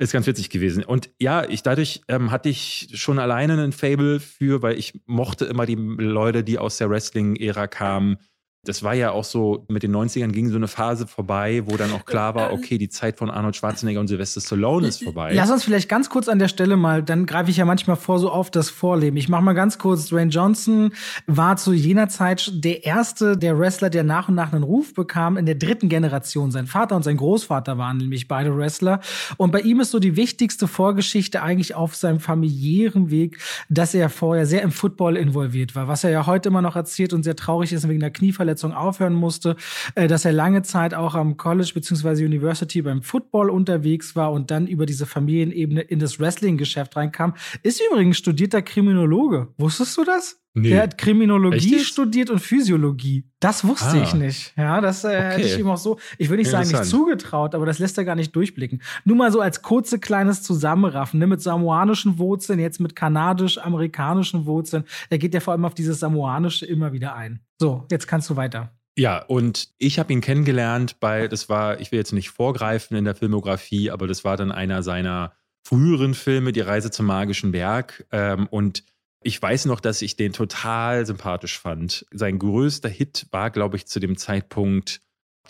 ist 0.03 0.13
ganz 0.13 0.27
witzig 0.27 0.51
gewesen. 0.51 0.85
Und 0.85 1.11
ja, 1.19 1.49
ich 1.49 1.63
dadurch 1.63 2.03
ähm, 2.09 2.31
hatte 2.31 2.49
ich 2.49 2.91
schon 2.95 3.19
alleine 3.19 3.55
einen 3.55 3.73
Fable 3.73 4.21
für, 4.21 4.63
weil 4.63 4.79
ich 4.79 5.01
mochte 5.07 5.45
immer 5.45 5.67
die 5.67 5.77
Leute, 5.77 6.45
die 6.45 6.59
aus 6.59 6.79
der 6.79 6.91
Wrestling-Ära 6.91 7.67
kamen, 7.69 8.19
das 8.65 8.85
war 8.85 8.95
ja 8.95 9.11
auch 9.11 9.25
so, 9.25 9.65
mit 9.67 9.83
den 9.83 9.91
90ern 9.91 10.31
ging 10.31 10.49
so 10.49 10.55
eine 10.55 10.69
Phase 10.69 11.09
vorbei, 11.09 11.65
wo 11.67 11.77
dann 11.77 11.93
auch 11.93 12.05
klar 12.05 12.37
war, 12.37 12.53
okay, 12.53 12.79
die 12.79 12.89
Zeit 12.89 13.19
von 13.19 13.29
Arnold 13.29 13.57
Schwarzenegger 13.57 13.99
und 13.99 14.07
Sylvester 14.07 14.41
Stallone 14.41 14.87
ist 14.87 15.03
vorbei. 15.03 15.33
Lass 15.35 15.51
uns 15.51 15.65
vielleicht 15.65 15.89
ganz 15.89 16.09
kurz 16.09 16.29
an 16.29 16.39
der 16.39 16.47
Stelle 16.47 16.77
mal, 16.77 17.03
dann 17.03 17.27
greife 17.27 17.51
ich 17.51 17.57
ja 17.57 17.65
manchmal 17.65 17.97
vor, 17.97 18.21
so 18.21 18.31
auf 18.31 18.53
das 18.53 18.71
Vorleben. 18.71 19.17
Ich 19.17 19.29
mache 19.29 19.43
mal 19.43 19.55
ganz 19.55 19.79
kurz, 19.79 20.07
Dwayne 20.07 20.31
Johnson 20.31 20.93
war 21.27 21.57
zu 21.57 21.73
jener 21.73 22.09
Zeit 22.09 22.53
der 22.55 22.85
erste 22.85 23.37
der 23.37 23.59
Wrestler, 23.59 23.91
der 23.91 24.05
nach 24.05 24.29
und 24.29 24.37
nach 24.37 24.53
einen 24.53 24.63
Ruf 24.63 24.95
bekam 24.95 25.37
in 25.37 25.47
der 25.47 25.57
dritten 25.57 25.89
Generation. 25.89 26.53
Sein 26.53 26.69
Vater 26.69 26.95
und 26.95 27.03
sein 27.03 27.17
Großvater 27.17 27.79
waren 27.79 27.97
nämlich 27.97 28.29
beide 28.29 28.57
Wrestler. 28.57 29.01
Und 29.39 29.51
bei 29.51 29.63
ihm 29.63 29.81
ist 29.81 29.91
so 29.91 29.99
die 29.99 30.15
wichtigste 30.15 30.69
Vorgeschichte 30.69 31.43
eigentlich 31.43 31.75
auf 31.75 31.97
seinem 31.97 32.21
familiären 32.21 33.11
Weg, 33.11 33.39
dass 33.69 33.93
er 33.93 34.09
vorher 34.09 34.47
sehr 34.47 34.63
im 34.63 34.71
Football 34.71 35.17
involviert 35.17 35.75
war, 35.75 35.89
was 35.89 36.05
er 36.05 36.11
ja 36.11 36.27
heute 36.27 36.49
immer 36.49 36.63
noch 36.63 36.77
erzählt 36.77 37.13
und 37.13 37.25
sehr 37.25 37.35
traurig 37.35 37.73
ist 37.73 37.89
wegen 37.89 37.99
der 37.99 38.13
Knieverletzung 38.13 38.52
Verletzung 38.53 38.73
aufhören 38.75 39.15
musste, 39.15 39.57
äh, 39.95 40.09
dass 40.09 40.25
er 40.25 40.33
lange 40.33 40.63
Zeit 40.63 40.93
auch 40.95 41.15
am 41.15 41.37
College 41.37 41.73
bzw. 41.75 42.25
University 42.25 42.83
beim 42.83 43.03
Football 43.03 43.51
unterwegs 43.51 44.15
war 44.15 44.33
und 44.33 44.51
dann 44.51 44.67
über 44.67 44.85
diese 44.85 45.07
Familienebene 45.07 45.81
in 45.81 45.99
das 45.99 46.21
Wrestling-Geschäft 46.21 46.97
reinkam. 46.97 47.35
Ist 47.63 47.81
übrigens 47.81 48.19
studierter 48.19 48.63
Kriminologe. 48.63 49.49
Wusstest 49.57 49.97
du 49.97 50.05
das? 50.05 50.42
Nee. 50.55 50.71
Der 50.71 50.83
hat 50.83 50.99
Kriminologie 50.99 51.79
studiert 51.79 52.29
und 52.29 52.39
Physiologie. 52.39 53.25
Das 53.41 53.67
wusste 53.67 53.99
ah. 53.99 54.03
ich 54.03 54.13
nicht. 54.13 54.53
Ja, 54.57 54.83
das 54.83 55.03
äh, 55.03 55.09
okay. 55.09 55.23
hätte 55.23 55.49
ich 55.49 55.59
ihm 55.59 55.69
auch 55.69 55.79
so, 55.79 55.99
ich 56.19 56.29
würde 56.29 56.43
nicht 56.43 56.51
sagen, 56.51 56.69
nicht 56.69 56.85
zugetraut, 56.85 57.55
aber 57.55 57.65
das 57.65 57.79
lässt 57.79 57.97
er 57.97 58.05
gar 58.05 58.17
nicht 58.17 58.37
durchblicken. 58.37 58.83
Nur 59.05 59.17
mal 59.17 59.33
so 59.33 59.41
als 59.41 59.63
kurze 59.63 59.99
kleines 59.99 60.43
Zusammenraffen, 60.43 61.19
ne, 61.19 61.27
mit 61.27 61.41
samoanischen 61.41 62.19
Wurzeln, 62.19 62.59
jetzt 62.59 62.81
mit 62.81 62.95
kanadisch-amerikanischen 62.95 64.45
Wurzeln. 64.45 64.85
Er 65.09 65.17
geht 65.17 65.33
ja 65.33 65.41
vor 65.41 65.53
allem 65.53 65.65
auf 65.65 65.75
dieses 65.75 66.01
samoanische 66.01 66.67
immer 66.67 66.93
wieder 66.93 67.15
ein. 67.15 67.41
So, 67.59 67.87
jetzt 67.91 68.07
kannst 68.07 68.29
du 68.29 68.37
weiter. 68.37 68.73
Ja, 68.99 69.25
und 69.25 69.71
ich 69.79 69.99
habe 69.99 70.13
ihn 70.13 70.21
kennengelernt 70.21 71.01
bei, 71.01 71.29
das 71.29 71.49
war, 71.49 71.81
ich 71.81 71.93
will 71.93 71.99
jetzt 71.99 72.13
nicht 72.13 72.29
vorgreifen 72.29 72.95
in 72.95 73.07
der 73.07 73.15
Filmografie, 73.15 73.91
aber 73.91 74.07
das 74.07 74.23
war 74.23 74.37
dann 74.37 74.53
einer 74.53 74.83
seiner 74.83 75.33
früheren 75.65 76.13
Filme, 76.13 76.53
Die 76.53 76.61
Reise 76.61 76.91
zum 76.91 77.07
magischen 77.07 77.53
Berg. 77.53 78.05
Ähm, 78.13 78.49
und 78.51 78.85
ich 79.25 79.41
weiß 79.41 79.67
noch, 79.67 79.81
dass 79.81 80.03
ich 80.03 80.17
den 80.17 80.33
total 80.33 81.07
sympathisch 81.07 81.59
fand. 81.59 82.07
Sein 82.13 82.39
größter 82.39 82.89
Hit 82.89 83.27
war, 83.31 83.51
glaube 83.51 83.77
ich, 83.77 83.87
zu 83.87 84.01
dem 84.01 84.17
Zeitpunkt 84.17 85.01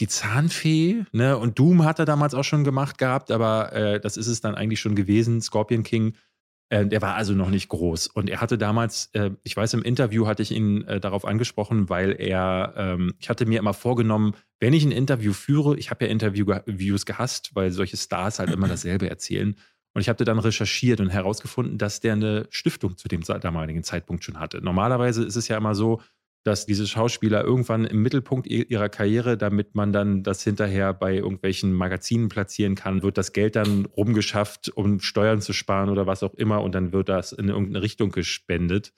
die 0.00 0.08
Zahnfee. 0.08 1.04
Ne? 1.12 1.36
Und 1.36 1.58
Doom 1.58 1.84
hat 1.84 1.98
er 1.98 2.04
damals 2.04 2.34
auch 2.34 2.44
schon 2.44 2.64
gemacht 2.64 2.98
gehabt, 2.98 3.30
aber 3.30 3.72
äh, 3.72 4.00
das 4.00 4.16
ist 4.16 4.26
es 4.26 4.40
dann 4.40 4.54
eigentlich 4.54 4.80
schon 4.80 4.94
gewesen. 4.94 5.40
Scorpion 5.40 5.82
King. 5.82 6.14
Äh, 6.70 6.86
der 6.86 7.02
war 7.02 7.14
also 7.14 7.34
noch 7.34 7.50
nicht 7.50 7.68
groß. 7.68 8.06
Und 8.06 8.30
er 8.30 8.40
hatte 8.40 8.56
damals, 8.56 9.10
äh, 9.12 9.30
ich 9.42 9.56
weiß, 9.56 9.74
im 9.74 9.82
Interview 9.82 10.26
hatte 10.26 10.42
ich 10.42 10.52
ihn 10.52 10.84
äh, 10.84 11.00
darauf 11.00 11.26
angesprochen, 11.26 11.90
weil 11.90 12.12
er, 12.18 12.72
ähm, 12.76 13.14
ich 13.18 13.28
hatte 13.28 13.44
mir 13.44 13.58
immer 13.58 13.74
vorgenommen, 13.74 14.34
wenn 14.58 14.72
ich 14.72 14.84
ein 14.84 14.92
Interview 14.92 15.34
führe, 15.34 15.76
ich 15.76 15.90
habe 15.90 16.06
ja 16.06 16.10
Interviews 16.10 17.04
gehasst, 17.04 17.50
weil 17.54 17.70
solche 17.72 17.98
Stars 17.98 18.38
halt 18.38 18.50
immer 18.50 18.68
dasselbe 18.68 19.10
erzählen. 19.10 19.56
Und 19.94 20.00
ich 20.00 20.08
habe 20.08 20.24
dann 20.24 20.38
recherchiert 20.38 21.00
und 21.00 21.10
herausgefunden, 21.10 21.78
dass 21.78 22.00
der 22.00 22.14
eine 22.14 22.46
Stiftung 22.50 22.96
zu 22.96 23.08
dem 23.08 23.22
damaligen 23.22 23.82
Zeitpunkt 23.82 24.24
schon 24.24 24.40
hatte. 24.40 24.62
Normalerweise 24.62 25.24
ist 25.24 25.36
es 25.36 25.48
ja 25.48 25.56
immer 25.56 25.74
so, 25.74 26.00
dass 26.44 26.66
diese 26.66 26.88
Schauspieler 26.88 27.44
irgendwann 27.44 27.84
im 27.84 28.02
Mittelpunkt 28.02 28.48
ihrer 28.48 28.88
Karriere, 28.88 29.36
damit 29.36 29.74
man 29.74 29.92
dann 29.92 30.22
das 30.22 30.42
hinterher 30.42 30.92
bei 30.92 31.14
irgendwelchen 31.14 31.72
Magazinen 31.72 32.28
platzieren 32.28 32.74
kann, 32.74 33.02
wird 33.02 33.16
das 33.16 33.32
Geld 33.32 33.54
dann 33.54 33.86
rumgeschafft, 33.86 34.70
um 34.70 35.00
Steuern 35.00 35.40
zu 35.40 35.52
sparen 35.52 35.88
oder 35.88 36.06
was 36.06 36.22
auch 36.22 36.34
immer 36.34 36.62
und 36.62 36.74
dann 36.74 36.92
wird 36.92 37.08
das 37.08 37.32
in 37.32 37.48
irgendeine 37.48 37.82
Richtung 37.82 38.10
gespendet. 38.10 38.92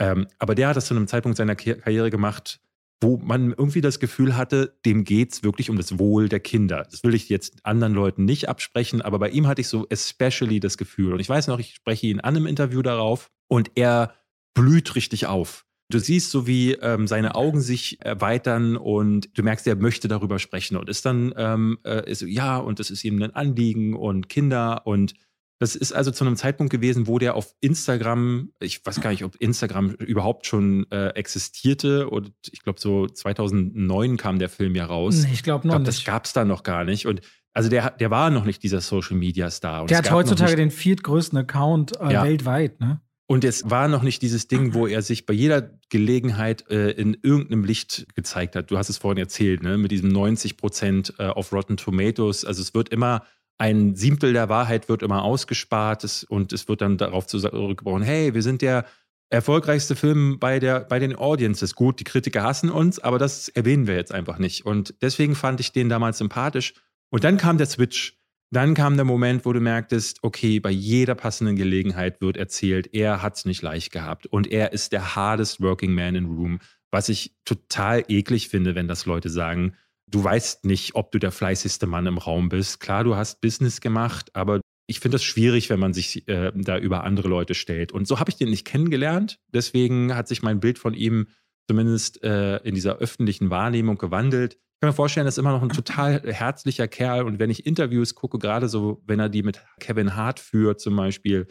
Ähm, 0.00 0.26
aber 0.38 0.54
der 0.54 0.68
hat 0.68 0.76
das 0.76 0.86
zu 0.86 0.94
einem 0.94 1.06
Zeitpunkt 1.06 1.36
seiner 1.36 1.56
Karriere 1.56 2.10
gemacht, 2.10 2.60
wo 3.00 3.16
man 3.18 3.50
irgendwie 3.50 3.80
das 3.80 4.00
Gefühl 4.00 4.36
hatte, 4.36 4.76
dem 4.84 5.04
geht 5.04 5.32
es 5.32 5.42
wirklich 5.44 5.70
um 5.70 5.76
das 5.76 5.98
Wohl 5.98 6.28
der 6.28 6.40
Kinder. 6.40 6.86
Das 6.90 7.04
will 7.04 7.14
ich 7.14 7.28
jetzt 7.28 7.64
anderen 7.64 7.94
Leuten 7.94 8.24
nicht 8.24 8.48
absprechen, 8.48 9.02
aber 9.02 9.18
bei 9.18 9.30
ihm 9.30 9.46
hatte 9.46 9.60
ich 9.60 9.68
so 9.68 9.86
especially 9.88 10.58
das 10.60 10.78
Gefühl. 10.78 11.12
Und 11.12 11.20
ich 11.20 11.28
weiß 11.28 11.46
noch, 11.46 11.58
ich 11.58 11.74
spreche 11.74 12.08
ihn 12.08 12.20
an 12.20 12.36
im 12.36 12.46
Interview 12.46 12.82
darauf 12.82 13.30
und 13.48 13.70
er 13.76 14.14
blüht 14.54 14.96
richtig 14.96 15.26
auf. 15.26 15.64
Du 15.90 15.98
siehst 15.98 16.30
so, 16.30 16.46
wie 16.46 16.72
ähm, 16.72 17.06
seine 17.06 17.34
Augen 17.34 17.62
sich 17.62 17.98
erweitern 18.04 18.76
und 18.76 19.30
du 19.38 19.42
merkst, 19.42 19.66
er 19.66 19.76
möchte 19.76 20.06
darüber 20.06 20.38
sprechen 20.38 20.76
und 20.76 20.88
ist 20.90 21.06
dann, 21.06 21.32
ähm, 21.36 21.78
äh, 21.84 22.10
ist, 22.10 22.20
ja, 22.22 22.58
und 22.58 22.78
das 22.78 22.90
ist 22.90 23.04
ihm 23.04 23.22
ein 23.22 23.34
Anliegen 23.34 23.94
und 23.94 24.28
Kinder 24.28 24.86
und 24.86 25.14
das 25.58 25.74
ist 25.74 25.92
also 25.92 26.10
zu 26.10 26.24
einem 26.24 26.36
Zeitpunkt 26.36 26.70
gewesen, 26.70 27.06
wo 27.06 27.18
der 27.18 27.34
auf 27.34 27.54
Instagram, 27.60 28.52
ich 28.60 28.84
weiß 28.84 29.00
gar 29.00 29.10
nicht, 29.10 29.24
ob 29.24 29.34
Instagram 29.36 29.90
überhaupt 29.90 30.46
schon 30.46 30.86
äh, 30.90 31.08
existierte. 31.08 32.08
Und 32.08 32.32
ich 32.52 32.62
glaube, 32.62 32.80
so 32.80 33.06
2009 33.06 34.16
kam 34.16 34.38
der 34.38 34.48
Film 34.48 34.76
ja 34.76 34.86
raus. 34.86 35.24
Nee, 35.24 35.30
ich 35.32 35.42
glaube 35.42 35.66
noch 35.66 35.74
ich 35.74 35.78
glaub, 35.78 35.86
nicht. 35.86 35.98
Das 35.98 36.04
gab 36.04 36.24
es 36.26 36.32
da 36.32 36.44
noch 36.44 36.62
gar 36.62 36.84
nicht. 36.84 37.06
Und 37.06 37.22
also 37.54 37.68
der, 37.68 37.90
der 37.90 38.10
war 38.10 38.30
noch 38.30 38.44
nicht 38.44 38.62
dieser 38.62 38.80
Social 38.80 39.16
Media 39.16 39.50
Star. 39.50 39.82
Und 39.82 39.90
der 39.90 39.98
hat 39.98 40.10
heutzutage 40.12 40.54
den 40.54 40.70
viertgrößten 40.70 41.38
Account 41.38 42.00
äh, 42.00 42.12
ja. 42.12 42.22
weltweit, 42.22 42.80
ne? 42.80 43.00
Und 43.30 43.44
es 43.44 43.68
war 43.68 43.88
noch 43.88 44.02
nicht 44.02 44.22
dieses 44.22 44.48
Ding, 44.48 44.72
wo 44.72 44.86
er 44.86 45.02
sich 45.02 45.26
bei 45.26 45.34
jeder 45.34 45.78
Gelegenheit 45.90 46.70
äh, 46.70 46.92
in 46.92 47.14
irgendeinem 47.22 47.62
Licht 47.62 48.06
gezeigt 48.14 48.56
hat. 48.56 48.70
Du 48.70 48.78
hast 48.78 48.88
es 48.88 48.96
vorhin 48.96 49.18
erzählt, 49.18 49.62
ne? 49.62 49.76
mit 49.76 49.90
diesem 49.90 50.08
90 50.08 50.56
Prozent 50.56 51.12
äh, 51.18 51.26
auf 51.26 51.52
Rotten 51.52 51.76
Tomatoes. 51.76 52.46
Also 52.46 52.62
es 52.62 52.72
wird 52.72 52.88
immer 52.88 53.24
ein 53.58 53.96
Siebtel 53.96 54.32
der 54.32 54.48
Wahrheit 54.48 54.88
wird 54.88 55.02
immer 55.02 55.22
ausgespart 55.22 56.04
es, 56.04 56.24
und 56.24 56.52
es 56.52 56.68
wird 56.68 56.80
dann 56.80 56.96
darauf 56.96 57.26
zurückgebrochen, 57.26 58.02
hey, 58.02 58.32
wir 58.32 58.42
sind 58.42 58.62
der 58.62 58.86
erfolgreichste 59.30 59.96
Film 59.96 60.38
bei, 60.38 60.58
der, 60.58 60.80
bei 60.80 60.98
den 60.98 61.16
Audiences. 61.16 61.74
Gut, 61.74 62.00
die 62.00 62.04
Kritiker 62.04 62.44
hassen 62.44 62.70
uns, 62.70 62.98
aber 62.98 63.18
das 63.18 63.48
erwähnen 63.48 63.86
wir 63.86 63.96
jetzt 63.96 64.12
einfach 64.12 64.38
nicht. 64.38 64.64
Und 64.64 64.94
deswegen 65.02 65.34
fand 65.34 65.60
ich 65.60 65.72
den 65.72 65.88
damals 65.88 66.18
sympathisch. 66.18 66.74
Und 67.10 67.24
dann 67.24 67.36
kam 67.36 67.58
der 67.58 67.66
Switch. 67.66 68.16
Dann 68.50 68.72
kam 68.72 68.96
der 68.96 69.04
Moment, 69.04 69.44
wo 69.44 69.52
du 69.52 69.60
merktest, 69.60 70.20
okay, 70.22 70.58
bei 70.58 70.70
jeder 70.70 71.14
passenden 71.14 71.56
Gelegenheit 71.56 72.22
wird 72.22 72.38
erzählt, 72.38 72.94
er 72.94 73.20
hat 73.20 73.36
es 73.36 73.44
nicht 73.44 73.60
leicht 73.60 73.92
gehabt 73.92 74.26
und 74.26 74.46
er 74.46 74.72
ist 74.72 74.92
der 74.92 75.14
hardest 75.14 75.60
working 75.60 75.92
man 75.92 76.14
in 76.14 76.24
room, 76.24 76.58
was 76.90 77.10
ich 77.10 77.34
total 77.44 78.04
eklig 78.08 78.48
finde, 78.48 78.74
wenn 78.74 78.88
das 78.88 79.04
Leute 79.04 79.28
sagen 79.28 79.74
du 80.10 80.22
weißt 80.22 80.64
nicht, 80.64 80.94
ob 80.94 81.12
du 81.12 81.18
der 81.18 81.32
fleißigste 81.32 81.86
Mann 81.86 82.06
im 82.06 82.18
Raum 82.18 82.48
bist. 82.48 82.80
Klar, 82.80 83.04
du 83.04 83.16
hast 83.16 83.40
Business 83.40 83.80
gemacht, 83.80 84.34
aber 84.34 84.60
ich 84.86 85.00
finde 85.00 85.16
es 85.16 85.24
schwierig, 85.24 85.68
wenn 85.68 85.80
man 85.80 85.92
sich 85.92 86.26
äh, 86.28 86.50
da 86.54 86.78
über 86.78 87.04
andere 87.04 87.28
Leute 87.28 87.54
stellt. 87.54 87.92
Und 87.92 88.08
so 88.08 88.18
habe 88.18 88.30
ich 88.30 88.36
den 88.36 88.48
nicht 88.48 88.66
kennengelernt. 88.66 89.38
Deswegen 89.52 90.14
hat 90.14 90.28
sich 90.28 90.42
mein 90.42 90.60
Bild 90.60 90.78
von 90.78 90.94
ihm 90.94 91.28
zumindest 91.68 92.22
äh, 92.24 92.56
in 92.58 92.74
dieser 92.74 92.96
öffentlichen 92.96 93.50
Wahrnehmung 93.50 93.98
gewandelt. 93.98 94.58
kann 94.80 94.88
mir 94.88 94.94
vorstellen, 94.94 95.26
er 95.26 95.28
ist 95.28 95.38
immer 95.38 95.52
noch 95.52 95.62
ein 95.62 95.68
total 95.68 96.22
herzlicher 96.22 96.88
Kerl. 96.88 97.24
Und 97.24 97.38
wenn 97.38 97.50
ich 97.50 97.66
Interviews 97.66 98.14
gucke, 98.14 98.38
gerade 98.38 98.68
so, 98.68 99.02
wenn 99.06 99.20
er 99.20 99.28
die 99.28 99.42
mit 99.42 99.62
Kevin 99.78 100.16
Hart 100.16 100.40
führt 100.40 100.80
zum 100.80 100.96
Beispiel 100.96 101.46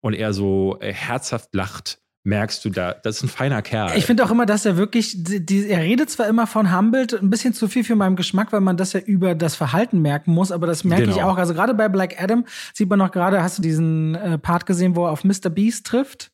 und 0.00 0.14
er 0.14 0.32
so 0.32 0.78
äh, 0.80 0.92
herzhaft 0.92 1.54
lacht, 1.54 2.00
merkst 2.28 2.64
du 2.64 2.70
da, 2.70 2.92
das 2.92 3.16
ist 3.16 3.22
ein 3.24 3.28
feiner 3.28 3.62
Kerl. 3.62 3.96
Ich 3.96 4.06
finde 4.06 4.24
auch 4.24 4.30
immer, 4.30 4.46
dass 4.46 4.64
er 4.66 4.76
wirklich, 4.76 5.14
die, 5.16 5.66
er 5.68 5.80
redet 5.80 6.10
zwar 6.10 6.28
immer 6.28 6.46
von 6.46 6.76
humbled, 6.76 7.14
ein 7.14 7.30
bisschen 7.30 7.54
zu 7.54 7.68
viel 7.68 7.84
für 7.84 7.96
meinen 7.96 8.16
Geschmack, 8.16 8.52
weil 8.52 8.60
man 8.60 8.76
das 8.76 8.92
ja 8.92 9.00
über 9.00 9.34
das 9.34 9.56
Verhalten 9.56 10.00
merken 10.02 10.32
muss, 10.32 10.52
aber 10.52 10.66
das 10.66 10.84
merke 10.84 11.04
genau. 11.04 11.16
ich 11.16 11.22
auch. 11.22 11.38
Also 11.38 11.54
gerade 11.54 11.74
bei 11.74 11.88
Black 11.88 12.22
Adam 12.22 12.44
sieht 12.74 12.88
man 12.88 12.98
noch 12.98 13.10
gerade, 13.10 13.42
hast 13.42 13.58
du 13.58 13.62
diesen 13.62 14.14
äh, 14.14 14.38
Part 14.38 14.66
gesehen, 14.66 14.94
wo 14.94 15.06
er 15.06 15.10
auf 15.10 15.24
Mr. 15.24 15.48
Beast 15.48 15.86
trifft? 15.86 16.30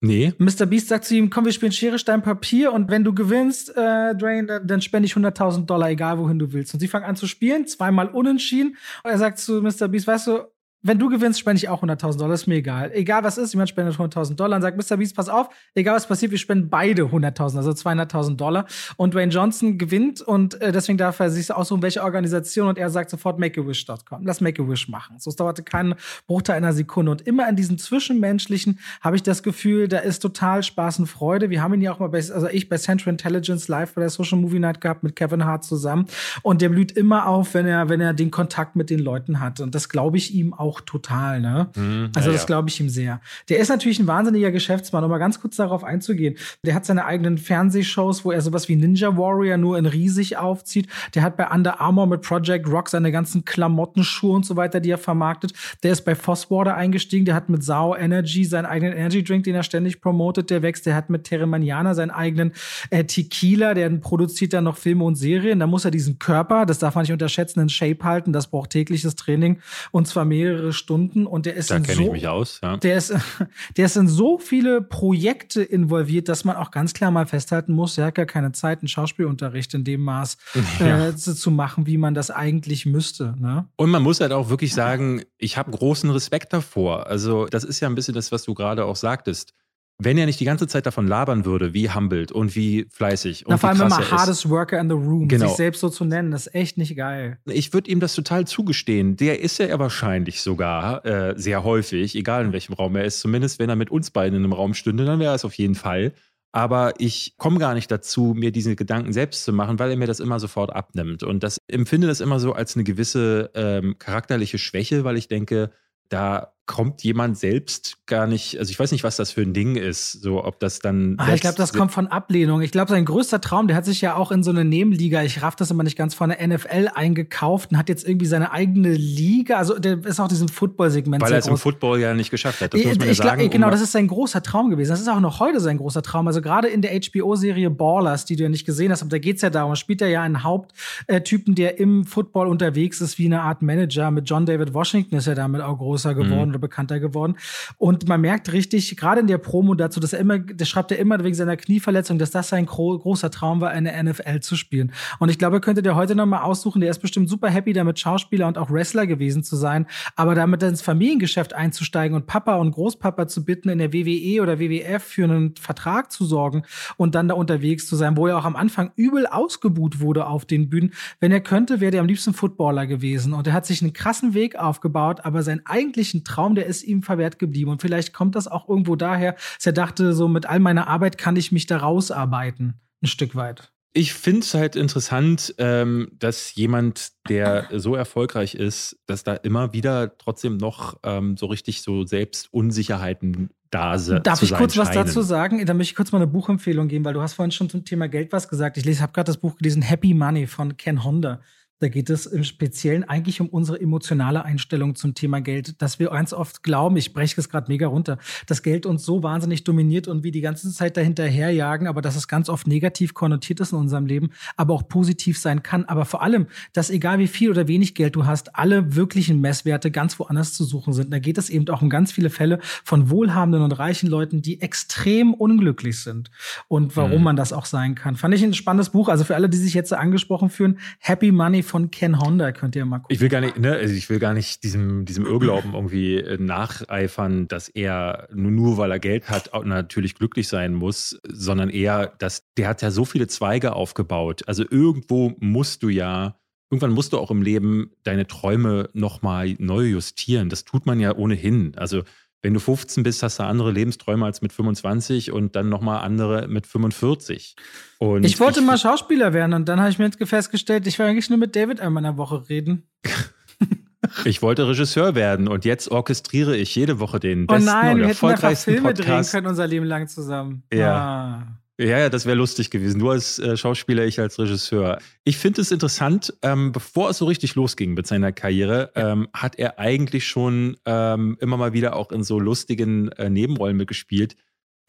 Nee. 0.00 0.32
Mr. 0.38 0.66
Beast 0.66 0.88
sagt 0.88 1.06
zu 1.06 1.16
ihm, 1.16 1.28
komm, 1.28 1.44
wir 1.44 1.52
spielen 1.52 1.72
Schere, 1.72 1.98
Stein, 1.98 2.22
Papier 2.22 2.72
und 2.72 2.88
wenn 2.88 3.02
du 3.02 3.12
gewinnst, 3.14 3.76
äh, 3.76 4.14
Drain, 4.14 4.48
dann 4.62 4.80
spende 4.80 5.06
ich 5.06 5.14
100.000 5.14 5.66
Dollar, 5.66 5.90
egal 5.90 6.18
wohin 6.18 6.38
du 6.38 6.52
willst. 6.52 6.72
Und 6.74 6.80
sie 6.80 6.86
fangen 6.86 7.04
an 7.04 7.16
zu 7.16 7.26
spielen, 7.26 7.66
zweimal 7.66 8.08
unentschieden. 8.08 8.76
Und 9.02 9.10
er 9.10 9.18
sagt 9.18 9.38
zu 9.38 9.60
Mr. 9.60 9.88
Beast, 9.88 10.06
weißt 10.06 10.28
du, 10.28 10.44
wenn 10.82 10.98
du 10.98 11.08
gewinnst, 11.08 11.40
spende 11.40 11.58
ich 11.58 11.68
auch 11.68 11.82
100.000 11.82 12.18
Dollar, 12.18 12.34
ist 12.34 12.46
mir 12.46 12.56
egal. 12.56 12.92
Egal 12.94 13.24
was 13.24 13.36
ist, 13.36 13.52
jemand 13.52 13.68
spendet 13.68 13.96
100.000 13.96 14.36
Dollar 14.36 14.56
und 14.56 14.62
sagt, 14.62 14.76
Mr. 14.76 14.96
Beast, 14.96 15.16
pass 15.16 15.28
auf, 15.28 15.48
egal 15.74 15.96
was 15.96 16.06
passiert, 16.06 16.30
wir 16.30 16.38
spenden 16.38 16.70
beide 16.70 17.02
100.000, 17.02 17.56
also 17.56 17.70
200.000 17.70 18.36
Dollar. 18.36 18.64
Und 18.96 19.12
Dwayne 19.12 19.32
Johnson 19.32 19.76
gewinnt 19.76 20.20
und 20.20 20.60
äh, 20.60 20.70
deswegen 20.70 20.96
darf 20.96 21.18
er 21.18 21.30
sich 21.30 21.52
aussuchen, 21.52 21.82
welche 21.82 22.02
Organisation 22.02 22.68
und 22.68 22.78
er 22.78 22.90
sagt 22.90 23.10
sofort 23.10 23.40
Make-A-Wish.com. 23.40 24.24
Lass 24.24 24.40
Make-A-Wish 24.40 24.88
machen. 24.88 25.18
So, 25.18 25.30
es 25.30 25.36
dauerte 25.36 25.64
keinen 25.64 25.94
Bruchteil 26.28 26.56
einer 26.56 26.72
Sekunde. 26.72 27.10
Und 27.10 27.22
immer 27.22 27.48
in 27.48 27.56
diesem 27.56 27.78
Zwischenmenschlichen 27.78 28.78
habe 29.00 29.16
ich 29.16 29.24
das 29.24 29.42
Gefühl, 29.42 29.88
da 29.88 29.98
ist 29.98 30.20
total 30.20 30.62
Spaß 30.62 31.00
und 31.00 31.06
Freude. 31.06 31.50
Wir 31.50 31.60
haben 31.60 31.74
ihn 31.74 31.80
ja 31.80 31.92
auch 31.92 31.98
mal 31.98 32.08
bei, 32.08 32.18
also 32.18 32.48
ich 32.48 32.68
bei 32.68 32.76
Central 32.76 33.12
Intelligence 33.12 33.66
live 33.66 33.94
bei 33.94 34.02
der 34.02 34.10
Social 34.10 34.38
Movie 34.38 34.60
Night 34.60 34.80
gehabt 34.80 35.02
mit 35.02 35.16
Kevin 35.16 35.44
Hart 35.44 35.64
zusammen. 35.64 36.06
Und 36.42 36.62
der 36.62 36.68
blüht 36.68 36.92
immer 36.92 37.26
auf, 37.26 37.54
wenn 37.54 37.66
er, 37.66 37.88
wenn 37.88 38.00
er 38.00 38.14
den 38.14 38.30
Kontakt 38.30 38.76
mit 38.76 38.90
den 38.90 39.00
Leuten 39.00 39.40
hat. 39.40 39.60
Und 39.60 39.74
das 39.74 39.88
glaube 39.88 40.16
ich 40.16 40.32
ihm 40.32 40.54
auch 40.54 40.67
total, 40.80 41.40
ne? 41.40 41.68
Mhm, 41.74 42.10
also, 42.14 42.30
ja, 42.30 42.34
das 42.34 42.46
glaube 42.46 42.68
ich 42.68 42.80
ihm 42.80 42.88
sehr. 42.88 43.20
Der 43.48 43.58
ist 43.58 43.68
natürlich 43.68 43.98
ein 43.98 44.06
wahnsinniger 44.06 44.50
Geschäftsmann, 44.50 45.04
um 45.04 45.10
mal 45.10 45.18
ganz 45.18 45.40
kurz 45.40 45.56
darauf 45.56 45.84
einzugehen. 45.84 46.36
Der 46.64 46.74
hat 46.74 46.86
seine 46.86 47.04
eigenen 47.04 47.38
Fernsehshows, 47.38 48.24
wo 48.24 48.32
er 48.32 48.40
sowas 48.40 48.68
wie 48.68 48.76
Ninja 48.76 49.16
Warrior 49.16 49.56
nur 49.56 49.78
in 49.78 49.86
riesig 49.86 50.36
aufzieht. 50.36 50.88
Der 51.14 51.22
hat 51.22 51.36
bei 51.36 51.48
Under 51.48 51.80
Armour 51.80 52.06
mit 52.06 52.22
Project 52.22 52.68
Rock 52.68 52.88
seine 52.88 53.12
ganzen 53.12 53.44
Klamotten, 53.44 54.04
Schuhe 54.04 54.36
und 54.36 54.46
so 54.46 54.56
weiter, 54.56 54.80
die 54.80 54.90
er 54.90 54.98
vermarktet. 54.98 55.52
Der 55.82 55.92
ist 55.92 56.02
bei 56.02 56.14
Fosswater 56.14 56.76
eingestiegen. 56.76 57.24
Der 57.24 57.34
hat 57.34 57.48
mit 57.48 57.62
Sao 57.62 57.94
Energy 57.94 58.44
seinen 58.44 58.66
eigenen 58.66 58.94
Energy 58.94 59.22
Drink, 59.24 59.44
den 59.44 59.54
er 59.54 59.62
ständig 59.62 60.00
promotet. 60.00 60.50
Der 60.50 60.62
wächst. 60.62 60.86
Der 60.86 60.94
hat 60.94 61.10
mit 61.10 61.24
Teremaniana 61.24 61.94
seinen 61.94 62.10
eigenen 62.10 62.52
äh, 62.90 63.04
Tequila. 63.04 63.74
Der 63.74 63.88
produziert 63.90 64.52
dann 64.52 64.64
noch 64.64 64.76
Filme 64.76 65.04
und 65.04 65.16
Serien. 65.16 65.60
Da 65.60 65.66
muss 65.66 65.84
er 65.84 65.90
diesen 65.90 66.18
Körper, 66.18 66.66
das 66.66 66.78
darf 66.78 66.94
man 66.94 67.02
nicht 67.02 67.12
unterschätzen, 67.12 67.60
in 67.60 67.68
Shape 67.68 68.04
halten. 68.04 68.32
Das 68.32 68.48
braucht 68.48 68.70
tägliches 68.70 69.14
Training 69.16 69.60
und 69.90 70.06
zwar 70.06 70.24
mehrere 70.24 70.57
Stunden. 70.72 71.26
Und 71.26 71.46
der 71.46 71.54
ist 71.54 71.70
da 71.70 71.76
in 71.76 71.84
so, 71.84 72.02
ich 72.02 72.10
mich 72.10 72.28
aus. 72.28 72.60
Ja. 72.62 72.76
Der 72.76 72.96
ist, 72.96 73.14
der 73.76 73.86
ist 73.86 73.96
in 73.96 74.08
so 74.08 74.38
viele 74.38 74.80
Projekte 74.80 75.62
involviert, 75.62 76.28
dass 76.28 76.44
man 76.44 76.56
auch 76.56 76.70
ganz 76.70 76.94
klar 76.94 77.10
mal 77.10 77.26
festhalten 77.26 77.72
muss, 77.72 77.98
er 77.98 78.06
hat 78.06 78.14
gar 78.14 78.26
keine 78.26 78.52
Zeit, 78.52 78.80
einen 78.80 78.88
Schauspielunterricht 78.88 79.74
in 79.74 79.84
dem 79.84 80.02
Maß 80.02 80.36
ja. 80.80 81.08
äh, 81.08 81.16
zu 81.16 81.50
machen, 81.50 81.86
wie 81.86 81.98
man 81.98 82.14
das 82.14 82.30
eigentlich 82.30 82.86
müsste. 82.86 83.34
Ne? 83.38 83.66
Und 83.76 83.90
man 83.90 84.02
muss 84.02 84.20
halt 84.20 84.32
auch 84.32 84.50
wirklich 84.50 84.74
sagen, 84.74 85.22
ich 85.38 85.56
habe 85.56 85.70
großen 85.70 86.10
Respekt 86.10 86.52
davor. 86.52 87.06
Also 87.06 87.46
das 87.46 87.64
ist 87.64 87.80
ja 87.80 87.88
ein 87.88 87.94
bisschen 87.94 88.14
das, 88.14 88.32
was 88.32 88.42
du 88.42 88.54
gerade 88.54 88.84
auch 88.84 88.96
sagtest 88.96 89.54
wenn 90.00 90.16
er 90.16 90.26
nicht 90.26 90.38
die 90.38 90.44
ganze 90.44 90.68
Zeit 90.68 90.86
davon 90.86 91.08
labern 91.08 91.44
würde, 91.44 91.74
wie 91.74 91.90
humbled 91.90 92.30
und 92.30 92.54
wie 92.54 92.86
fleißig 92.90 93.46
und 93.46 93.50
Na, 93.50 93.58
vor 93.58 93.70
allem 93.70 93.80
immer 93.80 94.10
hardest 94.10 94.48
worker 94.48 94.78
in 94.78 94.88
the 94.88 94.94
room, 94.94 95.26
genau. 95.26 95.48
sich 95.48 95.56
selbst 95.56 95.80
so 95.80 95.88
zu 95.88 96.04
nennen, 96.04 96.30
das 96.30 96.46
ist 96.46 96.54
echt 96.54 96.78
nicht 96.78 96.96
geil. 96.96 97.38
Ich 97.46 97.72
würde 97.72 97.90
ihm 97.90 97.98
das 97.98 98.14
total 98.14 98.46
zugestehen. 98.46 99.16
Der 99.16 99.40
ist 99.40 99.58
ja 99.58 99.76
wahrscheinlich 99.78 100.40
sogar 100.40 101.04
äh, 101.04 101.34
sehr 101.36 101.64
häufig, 101.64 102.14
egal 102.14 102.44
in 102.44 102.52
welchem 102.52 102.74
Raum 102.74 102.94
er 102.94 103.04
ist. 103.04 103.18
Zumindest 103.18 103.58
wenn 103.58 103.68
er 103.68 103.76
mit 103.76 103.90
uns 103.90 104.12
beiden 104.12 104.38
in 104.38 104.44
einem 104.44 104.52
Raum 104.52 104.74
stünde, 104.74 105.04
dann 105.04 105.18
wäre 105.18 105.34
es 105.34 105.44
auf 105.44 105.54
jeden 105.54 105.74
Fall. 105.74 106.12
Aber 106.52 106.94
ich 106.98 107.34
komme 107.36 107.58
gar 107.58 107.74
nicht 107.74 107.90
dazu, 107.90 108.34
mir 108.36 108.52
diese 108.52 108.76
Gedanken 108.76 109.12
selbst 109.12 109.44
zu 109.44 109.52
machen, 109.52 109.78
weil 109.78 109.90
er 109.90 109.96
mir 109.96 110.06
das 110.06 110.20
immer 110.20 110.40
sofort 110.40 110.74
abnimmt. 110.74 111.22
Und 111.22 111.42
das 111.42 111.58
empfinde 111.66 112.06
das 112.06 112.20
immer 112.20 112.40
so 112.40 112.52
als 112.52 112.76
eine 112.76 112.84
gewisse 112.84 113.50
ähm, 113.54 113.96
charakterliche 113.98 114.58
Schwäche, 114.58 115.04
weil 115.04 115.16
ich 115.16 115.28
denke, 115.28 115.70
da 116.08 116.54
kommt 116.68 117.02
jemand 117.02 117.38
selbst 117.38 117.96
gar 118.06 118.26
nicht, 118.26 118.58
also 118.58 118.70
ich 118.70 118.78
weiß 118.78 118.92
nicht, 118.92 119.02
was 119.02 119.16
das 119.16 119.32
für 119.32 119.40
ein 119.40 119.54
Ding 119.54 119.74
ist, 119.74 120.12
so 120.12 120.44
ob 120.44 120.60
das 120.60 120.78
dann. 120.80 121.14
Ah, 121.16 121.32
ich 121.34 121.40
glaube, 121.40 121.56
das 121.56 121.72
kommt 121.72 121.92
von 121.92 122.06
Ablehnung. 122.06 122.60
Ich 122.60 122.70
glaube, 122.70 122.90
sein 122.90 123.06
größter 123.06 123.40
Traum, 123.40 123.68
der 123.68 123.76
hat 123.76 123.86
sich 123.86 124.02
ja 124.02 124.14
auch 124.14 124.30
in 124.30 124.42
so 124.42 124.50
eine 124.50 124.66
Nebenliga, 124.66 125.22
ich 125.22 125.42
raff 125.42 125.56
das 125.56 125.70
immer 125.70 125.82
nicht 125.82 125.96
ganz, 125.96 126.14
von 126.14 126.28
der 126.28 126.46
NFL 126.46 126.90
eingekauft 126.94 127.72
und 127.72 127.78
hat 127.78 127.88
jetzt 127.88 128.06
irgendwie 128.06 128.26
seine 128.26 128.52
eigene 128.52 128.92
Liga, 128.92 129.56
also 129.56 129.78
der 129.78 130.04
ist 130.04 130.20
auch 130.20 130.28
diesem 130.28 130.48
Football-Segment. 130.48 131.22
Weil 131.22 131.32
er 131.32 131.38
es 131.38 131.48
im 131.48 131.56
Football 131.56 132.00
ja 132.00 132.12
nicht 132.12 132.30
geschafft 132.30 132.60
hat. 132.60 132.74
Das 132.74 132.84
muss 132.84 132.98
man 132.98 133.08
ja 133.08 133.14
sagen. 133.14 133.40
Glaub, 133.40 133.50
genau, 133.50 133.70
das 133.70 133.80
ist 133.80 133.92
sein 133.92 134.06
großer 134.06 134.42
Traum 134.42 134.68
gewesen. 134.68 134.90
Das 134.90 135.00
ist 135.00 135.08
auch 135.08 135.20
noch 135.20 135.40
heute 135.40 135.60
sein 135.60 135.78
großer 135.78 136.02
Traum. 136.02 136.26
Also 136.26 136.42
gerade 136.42 136.68
in 136.68 136.82
der 136.82 136.92
HBO-Serie 136.92 137.70
Ballers, 137.70 138.26
die 138.26 138.36
du 138.36 138.42
ja 138.42 138.50
nicht 138.50 138.66
gesehen 138.66 138.92
hast, 138.92 139.00
aber 139.00 139.10
da 139.10 139.18
geht 139.18 139.36
es 139.36 139.42
ja 139.42 139.48
darum, 139.48 139.74
spielt 139.74 140.02
er 140.02 140.08
ja 140.08 140.20
einen 140.20 140.44
Haupttypen, 140.44 141.54
der 141.54 141.80
im 141.80 142.04
Football 142.04 142.46
unterwegs 142.46 143.00
ist, 143.00 143.18
wie 143.18 143.24
eine 143.24 143.40
Art 143.40 143.62
Manager. 143.62 144.10
Mit 144.10 144.28
John 144.28 144.44
David 144.44 144.74
Washington 144.74 145.16
ist 145.16 145.26
er 145.26 145.34
damit 145.34 145.62
auch 145.62 145.78
großer 145.78 146.14
geworden. 146.14 146.50
Mhm 146.50 146.57
oder 146.58 146.68
bekannter 146.68 147.00
geworden. 147.00 147.36
Und 147.78 148.08
man 148.08 148.20
merkt 148.20 148.52
richtig, 148.52 148.96
gerade 148.96 149.20
in 149.20 149.26
der 149.26 149.38
Promo 149.38 149.74
dazu, 149.74 150.00
dass 150.00 150.12
er 150.12 150.18
immer, 150.18 150.38
das 150.38 150.68
schreibt 150.68 150.92
er 150.92 150.98
immer 150.98 151.22
wegen 151.24 151.34
seiner 151.34 151.56
Knieverletzung, 151.56 152.18
dass 152.18 152.30
das 152.30 152.48
sein 152.48 152.66
gro 152.66 152.98
großer 152.98 153.30
Traum 153.30 153.60
war, 153.60 153.70
eine 153.70 154.02
NFL 154.02 154.40
zu 154.40 154.56
spielen. 154.56 154.92
Und 155.18 155.30
ich 155.30 155.38
glaube, 155.38 155.60
könnte 155.60 155.82
der 155.82 155.94
heute 155.94 156.14
noch 156.14 156.26
mal 156.26 156.42
aussuchen, 156.42 156.80
der 156.80 156.90
ist 156.90 156.98
bestimmt 156.98 157.28
super 157.28 157.48
happy 157.48 157.72
damit, 157.72 157.98
Schauspieler 157.98 158.46
und 158.46 158.58
auch 158.58 158.70
Wrestler 158.70 159.06
gewesen 159.06 159.42
zu 159.42 159.56
sein, 159.56 159.86
aber 160.16 160.34
damit 160.34 160.62
ins 160.62 160.82
Familiengeschäft 160.82 161.54
einzusteigen 161.54 162.16
und 162.16 162.26
Papa 162.26 162.56
und 162.56 162.72
Großpapa 162.72 163.28
zu 163.28 163.44
bitten, 163.44 163.68
in 163.68 163.78
der 163.78 163.92
WWE 163.92 164.42
oder 164.42 164.58
WWF 164.58 165.02
für 165.02 165.24
einen 165.24 165.54
Vertrag 165.56 166.10
zu 166.12 166.24
sorgen 166.24 166.64
und 166.96 167.14
dann 167.14 167.28
da 167.28 167.34
unterwegs 167.34 167.86
zu 167.86 167.96
sein, 167.96 168.16
wo 168.16 168.26
er 168.26 168.38
auch 168.38 168.44
am 168.44 168.56
Anfang 168.56 168.90
übel 168.96 169.26
ausgebuht 169.26 170.00
wurde 170.00 170.26
auf 170.26 170.44
den 170.44 170.68
Bühnen. 170.68 170.92
Wenn 171.20 171.32
er 171.32 171.40
könnte, 171.40 171.80
wäre 171.80 171.96
er 171.96 172.00
am 172.00 172.06
liebsten 172.06 172.34
Footballer 172.34 172.86
gewesen. 172.86 173.32
Und 173.32 173.46
er 173.46 173.52
hat 173.52 173.66
sich 173.66 173.82
einen 173.82 173.92
krassen 173.92 174.34
Weg 174.34 174.56
aufgebaut, 174.56 175.20
aber 175.24 175.42
seinen 175.42 175.64
eigentlichen 175.66 176.24
Traum 176.24 176.47
Traum, 176.48 176.54
der 176.54 176.66
ist 176.66 176.82
ihm 176.82 177.02
verwehrt 177.02 177.38
geblieben. 177.38 177.70
Und 177.70 177.82
vielleicht 177.82 178.12
kommt 178.12 178.34
das 178.34 178.48
auch 178.48 178.68
irgendwo 178.68 178.96
daher, 178.96 179.32
dass 179.32 179.66
er 179.66 179.72
dachte, 179.72 180.12
so 180.14 180.28
mit 180.28 180.46
all 180.46 180.60
meiner 180.60 180.88
Arbeit 180.88 181.18
kann 181.18 181.36
ich 181.36 181.52
mich 181.52 181.66
da 181.66 181.78
rausarbeiten. 181.78 182.80
Ein 183.02 183.06
Stück 183.06 183.34
weit. 183.34 183.70
Ich 183.94 184.12
finde 184.12 184.40
es 184.40 184.54
halt 184.54 184.76
interessant, 184.76 185.54
ähm, 185.58 186.10
dass 186.18 186.54
jemand, 186.54 187.12
der 187.28 187.68
so 187.72 187.94
erfolgreich 187.94 188.54
ist, 188.54 188.98
dass 189.06 189.24
da 189.24 189.34
immer 189.34 189.72
wieder 189.72 190.16
trotzdem 190.18 190.56
noch 190.56 190.98
ähm, 191.04 191.36
so 191.36 191.46
richtig 191.46 191.82
so 191.82 192.04
Selbstunsicherheiten 192.04 193.50
da 193.70 193.98
sind. 193.98 194.26
Darf 194.26 194.42
ich 194.42 194.54
kurz 194.54 194.74
scheinen. 194.74 194.88
was 194.88 194.94
dazu 194.94 195.22
sagen? 195.22 195.64
Da 195.64 195.74
möchte 195.74 195.92
ich 195.92 195.96
kurz 195.96 196.12
mal 196.12 196.18
eine 196.18 196.26
Buchempfehlung 196.26 196.88
geben, 196.88 197.04
weil 197.04 197.14
du 197.14 197.20
hast 197.20 197.34
vorhin 197.34 197.50
schon 197.50 197.68
zum 197.68 197.84
Thema 197.84 198.08
Geld 198.08 198.32
was 198.32 198.48
gesagt. 198.48 198.76
Ich 198.76 199.00
habe 199.00 199.12
gerade 199.12 199.26
das 199.26 199.38
Buch 199.38 199.56
gelesen, 199.56 199.82
Happy 199.82 200.14
Money 200.14 200.46
von 200.46 200.76
Ken 200.76 201.02
Honda. 201.02 201.40
Da 201.80 201.88
geht 201.88 202.10
es 202.10 202.26
im 202.26 202.42
Speziellen 202.42 203.04
eigentlich 203.04 203.40
um 203.40 203.48
unsere 203.48 203.80
emotionale 203.80 204.44
Einstellung 204.44 204.96
zum 204.96 205.14
Thema 205.14 205.40
Geld, 205.40 205.80
dass 205.80 205.98
wir 205.98 206.08
ganz 206.08 206.32
oft 206.32 206.62
glauben, 206.62 206.96
ich 206.96 207.12
breche 207.12 207.40
es 207.40 207.48
gerade 207.48 207.70
mega 207.70 207.86
runter, 207.86 208.18
dass 208.46 208.62
Geld 208.62 208.84
uns 208.84 209.04
so 209.04 209.22
wahnsinnig 209.22 209.64
dominiert 209.64 210.08
und 210.08 210.24
wir 210.24 210.32
die 210.32 210.40
ganze 210.40 210.72
Zeit 210.72 210.96
dahinterherjagen, 210.96 211.86
aber 211.86 212.02
dass 212.02 212.16
es 212.16 212.26
ganz 212.26 212.48
oft 212.48 212.66
negativ 212.66 213.14
konnotiert 213.14 213.60
ist 213.60 213.72
in 213.72 213.78
unserem 213.78 214.06
Leben, 214.06 214.30
aber 214.56 214.74
auch 214.74 214.88
positiv 214.88 215.38
sein 215.38 215.62
kann. 215.62 215.84
Aber 215.84 216.04
vor 216.04 216.22
allem, 216.22 216.48
dass 216.72 216.90
egal 216.90 217.20
wie 217.20 217.28
viel 217.28 217.50
oder 217.50 217.68
wenig 217.68 217.94
Geld 217.94 218.16
du 218.16 218.26
hast, 218.26 218.56
alle 218.56 218.96
wirklichen 218.96 219.40
Messwerte 219.40 219.90
ganz 219.90 220.18
woanders 220.18 220.54
zu 220.54 220.64
suchen 220.64 220.92
sind. 220.92 221.12
Da 221.12 221.20
geht 221.20 221.38
es 221.38 221.48
eben 221.48 221.68
auch 221.68 221.82
um 221.82 221.90
ganz 221.90 222.10
viele 222.10 222.30
Fälle 222.30 222.58
von 222.82 223.08
wohlhabenden 223.10 223.62
und 223.62 223.72
reichen 223.72 224.08
Leuten, 224.08 224.42
die 224.42 224.60
extrem 224.60 225.32
unglücklich 225.32 226.00
sind 226.00 226.30
und 226.66 226.96
warum 226.96 227.18
mhm. 227.18 227.24
man 227.24 227.36
das 227.36 227.52
auch 227.52 227.66
sein 227.66 227.94
kann. 227.94 228.16
Fand 228.16 228.34
ich 228.34 228.42
ein 228.42 228.54
spannendes 228.54 228.90
Buch. 228.90 229.08
Also 229.08 229.22
für 229.22 229.36
alle, 229.36 229.48
die 229.48 229.58
sich 229.58 229.74
jetzt 229.74 229.92
angesprochen 229.92 230.50
fühlen, 230.50 230.78
Happy 230.98 231.30
Money 231.30 231.62
von 231.68 231.90
Ken 231.90 232.20
Honda, 232.20 232.52
könnt 232.52 232.74
ihr 232.76 232.84
mal 232.84 232.98
gucken. 232.98 233.14
Ich 233.14 233.20
will 233.20 233.28
gar 233.28 233.40
nicht, 233.40 233.58
ne, 233.58 233.72
also 233.72 233.94
ich 233.94 234.08
will 234.10 234.18
gar 234.18 234.34
nicht 234.34 234.64
diesem, 234.64 235.04
diesem 235.04 235.26
Irrglauben 235.26 235.74
irgendwie 235.74 236.16
äh, 236.16 236.38
nacheifern, 236.38 237.48
dass 237.48 237.68
er 237.68 238.28
nur, 238.32 238.50
nur 238.50 238.78
weil 238.78 238.90
er 238.90 238.98
Geld 238.98 239.28
hat, 239.30 239.50
natürlich 239.64 240.14
glücklich 240.14 240.48
sein 240.48 240.74
muss, 240.74 241.18
sondern 241.28 241.70
eher, 241.70 242.14
dass 242.18 242.44
der 242.56 242.68
hat 242.68 242.82
ja 242.82 242.90
so 242.90 243.04
viele 243.04 243.26
Zweige 243.26 243.74
aufgebaut. 243.74 244.42
Also 244.46 244.64
irgendwo 244.68 245.34
musst 245.38 245.82
du 245.82 245.88
ja 245.88 246.38
irgendwann 246.70 246.92
musst 246.92 247.12
du 247.12 247.18
auch 247.18 247.30
im 247.30 247.42
Leben 247.42 247.92
deine 248.02 248.26
Träume 248.26 248.90
nochmal 248.92 249.54
neu 249.58 249.84
justieren. 249.84 250.50
Das 250.50 250.64
tut 250.64 250.86
man 250.86 251.00
ja 251.00 251.16
ohnehin. 251.16 251.72
Also 251.76 252.02
wenn 252.42 252.54
du 252.54 252.60
15 252.60 253.02
bist, 253.02 253.22
hast 253.22 253.38
du 253.38 253.44
andere 253.44 253.72
Lebensträume 253.72 254.24
als 254.24 254.42
mit 254.42 254.52
25 254.52 255.32
und 255.32 255.56
dann 255.56 255.68
nochmal 255.68 256.04
andere 256.04 256.46
mit 256.48 256.66
45. 256.66 257.56
Und 257.98 258.24
ich 258.24 258.38
wollte 258.38 258.60
ich, 258.60 258.66
mal 258.66 258.78
Schauspieler 258.78 259.32
werden 259.32 259.54
und 259.54 259.68
dann 259.68 259.80
habe 259.80 259.90
ich 259.90 259.98
mir 259.98 260.10
festgestellt, 260.10 260.86
ich 260.86 260.98
will 260.98 261.06
eigentlich 261.06 261.30
nur 261.30 261.38
mit 261.38 261.56
David 261.56 261.80
einmal 261.80 262.02
in 262.02 262.10
der 262.10 262.16
Woche 262.16 262.48
reden. 262.48 262.88
ich 264.24 264.40
wollte 264.40 264.68
Regisseur 264.68 265.14
werden 265.14 265.48
und 265.48 265.64
jetzt 265.64 265.90
orchestriere 265.90 266.56
ich 266.56 266.74
jede 266.74 267.00
Woche 267.00 267.18
den 267.18 267.46
besten 267.46 267.68
oh 267.68 267.72
nein, 267.72 267.96
und 267.96 268.08
erfolgreichsten 268.08 268.74
wir 268.74 268.82
Podcast. 268.82 269.04
Filme 269.04 269.22
drehen 269.22 269.30
können 269.30 269.46
unser 269.48 269.66
Leben 269.66 269.86
lang 269.86 270.06
zusammen. 270.06 270.62
Ja. 270.72 270.96
Ah. 270.96 271.57
Ja, 271.80 271.98
ja, 271.98 272.08
das 272.08 272.26
wäre 272.26 272.36
lustig 272.36 272.70
gewesen. 272.70 272.98
Du 272.98 273.08
als 273.10 273.38
äh, 273.38 273.56
Schauspieler, 273.56 274.04
ich 274.04 274.18
als 274.18 274.36
Regisseur. 274.38 274.98
Ich 275.22 275.36
finde 275.38 275.60
es 275.60 275.70
interessant, 275.70 276.34
ähm, 276.42 276.72
bevor 276.72 277.10
es 277.10 277.18
so 277.18 277.26
richtig 277.26 277.54
losging 277.54 277.94
mit 277.94 278.06
seiner 278.06 278.32
Karriere, 278.32 278.90
ähm, 278.96 279.28
hat 279.32 279.56
er 279.60 279.78
eigentlich 279.78 280.26
schon 280.26 280.76
ähm, 280.86 281.36
immer 281.40 281.56
mal 281.56 281.72
wieder 281.72 281.94
auch 281.94 282.10
in 282.10 282.24
so 282.24 282.40
lustigen 282.40 283.12
äh, 283.12 283.30
Nebenrollen 283.30 283.76
mitgespielt. 283.76 284.34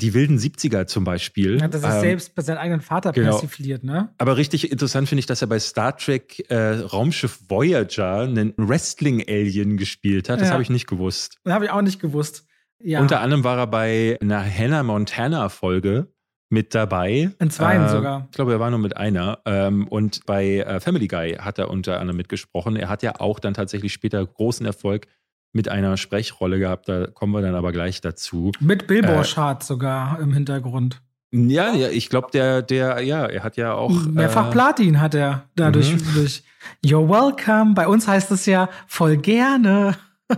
Die 0.02 0.14
wilden 0.16 0.38
70er 0.40 0.88
zum 0.88 1.03
Beispiel. 1.03 1.60
Ja, 1.60 1.68
das 1.68 1.84
ist 1.84 1.94
Ähm, 1.94 1.99
selbst 1.99 2.34
bei 2.34 2.41
seinem 2.41 2.57
eigenen 2.57 2.82
Vater 2.82 3.11
genau. 3.11 3.32
persifliert, 3.32 3.84
ne? 3.84 4.10
Aber 4.18 4.38
richtig 4.38 4.72
interessant 4.72 5.10
finde 5.10 5.20
ich, 5.20 5.26
dass 5.28 5.41
er 5.41 5.48
bei 5.48 5.60
Star 5.60 5.95
Trek 5.95 6.49
äh, 6.49 6.56
Raumschiff 6.80 7.38
Voyager 7.49 8.22
einen 8.22 8.53
Wrestling-Alien 8.57 9.78
gespielt 9.78 10.30
hat. 10.30 10.40
Das 10.41 10.48
Ja. 10.48 10.53
habe 10.53 10.64
ich 10.64 10.70
nicht 10.70 10.88
gewusst. 10.88 11.38
Das 11.44 11.53
habe 11.53 11.66
ich 11.66 11.72
auch 11.72 11.82
nicht 11.82 11.99
gewusst. 11.99 12.45
Ja. 12.82 13.02
Unter 13.02 13.20
anderem 13.20 13.44
war 13.44 13.57
er 13.57 13.68
bei 13.68 14.18
einer 14.22 14.41
Hannah 14.44 14.84
Montana-Folge 14.84 16.07
mit 16.50 16.74
dabei. 16.76 17.32
In 17.40 17.52
zweien 17.52 17.86
Äh, 17.86 17.90
sogar. 17.90 18.28
Ich 18.30 18.36
glaube, 18.36 18.52
er 18.54 18.60
war 18.60 18.70
nur 18.70 18.80
mit 18.80 18.98
einer. 18.98 19.40
Ähm, 19.46 19.88
und 19.88 20.26
bei 20.26 20.58
äh, 20.58 20.80
Family 20.80 21.08
Guy 21.08 21.34
hat 21.34 21.60
er 21.60 21.70
unter 21.70 22.00
anderem 22.00 22.18
mitgesprochen. 22.18 22.76
Er 22.76 22.90
hat 22.90 23.04
ja 23.04 23.20
auch 23.20 23.40
dann 23.40 23.54
tatsächlich 23.54 23.94
später 23.94 24.26
großen 24.26 24.66
Erfolg 24.66 25.08
mit 25.54 25.70
einer 25.70 25.98
Sprechrolle 25.98 26.60
gehabt. 26.60 26.90
Da 26.90 27.08
kommen 27.08 27.34
wir 27.34 27.42
dann 27.42 27.56
aber 27.56 27.72
gleich 27.72 28.02
dazu. 28.02 28.52
Mit 28.60 28.84
Äh, 28.84 28.86
Billboard-Chart 28.86 29.64
sogar 29.64 30.20
im 30.20 30.34
Hintergrund. 30.34 31.02
Ja, 31.32 31.74
ja 31.74 31.90
ich 31.90 32.10
glaube, 32.10 32.30
der, 32.34 32.64
der, 32.64 33.02
ja, 33.02 33.26
er 33.26 33.44
hat 33.44 33.56
ja 33.56 33.74
auch. 33.74 33.92
Mehrfach 34.06 34.48
äh, 34.48 34.52
Platin 34.52 35.00
hat 35.00 35.14
er 35.14 35.46
dadurch. 35.56 35.94
Mhm. 35.94 36.14
Durch 36.16 36.44
You're 36.84 37.08
welcome. 37.08 37.74
Bei 37.74 37.88
uns 37.88 38.08
heißt 38.08 38.32
es 38.32 38.46
ja 38.46 38.70
voll 38.88 39.18
gerne. 39.18 39.96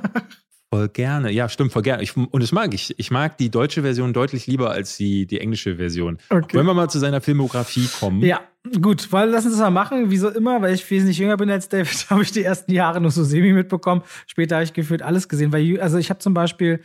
Voll 0.74 0.88
gerne, 0.88 1.32
ja, 1.32 1.50
stimmt, 1.50 1.74
voll 1.74 1.82
gerne. 1.82 2.02
Ich, 2.02 2.16
und 2.16 2.42
das 2.42 2.54
mag 2.54 2.74
ich. 2.74 2.98
Ich 2.98 3.12
mag 3.12 3.38
die 3.38 3.52
deutsche 3.52 3.82
Version 3.82 4.14
deutlich 4.14 4.48
lieber 4.48 4.72
als 4.72 4.96
die, 4.96 5.26
die 5.26 5.42
englische 5.42 5.76
Version. 5.76 6.18
Okay. 6.30 6.56
Wollen 6.56 6.66
wir 6.66 6.74
mal 6.74 6.90
zu 6.90 6.98
seiner 6.98 7.20
Filmografie 7.20 7.90
kommen? 8.00 8.22
Ja, 8.22 8.40
gut, 8.82 9.12
weil 9.12 9.30
lass 9.30 9.44
uns 9.44 9.56
das 9.56 9.62
mal 9.62 9.70
machen. 9.70 10.12
Wie 10.12 10.18
so 10.18 10.30
immer, 10.30 10.62
weil 10.62 10.74
ich 10.74 10.90
wesentlich 10.90 11.18
jünger 11.18 11.36
bin 11.36 11.50
als 11.52 11.68
David, 11.68 12.06
habe 12.10 12.22
ich 12.22 12.32
die 12.32 12.44
ersten 12.44 12.72
Jahre 12.72 13.02
nur 13.02 13.12
so 13.12 13.26
semi 13.26 13.52
mitbekommen. 13.52 14.04
Später 14.28 14.56
habe 14.56 14.64
ich 14.64 14.72
gefühlt 14.72 15.02
alles 15.02 15.28
gesehen. 15.28 15.52
Weil, 15.52 15.82
also 15.82 15.98
ich 15.98 16.10
habe 16.10 16.20
zum 16.20 16.34
Beispiel 16.34 16.80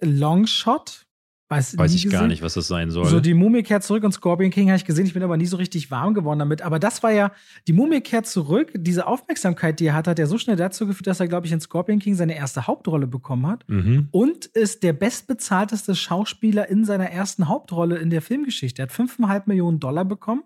Longshot. 0.00 1.04
Weiß, 1.50 1.78
Weiß 1.78 1.94
ich 1.94 2.04
gar 2.04 2.10
gesehen. 2.10 2.28
nicht, 2.28 2.42
was 2.42 2.54
das 2.54 2.68
sein 2.68 2.90
soll. 2.90 3.06
So, 3.06 3.20
die 3.20 3.32
Mumie 3.32 3.62
kehrt 3.62 3.82
zurück 3.82 4.04
und 4.04 4.12
Scorpion 4.12 4.50
King 4.50 4.68
habe 4.68 4.76
ich 4.76 4.84
gesehen. 4.84 5.06
Ich 5.06 5.14
bin 5.14 5.22
aber 5.22 5.38
nie 5.38 5.46
so 5.46 5.56
richtig 5.56 5.90
warm 5.90 6.12
geworden 6.12 6.38
damit. 6.38 6.60
Aber 6.60 6.78
das 6.78 7.02
war 7.02 7.10
ja, 7.10 7.32
die 7.66 7.72
Mumie 7.72 8.02
kehrt 8.02 8.26
zurück. 8.26 8.70
Diese 8.74 9.06
Aufmerksamkeit, 9.06 9.80
die 9.80 9.86
er 9.86 9.94
hat, 9.94 10.08
hat 10.08 10.18
er 10.18 10.26
so 10.26 10.36
schnell 10.36 10.56
dazu 10.56 10.86
geführt, 10.86 11.06
dass 11.06 11.20
er, 11.20 11.28
glaube 11.28 11.46
ich, 11.46 11.52
in 11.52 11.60
Scorpion 11.60 12.00
King 12.00 12.16
seine 12.16 12.36
erste 12.36 12.66
Hauptrolle 12.66 13.06
bekommen 13.06 13.46
hat. 13.46 13.64
mhm. 13.66 14.08
Und 14.10 14.44
ist 14.44 14.82
der 14.82 14.92
bestbezahlteste 14.92 15.94
Schauspieler 15.94 16.68
in 16.68 16.84
seiner 16.84 17.10
ersten 17.10 17.48
Hauptrolle 17.48 17.96
in 17.96 18.10
der 18.10 18.20
Filmgeschichte. 18.20 18.82
Er 18.82 18.88
hat 18.88 18.92
5,5 18.92 19.44
Millionen 19.46 19.80
Dollar 19.80 20.04
bekommen. 20.04 20.42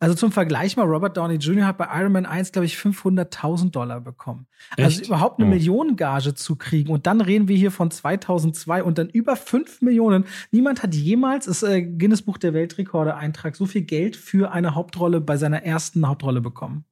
Also 0.00 0.14
zum 0.14 0.30
Vergleich 0.30 0.76
mal, 0.76 0.84
Robert 0.86 1.16
Downey 1.16 1.36
Jr. 1.36 1.66
hat 1.66 1.76
bei 1.78 1.88
Iron 1.92 2.12
Man 2.12 2.24
1, 2.24 2.52
glaube 2.52 2.66
ich, 2.66 2.76
500.000 2.76 3.70
Dollar 3.72 4.00
bekommen. 4.00 4.46
Also 4.76 5.00
Echt? 5.00 5.06
überhaupt 5.08 5.40
eine 5.40 5.46
Oh. 5.48 5.50
Millionengage 5.50 6.34
zu 6.34 6.54
kriegen. 6.54 6.90
Und 6.92 7.06
dann 7.08 7.20
reden 7.20 7.48
wir 7.48 7.56
hier 7.56 7.72
von 7.72 7.90
2002 7.90 8.84
und 8.84 8.98
dann 8.98 9.08
über 9.08 9.34
5 9.34 9.82
Millionen. 9.82 10.24
Niemand 10.52 10.82
hat 10.84 10.94
jemals, 10.94 11.48
ist 11.48 11.64
äh, 11.64 11.82
Guinness 11.82 12.22
Buch 12.22 12.38
der 12.38 12.54
Weltrekorde 12.54 13.16
Eintrag, 13.16 13.56
so 13.56 13.66
viel 13.66 13.82
Geld 13.82 14.14
für 14.16 14.52
eine 14.52 14.76
Hauptrolle 14.76 15.20
bei 15.20 15.36
seiner 15.36 15.64
ersten 15.64 16.06
Hauptrolle 16.06 16.40
bekommen. 16.40 16.84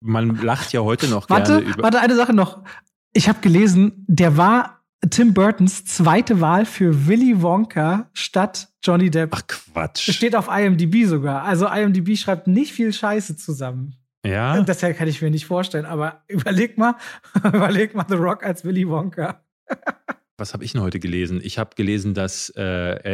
Man 0.00 0.36
lacht 0.42 0.72
ja 0.72 0.80
heute 0.80 1.08
noch 1.08 1.28
Warte, 1.28 1.58
gerne 1.60 1.66
über. 1.74 1.82
warte, 1.82 2.00
eine 2.00 2.16
Sache 2.16 2.32
noch. 2.32 2.62
Ich 3.12 3.28
habe 3.28 3.40
gelesen, 3.40 4.04
der 4.08 4.36
war 4.36 4.83
Tim 5.10 5.34
Burtons 5.34 5.84
zweite 5.84 6.40
Wahl 6.40 6.64
für 6.66 7.06
Willy 7.06 7.42
Wonka 7.42 8.08
statt 8.12 8.68
Johnny 8.82 9.10
Depp. 9.10 9.30
Ach 9.34 9.42
Quatsch. 9.46 10.08
Das 10.08 10.14
steht 10.14 10.36
auf 10.36 10.48
IMDb 10.48 11.04
sogar. 11.06 11.42
Also 11.42 11.66
IMDb 11.68 12.16
schreibt 12.16 12.46
nicht 12.46 12.72
viel 12.72 12.92
Scheiße 12.92 13.36
zusammen. 13.36 13.96
Ja, 14.26 14.60
Deshalb 14.62 14.96
kann 14.96 15.08
ich 15.08 15.20
mir 15.20 15.30
nicht 15.30 15.46
vorstellen. 15.46 15.84
Aber 15.84 16.22
überleg 16.28 16.78
mal, 16.78 16.94
überleg 17.44 17.94
mal 17.94 18.06
The 18.08 18.14
Rock 18.14 18.44
als 18.44 18.64
Willy 18.64 18.88
Wonka. 18.88 19.42
was 20.38 20.54
habe 20.54 20.64
ich 20.64 20.72
denn 20.72 20.80
heute 20.82 20.98
gelesen? 21.00 21.40
Ich 21.42 21.58
habe 21.58 21.70
gelesen, 21.76 22.14
dass 22.14 22.52
äh, 22.56 22.62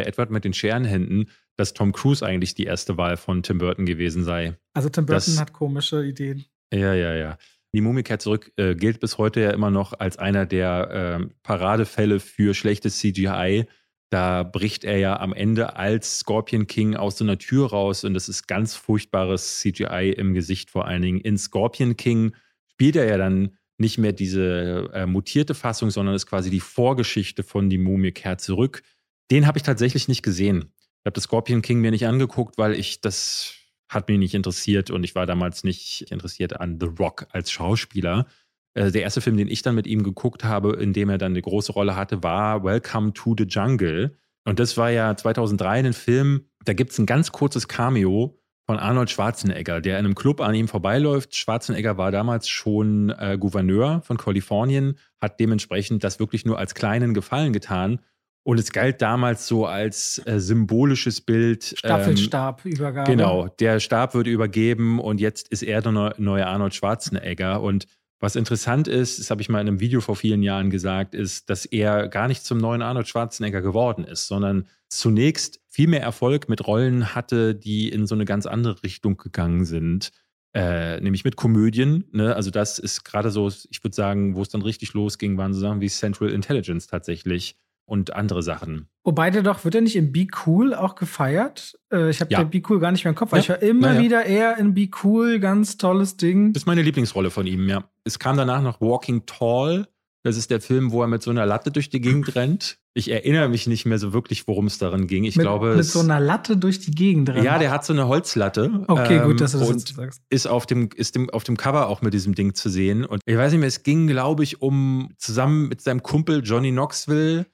Edward 0.04 0.30
mit 0.30 0.44
den 0.44 0.52
Scherenhänden, 0.54 1.28
dass 1.56 1.74
Tom 1.74 1.92
Cruise 1.92 2.24
eigentlich 2.24 2.54
die 2.54 2.64
erste 2.64 2.96
Wahl 2.96 3.16
von 3.16 3.42
Tim 3.42 3.58
Burton 3.58 3.86
gewesen 3.86 4.22
sei. 4.24 4.56
Also 4.74 4.88
Tim 4.88 5.06
Burton 5.06 5.34
Das- 5.34 5.40
hat 5.40 5.52
komische 5.52 6.04
Ideen. 6.04 6.44
Ja, 6.72 6.94
ja, 6.94 7.14
ja. 7.14 7.36
Die 7.72 7.80
Mumie 7.80 8.02
kehrt 8.02 8.22
zurück 8.22 8.52
äh, 8.56 8.74
gilt 8.74 9.00
bis 9.00 9.18
heute 9.18 9.40
ja 9.40 9.50
immer 9.50 9.70
noch 9.70 9.92
als 9.98 10.18
einer 10.18 10.46
der 10.46 10.88
ähm, 10.92 11.30
Paradefälle 11.42 12.18
für 12.18 12.54
schlechtes 12.54 12.98
CGI. 12.98 13.66
Da 14.10 14.42
bricht 14.42 14.82
er 14.82 14.98
ja 14.98 15.20
am 15.20 15.32
Ende 15.32 15.76
als 15.76 16.18
Scorpion 16.18 16.66
King 16.66 16.96
aus 16.96 17.18
so 17.18 17.24
einer 17.24 17.38
Tür 17.38 17.70
raus 17.70 18.02
und 18.02 18.14
das 18.14 18.28
ist 18.28 18.48
ganz 18.48 18.74
furchtbares 18.74 19.60
CGI 19.60 20.12
im 20.16 20.34
Gesicht 20.34 20.70
vor 20.70 20.86
allen 20.86 21.02
Dingen. 21.02 21.20
In 21.20 21.38
Scorpion 21.38 21.96
King 21.96 22.34
spielt 22.72 22.96
er 22.96 23.06
ja 23.06 23.18
dann 23.18 23.56
nicht 23.78 23.98
mehr 23.98 24.12
diese 24.12 24.90
äh, 24.92 25.06
mutierte 25.06 25.54
Fassung, 25.54 25.90
sondern 25.90 26.14
ist 26.14 26.26
quasi 26.26 26.50
die 26.50 26.60
Vorgeschichte 26.60 27.44
von 27.44 27.70
Die 27.70 27.78
Mumie 27.78 28.12
kehrt 28.12 28.40
zurück. 28.40 28.82
Den 29.30 29.46
habe 29.46 29.58
ich 29.58 29.62
tatsächlich 29.62 30.08
nicht 30.08 30.22
gesehen. 30.22 30.72
Ich 30.98 31.06
habe 31.06 31.14
das 31.14 31.24
Scorpion 31.24 31.62
King 31.62 31.80
mir 31.80 31.92
nicht 31.92 32.06
angeguckt, 32.06 32.58
weil 32.58 32.74
ich 32.74 33.00
das 33.00 33.54
hat 33.90 34.08
mich 34.08 34.18
nicht 34.18 34.34
interessiert 34.34 34.90
und 34.90 35.04
ich 35.04 35.14
war 35.14 35.26
damals 35.26 35.64
nicht 35.64 36.10
interessiert 36.10 36.58
an 36.58 36.78
The 36.80 36.86
Rock 36.86 37.26
als 37.32 37.50
Schauspieler. 37.50 38.26
Äh, 38.74 38.90
Der 38.92 39.02
erste 39.02 39.20
Film, 39.20 39.36
den 39.36 39.48
ich 39.48 39.62
dann 39.62 39.74
mit 39.74 39.86
ihm 39.86 40.04
geguckt 40.04 40.44
habe, 40.44 40.76
in 40.76 40.92
dem 40.92 41.10
er 41.10 41.18
dann 41.18 41.32
eine 41.32 41.42
große 41.42 41.72
Rolle 41.72 41.96
hatte, 41.96 42.22
war 42.22 42.62
Welcome 42.64 43.12
to 43.12 43.34
the 43.36 43.44
Jungle. 43.44 44.16
Und 44.44 44.60
das 44.60 44.76
war 44.76 44.90
ja 44.90 45.16
2003 45.16 45.80
ein 45.80 45.92
Film, 45.92 46.46
da 46.64 46.72
gibt 46.72 46.92
es 46.92 46.98
ein 46.98 47.06
ganz 47.06 47.32
kurzes 47.32 47.68
Cameo 47.68 48.38
von 48.66 48.78
Arnold 48.78 49.10
Schwarzenegger, 49.10 49.80
der 49.80 49.98
in 49.98 50.04
einem 50.04 50.14
Club 50.14 50.40
an 50.40 50.54
ihm 50.54 50.68
vorbeiläuft. 50.68 51.34
Schwarzenegger 51.34 51.98
war 51.98 52.12
damals 52.12 52.48
schon 52.48 53.10
äh, 53.10 53.36
Gouverneur 53.38 54.02
von 54.02 54.16
Kalifornien, 54.16 54.96
hat 55.20 55.40
dementsprechend 55.40 56.04
das 56.04 56.20
wirklich 56.20 56.44
nur 56.44 56.58
als 56.58 56.74
kleinen 56.74 57.12
Gefallen 57.12 57.52
getan. 57.52 57.98
Und 58.42 58.58
es 58.58 58.72
galt 58.72 59.02
damals 59.02 59.46
so 59.46 59.66
als 59.66 60.20
äh, 60.24 60.40
symbolisches 60.40 61.20
Bild. 61.20 61.72
ähm, 61.72 61.76
Staffelstabübergabe. 61.78 63.10
Genau, 63.10 63.48
der 63.48 63.80
Stab 63.80 64.14
wird 64.14 64.26
übergeben 64.26 64.98
und 64.98 65.20
jetzt 65.20 65.48
ist 65.48 65.62
er 65.62 65.82
der 65.82 65.92
neu- 65.92 66.12
neue 66.16 66.46
Arnold 66.46 66.74
Schwarzenegger. 66.74 67.60
Und 67.60 67.86
was 68.18 68.36
interessant 68.36 68.88
ist, 68.88 69.18
das 69.18 69.30
habe 69.30 69.42
ich 69.42 69.48
mal 69.48 69.60
in 69.60 69.68
einem 69.68 69.80
Video 69.80 70.00
vor 70.00 70.16
vielen 70.16 70.42
Jahren 70.42 70.70
gesagt, 70.70 71.14
ist, 71.14 71.50
dass 71.50 71.66
er 71.66 72.08
gar 72.08 72.28
nicht 72.28 72.44
zum 72.44 72.58
neuen 72.58 72.82
Arnold 72.82 73.08
Schwarzenegger 73.08 73.60
geworden 73.60 74.04
ist, 74.04 74.26
sondern 74.26 74.66
zunächst 74.88 75.60
viel 75.68 75.88
mehr 75.88 76.02
Erfolg 76.02 76.48
mit 76.48 76.66
Rollen 76.66 77.14
hatte, 77.14 77.54
die 77.54 77.88
in 77.88 78.06
so 78.06 78.14
eine 78.14 78.24
ganz 78.24 78.46
andere 78.46 78.82
Richtung 78.82 79.16
gegangen 79.16 79.64
sind. 79.64 80.10
Äh, 80.52 81.00
nämlich 81.00 81.24
mit 81.24 81.36
Komödien. 81.36 82.04
Ne? 82.10 82.34
Also, 82.34 82.50
das 82.50 82.78
ist 82.80 83.04
gerade 83.04 83.30
so, 83.30 83.48
ich 83.48 83.84
würde 83.84 83.94
sagen, 83.94 84.34
wo 84.34 84.42
es 84.42 84.48
dann 84.48 84.62
richtig 84.62 84.94
losging, 84.94 85.36
waren 85.36 85.54
so 85.54 85.60
Sachen 85.60 85.80
wie 85.80 85.88
Central 85.88 86.30
Intelligence 86.30 86.88
tatsächlich 86.88 87.56
und 87.90 88.14
andere 88.14 88.42
Sachen. 88.42 88.86
Wobei 89.04 89.30
der 89.30 89.42
doch, 89.42 89.64
wird 89.64 89.74
er 89.74 89.80
nicht 89.80 89.96
in 89.96 90.12
Be 90.12 90.26
Cool 90.46 90.74
auch 90.74 90.94
gefeiert? 90.94 91.78
Äh, 91.92 92.10
ich 92.10 92.20
habe 92.20 92.32
Ja. 92.32 92.44
Be 92.44 92.62
Cool 92.68 92.78
gar 92.80 92.92
nicht 92.92 93.04
mehr 93.04 93.10
im 93.10 93.16
Kopf, 93.16 93.32
weil 93.32 93.40
Ja. 93.40 93.42
ich 93.42 93.48
höre 93.48 93.62
immer 93.62 93.88
Naja. 93.94 94.00
wieder 94.00 94.24
eher 94.26 94.56
in 94.58 94.74
Be 94.74 94.88
Cool, 95.02 95.40
ganz 95.40 95.76
tolles 95.76 96.16
Ding. 96.16 96.52
Das 96.52 96.62
ist 96.62 96.66
meine 96.66 96.82
Lieblingsrolle 96.82 97.30
von 97.30 97.46
ihm, 97.46 97.68
ja. 97.68 97.84
Es 98.04 98.18
kam 98.18 98.36
danach 98.36 98.62
noch 98.62 98.80
Walking 98.80 99.26
Tall. 99.26 99.86
Das 100.22 100.36
ist 100.36 100.50
der 100.50 100.60
Film, 100.60 100.92
wo 100.92 101.00
er 101.00 101.08
mit 101.08 101.22
so 101.22 101.30
einer 101.30 101.46
Latte 101.46 101.70
durch 101.70 101.88
die 101.88 102.00
Gegend 102.00 102.34
rennt. 102.36 102.76
Ich 102.92 103.10
erinnere 103.10 103.48
mich 103.48 103.66
nicht 103.66 103.86
mehr 103.86 103.98
so 103.98 104.12
wirklich, 104.12 104.46
worum 104.48 104.66
es 104.66 104.76
darin 104.76 105.06
ging. 105.06 105.24
Ich 105.24 105.36
mit, 105.36 105.44
glaube, 105.44 105.76
mit 105.76 105.84
so 105.86 106.00
einer 106.00 106.20
Latte 106.20 106.56
durch 106.58 106.78
die 106.80 106.90
Gegend 106.90 107.28
drin. 107.30 107.42
ja, 107.44 107.56
der 107.58 107.70
hat 107.70 107.84
so 107.86 107.92
eine 107.94 108.06
Holzlatte. 108.08 108.84
Okay, 108.88 109.16
ähm, 109.18 109.22
gut, 109.28 109.40
dass 109.40 109.52
du 109.52 109.58
das 109.60 109.68
jetzt 109.70 109.94
sagst. 109.94 110.20
ist 110.28 110.46
auf 110.46 110.66
dem 110.66 110.90
ist 110.94 111.14
dem, 111.14 111.30
auf 111.30 111.44
dem 111.44 111.56
Cover 111.56 111.88
auch 111.88 112.02
mit 112.02 112.12
diesem 112.12 112.34
Ding 112.34 112.52
zu 112.54 112.68
sehen. 112.68 113.04
Und 113.06 113.22
ich 113.24 113.36
weiß 113.36 113.52
nicht 113.52 113.60
mehr, 113.60 113.68
es 113.68 113.82
ging, 113.84 114.08
glaube 114.08 114.42
ich, 114.42 114.60
um 114.60 115.08
zusammen 115.16 115.68
mit 115.68 115.80
seinem 115.80 116.02
Kumpel 116.02 116.42
Johnny 116.44 116.70
Knoxville. 116.72 117.46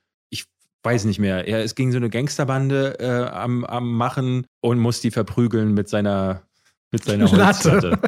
Ich 0.87 0.93
weiß 0.93 1.05
nicht 1.05 1.19
mehr. 1.19 1.49
Er, 1.49 1.65
es 1.65 1.75
ging 1.75 1.91
so 1.91 1.97
eine 1.97 2.09
Gangsterbande 2.11 2.99
äh, 3.01 3.35
am, 3.35 3.65
am 3.65 3.93
Machen 3.97 4.47
und 4.61 4.79
muss 4.79 5.01
die 5.01 5.11
verprügeln 5.11 5.75
mit 5.75 5.89
seiner 5.89 6.43
mit 6.93 7.03
seiner 7.05 7.25
Latte. 7.29 7.73
Holzlatte. 7.73 7.99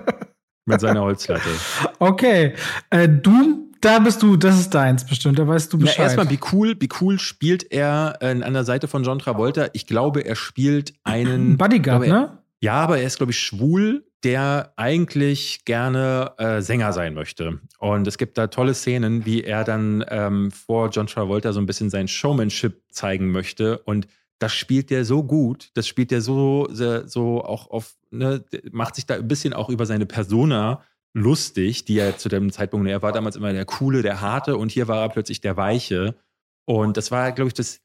mit 0.67 0.81
seiner 0.81 1.01
Holzlatte. 1.03 1.49
Okay, 1.99 2.55
äh, 2.91 3.09
Doom, 3.09 3.73
da 3.81 3.99
bist 3.99 4.23
du, 4.23 4.37
das 4.37 4.61
ist 4.61 4.71
deins 4.75 5.05
bestimmt, 5.05 5.39
da 5.41 5.49
weißt 5.49 5.73
du 5.73 5.77
Na, 5.79 5.87
Bescheid. 5.87 6.05
erstmal, 6.05 6.27
Be 6.27 6.39
Cool. 6.53 6.77
Be 6.77 6.87
Cool 7.01 7.19
spielt 7.19 7.73
er 7.73 8.17
äh, 8.21 8.41
an 8.43 8.53
der 8.55 8.63
Seite 8.65 8.87
von 8.87 9.03
John 9.03 9.19
Travolta. 9.19 9.69
Ich 9.73 9.87
glaube, 9.89 10.21
er 10.25 10.37
spielt 10.37 10.95
einen. 11.03 11.57
Bodyguard, 11.59 12.03
glaube, 12.03 12.07
er- 12.07 12.13
ne? 12.13 12.39
Ja, 12.61 12.75
aber 12.75 12.99
er 12.99 13.07
ist, 13.07 13.19
glaube 13.19 13.33
ich, 13.33 13.39
schwul, 13.39 14.05
der 14.25 14.73
eigentlich 14.77 15.65
gerne 15.65 16.33
äh, 16.39 16.61
Sänger 16.61 16.93
sein 16.93 17.15
möchte. 17.15 17.61
Und 17.79 18.07
es 18.07 18.19
gibt 18.19 18.37
da 18.37 18.49
tolle 18.49 18.75
Szenen, 18.75 19.25
wie 19.25 19.45
er 19.45 19.63
dann 19.63 20.05
ähm, 20.09 20.51
vor 20.51 20.91
John 20.91 21.07
Travolta 21.07 21.53
so 21.53 21.61
ein 21.61 21.67
bisschen 21.67 21.89
sein 21.89 22.09
Showmanship 22.09 22.83
zeigen 22.91 23.31
möchte. 23.31 23.79
Und 23.79 24.09
das 24.41 24.55
spielt 24.55 24.91
der 24.91 25.05
so 25.05 25.23
gut, 25.23 25.71
das 25.75 25.87
spielt 25.87 26.11
der 26.11 26.21
so, 26.21 26.69
so 26.71 27.45
auch 27.45 27.71
auf, 27.71 27.95
ne, 28.11 28.45
macht 28.71 28.95
sich 28.97 29.07
da 29.07 29.15
ein 29.15 29.29
bisschen 29.29 29.53
auch 29.53 29.69
über 29.69 29.87
seine 29.87 30.07
Persona 30.07 30.83
lustig, 31.15 31.85
die 31.85 31.99
er 31.99 32.17
zu 32.19 32.29
dem 32.29 32.53
Zeitpunkt, 32.53 32.89
er 32.89 33.03
war 33.03 33.13
damals 33.13 33.37
immer 33.37 33.53
der 33.53 33.65
Coole, 33.65 34.03
der 34.03 34.21
Harte 34.21 34.57
und 34.57 34.71
hier 34.71 34.89
war 34.89 35.03
er 35.03 35.09
plötzlich 35.09 35.41
der 35.41 35.57
Weiche. 35.57 36.15
Und 36.67 36.97
das 36.97 37.11
war, 37.11 37.33
glaube 37.33 37.49
ich, 37.49 37.55
das 37.55 37.81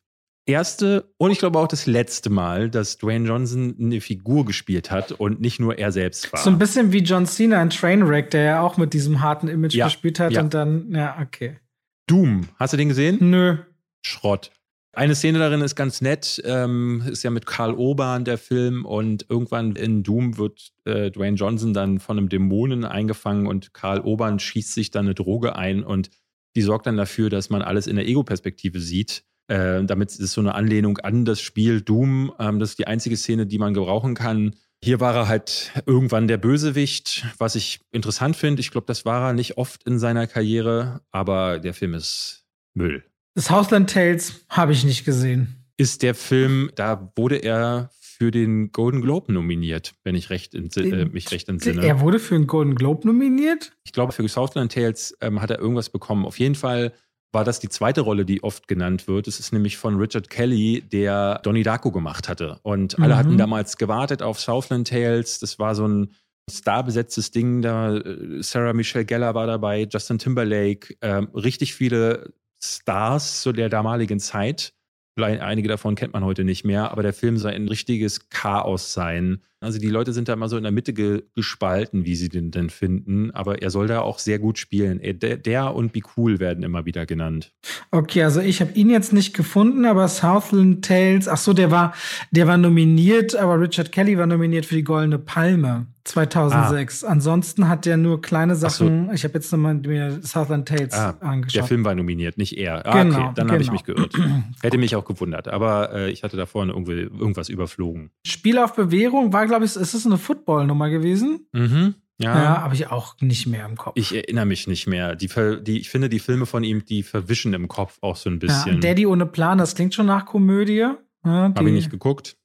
erste 0.46 1.14
und 1.18 1.32
ich 1.32 1.40
glaube 1.40 1.60
auch 1.60 1.68
das 1.68 1.86
letzte 1.86 2.30
Mal, 2.30 2.70
dass 2.70 2.98
Dwayne 2.98 3.28
Johnson 3.28 3.76
eine 3.80 4.02
Figur 4.02 4.46
gespielt 4.46 4.92
hat 4.92 5.12
und 5.12 5.42
nicht 5.42 5.60
nur 5.60 5.78
er 5.78 5.92
selbst 5.92 6.32
war. 6.34 6.40
So 6.40 6.50
ein 6.50 6.60
bisschen 6.60 6.92
wie 6.92 7.00
John 7.00 7.26
Cena 7.26 7.62
in 7.62 7.70
Trainwreck, 7.70 8.30
der 8.32 8.44
ja 8.44 8.62
auch 8.62 8.78
mit 8.78 8.94
diesem 8.94 9.22
harten 9.22 9.48
Image 9.48 9.76
Ja, 9.76 9.86
gespielt 9.86 10.20
hat 10.20 10.34
ja. 10.34 10.42
und 10.42 10.54
dann, 10.54 10.94
ja, 10.94 11.18
okay. 11.22 11.60
Doom, 12.08 12.48
hast 12.58 12.74
du 12.74 12.78
den 12.78 12.90
gesehen? 12.90 13.18
Nö. 13.22 13.58
Schrott. 14.06 14.52
Eine 14.96 15.16
Szene 15.16 15.40
darin 15.40 15.62
ist 15.62 15.76
ganz 15.76 16.02
nett, 16.02 16.40
ähm, 16.46 17.04
ist 17.08 17.24
ja 17.24 17.32
mit 17.32 17.48
Karl 17.48 17.74
Urban 17.74 18.26
der 18.26 18.38
Film 18.38 18.86
und 18.86 19.26
irgendwann 19.28 19.76
in 19.76 20.04
Doom 20.04 20.38
wird 20.38 20.72
äh, 20.86 21.10
Dwayne 21.10 21.36
Johnson 21.36 21.74
dann 21.74 22.00
von 22.00 22.18
einem 22.18 22.30
Dämonen 22.30 22.86
eingefangen 22.86 23.48
und 23.48 23.74
Karl 23.74 24.02
Urban 24.02 24.38
schießt 24.38 24.72
sich 24.72 24.92
dann 24.92 25.06
eine 25.06 25.16
Droge 25.16 25.56
ein 25.56 25.84
und 25.84 26.12
die 26.56 26.62
sorgt 26.62 26.86
dann 26.86 26.98
dafür, 26.98 27.32
dass 27.32 27.50
man 27.50 27.64
alles 27.64 27.88
in 27.88 27.96
der 27.96 28.08
Ego-Perspektive 28.08 28.80
sieht. 28.80 29.24
Äh, 29.48 29.84
damit 29.84 30.16
ist 30.16 30.32
so 30.32 30.42
eine 30.42 30.56
Anlehnung 30.56 30.98
an 31.00 31.26
das 31.26 31.42
Spiel 31.42 31.82
Doom. 31.82 32.34
Ähm, 32.40 32.60
das 32.60 32.72
ist 32.72 32.80
die 32.80 32.88
einzige 32.88 33.18
Szene, 33.18 33.46
die 33.46 33.58
man 33.58 33.74
gebrauchen 33.74 34.16
kann. 34.16 34.56
Hier 34.84 35.00
war 35.00 35.16
er 35.16 35.28
halt 35.28 35.72
irgendwann 35.86 36.28
der 36.28 36.38
Bösewicht, 36.38 37.26
was 37.38 37.56
ich 37.56 37.80
interessant 37.92 38.36
finde. 38.36 38.60
Ich 38.60 38.72
glaube, 38.72 38.88
das 38.88 39.06
war 39.06 39.30
er 39.30 39.34
nicht 39.34 39.58
oft 39.58 39.84
in 39.84 39.98
seiner 39.98 40.28
Karriere, 40.28 41.02
aber 41.12 41.60
der 41.60 41.74
Film 41.74 41.94
ist 41.94 42.46
Müll. 42.74 43.04
Das 43.36 43.46
Southland 43.46 43.90
Tales 43.90 44.46
habe 44.50 44.74
ich 44.74 44.84
nicht 44.84 45.06
gesehen. 45.06 45.56
ist 45.78 46.04
der 46.04 46.16
Film, 46.16 46.70
da 46.76 47.12
wurde 47.16 47.38
er 47.38 47.90
für 48.24 48.30
den 48.30 48.72
Golden 48.72 49.02
Globe 49.02 49.34
nominiert, 49.34 49.96
wenn 50.04 50.16
ich 50.16 50.30
recht 50.30 50.54
in, 50.54 50.70
äh, 50.76 51.06
mich 51.06 51.32
recht 51.32 51.50
entsinne. 51.50 51.84
Er 51.84 52.00
wurde 52.00 52.20
für 52.20 52.36
einen 52.36 52.48
Golden 52.48 52.76
Globe 52.76 53.08
nominiert? 53.08 53.74
Ich 53.84 53.92
glaube, 53.92 54.12
für 54.14 54.28
Southland 54.28 54.72
Tales 54.72 55.18
ähm, 55.20 55.42
hat 55.42 55.50
er 55.50 55.60
irgendwas 55.60 55.90
bekommen. 55.90 56.26
Auf 56.26 56.40
jeden 56.40 56.56
Fall 56.56 56.94
war 57.34 57.44
das 57.44 57.60
die 57.60 57.68
zweite 57.70 58.02
Rolle, 58.02 58.24
die 58.26 58.44
oft 58.44 58.68
genannt 58.68 59.08
wird. 59.08 59.28
Es 59.28 59.40
ist 59.40 59.52
nämlich 59.52 59.76
von 59.78 59.98
Richard 59.98 60.30
Kelly, 60.30 60.82
der 60.82 61.40
Donnie 61.44 61.64
Darko 61.64 61.92
gemacht 61.92 62.30
hatte. 62.30 62.60
Und 62.64 62.98
alle 63.00 63.16
Mhm. 63.16 63.18
hatten 63.18 63.38
damals 63.38 63.78
gewartet 63.78 64.22
auf 64.22 64.40
Southland 64.40 64.88
Tales. 64.88 65.40
Das 65.40 65.60
war 65.60 65.76
so 65.76 65.88
ein 65.88 66.12
starbesetztes 66.50 67.32
Ding. 67.32 67.62
Da 67.62 68.02
Sarah 68.40 68.74
Michelle 68.74 69.06
Gellar 69.06 69.34
war 69.36 69.48
dabei, 69.48 69.88
Justin 69.92 70.20
Timberlake, 70.20 70.96
ähm, 71.02 71.30
richtig 71.34 71.74
viele 71.74 72.34
Stars 72.64 73.42
zu 73.42 73.52
der 73.52 73.70
damaligen 73.70 74.20
Zeit. 74.20 74.74
Einige 75.18 75.68
davon 75.70 75.96
kennt 75.96 76.14
man 76.14 76.24
heute 76.26 76.44
nicht 76.44 76.64
mehr, 76.64 76.92
aber 76.92 77.04
der 77.04 77.14
Film 77.14 77.38
soll 77.38 77.52
ein 77.52 77.68
richtiges 77.68 78.30
Chaos 78.30 78.94
sein. 78.94 79.44
Also 79.64 79.80
die 79.80 79.88
Leute 79.90 80.14
sind 80.14 80.28
da 80.30 80.34
immer 80.34 80.50
so 80.50 80.58
in 80.58 80.64
der 80.64 80.72
Mitte 80.72 80.94
ge 80.94 81.24
gespalten, 81.36 82.06
wie 82.06 82.16
sie 82.16 82.30
den 82.30 82.52
denn 82.52 82.70
finden, 82.70 83.32
aber 83.32 83.62
er 83.62 83.70
soll 83.70 83.88
da 83.88 84.02
auch 84.02 84.20
sehr 84.20 84.40
gut 84.40 84.58
spielen. 84.58 85.00
Er, 85.00 85.14
der, 85.14 85.38
der 85.38 85.74
und 85.74 85.94
Be 85.94 86.02
Cool 86.18 86.40
werden 86.40 86.64
immer 86.64 86.86
wieder 86.86 87.06
genannt. 87.06 87.54
Okay, 87.92 88.24
also 88.24 88.42
ich 88.42 88.62
habe 88.62 88.74
ihn 88.74 88.90
jetzt 88.90 89.14
nicht 89.14 89.34
gefunden, 89.36 89.86
aber 89.86 90.08
Southland 90.08 90.84
Tales, 90.86 91.28
ach 91.28 91.38
so, 91.38 91.54
der 91.54 91.72
war, 91.72 91.94
der 92.32 92.48
war 92.48 92.58
nominiert, 92.58 93.36
aber 93.36 93.60
Richard 93.60 93.92
Kelly 93.92 94.18
war 94.18 94.28
nominiert 94.28 94.66
für 94.66 94.76
die 94.76 94.84
Goldene 94.84 95.20
Palme 95.20 95.88
2006. 96.06 97.04
Ansonsten 97.06 97.70
hat 97.70 97.88
er 97.88 97.96
nur 97.98 98.22
kleine 98.22 98.56
so. 98.56 98.68
Sachen. 98.68 99.10
Ich 99.14 99.24
habe 99.24 99.36
jetzt 99.36 99.52
nochmal 99.52 99.76
mir 99.76 100.20
Southland 100.22 100.68
Tales 100.68 100.94
Ah, 100.94 101.16
angeschaut. 101.22 101.56
Der 101.56 101.64
Film 101.64 101.86
war 101.86 101.96
nominiert, 101.96 102.38
nicht 102.38 102.58
er. 102.58 102.86
Ah, 102.86 103.04
Genau, 103.04 103.20
okay, 103.20 103.32
dann 103.36 103.50
habe 103.52 103.62
ich 103.62 103.70
genau. 103.70 103.74
mich 103.74 103.84
geirrt. 103.86 104.14
Hätte 104.62 104.78
mich 104.80 104.96
auch 104.98 105.06
gewundert, 105.06 105.48
aber 105.48 105.94
äh, 105.94 106.12
ich 106.12 106.24
hatte 106.24 106.36
da 106.36 106.46
vorne 106.46 106.74
irgendwie 106.74 106.94
irgendwas 106.94 107.48
überflogen. 107.50 108.10
Spiel 108.26 108.58
auf 108.58 108.76
Bewährung 108.76 109.32
war, 109.32 109.48
glaube 109.54 109.66
ich, 109.66 109.76
ist 109.76 109.94
es 109.94 110.06
eine 110.06 110.18
Football-Nummer 110.18 110.90
gewesen? 110.90 111.48
Mhm. 111.54 111.96
Ja, 112.20 112.44
Ja. 112.44 112.62
habe 112.62 112.76
ich 112.76 112.88
auch 112.88 113.16
nicht 113.22 113.48
mehr 113.48 113.66
im 113.66 113.76
Kopf. 113.76 113.94
Ich 113.96 114.14
erinnere 114.14 114.46
mich 114.46 114.68
nicht 114.68 114.88
mehr. 114.88 115.16
Die, 115.16 115.30
die, 115.62 115.80
ich 115.80 115.90
finde, 115.90 116.10
die 116.10 116.20
Filme 116.20 116.46
von 116.46 116.64
ihm, 116.64 116.86
die 116.86 117.04
verwischen 117.04 117.54
im 117.54 117.68
Kopf 117.68 117.98
auch 118.02 118.16
so 118.16 118.30
ein 118.30 118.34
ja, 118.34 118.48
bisschen. 118.48 118.82
Daddy 118.82 119.06
ohne 119.06 119.26
Plan, 119.26 119.58
das 119.58 119.76
klingt 119.76 119.94
schon 119.94 120.06
nach 120.08 120.26
Komödie. 120.26 120.88
Ja, 121.26 121.54
Habe 121.56 121.70
ich 121.70 121.74
nicht 121.74 121.90
geguckt. 121.90 122.36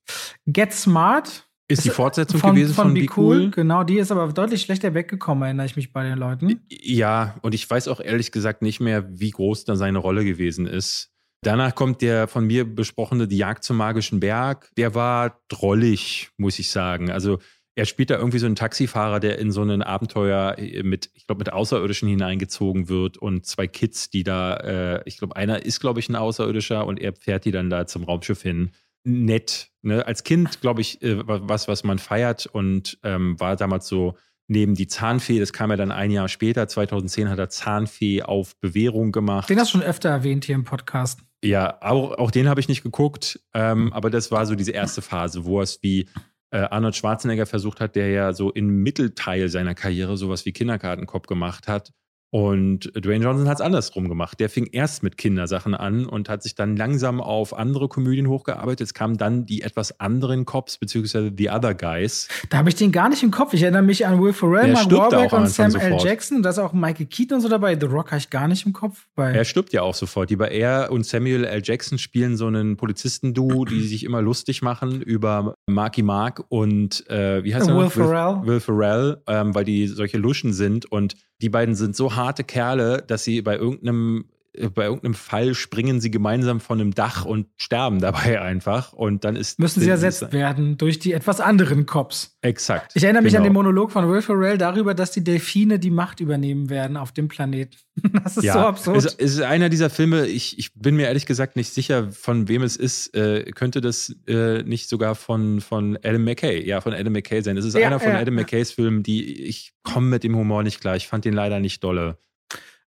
Get 0.46 0.72
Smart 0.72 1.48
Ist 1.68 1.84
die 1.84 1.88
Ist, 1.88 1.94
Fortsetzung 1.96 2.40
von, 2.40 2.54
gewesen 2.54 2.74
von, 2.74 2.84
von, 2.86 2.94
Be 2.94 3.00
Be 3.00 3.06
cool. 3.16 3.36
Cool? 3.40 3.50
Genau, 3.50 3.84
die 3.84 3.98
ist 3.98 4.12
aber 4.12 4.32
deutlich 4.32 4.62
schlechter 4.62 4.94
weggekommen, 4.94 5.42
erinnere 5.44 5.66
ich 5.66 5.76
mich 5.76 5.92
bei 5.92 6.04
den 6.04 6.18
Leuten. 6.18 6.60
Ja, 6.70 7.36
und 7.42 7.54
ich 7.54 7.68
weiß 7.68 7.88
auch 7.88 8.00
ehrlich 8.00 8.32
gesagt 8.32 8.62
nicht 8.62 8.80
mehr, 8.80 9.06
wie 9.10 9.30
groß 9.30 9.64
da 9.64 9.76
seine 9.76 9.98
Rolle 9.98 10.24
gewesen 10.24 10.66
ist. 10.66 11.10
Danach 11.42 11.74
kommt 11.74 12.02
der 12.02 12.26
von 12.26 12.46
mir 12.46 12.64
besprochene 12.64 13.28
Die 13.28 13.36
Jagd 13.36 13.62
zum 13.64 13.76
magischen 13.76 14.20
Berg. 14.20 14.70
Der 14.76 14.94
war 14.94 15.40
drollig, 15.48 16.30
muss 16.36 16.58
ich 16.58 16.70
sagen. 16.70 17.10
Also 17.10 17.38
er 17.76 17.84
spielt 17.84 18.10
da 18.10 18.16
irgendwie 18.16 18.40
so 18.40 18.46
einen 18.46 18.56
Taxifahrer, 18.56 19.20
der 19.20 19.38
in 19.38 19.52
so 19.52 19.62
ein 19.62 19.82
Abenteuer 19.82 20.56
mit, 20.82 21.10
ich 21.14 21.28
glaube, 21.28 21.38
mit 21.38 21.52
Außerirdischen 21.52 22.08
hineingezogen 22.08 22.88
wird 22.88 23.18
und 23.18 23.46
zwei 23.46 23.68
Kids, 23.68 24.10
die 24.10 24.24
da, 24.24 24.54
äh, 24.56 25.02
ich 25.04 25.18
glaube, 25.18 25.36
einer 25.36 25.64
ist, 25.64 25.78
glaube 25.78 26.00
ich, 26.00 26.08
ein 26.08 26.16
Außerirdischer 26.16 26.84
und 26.84 26.98
er 26.98 27.12
fährt 27.12 27.44
die 27.44 27.52
dann 27.52 27.70
da 27.70 27.86
zum 27.86 28.02
Raumschiff 28.02 28.42
hin. 28.42 28.72
Nett. 29.04 29.70
Ne? 29.82 30.04
Als 30.04 30.24
Kind, 30.24 30.60
glaube 30.60 30.80
ich, 30.80 31.00
äh, 31.02 31.18
was, 31.24 31.68
was 31.68 31.84
man 31.84 31.98
feiert 31.98 32.46
und 32.46 32.98
ähm, 33.04 33.38
war 33.38 33.54
damals 33.54 33.86
so 33.86 34.16
neben 34.48 34.74
die 34.74 34.88
Zahnfee, 34.88 35.38
das 35.38 35.52
kam 35.52 35.70
ja 35.70 35.76
dann 35.76 35.92
ein 35.92 36.10
Jahr 36.10 36.28
später, 36.28 36.66
2010 36.66 37.28
hat 37.28 37.38
er 37.38 37.48
Zahnfee 37.48 38.22
auf 38.22 38.56
Bewährung 38.60 39.12
gemacht. 39.12 39.48
Den 39.48 39.60
hast 39.60 39.68
du 39.74 39.78
schon 39.78 39.86
öfter 39.86 40.08
erwähnt 40.08 40.44
hier 40.44 40.54
im 40.54 40.64
Podcast. 40.64 41.20
Ja, 41.44 41.78
auch, 41.82 42.18
auch 42.18 42.30
den 42.30 42.48
habe 42.48 42.60
ich 42.60 42.68
nicht 42.68 42.82
geguckt, 42.82 43.40
ähm, 43.54 43.92
aber 43.92 44.10
das 44.10 44.32
war 44.32 44.44
so 44.46 44.56
diese 44.56 44.72
erste 44.72 45.02
Phase, 45.02 45.44
wo 45.44 45.60
es 45.60 45.82
wie 45.82 46.08
äh, 46.50 46.58
Arnold 46.58 46.96
Schwarzenegger 46.96 47.46
versucht 47.46 47.80
hat, 47.80 47.94
der 47.94 48.08
ja 48.10 48.32
so 48.32 48.50
im 48.50 48.82
Mittelteil 48.82 49.48
seiner 49.48 49.74
Karriere 49.74 50.16
sowas 50.16 50.46
wie 50.46 50.52
Kindergartenkopf 50.52 51.26
gemacht 51.26 51.68
hat. 51.68 51.92
Und 52.30 52.92
Dwayne 52.94 53.24
Johnson 53.24 53.48
hat 53.48 53.56
es 53.56 53.60
andersrum 53.62 54.08
gemacht. 54.08 54.38
Der 54.38 54.50
fing 54.50 54.68
erst 54.70 55.02
mit 55.02 55.16
Kindersachen 55.16 55.74
an 55.74 56.04
und 56.04 56.28
hat 56.28 56.42
sich 56.42 56.54
dann 56.54 56.76
langsam 56.76 57.22
auf 57.22 57.56
andere 57.56 57.88
Komödien 57.88 58.28
hochgearbeitet. 58.28 58.88
Es 58.88 58.94
kamen 58.94 59.16
dann 59.16 59.46
die 59.46 59.62
etwas 59.62 59.98
anderen 59.98 60.44
Cops, 60.44 60.76
beziehungsweise 60.76 61.32
The 61.36 61.50
Other 61.50 61.74
Guys. 61.74 62.28
Da 62.50 62.58
habe 62.58 62.68
ich 62.68 62.74
den 62.74 62.92
gar 62.92 63.08
nicht 63.08 63.22
im 63.22 63.30
Kopf. 63.30 63.54
Ich 63.54 63.62
erinnere 63.62 63.82
mich 63.82 64.06
an 64.06 64.22
Will 64.22 64.34
Ferrell, 64.34 64.72
Mark 64.72 64.92
am 64.92 65.42
und 65.42 65.48
Sam 65.48 65.66
Anfang 65.66 65.80
L. 65.80 65.88
sofort. 65.90 66.04
Jackson. 66.04 66.42
Da 66.42 66.50
ist 66.50 66.58
auch 66.58 66.74
Michael 66.74 67.06
Keaton 67.06 67.36
und 67.36 67.40
so 67.40 67.48
dabei. 67.48 67.78
The 67.78 67.86
Rock 67.86 68.10
habe 68.10 68.18
ich 68.18 68.28
gar 68.28 68.46
nicht 68.46 68.66
im 68.66 68.74
Kopf. 68.74 69.06
Bei 69.14 69.32
Er 69.32 69.44
stirbt 69.46 69.72
ja 69.72 69.82
auch 69.82 69.94
sofort. 69.94 70.28
Lieber 70.28 70.50
er 70.50 70.92
und 70.92 71.06
Samuel 71.06 71.44
L. 71.44 71.62
Jackson 71.64 71.98
spielen 71.98 72.36
so 72.36 72.46
einen 72.46 72.76
Polizistenduo, 72.76 73.64
die 73.64 73.80
sich 73.88 74.04
immer 74.04 74.20
lustig 74.20 74.60
machen 74.60 75.00
über 75.00 75.54
Marky 75.66 76.02
Mark 76.02 76.44
und 76.48 77.08
äh, 77.08 77.42
wie 77.42 77.54
heißt 77.54 77.68
er 77.68 77.74
Will 77.74 77.84
noch? 77.84 77.92
Ferrell. 77.92 78.46
Will 78.46 78.60
Ferrell, 78.60 79.22
ähm, 79.26 79.54
weil 79.54 79.64
die 79.64 79.86
solche 79.86 80.18
Luschen 80.18 80.52
sind 80.52 80.84
und 80.92 81.14
die 81.40 81.48
beiden 81.48 81.74
sind 81.74 81.96
so 81.96 82.16
harte 82.16 82.44
Kerle, 82.44 83.02
dass 83.06 83.24
sie 83.24 83.42
bei 83.42 83.56
irgendeinem 83.56 84.26
bei 84.74 84.84
irgendeinem 84.84 85.14
Fall 85.14 85.54
springen 85.54 86.00
sie 86.00 86.10
gemeinsam 86.10 86.60
von 86.60 86.80
einem 86.80 86.94
Dach 86.94 87.24
und 87.24 87.46
sterben 87.56 88.00
dabei 88.00 88.40
einfach 88.40 88.92
und 88.92 89.24
dann 89.24 89.36
ist 89.36 89.58
müssen 89.58 89.80
sie 89.80 89.88
ersetzt 89.90 90.32
werden 90.32 90.76
durch 90.76 90.98
die 90.98 91.12
etwas 91.12 91.40
anderen 91.40 91.86
Cops. 91.86 92.36
Exakt. 92.40 92.92
Ich 92.94 93.02
erinnere 93.04 93.22
mich 93.22 93.36
an 93.36 93.42
den 93.42 93.52
Genau. 93.52 93.62
Monolog 93.62 93.90
von 93.92 94.08
Will 94.10 94.22
Ferrell 94.22 94.58
darüber, 94.58 94.94
dass 94.94 95.10
die 95.10 95.24
Delfine 95.24 95.78
die 95.78 95.90
Macht 95.90 96.20
übernehmen 96.20 96.70
werden 96.70 96.96
auf 96.96 97.12
dem 97.12 97.28
Planeten. 97.28 97.76
Das 98.24 98.36
ist 98.36 98.52
so 98.52 98.58
absurd. 98.60 98.96
Es, 98.98 99.06
es 99.06 99.34
ist 99.34 99.40
einer 99.42 99.68
dieser 99.68 99.90
Filme, 99.90 100.26
ich, 100.26 100.58
ich 100.58 100.72
bin 100.74 100.94
mir 100.96 101.06
ehrlich 101.08 101.26
gesagt 101.26 101.56
nicht 101.56 101.72
sicher, 101.72 102.12
von 102.12 102.46
wem 102.48 102.62
es 102.62 102.76
ist. 102.76 103.14
Äh, 103.14 103.50
könnte 103.52 103.80
das 103.80 104.14
äh, 104.28 104.62
nicht 104.62 104.88
sogar 104.88 105.14
von, 105.16 105.60
von 105.60 105.98
Adam 106.04 106.22
McKay, 106.24 106.64
ja, 106.64 106.80
von 106.80 106.92
Adam 106.92 107.12
McKay 107.12 107.42
sein. 107.42 107.56
Es 107.56 107.64
ist 107.64 107.76
Ja, 107.76 107.86
einer 107.88 107.98
von 107.98 108.12
ja, 108.12 108.18
Adam 108.18 108.34
ja. 108.36 108.42
McKays 108.42 108.70
Filmen, 108.70 109.02
die 109.02 109.42
ich 109.42 109.72
komme 109.82 110.08
mit 110.08 110.22
dem 110.24 110.36
Humor 110.36 110.62
nicht 110.62 110.80
klar. 110.80 110.94
Ich 110.96 111.08
fand 111.08 111.24
den 111.24 111.34
leider 111.34 111.58
nicht 111.58 111.82
dolle. 111.82 112.18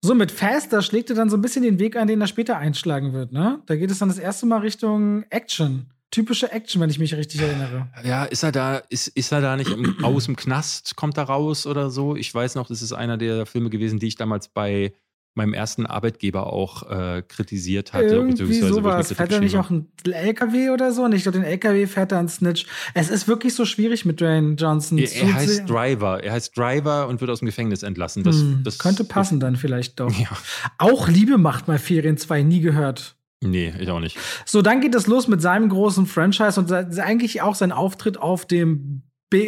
So, 0.01 0.15
mit 0.15 0.31
Fast, 0.31 0.71
da 0.71 0.81
schlägt 0.81 1.09
er 1.09 1.15
dann 1.15 1.29
so 1.29 1.35
ein 1.35 1.41
bisschen 1.41 1.63
den 1.63 1.77
Weg 1.77 1.97
ein, 1.97 2.07
den 2.07 2.21
er 2.21 2.27
später 2.27 2.57
einschlagen 2.57 3.11
wird, 3.11 3.33
ne? 3.33 3.61
Da 3.65 3.75
geht 3.75 3.91
es 3.91 3.99
dann 3.99 4.07
das 4.07 4.17
erste 4.17 4.45
Mal 4.45 4.59
Richtung 4.59 5.23
Action. 5.29 5.87
Typische 6.09 6.51
Action, 6.51 6.81
wenn 6.81 6.89
ich 6.89 6.99
mich 6.99 7.13
richtig 7.15 7.41
erinnere. 7.41 7.87
Ja, 8.03 8.23
ist 8.23 8.43
er 8.43 8.51
da, 8.51 8.77
ist, 8.89 9.09
ist 9.09 9.31
er 9.31 9.41
da 9.41 9.57
nicht 9.57 9.69
im, 9.69 10.03
aus 10.03 10.25
dem 10.25 10.37
Knast, 10.37 10.95
kommt 10.95 11.17
er 11.17 11.23
raus 11.23 11.67
oder 11.67 11.91
so? 11.91 12.15
Ich 12.15 12.33
weiß 12.33 12.55
noch, 12.55 12.67
das 12.67 12.81
ist 12.81 12.93
einer 12.93 13.17
der 13.17 13.45
Filme 13.45 13.69
gewesen, 13.69 13.99
die 13.99 14.07
ich 14.07 14.15
damals 14.15 14.47
bei 14.47 14.93
meinem 15.39 15.53
ersten 15.53 15.85
Arbeitgeber 15.85 16.53
auch 16.53 16.89
äh, 16.89 17.23
kritisiert 17.27 17.93
hatte. 17.93 18.05
Irgendwie 18.05 18.59
sowas. 18.59 19.11
Fährt 19.11 19.31
er 19.31 19.39
nicht 19.39 19.57
auch 19.57 19.69
ein 19.69 19.87
LKW 20.05 20.69
oder 20.69 20.91
so? 20.91 21.03
Und 21.03 21.13
ich 21.13 21.23
glaube, 21.23 21.39
den 21.39 21.45
LKW 21.45 21.87
fährt 21.87 22.11
er 22.11 22.19
ein 22.19 22.29
Snitch. 22.29 22.65
Es 22.93 23.09
ist 23.09 23.27
wirklich 23.27 23.53
so 23.55 23.65
schwierig 23.65 24.05
mit 24.05 24.21
Dwayne 24.21 24.55
Johnson. 24.55 24.97
Er, 24.97 25.11
er 25.11 25.33
heißt 25.33 25.69
Driver. 25.69 26.23
Er 26.23 26.33
heißt 26.33 26.55
Driver 26.57 27.07
und 27.07 27.21
wird 27.21 27.31
aus 27.31 27.39
dem 27.39 27.47
Gefängnis 27.47 27.83
entlassen. 27.83 28.23
Das, 28.23 28.35
Hm, 28.35 28.61
das 28.63 28.77
könnte 28.77 29.03
passen 29.03 29.39
dann 29.39 29.55
vielleicht 29.55 29.99
doch. 29.99 30.11
Ja. 30.19 30.27
Auch 30.77 31.07
Liebe 31.07 31.37
macht 31.37 31.67
mal 31.67 31.79
Ferien 31.79 32.17
2 32.17 32.43
nie 32.43 32.59
gehört. 32.61 33.15
Nee, 33.41 33.73
ich 33.79 33.89
auch 33.89 34.01
nicht. 34.01 34.17
So, 34.45 34.61
dann 34.61 34.81
geht 34.81 34.93
es 34.95 35.07
los 35.07 35.27
mit 35.29 35.41
seinem 35.41 35.69
großen 35.69 36.05
Franchise 36.05 36.59
und 36.59 36.71
eigentlich 36.99 37.41
auch 37.41 37.55
sein 37.55 37.71
Auftritt 37.71 38.17
auf 38.17 38.45
dem 38.45 39.03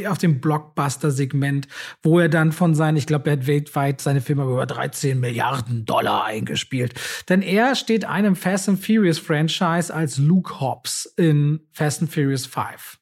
auf 0.07 0.17
dem 0.17 0.39
Blockbuster-Segment, 0.41 1.67
wo 2.03 2.19
er 2.19 2.29
dann 2.29 2.51
von 2.51 2.75
seinen, 2.75 2.97
ich 2.97 3.07
glaube, 3.07 3.29
er 3.29 3.37
hat 3.37 3.47
weltweit 3.47 4.01
seine 4.01 4.21
Filme 4.21 4.43
über 4.43 4.65
13 4.65 5.19
Milliarden 5.19 5.85
Dollar 5.85 6.25
eingespielt. 6.25 6.93
Denn 7.29 7.41
er 7.41 7.75
steht 7.75 8.05
einem 8.05 8.35
Fast 8.35 8.69
and 8.69 8.83
Furious 8.83 9.19
Franchise 9.19 9.93
als 9.93 10.17
Luke 10.17 10.59
Hobbs 10.59 11.05
in 11.17 11.61
Fast 11.71 12.01
and 12.01 12.13
Furious 12.13 12.45
5. 12.45 12.99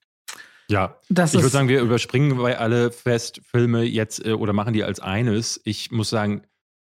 Ja, 0.69 0.99
Das 1.09 1.33
ich 1.33 1.41
würde 1.41 1.49
sagen, 1.49 1.67
wir 1.67 1.81
überspringen 1.81 2.37
bei 2.37 2.57
alle 2.57 2.91
Fest-Filme 2.91 3.83
jetzt 3.83 4.23
äh, 4.23 4.33
oder 4.33 4.53
machen 4.53 4.73
die 4.73 4.83
als 4.83 4.99
eines. 4.99 5.59
Ich 5.63 5.89
muss 5.91 6.11
sagen, 6.11 6.43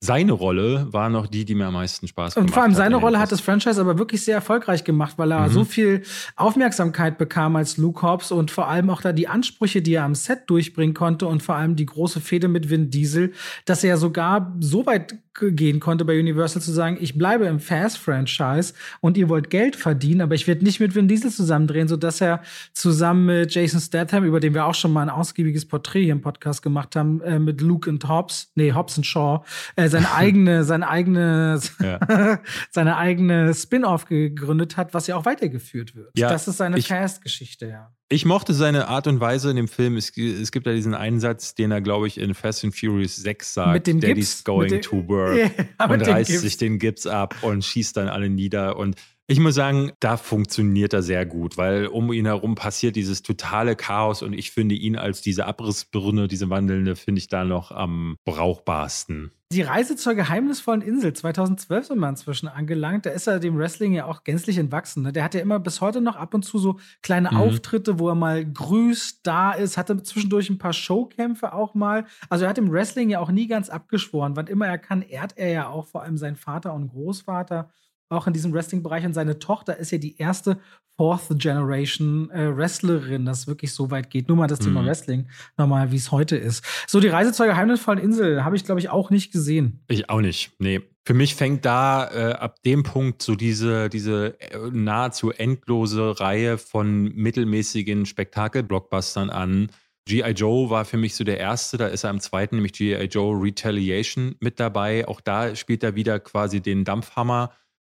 seine 0.01 0.33
Rolle 0.33 0.87
war 0.91 1.09
noch 1.09 1.27
die, 1.27 1.45
die 1.45 1.55
mir 1.55 1.67
am 1.67 1.73
meisten 1.73 2.07
Spaß 2.07 2.35
gemacht 2.35 2.35
hat. 2.35 2.43
Und 2.43 2.53
vor 2.53 2.63
allem 2.63 2.73
seine 2.73 2.97
hat 2.97 3.03
Rolle 3.03 3.19
hat 3.19 3.31
das 3.31 3.41
Franchise 3.41 3.79
aber 3.81 3.97
wirklich 3.97 4.23
sehr 4.23 4.35
erfolgreich 4.35 4.83
gemacht, 4.83 5.15
weil 5.17 5.31
er 5.31 5.47
mhm. 5.47 5.51
so 5.51 5.63
viel 5.63 6.03
Aufmerksamkeit 6.35 7.17
bekam 7.17 7.55
als 7.55 7.77
Luke 7.77 8.01
Hobbs 8.01 8.31
und 8.31 8.51
vor 8.51 8.67
allem 8.67 8.89
auch 8.89 9.01
da 9.01 9.13
die 9.13 9.27
Ansprüche, 9.27 9.81
die 9.81 9.93
er 9.93 10.03
am 10.03 10.15
Set 10.15 10.41
durchbringen 10.47 10.93
konnte 10.93 11.27
und 11.27 11.41
vor 11.41 11.55
allem 11.55 11.75
die 11.75 11.85
große 11.85 12.21
Fehde 12.21 12.47
mit 12.47 12.69
Vin 12.69 12.89
Diesel, 12.89 13.33
dass 13.65 13.83
er 13.83 13.97
sogar 13.97 14.55
so 14.59 14.85
weit 14.85 15.15
gehen 15.39 15.79
konnte 15.79 16.05
bei 16.05 16.17
Universal 16.17 16.61
zu 16.61 16.71
sagen, 16.71 16.97
ich 16.99 17.17
bleibe 17.17 17.45
im 17.45 17.59
Fast-Franchise 17.59 18.73
und 19.01 19.17
ihr 19.17 19.27
wollt 19.27 19.49
Geld 19.49 19.75
verdienen, 19.75 20.21
aber 20.21 20.35
ich 20.35 20.47
werde 20.47 20.63
nicht 20.63 20.79
mit 20.79 20.95
Vin 20.95 21.07
Diesel 21.07 21.29
zusammendrehen, 21.29 21.87
sodass 21.87 22.21
er 22.21 22.41
zusammen 22.73 23.25
mit 23.25 23.53
Jason 23.53 23.81
Statham, 23.81 24.23
über 24.23 24.39
den 24.39 24.53
wir 24.53 24.65
auch 24.65 24.75
schon 24.75 24.93
mal 24.93 25.01
ein 25.01 25.09
ausgiebiges 25.09 25.65
Porträt 25.65 26.03
hier 26.03 26.13
im 26.13 26.21
Podcast 26.21 26.61
gemacht 26.61 26.95
haben, 26.95 27.21
äh, 27.21 27.39
mit 27.39 27.59
Luke 27.61 27.89
und 27.89 28.07
Hobbs, 28.07 28.51
nee, 28.55 28.71
Hobbs 28.71 28.97
und 28.97 29.05
Shaw, 29.05 29.43
äh, 29.75 29.89
seine 29.95 30.13
eigene, 30.13 30.63
seine 30.63 30.87
eigene, 30.89 31.59
ja. 31.81 32.39
seine 32.71 32.97
eigene 32.97 33.53
Spin-off 33.53 34.05
gegründet 34.05 34.77
hat, 34.77 34.93
was 34.93 35.07
ja 35.07 35.15
auch 35.15 35.25
weitergeführt 35.25 35.95
wird. 35.95 36.17
Ja, 36.17 36.29
das 36.29 36.47
ist 36.47 36.57
seine 36.57 36.81
Fast-Geschichte, 36.81 37.67
ja. 37.67 37.91
Ich 38.07 38.23
mochte 38.23 38.53
seine 38.53 38.87
Art 38.87 39.07
und 39.07 39.19
Weise 39.19 39.49
in 39.49 39.55
dem 39.55 39.67
Film. 39.67 39.97
Es, 39.97 40.15
es 40.15 40.51
gibt 40.51 40.67
ja 40.67 40.73
diesen 40.73 40.93
Einsatz, 40.93 41.55
den 41.55 41.71
er, 41.71 41.81
glaube 41.81 42.07
ich, 42.07 42.19
in 42.19 42.35
Fast 42.35 42.63
and 42.63 42.77
Furious 42.77 43.15
6 43.15 43.53
sagt. 43.53 43.73
Mit 43.73 43.87
dem 43.87 43.99
Daddy's 43.99 44.37
Gips? 44.37 44.43
going 44.43 44.69
dem, 44.69 44.81
to 44.81 45.07
work. 45.07 45.35
Yeah, 45.35 45.91
und 45.91 46.01
reißt 46.07 46.29
Gips. 46.29 46.41
sich 46.41 46.57
den 46.57 46.77
Gips 46.77 47.07
ab 47.07 47.35
und 47.41 47.65
schießt 47.65 47.97
dann 47.97 48.07
alle 48.07 48.29
nieder. 48.29 48.77
Und 48.77 48.95
ich 49.27 49.39
muss 49.39 49.55
sagen, 49.55 49.91
da 49.99 50.17
funktioniert 50.17 50.93
er 50.93 51.01
sehr 51.01 51.25
gut, 51.25 51.57
weil 51.57 51.87
um 51.87 52.13
ihn 52.13 52.25
herum 52.25 52.53
passiert 52.53 52.95
dieses 52.95 53.23
totale 53.23 53.75
Chaos 53.75 54.21
und 54.21 54.33
ich 54.33 54.51
finde 54.51 54.75
ihn 54.75 54.95
als 54.95 55.21
diese 55.21 55.47
Abrissbirne, 55.47 56.27
diese 56.27 56.49
wandelnde, 56.51 56.95
finde 56.95 57.19
ich 57.19 57.27
da 57.27 57.43
noch 57.43 57.71
am 57.71 58.17
brauchbarsten. 58.23 59.31
Die 59.51 59.61
Reise 59.61 59.95
zur 59.95 60.15
geheimnisvollen 60.15 60.81
Insel 60.81 61.13
2012 61.13 61.87
sind 61.87 61.99
wir 61.99 62.09
inzwischen 62.09 62.47
angelangt. 62.47 63.05
Da 63.05 63.11
ist 63.11 63.27
er 63.27 63.39
dem 63.39 63.57
Wrestling 63.57 63.93
ja 63.93 64.05
auch 64.05 64.23
gänzlich 64.23 64.57
entwachsen. 64.57 65.03
Ne? 65.03 65.13
Der 65.13 65.23
hat 65.23 65.33
ja 65.33 65.39
immer 65.39 65.59
bis 65.59 65.81
heute 65.81 66.01
noch 66.01 66.15
ab 66.15 66.33
und 66.33 66.43
zu 66.43 66.57
so 66.57 66.79
kleine 67.01 67.31
mhm. 67.31 67.37
Auftritte, 67.37 67.99
wo 67.99 68.09
er 68.09 68.15
mal 68.15 68.43
grüßt, 68.43 69.19
da 69.23 69.53
ist, 69.53 69.77
hatte 69.77 70.01
zwischendurch 70.01 70.49
ein 70.49 70.57
paar 70.57 70.73
Showkämpfe 70.73 71.53
auch 71.53 71.75
mal. 71.75 72.05
Also 72.27 72.45
er 72.45 72.49
hat 72.49 72.57
im 72.57 72.71
Wrestling 72.71 73.09
ja 73.09 73.19
auch 73.19 73.31
nie 73.31 73.47
ganz 73.47 73.69
abgeschworen. 73.69 74.35
Wann 74.35 74.47
immer 74.47 74.67
er 74.67 74.79
kann, 74.79 75.03
ehrt 75.03 75.37
er 75.37 75.51
ja 75.51 75.67
auch 75.69 75.87
vor 75.87 76.01
allem 76.01 76.17
seinen 76.17 76.35
Vater 76.35 76.73
und 76.73 76.89
Großvater 76.89 77.69
auch 78.09 78.27
in 78.27 78.33
diesem 78.33 78.53
Wrestling-Bereich. 78.53 79.05
Und 79.05 79.13
seine 79.13 79.39
Tochter 79.39 79.77
ist 79.77 79.91
ja 79.91 79.97
die 79.97 80.17
erste 80.17 80.59
Fourth 80.97 81.27
Generation 81.39 82.29
äh, 82.31 82.55
Wrestlerin, 82.55 83.25
das 83.25 83.47
wirklich 83.47 83.73
so 83.73 83.91
weit 83.91 84.09
geht. 84.09 84.27
Nur 84.27 84.37
mal 84.37 84.47
das 84.47 84.61
mhm. 84.61 84.65
Thema 84.65 84.85
Wrestling 84.85 85.27
nochmal, 85.57 85.91
wie 85.91 85.97
es 85.97 86.11
heute 86.11 86.37
ist. 86.37 86.63
So, 86.87 86.99
die 86.99 87.07
Reise 87.07 87.33
zur 87.33 87.47
geheimnisvollen 87.47 88.01
Insel 88.01 88.43
habe 88.45 88.55
ich, 88.55 88.63
glaube 88.63 88.79
ich, 88.79 88.89
auch 88.89 89.09
nicht 89.09 89.31
gesehen. 89.31 89.83
Ich 89.87 90.09
auch 90.09 90.21
nicht. 90.21 90.53
Nee. 90.59 90.81
Für 91.07 91.13
mich 91.13 91.35
fängt 91.35 91.65
da 91.65 92.09
äh, 92.11 92.33
ab 92.33 92.63
dem 92.63 92.81
Punkt 92.81 93.21
so 93.21 93.35
diese, 93.35 93.89
diese 93.89 94.39
äh, 94.39 94.57
nahezu 94.71 95.31
endlose 95.31 96.19
Reihe 96.19 96.57
von 96.57 97.13
mittelmäßigen 97.13 98.05
Spektakel-Blockbustern 98.07 99.29
an. 99.29 99.69
G.I. 100.07 100.31
Joe 100.31 100.69
war 100.69 100.85
für 100.85 100.97
mich 100.97 101.15
so 101.15 101.23
der 101.23 101.39
erste, 101.39 101.77
da 101.77 101.87
ist 101.87 102.03
er 102.03 102.11
im 102.11 102.19
zweiten, 102.19 102.55
nämlich 102.55 102.73
G.I. 102.73 103.05
Joe 103.05 103.39
Retaliation 103.39 104.35
mit 104.39 104.59
dabei. 104.59 105.07
Auch 105.07 105.19
da 105.19 105.55
spielt 105.55 105.83
er 105.83 105.95
wieder 105.95 106.19
quasi 106.19 106.61
den 106.61 106.85
Dampfhammer 106.85 107.51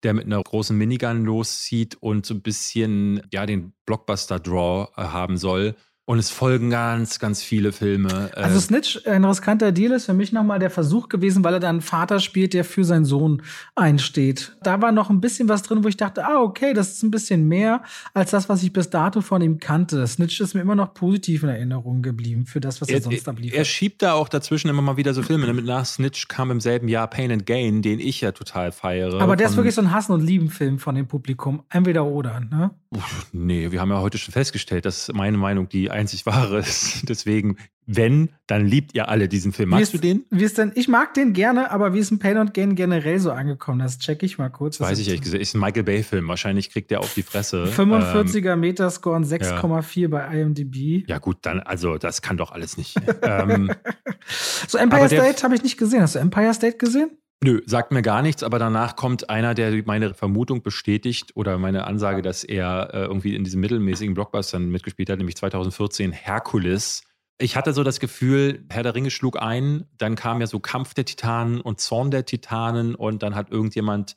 der 0.02 0.14
mit 0.14 0.26
einer 0.26 0.42
großen 0.42 0.76
Minigun 0.76 1.24
loszieht 1.24 1.96
und 1.96 2.26
so 2.26 2.34
ein 2.34 2.42
bisschen 2.42 3.22
ja 3.32 3.46
den 3.46 3.72
Blockbuster-Draw 3.86 4.88
äh, 4.96 5.02
haben 5.02 5.36
soll. 5.36 5.74
Und 6.08 6.20
es 6.20 6.30
folgen 6.30 6.70
ganz, 6.70 7.18
ganz 7.18 7.42
viele 7.42 7.72
Filme. 7.72 8.30
Äh, 8.32 8.40
also 8.40 8.60
Snitch, 8.60 9.04
ein 9.06 9.24
riskanter 9.24 9.72
Deal 9.72 9.90
ist 9.90 10.06
für 10.06 10.14
mich 10.14 10.32
nochmal 10.32 10.60
der 10.60 10.70
Versuch 10.70 11.08
gewesen, 11.08 11.42
weil 11.42 11.54
er 11.54 11.58
dann 11.58 11.76
einen 11.76 11.80
Vater 11.80 12.20
spielt, 12.20 12.54
der 12.54 12.64
für 12.64 12.84
seinen 12.84 13.04
Sohn 13.04 13.42
einsteht. 13.74 14.56
Da 14.62 14.80
war 14.80 14.92
noch 14.92 15.10
ein 15.10 15.20
bisschen 15.20 15.48
was 15.48 15.64
drin, 15.64 15.82
wo 15.82 15.88
ich 15.88 15.96
dachte, 15.96 16.24
ah, 16.24 16.40
okay, 16.40 16.74
das 16.74 16.92
ist 16.92 17.02
ein 17.02 17.10
bisschen 17.10 17.48
mehr 17.48 17.82
als 18.14 18.30
das, 18.30 18.48
was 18.48 18.62
ich 18.62 18.72
bis 18.72 18.88
dato 18.88 19.20
von 19.20 19.42
ihm 19.42 19.58
kannte. 19.58 20.06
Snitch 20.06 20.40
ist 20.40 20.54
mir 20.54 20.60
immer 20.60 20.76
noch 20.76 20.94
positiv 20.94 21.42
in 21.42 21.48
Erinnerung 21.48 22.02
geblieben 22.02 22.46
für 22.46 22.60
das, 22.60 22.80
was 22.80 22.88
er, 22.88 22.98
er 22.98 23.02
sonst 23.02 23.28
abliefert. 23.28 23.58
Er 23.58 23.64
schiebt 23.64 24.00
da 24.00 24.12
auch 24.12 24.28
dazwischen 24.28 24.68
immer 24.68 24.82
mal 24.82 24.96
wieder 24.96 25.12
so 25.12 25.24
Filme. 25.24 25.52
Mit 25.52 25.64
nach 25.64 25.86
Snitch 25.86 26.28
kam 26.28 26.52
im 26.52 26.60
selben 26.60 26.86
Jahr 26.86 27.08
Pain 27.08 27.32
and 27.32 27.46
Gain, 27.46 27.82
den 27.82 27.98
ich 27.98 28.20
ja 28.20 28.30
total 28.30 28.70
feiere. 28.70 29.20
Aber 29.20 29.34
der 29.34 29.48
ist 29.48 29.56
wirklich 29.56 29.74
so 29.74 29.80
ein 29.80 29.90
Hassen- 29.90 30.12
und 30.12 30.20
Lieben-Film 30.20 30.78
von 30.78 30.94
dem 30.94 31.08
Publikum. 31.08 31.64
Entweder 31.68 32.04
oder, 32.04 32.38
ne? 32.38 32.70
Uff, 32.90 33.26
nee, 33.32 33.72
wir 33.72 33.80
haben 33.80 33.90
ja 33.90 34.00
heute 34.00 34.18
schon 34.18 34.30
festgestellt, 34.30 34.84
dass 34.84 35.10
meine 35.12 35.36
Meinung 35.36 35.68
die 35.68 35.90
einzig 35.96 36.26
wahre 36.26 36.60
ist. 36.60 37.02
Deswegen, 37.08 37.56
wenn, 37.86 38.30
dann 38.46 38.66
liebt 38.66 38.94
ihr 38.94 39.08
alle 39.08 39.28
diesen 39.28 39.52
Film. 39.52 39.70
Magst 39.70 39.94
ist, 39.94 39.94
du 39.94 39.98
den? 39.98 40.24
Wie 40.30 40.44
ist 40.44 40.58
denn? 40.58 40.72
Ich 40.74 40.88
mag 40.88 41.14
den 41.14 41.32
gerne, 41.32 41.70
aber 41.70 41.94
wie 41.94 41.98
ist 41.98 42.10
ein 42.10 42.18
Pain 42.18 42.38
und 42.38 42.54
Gain 42.54 42.74
generell 42.74 43.18
so 43.18 43.32
angekommen? 43.32 43.78
Das 43.78 43.98
check 43.98 44.22
ich 44.22 44.38
mal 44.38 44.50
kurz. 44.50 44.80
Weiß 44.80 44.98
ich 44.98 45.08
ehrlich 45.08 45.22
gesagt. 45.22 45.42
Ist 45.42 45.54
ein 45.54 45.60
Michael 45.60 45.84
Bay-Film. 45.84 46.28
Wahrscheinlich 46.28 46.70
kriegt 46.70 46.90
der 46.90 47.00
auf 47.00 47.14
die 47.14 47.22
Fresse. 47.22 47.64
45er 47.76 48.52
ähm, 48.52 48.60
Metascore 48.60 49.16
und 49.16 49.24
6,4 49.24 50.00
ja. 50.00 50.08
bei 50.08 50.40
IMDb. 50.40 51.08
Ja, 51.08 51.18
gut, 51.18 51.38
dann, 51.42 51.60
also, 51.60 51.98
das 51.98 52.22
kann 52.22 52.36
doch 52.36 52.52
alles 52.52 52.76
nicht. 52.76 52.96
ähm, 53.22 53.72
so, 54.28 54.78
Empire 54.78 55.08
State 55.08 55.42
habe 55.42 55.54
ich 55.54 55.62
nicht 55.62 55.78
gesehen. 55.78 56.02
Hast 56.02 56.14
du 56.14 56.18
Empire 56.18 56.54
State 56.54 56.76
gesehen? 56.76 57.10
Nö, 57.44 57.60
sagt 57.66 57.92
mir 57.92 58.02
gar 58.02 58.22
nichts, 58.22 58.42
aber 58.42 58.58
danach 58.58 58.96
kommt 58.96 59.28
einer, 59.28 59.54
der 59.54 59.82
meine 59.84 60.14
Vermutung 60.14 60.62
bestätigt 60.62 61.32
oder 61.34 61.58
meine 61.58 61.86
Ansage, 61.86 62.22
dass 62.22 62.44
er 62.44 62.90
äh, 62.94 63.04
irgendwie 63.04 63.36
in 63.36 63.44
diesen 63.44 63.60
mittelmäßigen 63.60 64.14
Blockbustern 64.14 64.70
mitgespielt 64.70 65.10
hat, 65.10 65.18
nämlich 65.18 65.36
2014 65.36 66.12
Herkules. 66.12 67.02
Ich 67.38 67.54
hatte 67.54 67.74
so 67.74 67.84
das 67.84 68.00
Gefühl, 68.00 68.64
Herr 68.70 68.82
der 68.82 68.94
Ringe 68.94 69.10
schlug 69.10 69.40
ein, 69.40 69.84
dann 69.98 70.14
kam 70.14 70.40
ja 70.40 70.46
so 70.46 70.60
Kampf 70.60 70.94
der 70.94 71.04
Titanen 71.04 71.60
und 71.60 71.78
Zorn 71.78 72.10
der 72.10 72.24
Titanen 72.24 72.94
und 72.94 73.22
dann 73.22 73.34
hat 73.34 73.50
irgendjemand 73.50 74.16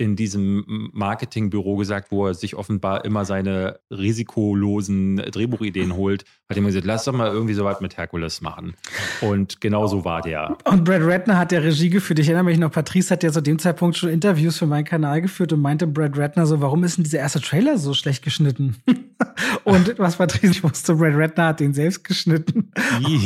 in 0.00 0.16
diesem 0.16 0.90
Marketingbüro 0.94 1.76
gesagt, 1.76 2.10
wo 2.10 2.26
er 2.26 2.34
sich 2.34 2.56
offenbar 2.56 3.04
immer 3.04 3.26
seine 3.26 3.80
risikolosen 3.90 5.16
Drehbuchideen 5.16 5.94
holt, 5.94 6.24
hat 6.48 6.56
er 6.56 6.62
mir 6.62 6.68
gesagt, 6.68 6.86
lass 6.86 7.04
doch 7.04 7.12
mal 7.12 7.30
irgendwie 7.30 7.52
so 7.52 7.66
was 7.66 7.82
mit 7.82 7.98
Herkules 7.98 8.40
machen. 8.40 8.74
Und 9.20 9.60
genau 9.60 9.86
so 9.86 10.04
war 10.06 10.22
der. 10.22 10.56
Und 10.64 10.84
Brad 10.84 11.02
Ratner 11.02 11.36
hat 11.36 11.50
der 11.52 11.62
Regie 11.62 11.90
geführt. 11.90 12.18
Ich 12.18 12.28
erinnere 12.28 12.44
mich 12.44 12.58
noch, 12.58 12.72
Patrice 12.72 13.10
hat 13.10 13.22
ja 13.22 13.30
zu 13.30 13.42
dem 13.42 13.58
Zeitpunkt 13.58 13.98
schon 13.98 14.08
Interviews 14.08 14.56
für 14.56 14.66
meinen 14.66 14.86
Kanal 14.86 15.20
geführt 15.20 15.52
und 15.52 15.60
meinte 15.60 15.86
Brad 15.86 16.16
Ratner 16.16 16.46
so, 16.46 16.62
warum 16.62 16.82
ist 16.82 16.96
denn 16.96 17.04
dieser 17.04 17.18
erste 17.18 17.42
Trailer 17.42 17.76
so 17.76 17.92
schlecht 17.92 18.24
geschnitten? 18.24 18.76
und 19.64 19.98
was 19.98 20.16
Patrice 20.16 20.62
wusste, 20.62 20.94
Brad 20.94 21.12
Ratner 21.14 21.48
hat 21.48 21.60
den 21.60 21.74
selbst 21.74 22.04
geschnitten 22.04 22.72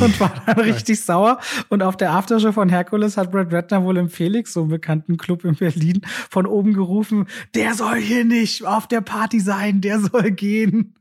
und 0.01 0.19
war 0.19 0.33
dann 0.45 0.59
richtig 0.59 1.01
sauer. 1.01 1.39
Und 1.69 1.83
auf 1.83 1.95
der 1.95 2.11
Aftershow 2.11 2.51
von 2.51 2.67
Herkules 2.67 3.15
hat 3.15 3.31
Brad 3.31 3.53
Ratner 3.53 3.81
wohl 3.83 3.95
im 3.95 4.09
Felix, 4.09 4.51
so 4.51 4.61
einem 4.61 4.69
bekannten 4.69 5.15
Club 5.15 5.45
in 5.45 5.55
Berlin, 5.55 6.01
von 6.29 6.45
oben 6.45 6.64
gerufen, 6.73 7.27
der 7.53 7.73
soll 7.73 7.97
hier 7.97 8.25
nicht 8.25 8.65
auf 8.65 8.87
der 8.87 9.01
Party 9.01 9.39
sein, 9.39 9.81
der 9.81 9.99
soll 9.99 10.31
gehen. 10.31 10.95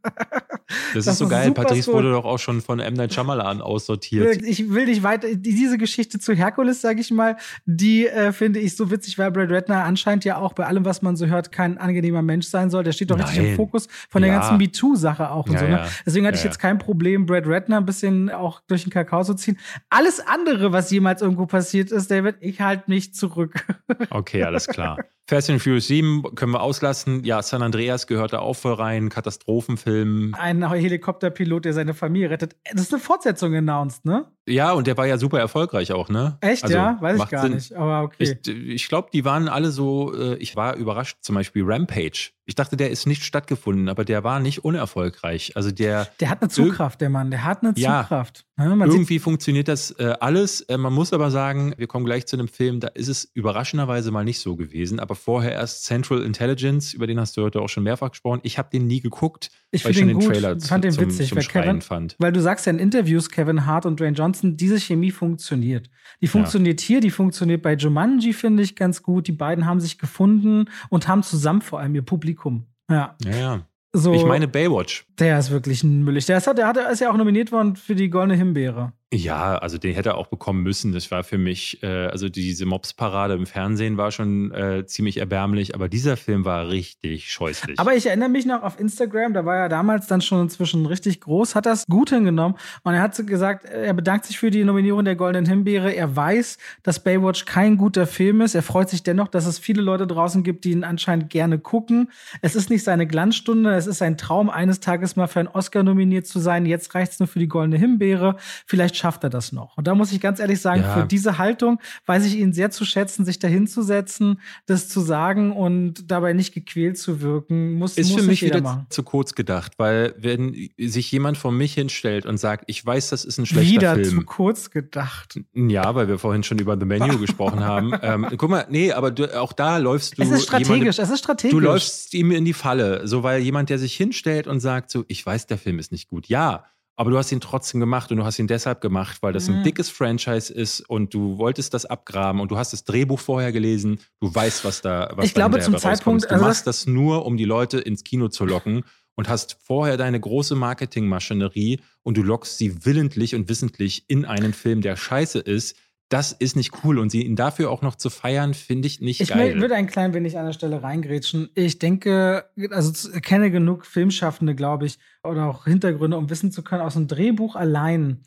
Das, 0.94 1.04
das 1.04 1.14
ist 1.14 1.18
so 1.18 1.28
geil. 1.28 1.52
Patrice 1.52 1.92
wurde 1.92 2.10
doch 2.12 2.24
auch 2.24 2.38
schon 2.38 2.60
von 2.60 2.80
M. 2.80 2.94
Night 2.94 3.12
Shyamalan 3.14 3.60
aussortiert. 3.60 4.42
Ich 4.42 4.70
will 4.70 4.86
nicht 4.86 5.02
weiter. 5.02 5.28
Diese 5.34 5.78
Geschichte 5.78 6.18
zu 6.18 6.34
Herkules, 6.34 6.80
sage 6.80 7.00
ich 7.00 7.10
mal, 7.10 7.36
die 7.66 8.06
äh, 8.06 8.32
finde 8.32 8.60
ich 8.60 8.76
so 8.76 8.90
witzig, 8.90 9.18
weil 9.18 9.30
Brad 9.30 9.50
Redner 9.50 9.84
anscheinend 9.84 10.24
ja 10.24 10.38
auch 10.38 10.52
bei 10.52 10.66
allem, 10.66 10.84
was 10.84 11.02
man 11.02 11.16
so 11.16 11.26
hört, 11.26 11.52
kein 11.52 11.78
angenehmer 11.78 12.22
Mensch 12.22 12.46
sein 12.46 12.70
soll. 12.70 12.84
Der 12.84 12.92
steht 12.92 13.10
doch 13.10 13.16
Nein. 13.16 13.26
richtig 13.26 13.50
im 13.50 13.56
Fokus 13.56 13.88
von 14.08 14.22
der 14.22 14.30
ganzen 14.30 14.56
MeToo-Sache 14.56 15.30
auch 15.30 15.46
und 15.46 15.54
ja, 15.54 15.58
so. 15.60 15.66
Ne? 15.66 15.86
Deswegen 16.06 16.26
hatte 16.26 16.36
ja, 16.36 16.40
ich 16.40 16.44
jetzt 16.44 16.58
kein 16.58 16.78
Problem, 16.78 17.26
Brad 17.26 17.46
Redner 17.46 17.78
ein 17.78 17.86
bisschen 17.86 18.30
auch 18.30 18.60
durch 18.66 18.84
den 18.84 18.90
Kakao 18.90 19.22
zu 19.22 19.34
ziehen. 19.34 19.58
Alles 19.90 20.20
andere, 20.20 20.72
was 20.72 20.90
jemals 20.90 21.22
irgendwo 21.22 21.46
passiert 21.46 21.92
ist, 21.92 22.10
David, 22.10 22.36
ich 22.40 22.60
halte 22.60 22.84
mich 22.86 23.14
zurück. 23.14 23.64
Okay, 24.10 24.42
alles 24.42 24.66
klar. 24.66 24.98
Fast 25.26 25.48
and 25.48 25.62
Furious 25.62 25.86
7 25.86 26.22
können 26.34 26.52
wir 26.52 26.60
auslassen. 26.60 27.24
Ja, 27.24 27.42
San 27.42 27.62
Andreas 27.62 28.06
gehört 28.06 28.34
da 28.34 28.40
auch 28.40 28.54
voll 28.54 28.74
rein. 28.74 29.08
Katastrophenfilm. 29.08 30.34
Ein 30.38 30.70
Helikopterpilot, 30.70 31.64
der 31.64 31.72
seine 31.72 31.94
Familie 31.94 32.28
rettet. 32.28 32.56
Das 32.70 32.82
ist 32.82 32.92
eine 32.92 33.00
Fortsetzung 33.00 33.54
announced, 33.54 34.04
ne? 34.04 34.26
Ja, 34.46 34.72
und 34.72 34.86
der 34.86 34.96
war 34.98 35.06
ja 35.06 35.16
super 35.16 35.38
erfolgreich 35.38 35.92
auch, 35.92 36.10
ne? 36.10 36.36
Echt, 36.42 36.64
also, 36.64 36.76
ja? 36.76 36.98
Weiß 37.00 37.18
ich 37.18 37.28
gar 37.28 37.42
Sinn. 37.42 37.54
nicht, 37.54 37.72
aber 37.72 38.02
okay. 38.02 38.36
Ich, 38.44 38.48
ich 38.48 38.88
glaube, 38.88 39.08
die 39.12 39.24
waren 39.24 39.48
alle 39.48 39.70
so, 39.70 40.14
äh, 40.14 40.36
ich 40.36 40.54
war 40.54 40.76
überrascht, 40.76 41.18
zum 41.22 41.34
Beispiel 41.34 41.62
Rampage. 41.64 42.32
Ich 42.46 42.54
dachte, 42.54 42.76
der 42.76 42.90
ist 42.90 43.06
nicht 43.06 43.24
stattgefunden, 43.24 43.88
aber 43.88 44.04
der 44.04 44.22
war 44.22 44.38
nicht 44.38 44.64
unerfolgreich. 44.64 45.56
Also 45.56 45.70
der. 45.70 46.08
Der 46.20 46.28
hat 46.28 46.42
eine 46.42 46.50
Zugkraft, 46.50 47.00
der 47.00 47.08
Mann, 47.08 47.30
der 47.30 47.42
hat 47.44 47.62
eine 47.62 47.72
ja, 47.76 48.02
Zugkraft. 48.02 48.44
Ja, 48.58 48.66
irgendwie 48.66 49.18
funktioniert 49.18 49.66
das 49.66 49.92
äh, 49.92 50.12
alles. 50.20 50.60
Äh, 50.60 50.76
man 50.76 50.92
muss 50.92 51.14
aber 51.14 51.30
sagen, 51.30 51.72
wir 51.78 51.86
kommen 51.86 52.04
gleich 52.04 52.26
zu 52.26 52.36
einem 52.36 52.48
Film, 52.48 52.80
da 52.80 52.88
ist 52.88 53.08
es 53.08 53.24
überraschenderweise 53.32 54.10
mal 54.10 54.24
nicht 54.24 54.40
so 54.40 54.56
gewesen. 54.56 55.00
Aber 55.00 55.13
vorher 55.14 55.52
erst 55.52 55.84
Central 55.84 56.22
Intelligence, 56.22 56.92
über 56.92 57.06
den 57.06 57.18
hast 57.20 57.36
du 57.36 57.42
heute 57.42 57.60
auch 57.60 57.68
schon 57.68 57.82
mehrfach 57.82 58.10
gesprochen. 58.10 58.40
Ich 58.42 58.58
habe 58.58 58.68
den 58.72 58.86
nie 58.86 59.00
geguckt, 59.00 59.50
ich 59.70 59.84
weil 59.84 59.92
ich 59.92 59.98
schon 59.98 60.08
den, 60.08 60.18
den 60.18 60.28
Trailer 60.28 60.60
fand 60.60 60.84
den 60.84 60.98
witzig, 60.98 61.28
zum, 61.28 61.38
weil 61.38 61.44
Kevin, 61.44 61.80
fand. 61.80 62.16
Weil 62.18 62.32
du 62.32 62.40
sagst 62.40 62.66
ja 62.66 62.72
in 62.72 62.78
Interviews, 62.78 63.30
Kevin 63.30 63.66
Hart 63.66 63.86
und 63.86 64.00
Dwayne 64.00 64.16
Johnson, 64.16 64.56
diese 64.56 64.78
Chemie 64.80 65.10
funktioniert. 65.10 65.90
Die 66.20 66.26
funktioniert 66.26 66.80
ja. 66.82 66.86
hier, 66.86 67.00
die 67.00 67.10
funktioniert 67.10 67.62
bei 67.62 67.74
Jumanji, 67.74 68.32
finde 68.32 68.62
ich 68.62 68.76
ganz 68.76 69.02
gut. 69.02 69.28
Die 69.28 69.32
beiden 69.32 69.66
haben 69.66 69.80
sich 69.80 69.98
gefunden 69.98 70.66
und 70.90 71.08
haben 71.08 71.22
zusammen 71.22 71.62
vor 71.62 71.80
allem 71.80 71.94
ihr 71.94 72.02
Publikum. 72.02 72.66
Ja. 72.90 73.16
Ja, 73.24 73.36
ja. 73.36 73.66
So, 73.96 74.12
ich 74.12 74.24
meine 74.24 74.48
Baywatch. 74.48 75.06
Der 75.20 75.38
ist 75.38 75.52
wirklich 75.52 75.84
ein 75.84 76.02
Müllig. 76.02 76.26
Der 76.26 76.38
ist, 76.38 76.46
der, 76.48 76.66
hat, 76.66 76.76
der 76.76 76.90
ist 76.90 77.00
ja 77.00 77.12
auch 77.12 77.16
nominiert 77.16 77.52
worden 77.52 77.76
für 77.76 77.94
die 77.94 78.10
Goldene 78.10 78.34
Himbeere. 78.34 78.92
Ja, 79.12 79.58
also 79.58 79.78
den 79.78 79.94
hätte 79.94 80.10
er 80.10 80.18
auch 80.18 80.26
bekommen 80.26 80.62
müssen. 80.62 80.92
Das 80.92 81.10
war 81.12 81.22
für 81.22 81.38
mich, 81.38 81.82
äh, 81.84 82.06
also 82.06 82.28
diese 82.28 82.66
Mobs-Parade 82.66 83.34
im 83.34 83.46
Fernsehen 83.46 83.96
war 83.96 84.10
schon 84.10 84.50
äh, 84.50 84.86
ziemlich 84.86 85.18
erbärmlich, 85.18 85.74
aber 85.74 85.88
dieser 85.88 86.16
Film 86.16 86.44
war 86.44 86.68
richtig 86.68 87.30
scheußlich. 87.30 87.78
Aber 87.78 87.94
ich 87.94 88.06
erinnere 88.06 88.28
mich 88.28 88.44
noch 88.44 88.62
auf 88.62 88.80
Instagram, 88.80 89.32
da 89.32 89.44
war 89.44 89.56
er 89.56 89.68
damals 89.68 90.08
dann 90.08 90.20
schon 90.20 90.40
inzwischen 90.40 90.86
richtig 90.86 91.20
groß, 91.20 91.54
hat 91.54 91.66
das 91.66 91.86
gut 91.86 92.10
hingenommen 92.10 92.56
und 92.82 92.94
er 92.94 93.02
hat 93.02 93.14
gesagt, 93.24 93.66
er 93.66 93.94
bedankt 93.94 94.24
sich 94.26 94.38
für 94.38 94.50
die 94.50 94.64
Nominierung 94.64 95.04
der 95.04 95.14
Goldenen 95.14 95.46
Himbeere. 95.46 95.92
Er 95.92 96.16
weiß, 96.16 96.58
dass 96.82 97.04
Baywatch 97.04 97.44
kein 97.44 97.76
guter 97.76 98.08
Film 98.08 98.40
ist. 98.40 98.56
Er 98.56 98.62
freut 98.62 98.90
sich 98.90 99.04
dennoch, 99.04 99.28
dass 99.28 99.46
es 99.46 99.60
viele 99.60 99.82
Leute 99.82 100.08
draußen 100.08 100.42
gibt, 100.42 100.64
die 100.64 100.72
ihn 100.72 100.82
anscheinend 100.82 101.30
gerne 101.30 101.60
gucken. 101.60 102.10
Es 102.42 102.56
ist 102.56 102.68
nicht 102.68 102.82
seine 102.82 103.06
Glanzstunde, 103.06 103.74
es 103.74 103.86
ist 103.86 103.98
sein 103.98 104.18
Traum, 104.18 104.50
eines 104.50 104.80
Tages 104.80 105.14
mal 105.14 105.28
für 105.28 105.38
einen 105.38 105.48
Oscar 105.48 105.84
nominiert 105.84 106.26
zu 106.26 106.40
sein. 106.40 106.66
Jetzt 106.66 106.94
reicht 106.96 107.12
es 107.12 107.20
nur 107.20 107.28
für 107.28 107.38
die 107.38 107.48
Goldene 107.48 107.78
Himbeere. 107.78 108.36
Vielleicht 108.66 109.03
schafft 109.04 109.22
er 109.22 109.28
das 109.28 109.52
noch. 109.52 109.76
Und 109.76 109.86
da 109.86 109.94
muss 109.94 110.12
ich 110.12 110.20
ganz 110.20 110.40
ehrlich 110.40 110.62
sagen, 110.62 110.80
ja. 110.80 110.94
für 110.94 111.06
diese 111.06 111.36
Haltung 111.36 111.78
weiß 112.06 112.24
ich 112.24 112.38
ihn 112.38 112.54
sehr 112.54 112.70
zu 112.70 112.86
schätzen, 112.86 113.26
sich 113.26 113.38
dahin 113.38 113.66
zu 113.66 113.82
setzen, 113.82 114.40
das 114.64 114.88
zu 114.88 115.00
sagen 115.02 115.52
und 115.52 116.10
dabei 116.10 116.32
nicht 116.32 116.54
gequält 116.54 116.96
zu 116.96 117.20
wirken. 117.20 117.74
Muss, 117.74 117.98
ist 117.98 118.12
muss 118.12 118.22
für 118.22 118.26
mich 118.26 118.40
wieder 118.40 118.62
machen. 118.62 118.86
zu 118.88 119.02
kurz 119.02 119.34
gedacht, 119.34 119.74
weil 119.76 120.14
wenn 120.16 120.70
sich 120.78 121.12
jemand 121.12 121.36
vor 121.36 121.52
mich 121.52 121.74
hinstellt 121.74 122.24
und 122.24 122.38
sagt, 122.38 122.64
ich 122.66 122.84
weiß, 122.84 123.10
das 123.10 123.26
ist 123.26 123.36
ein 123.36 123.44
schlechter 123.44 123.70
wieder 123.70 123.94
Film. 123.94 124.06
Wieder 124.06 124.20
zu 124.20 124.24
kurz 124.24 124.70
gedacht. 124.70 125.38
Ja, 125.52 125.94
weil 125.94 126.08
wir 126.08 126.18
vorhin 126.18 126.42
schon 126.42 126.58
über 126.58 126.78
The 126.78 126.86
Menu 126.86 127.18
gesprochen 127.20 127.60
haben. 127.60 127.92
Ähm, 128.00 128.26
guck 128.38 128.48
mal, 128.48 128.64
nee, 128.70 128.90
aber 128.90 129.10
du, 129.10 129.38
auch 129.38 129.52
da 129.52 129.76
läufst 129.76 130.16
du. 130.16 130.22
Es 130.22 130.30
ist 130.30 130.44
strategisch, 130.44 130.68
jemandem, 130.70 130.88
es 130.88 131.10
ist 131.10 131.18
strategisch. 131.18 131.52
Du 131.52 131.60
läufst 131.60 132.14
ihm 132.14 132.30
in 132.30 132.46
die 132.46 132.54
Falle, 132.54 133.06
so 133.06 133.22
weil 133.22 133.42
jemand, 133.42 133.68
der 133.68 133.78
sich 133.78 133.94
hinstellt 133.94 134.46
und 134.46 134.60
sagt 134.60 134.90
so, 134.90 135.04
ich 135.08 135.24
weiß, 135.24 135.46
der 135.46 135.58
Film 135.58 135.78
ist 135.78 135.92
nicht 135.92 136.08
gut. 136.08 136.26
Ja, 136.26 136.64
aber 136.96 137.10
du 137.10 137.18
hast 137.18 137.32
ihn 137.32 137.40
trotzdem 137.40 137.80
gemacht 137.80 138.10
und 138.10 138.18
du 138.18 138.24
hast 138.24 138.38
ihn 138.38 138.46
deshalb 138.46 138.80
gemacht, 138.80 139.18
weil 139.20 139.32
das 139.32 139.48
mhm. 139.48 139.56
ein 139.56 139.62
dickes 139.64 139.90
Franchise 139.90 140.52
ist 140.52 140.80
und 140.80 141.12
du 141.12 141.38
wolltest 141.38 141.74
das 141.74 141.86
abgraben 141.86 142.40
und 142.40 142.50
du 142.50 142.56
hast 142.56 142.72
das 142.72 142.84
Drehbuch 142.84 143.18
vorher 143.18 143.52
gelesen, 143.52 143.98
du 144.20 144.32
weißt, 144.32 144.64
was 144.64 144.80
da 144.80 145.10
was 145.14 145.26
Ich 145.26 145.34
glaube, 145.34 145.58
zum 145.60 145.76
Zeitpunkt. 145.76 146.24
Du 146.24 146.30
also 146.30 146.44
machst 146.44 146.66
das 146.66 146.86
nur, 146.86 147.26
um 147.26 147.36
die 147.36 147.44
Leute 147.44 147.78
ins 147.78 148.04
Kino 148.04 148.28
zu 148.28 148.44
locken 148.44 148.84
und 149.16 149.28
hast 149.28 149.56
vorher 149.62 149.96
deine 149.96 150.20
große 150.20 150.54
Marketingmaschinerie 150.54 151.80
und 152.02 152.16
du 152.16 152.22
lockst 152.22 152.58
sie 152.58 152.84
willentlich 152.84 153.34
und 153.34 153.48
wissentlich 153.48 154.04
in 154.08 154.24
einen 154.24 154.52
Film, 154.52 154.80
der 154.80 154.96
scheiße 154.96 155.38
ist, 155.40 155.76
das 156.08 156.32
ist 156.32 156.56
nicht 156.56 156.84
cool. 156.84 156.98
Und 156.98 157.10
sie 157.10 157.24
ihn 157.24 157.36
dafür 157.36 157.70
auch 157.70 157.82
noch 157.82 157.96
zu 157.96 158.10
feiern, 158.10 158.54
finde 158.54 158.86
ich 158.86 159.00
nicht 159.00 159.20
ich 159.20 159.28
geil. 159.28 159.54
Ich 159.54 159.60
würde 159.60 159.74
ein 159.74 159.86
klein 159.86 160.14
wenig 160.14 160.38
an 160.38 160.46
der 160.46 160.52
Stelle 160.52 160.82
reingrätschen. 160.82 161.50
Ich 161.54 161.78
denke, 161.78 162.44
also 162.70 163.10
kenne 163.20 163.50
genug 163.50 163.86
Filmschaffende, 163.86 164.54
glaube 164.54 164.86
ich, 164.86 164.98
oder 165.22 165.46
auch 165.46 165.64
Hintergründe, 165.64 166.16
um 166.16 166.30
wissen 166.30 166.52
zu 166.52 166.62
können, 166.62 166.82
aus 166.82 166.96
einem 166.96 167.08
Drehbuch 167.08 167.56
allein 167.56 168.20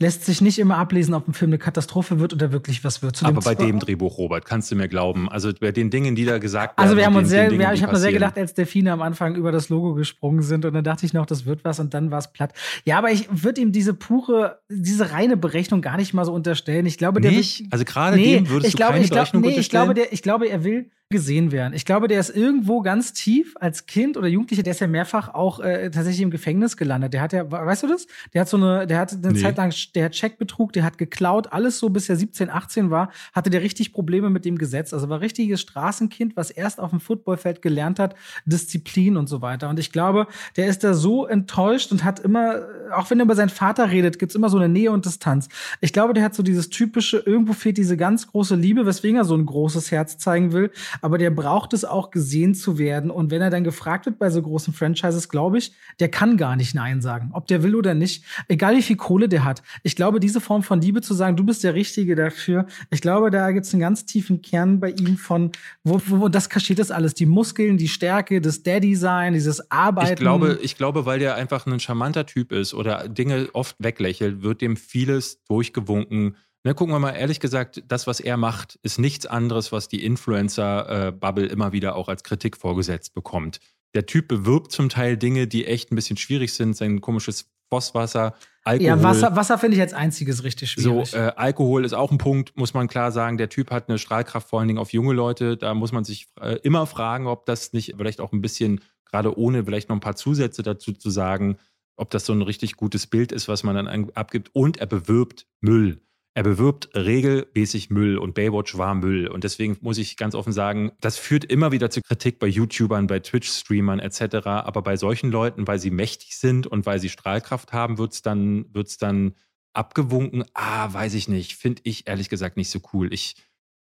lässt 0.00 0.24
sich 0.24 0.40
nicht 0.40 0.58
immer 0.58 0.76
ablesen, 0.76 1.14
ob 1.14 1.28
ein 1.28 1.32
Film 1.32 1.50
eine 1.50 1.58
Katastrophe 1.58 2.18
wird 2.18 2.34
oder 2.34 2.52
wirklich 2.52 2.82
was 2.84 3.02
wird. 3.02 3.16
Zu 3.16 3.24
Aber 3.24 3.40
bei 3.40 3.54
dem 3.54 3.78
Drehbuch, 3.78 4.18
Robert, 4.18 4.44
kannst 4.44 4.70
du 4.70 4.76
mir 4.76 4.88
glauben. 4.88 5.28
Also 5.28 5.52
bei 5.58 5.70
den 5.72 5.90
Dingen, 5.90 6.14
die 6.14 6.24
da 6.24 6.38
gesagt 6.38 6.76
werden. 6.76 6.84
Also 6.84 6.96
wir 6.96 7.06
haben 7.06 7.16
uns 7.16 7.28
sehr, 7.28 7.48
Dingen, 7.48 7.72
ich 7.72 7.82
habe 7.82 7.92
mir 7.92 7.98
sehr 7.98 8.12
gedacht, 8.12 8.36
als 8.36 8.54
Delfine 8.54 8.92
am 8.92 9.00
Anfang 9.00 9.36
über 9.36 9.52
das 9.52 9.68
Logo 9.68 9.94
gesprungen 9.94 10.42
sind 10.42 10.64
und 10.64 10.74
dann 10.74 10.84
dachte 10.84 11.06
ich 11.06 11.12
noch, 11.12 11.24
das 11.24 11.46
wird 11.46 11.64
was 11.64 11.78
und 11.78 11.94
dann 11.94 12.10
war 12.10 12.18
es 12.18 12.32
platt. 12.32 12.52
Ja, 12.84 12.98
aber 12.98 13.12
ich 13.12 13.28
würde 13.30 13.60
ihm 13.60 13.72
diese 13.72 13.94
pure, 13.94 14.60
diese 14.68 15.12
reine 15.12 15.36
Berechnung 15.36 15.80
gar 15.80 15.96
nicht 15.96 16.12
mal 16.14 16.24
so 16.24 16.32
unterstellen. 16.32 16.84
Ich 16.86 16.98
glaube, 16.98 17.20
der 17.20 17.30
nicht. 17.30 17.60
Wird, 17.60 17.72
also 17.72 17.84
gerade 17.84 18.16
nee, 18.16 18.34
dem 18.36 18.48
würdest 18.48 18.66
ich 18.66 18.72
du 18.72 18.76
glaube, 18.78 18.92
keine 18.94 19.04
ich 19.04 19.10
glaub, 19.10 19.30
Berechnung 19.30 19.42
nee, 19.42 19.58
ich 19.58 19.70
glaube, 19.70 19.94
der, 19.94 20.12
ich 20.12 20.22
glaube, 20.22 20.48
er 20.48 20.64
will 20.64 20.90
gesehen 21.12 21.52
werden. 21.52 21.74
Ich 21.74 21.84
glaube, 21.84 22.08
der 22.08 22.18
ist 22.18 22.34
irgendwo 22.34 22.80
ganz 22.80 23.12
tief 23.12 23.54
als 23.60 23.86
Kind 23.86 24.16
oder 24.16 24.26
Jugendlicher, 24.26 24.64
der 24.64 24.72
ist 24.72 24.80
ja 24.80 24.88
mehrfach 24.88 25.32
auch 25.32 25.60
äh, 25.60 25.90
tatsächlich 25.90 26.22
im 26.22 26.30
Gefängnis 26.30 26.76
gelandet. 26.76 27.14
Der 27.14 27.20
hat 27.20 27.32
ja, 27.32 27.48
weißt 27.48 27.84
du 27.84 27.86
das? 27.86 28.08
Der 28.34 28.40
hat 28.40 28.48
so 28.48 28.56
eine, 28.56 28.86
der 28.88 28.98
hat 28.98 29.12
eine 29.12 29.32
nee. 29.32 29.40
Zeit 29.40 29.56
lang, 29.56 29.72
der 29.94 30.06
hat 30.06 30.12
Checkbetrug, 30.12 30.72
der 30.72 30.82
hat 30.82 30.98
geklaut, 30.98 31.52
alles 31.52 31.78
so 31.78 31.90
bis 31.90 32.08
er 32.08 32.16
17, 32.16 32.50
18 32.50 32.90
war, 32.90 33.12
hatte 33.32 33.50
der 33.50 33.62
richtig 33.62 33.92
Probleme 33.92 34.30
mit 34.30 34.44
dem 34.44 34.58
Gesetz. 34.58 34.92
Also 34.92 35.08
war 35.08 35.20
richtiges 35.20 35.60
Straßenkind, 35.60 36.36
was 36.36 36.50
erst 36.50 36.80
auf 36.80 36.90
dem 36.90 37.00
Footballfeld 37.00 37.62
gelernt 37.62 38.00
hat, 38.00 38.16
Disziplin 38.44 39.16
und 39.16 39.28
so 39.28 39.42
weiter. 39.42 39.68
Und 39.68 39.78
ich 39.78 39.92
glaube, 39.92 40.26
der 40.56 40.66
ist 40.66 40.82
da 40.82 40.94
so 40.94 41.26
enttäuscht 41.26 41.92
und 41.92 42.02
hat 42.02 42.18
immer, 42.18 42.62
auch 42.94 43.10
wenn 43.10 43.20
er 43.20 43.24
über 43.24 43.36
seinen 43.36 43.50
Vater 43.50 43.90
redet, 43.90 44.18
gibt's 44.18 44.34
immer 44.34 44.48
so 44.48 44.56
eine 44.56 44.68
Nähe 44.68 44.90
und 44.90 45.06
Distanz. 45.06 45.48
Ich 45.80 45.92
glaube, 45.92 46.14
der 46.14 46.24
hat 46.24 46.34
so 46.34 46.42
dieses 46.42 46.70
typische, 46.70 47.18
irgendwo 47.18 47.52
fehlt 47.52 47.76
diese 47.76 47.96
ganz 47.96 48.26
große 48.26 48.56
Liebe, 48.56 48.86
weswegen 48.86 49.18
er 49.18 49.24
so 49.24 49.36
ein 49.36 49.46
großes 49.46 49.90
Herz 49.90 50.18
zeigen 50.18 50.52
will 50.52 50.70
aber 51.02 51.18
der 51.18 51.30
braucht 51.30 51.72
es 51.74 51.84
auch 51.84 52.10
gesehen 52.10 52.54
zu 52.54 52.78
werden. 52.78 53.10
Und 53.10 53.30
wenn 53.30 53.42
er 53.42 53.50
dann 53.50 53.64
gefragt 53.64 54.06
wird 54.06 54.18
bei 54.18 54.30
so 54.30 54.40
großen 54.40 54.72
Franchises, 54.72 55.28
glaube 55.28 55.58
ich, 55.58 55.72
der 56.00 56.08
kann 56.08 56.36
gar 56.36 56.56
nicht 56.56 56.74
Nein 56.74 57.02
sagen, 57.02 57.30
ob 57.32 57.48
der 57.48 57.62
will 57.62 57.74
oder 57.74 57.92
nicht, 57.92 58.24
egal 58.48 58.76
wie 58.76 58.82
viel 58.82 58.96
Kohle 58.96 59.28
der 59.28 59.44
hat. 59.44 59.62
Ich 59.82 59.96
glaube, 59.96 60.20
diese 60.20 60.40
Form 60.40 60.62
von 60.62 60.80
Liebe 60.80 61.02
zu 61.02 61.12
sagen, 61.12 61.36
du 61.36 61.44
bist 61.44 61.64
der 61.64 61.74
Richtige 61.74 62.14
dafür, 62.14 62.66
ich 62.90 63.00
glaube, 63.00 63.30
da 63.30 63.50
gibt 63.50 63.66
es 63.66 63.74
einen 63.74 63.80
ganz 63.80 64.06
tiefen 64.06 64.42
Kern 64.42 64.78
bei 64.78 64.90
ihm 64.90 65.16
von, 65.16 65.50
wo, 65.82 66.00
wo 66.06 66.28
das 66.28 66.48
kaschiert 66.48 66.78
das 66.78 66.92
alles, 66.92 67.14
die 67.14 67.26
Muskeln, 67.26 67.76
die 67.76 67.88
Stärke, 67.88 68.40
das 68.40 68.62
Daddy-Sein, 68.62 69.32
dieses 69.34 69.70
Arbeiten. 69.70 70.12
Ich 70.12 70.18
glaube, 70.20 70.58
ich 70.62 70.76
glaube, 70.76 71.04
weil 71.04 71.18
der 71.18 71.34
einfach 71.34 71.66
ein 71.66 71.80
charmanter 71.80 72.26
Typ 72.26 72.52
ist 72.52 72.74
oder 72.74 73.08
Dinge 73.08 73.48
oft 73.52 73.74
weglächelt, 73.80 74.42
wird 74.42 74.60
dem 74.60 74.76
vieles 74.76 75.42
durchgewunken 75.48 76.36
Ne, 76.64 76.74
gucken 76.74 76.94
wir 76.94 77.00
mal, 77.00 77.10
ehrlich 77.10 77.40
gesagt, 77.40 77.82
das, 77.88 78.06
was 78.06 78.20
er 78.20 78.36
macht, 78.36 78.78
ist 78.82 78.98
nichts 78.98 79.26
anderes, 79.26 79.72
was 79.72 79.88
die 79.88 80.04
Influencer-Bubble 80.04 81.46
immer 81.46 81.72
wieder 81.72 81.96
auch 81.96 82.08
als 82.08 82.22
Kritik 82.22 82.56
vorgesetzt 82.56 83.14
bekommt. 83.14 83.58
Der 83.94 84.06
Typ 84.06 84.28
bewirbt 84.28 84.70
zum 84.70 84.88
Teil 84.88 85.16
Dinge, 85.16 85.48
die 85.48 85.66
echt 85.66 85.90
ein 85.90 85.96
bisschen 85.96 86.16
schwierig 86.16 86.54
sind. 86.54 86.76
Sein 86.76 87.00
komisches 87.00 87.50
Fosswasser, 87.68 88.34
Alkohol. 88.64 88.86
Ja, 88.86 89.02
Wasser, 89.02 89.34
Wasser 89.34 89.58
finde 89.58 89.76
ich 89.76 89.80
als 89.80 89.92
einziges 89.92 90.44
richtig 90.44 90.70
schwierig. 90.70 91.10
So, 91.10 91.16
äh, 91.16 91.32
Alkohol 91.36 91.84
ist 91.84 91.94
auch 91.94 92.12
ein 92.12 92.18
Punkt, 92.18 92.56
muss 92.56 92.74
man 92.74 92.86
klar 92.86 93.10
sagen. 93.10 93.38
Der 93.38 93.48
Typ 93.48 93.70
hat 93.70 93.88
eine 93.88 93.98
Strahlkraft 93.98 94.48
vor 94.48 94.60
allen 94.60 94.68
Dingen 94.68 94.78
auf 94.78 94.92
junge 94.92 95.14
Leute. 95.14 95.56
Da 95.56 95.74
muss 95.74 95.90
man 95.90 96.04
sich 96.04 96.28
äh, 96.40 96.58
immer 96.62 96.86
fragen, 96.86 97.26
ob 97.26 97.44
das 97.46 97.72
nicht 97.72 97.94
vielleicht 97.96 98.20
auch 98.20 98.32
ein 98.32 98.40
bisschen, 98.40 98.80
gerade 99.04 99.36
ohne 99.36 99.64
vielleicht 99.64 99.88
noch 99.88 99.96
ein 99.96 100.00
paar 100.00 100.16
Zusätze 100.16 100.62
dazu 100.62 100.92
zu 100.92 101.10
sagen, 101.10 101.56
ob 101.96 102.10
das 102.10 102.24
so 102.24 102.32
ein 102.32 102.42
richtig 102.42 102.76
gutes 102.76 103.06
Bild 103.06 103.32
ist, 103.32 103.48
was 103.48 103.64
man 103.64 103.74
dann 103.74 104.10
abgibt. 104.14 104.50
Und 104.52 104.76
er 104.76 104.86
bewirbt 104.86 105.46
Müll. 105.60 106.00
Er 106.34 106.44
bewirbt 106.44 106.88
regelmäßig 106.94 107.90
Müll 107.90 108.16
und 108.16 108.32
Baywatch 108.32 108.78
war 108.78 108.94
Müll. 108.94 109.28
Und 109.28 109.44
deswegen 109.44 109.76
muss 109.82 109.98
ich 109.98 110.16
ganz 110.16 110.34
offen 110.34 110.52
sagen, 110.52 110.92
das 111.00 111.18
führt 111.18 111.44
immer 111.44 111.72
wieder 111.72 111.90
zu 111.90 112.00
Kritik 112.00 112.38
bei 112.38 112.46
YouTubern, 112.46 113.06
bei 113.06 113.20
Twitch-Streamern 113.20 113.98
etc. 113.98 114.46
Aber 114.46 114.80
bei 114.80 114.96
solchen 114.96 115.30
Leuten, 115.30 115.66
weil 115.66 115.78
sie 115.78 115.90
mächtig 115.90 116.38
sind 116.38 116.66
und 116.66 116.86
weil 116.86 117.00
sie 117.00 117.10
Strahlkraft 117.10 117.74
haben, 117.74 117.98
wird 117.98 118.14
es 118.14 118.22
dann, 118.22 118.64
wird's 118.72 118.96
dann 118.96 119.34
abgewunken. 119.74 120.44
Ah, 120.54 120.90
weiß 120.92 121.12
ich 121.14 121.28
nicht. 121.28 121.54
Finde 121.56 121.82
ich 121.84 122.08
ehrlich 122.08 122.30
gesagt 122.30 122.56
nicht 122.56 122.70
so 122.70 122.80
cool. 122.94 123.12
Ich 123.12 123.36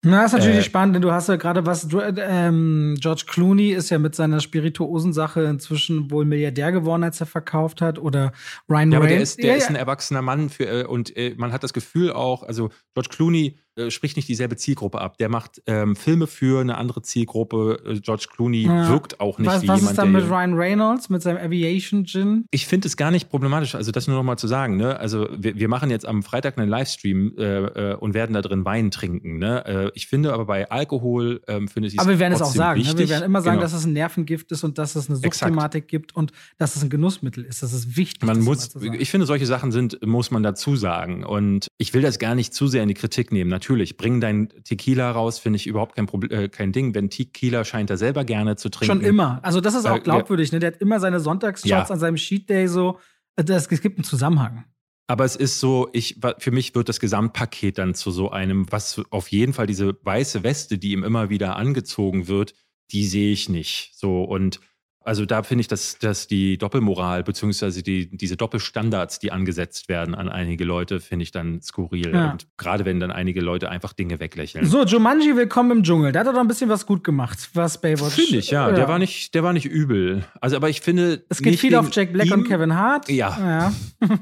na, 0.07 0.25
ist 0.25 0.33
natürlich 0.33 0.59
äh, 0.59 0.63
spannend, 0.63 0.95
denn 0.95 1.03
du 1.03 1.13
hast 1.13 1.29
ja 1.29 1.37
gerade 1.37 1.67
was, 1.67 1.89
du, 1.89 2.01
ähm, 2.01 2.97
George 3.01 3.25
Clooney 3.27 3.71
ist 3.71 3.91
ja 3.91 3.99
mit 3.99 4.15
seiner 4.15 4.41
Spirituosen-Sache 4.41 5.43
inzwischen 5.43 6.11
wohl 6.11 6.25
Milliardär 6.25 6.73
geworden, 6.73 7.05
als 7.05 7.21
er 7.21 7.27
verkauft 7.27 7.81
hat, 7.81 7.99
oder 7.99 8.33
Ryan 8.71 8.93
Ja, 8.93 8.99
aber 8.99 9.09
der 9.09 9.21
ist, 9.21 9.39
der 9.39 9.53
ja, 9.53 9.57
ist 9.57 9.69
ein 9.69 9.77
erwachsener 9.77 10.23
Mann 10.23 10.49
für, 10.49 10.65
äh, 10.65 10.85
und 10.85 11.17
äh, 11.17 11.35
man 11.37 11.53
hat 11.53 11.63
das 11.63 11.73
Gefühl 11.73 12.13
auch, 12.13 12.43
also 12.43 12.71
George 12.95 13.11
Clooney 13.11 13.59
äh, 13.77 13.91
spricht 13.91 14.17
nicht 14.17 14.29
dieselbe 14.29 14.57
Zielgruppe 14.57 15.01
ab. 15.01 15.19
Der 15.19 15.29
macht 15.29 15.63
ähm, 15.67 15.97
Filme 15.97 16.27
für 16.27 16.61
eine 16.61 16.79
andere 16.79 17.03
Zielgruppe. 17.03 17.79
Äh, 17.85 18.01
George 18.01 18.27
Clooney 18.33 18.63
ja. 18.63 18.89
wirkt 18.89 19.21
auch 19.21 19.39
nicht 19.39 19.49
was, 19.49 19.63
wie 19.63 19.69
was 19.69 19.81
jemand, 19.81 19.93
ist 19.93 19.99
dann 19.99 20.13
mit 20.13 20.29
Ryan 20.29 20.55
Reynolds, 20.55 21.09
mit 21.11 21.23
seinem 21.23 21.39
Aviation 21.39 22.05
Gin? 22.05 22.47
Ich 22.51 22.67
finde 22.67 22.89
es 22.89 22.97
gar 22.97 23.11
nicht 23.11 23.29
problematisch, 23.29 23.75
also 23.75 23.93
das 23.93 24.07
nur 24.07 24.17
noch 24.17 24.25
mal 24.25 24.37
zu 24.37 24.49
sagen. 24.49 24.77
Ne? 24.77 24.99
Also 24.99 25.29
wir, 25.37 25.57
wir 25.57 25.69
machen 25.69 25.91
jetzt 25.91 26.07
am 26.07 26.23
Freitag 26.23 26.59
einen 26.59 26.69
Livestream 26.69 27.35
äh, 27.39 27.93
äh, 27.93 27.95
und 27.97 28.15
werden 28.15 28.33
da 28.33 28.43
drin 28.43 28.65
Wein 28.65 28.91
trinken. 28.91 29.39
Ne? 29.39 29.91
Ich 29.95 30.07
finde 30.07 30.33
aber 30.33 30.47
bei 30.47 30.71
Alkohol 30.71 31.41
ähm, 31.47 31.69
finde 31.69 31.89
ich 31.89 31.95
es 31.95 31.99
Aber 31.99 32.11
wir 32.11 32.19
werden 32.19 32.35
es 32.35 32.43
auch 32.43 32.53
sagen. 32.53 32.81
Ne? 32.81 32.99
Wir 32.99 33.09
werden 33.09 33.25
immer 33.25 33.43
sagen, 33.43 33.57
genau. 33.57 33.63
dass 33.63 33.73
es 33.73 33.85
ein 33.85 33.93
Nervengift 33.93 34.51
ist 34.53 34.65
und 34.65 34.79
dass 34.79 34.97
es 34.97 35.09
eine 35.09 35.17
Suchtthematik 35.17 35.89
gibt 35.89 36.15
und 36.15 36.33
dass 36.59 36.77
es 36.77 36.83
ein 36.83 36.91
Genussmittel 36.91 37.45
ist. 37.45 37.63
Das 37.63 37.73
ist 37.73 37.97
wichtig. 37.97 38.25
Man 38.25 38.41
muss, 38.41 38.75
ich 38.77 39.11
finde, 39.11 39.27
solche 39.27 39.47
Sachen 39.47 39.73
sind, 39.73 40.05
muss 40.05 40.31
man 40.31 40.43
dazu 40.43 40.77
sagen. 40.77 41.25
Und 41.25 41.69
ich 41.79 41.95
will 41.95 42.03
das 42.03 42.19
gar 42.19 42.35
nicht 42.35 42.55
zu 42.55 42.67
sehr 42.67 42.83
in 42.83 42.89
die 42.89 42.95
Kritik 42.95 43.33
nehmen. 43.33 43.51
Natürlich, 43.51 43.66
bring 43.97 44.21
dein 44.21 44.49
Tequila 44.65 45.11
raus, 45.11 45.39
finde 45.39 45.57
ich 45.57 45.67
überhaupt 45.67 45.97
kein, 45.97 46.07
Problem, 46.07 46.31
äh, 46.31 46.49
kein 46.49 46.73
Ding. 46.73 46.95
Wenn 46.95 47.11
Tequila 47.11 47.65
scheint 47.65 47.91
er 47.91 47.97
selber 47.97 48.25
gerne 48.25 48.57
zu 48.57 48.69
trinken. 48.69 48.97
Schon 48.97 49.01
immer. 49.05 49.41
Also 49.43 49.61
das 49.61 49.75
ist 49.75 49.87
auch 49.87 50.03
glaubwürdig. 50.03 50.53
Ne? 50.53 50.59
Der 50.59 50.73
hat 50.73 50.81
immer 50.81 51.01
seine 51.01 51.21
Sonntagsshots 51.21 51.69
ja. 51.69 51.85
an 51.85 51.99
seinem 51.99 52.17
Sheet 52.17 52.49
Day 52.49 52.69
so. 52.69 52.99
Äh, 53.37 53.45
das, 53.45 53.67
es 53.67 53.81
gibt 53.81 53.99
einen 53.99 54.05
Zusammenhang. 54.05 54.65
Aber 55.09 55.25
es 55.25 55.37
ist 55.37 55.61
so, 55.61 55.89
ich, 55.93 56.21
für 56.39 56.51
mich 56.51 56.75
wird 56.75 56.89
das 56.89 56.99
Gesamtpaket 56.99 57.79
dann 57.79 57.95
zu 57.95 58.11
so 58.11 58.31
einem, 58.31 58.67
was 58.71 59.01
auf 59.11 59.29
jeden 59.29 59.53
Fall 59.53 59.67
diese 59.67 59.97
weiße 60.03 60.43
Weste, 60.43 60.79
die 60.79 60.93
ihm 60.93 61.05
immer 61.05 61.31
wieder 61.31 61.57
angezogen 61.57 62.27
wird, 62.27 62.55
die 62.91 63.07
sehe 63.07 63.33
ich 63.33 63.49
nicht. 63.49 63.93
So 63.95 64.25
und 64.25 64.61
also 65.07 65.25
da 65.25 65.45
finde 65.45 65.61
ich, 65.61 65.69
dass, 65.69 65.99
dass 65.99 66.27
die 66.27 66.59
Doppelmoral 66.59 67.23
beziehungsweise 67.23 67.83
die, 67.83 68.09
diese 68.17 68.37
Doppelstandards, 68.37 69.21
die 69.21 69.31
angesetzt 69.31 69.89
werden 69.89 70.17
an 70.17 70.29
einige 70.29 70.65
Leute, 70.65 70.99
finde 70.99 71.23
ich 71.23 71.31
dann 71.31 71.63
skurril. 71.63 72.13
Ja. 72.13 72.33
Und 72.33 72.49
gerade 72.57 72.85
wenn 72.85 72.99
dann 72.99 73.13
einige 73.13 73.41
Leute 73.41 73.71
einfach 73.71 73.93
Dinge 73.93 74.19
weglächeln. 74.19 74.67
So, 74.67 74.85
Jumanji, 74.85 75.37
willkommen 75.37 75.79
im 75.79 75.83
Dschungel. 75.85 76.11
Da 76.11 76.21
hat 76.21 76.27
er 76.27 76.33
doch 76.33 76.41
ein 76.41 76.49
bisschen 76.49 76.69
was 76.69 76.87
gut 76.87 77.05
gemacht, 77.05 77.51
was 77.55 77.81
Baywatch. 77.81 78.15
Finde 78.15 78.39
ich, 78.39 78.51
ja. 78.51 78.69
ja. 78.69 78.75
Der, 78.75 78.89
war 78.89 78.99
nicht, 78.99 79.33
der 79.35 79.45
war 79.45 79.53
nicht 79.53 79.67
übel. 79.67 80.25
Also, 80.41 80.57
aber 80.57 80.69
ich 80.69 80.81
finde. 80.81 81.25
Es 81.29 81.41
geht 81.41 81.61
viel 81.61 81.77
auf 81.77 81.95
Jack 81.95 82.13
Black 82.13 82.33
und 82.33 82.45
Kevin 82.49 82.75
Hart. 82.75 83.09
Ja. 83.09 83.73
ja. 84.01 84.09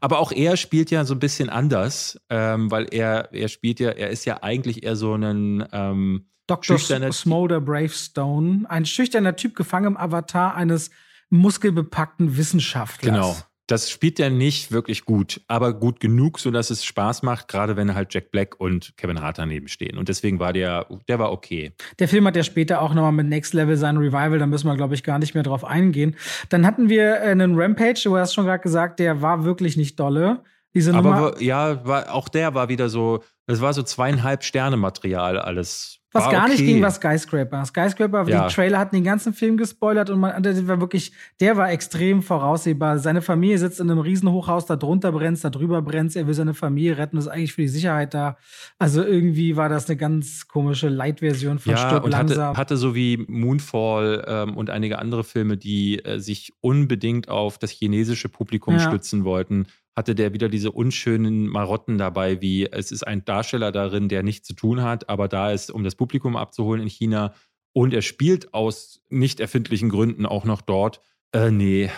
Aber 0.00 0.18
auch 0.18 0.32
er 0.32 0.58
spielt 0.58 0.90
ja 0.90 1.06
so 1.06 1.14
ein 1.14 1.18
bisschen 1.18 1.48
anders, 1.48 2.20
ähm, 2.28 2.70
weil 2.70 2.86
er, 2.90 3.32
er 3.32 3.48
spielt 3.48 3.80
ja, 3.80 3.88
er 3.88 4.10
ist 4.10 4.26
ja 4.26 4.42
eigentlich 4.42 4.82
eher 4.84 4.96
so 4.96 5.14
ein 5.14 5.66
ähm, 5.72 6.26
Dr. 6.48 6.78
Smolder 7.12 7.60
Bravestone, 7.60 8.64
ein 8.68 8.84
schüchterner 8.86 9.36
Typ 9.36 9.54
gefangen 9.54 9.86
im 9.86 9.96
Avatar 9.96 10.56
eines 10.56 10.90
muskelbepackten 11.30 12.36
Wissenschaftlers. 12.36 13.14
Genau. 13.14 13.36
Das 13.68 13.90
spielt 13.90 14.18
er 14.18 14.30
nicht 14.30 14.72
wirklich 14.72 15.04
gut, 15.04 15.42
aber 15.46 15.74
gut 15.74 16.00
genug, 16.00 16.38
sodass 16.38 16.70
es 16.70 16.86
Spaß 16.86 17.22
macht, 17.22 17.48
gerade 17.48 17.76
wenn 17.76 17.94
halt 17.94 18.14
Jack 18.14 18.30
Black 18.30 18.58
und 18.58 18.96
Kevin 18.96 19.20
Hart 19.20 19.36
daneben 19.36 19.68
stehen. 19.68 19.98
Und 19.98 20.08
deswegen 20.08 20.40
war 20.40 20.54
der, 20.54 20.86
der 21.06 21.18
war 21.18 21.30
okay. 21.30 21.72
Der 21.98 22.08
Film 22.08 22.26
hat 22.26 22.34
ja 22.34 22.44
später 22.44 22.80
auch 22.80 22.94
nochmal 22.94 23.12
mit 23.12 23.26
Next 23.26 23.52
Level 23.52 23.76
sein 23.76 23.98
Revival, 23.98 24.38
da 24.38 24.46
müssen 24.46 24.68
wir, 24.68 24.76
glaube 24.76 24.94
ich, 24.94 25.02
gar 25.02 25.18
nicht 25.18 25.34
mehr 25.34 25.42
drauf 25.42 25.66
eingehen. 25.66 26.16
Dann 26.48 26.64
hatten 26.64 26.88
wir 26.88 27.20
einen 27.20 27.60
Rampage, 27.60 28.00
du 28.04 28.16
hast 28.16 28.32
schon 28.32 28.46
gerade 28.46 28.62
gesagt, 28.62 29.00
der 29.00 29.20
war 29.20 29.44
wirklich 29.44 29.76
nicht 29.76 30.00
dolle. 30.00 30.42
Diese 30.74 30.94
aber 30.94 31.10
Nummer, 31.10 31.42
ja, 31.42 31.84
war, 31.84 32.14
auch 32.14 32.30
der 32.30 32.54
war 32.54 32.70
wieder 32.70 32.88
so, 32.88 33.22
das 33.46 33.60
war 33.60 33.74
so 33.74 33.82
zweieinhalb 33.82 34.44
Sterne 34.44 34.78
Material 34.78 35.38
alles 35.38 35.97
was 36.18 36.24
war 36.26 36.32
gar 36.32 36.42
okay. 36.44 36.52
nicht 36.52 36.64
ging, 36.64 36.82
war 36.82 36.90
Skyscraper. 36.90 37.64
Skyscraper, 37.64 38.28
ja. 38.28 38.46
die 38.46 38.54
Trailer 38.54 38.78
hatten 38.78 38.96
den 38.96 39.04
ganzen 39.04 39.32
Film 39.32 39.56
gespoilert 39.56 40.10
und 40.10 40.20
man, 40.20 40.42
der 40.42 40.68
war 40.68 40.80
wirklich, 40.80 41.12
der 41.40 41.56
war 41.56 41.70
extrem 41.70 42.22
voraussehbar. 42.22 42.98
Seine 42.98 43.22
Familie 43.22 43.58
sitzt 43.58 43.80
in 43.80 43.90
einem 43.90 44.00
Riesenhochhaus, 44.00 44.66
da 44.66 44.76
drunter 44.76 45.12
brennt, 45.12 45.42
da 45.42 45.50
drüber 45.50 45.82
brennt, 45.82 46.14
er 46.16 46.26
will 46.26 46.34
seine 46.34 46.54
Familie 46.54 46.98
retten, 46.98 47.16
ist 47.16 47.28
eigentlich 47.28 47.54
für 47.54 47.62
die 47.62 47.68
Sicherheit 47.68 48.14
da. 48.14 48.36
Also 48.78 49.02
irgendwie 49.02 49.56
war 49.56 49.68
das 49.68 49.88
eine 49.88 49.96
ganz 49.96 50.48
komische 50.48 50.88
Light-Version 50.88 51.58
von 51.58 51.72
ja, 51.72 51.78
Stirb 51.78 52.04
und 52.04 52.10
langsam. 52.10 52.48
Hatte, 52.48 52.58
hatte 52.58 52.76
so 52.76 52.94
wie 52.94 53.24
Moonfall 53.28 54.24
ähm, 54.26 54.56
und 54.56 54.70
einige 54.70 54.98
andere 54.98 55.24
Filme, 55.24 55.56
die 55.56 56.04
äh, 56.04 56.18
sich 56.18 56.52
unbedingt 56.60 57.28
auf 57.28 57.58
das 57.58 57.70
chinesische 57.70 58.28
Publikum 58.28 58.74
ja. 58.74 58.80
stützen 58.80 59.24
wollten, 59.24 59.66
hatte 59.98 60.14
der 60.14 60.32
wieder 60.32 60.48
diese 60.48 60.70
unschönen 60.70 61.48
Marotten 61.48 61.98
dabei, 61.98 62.40
wie 62.40 62.70
es 62.70 62.92
ist 62.92 63.04
ein 63.04 63.24
Darsteller 63.24 63.72
darin, 63.72 64.08
der 64.08 64.22
nichts 64.22 64.46
zu 64.46 64.54
tun 64.54 64.80
hat, 64.80 65.08
aber 65.08 65.26
da 65.26 65.50
ist, 65.50 65.72
um 65.72 65.82
das 65.82 65.96
Publikum 65.96 66.36
abzuholen 66.36 66.82
in 66.82 66.88
China 66.88 67.34
und 67.72 67.92
er 67.92 68.02
spielt 68.02 68.54
aus 68.54 69.02
nicht 69.08 69.40
erfindlichen 69.40 69.88
Gründen 69.88 70.24
auch 70.24 70.44
noch 70.44 70.60
dort. 70.60 71.00
Äh, 71.32 71.50
nee, 71.50 71.90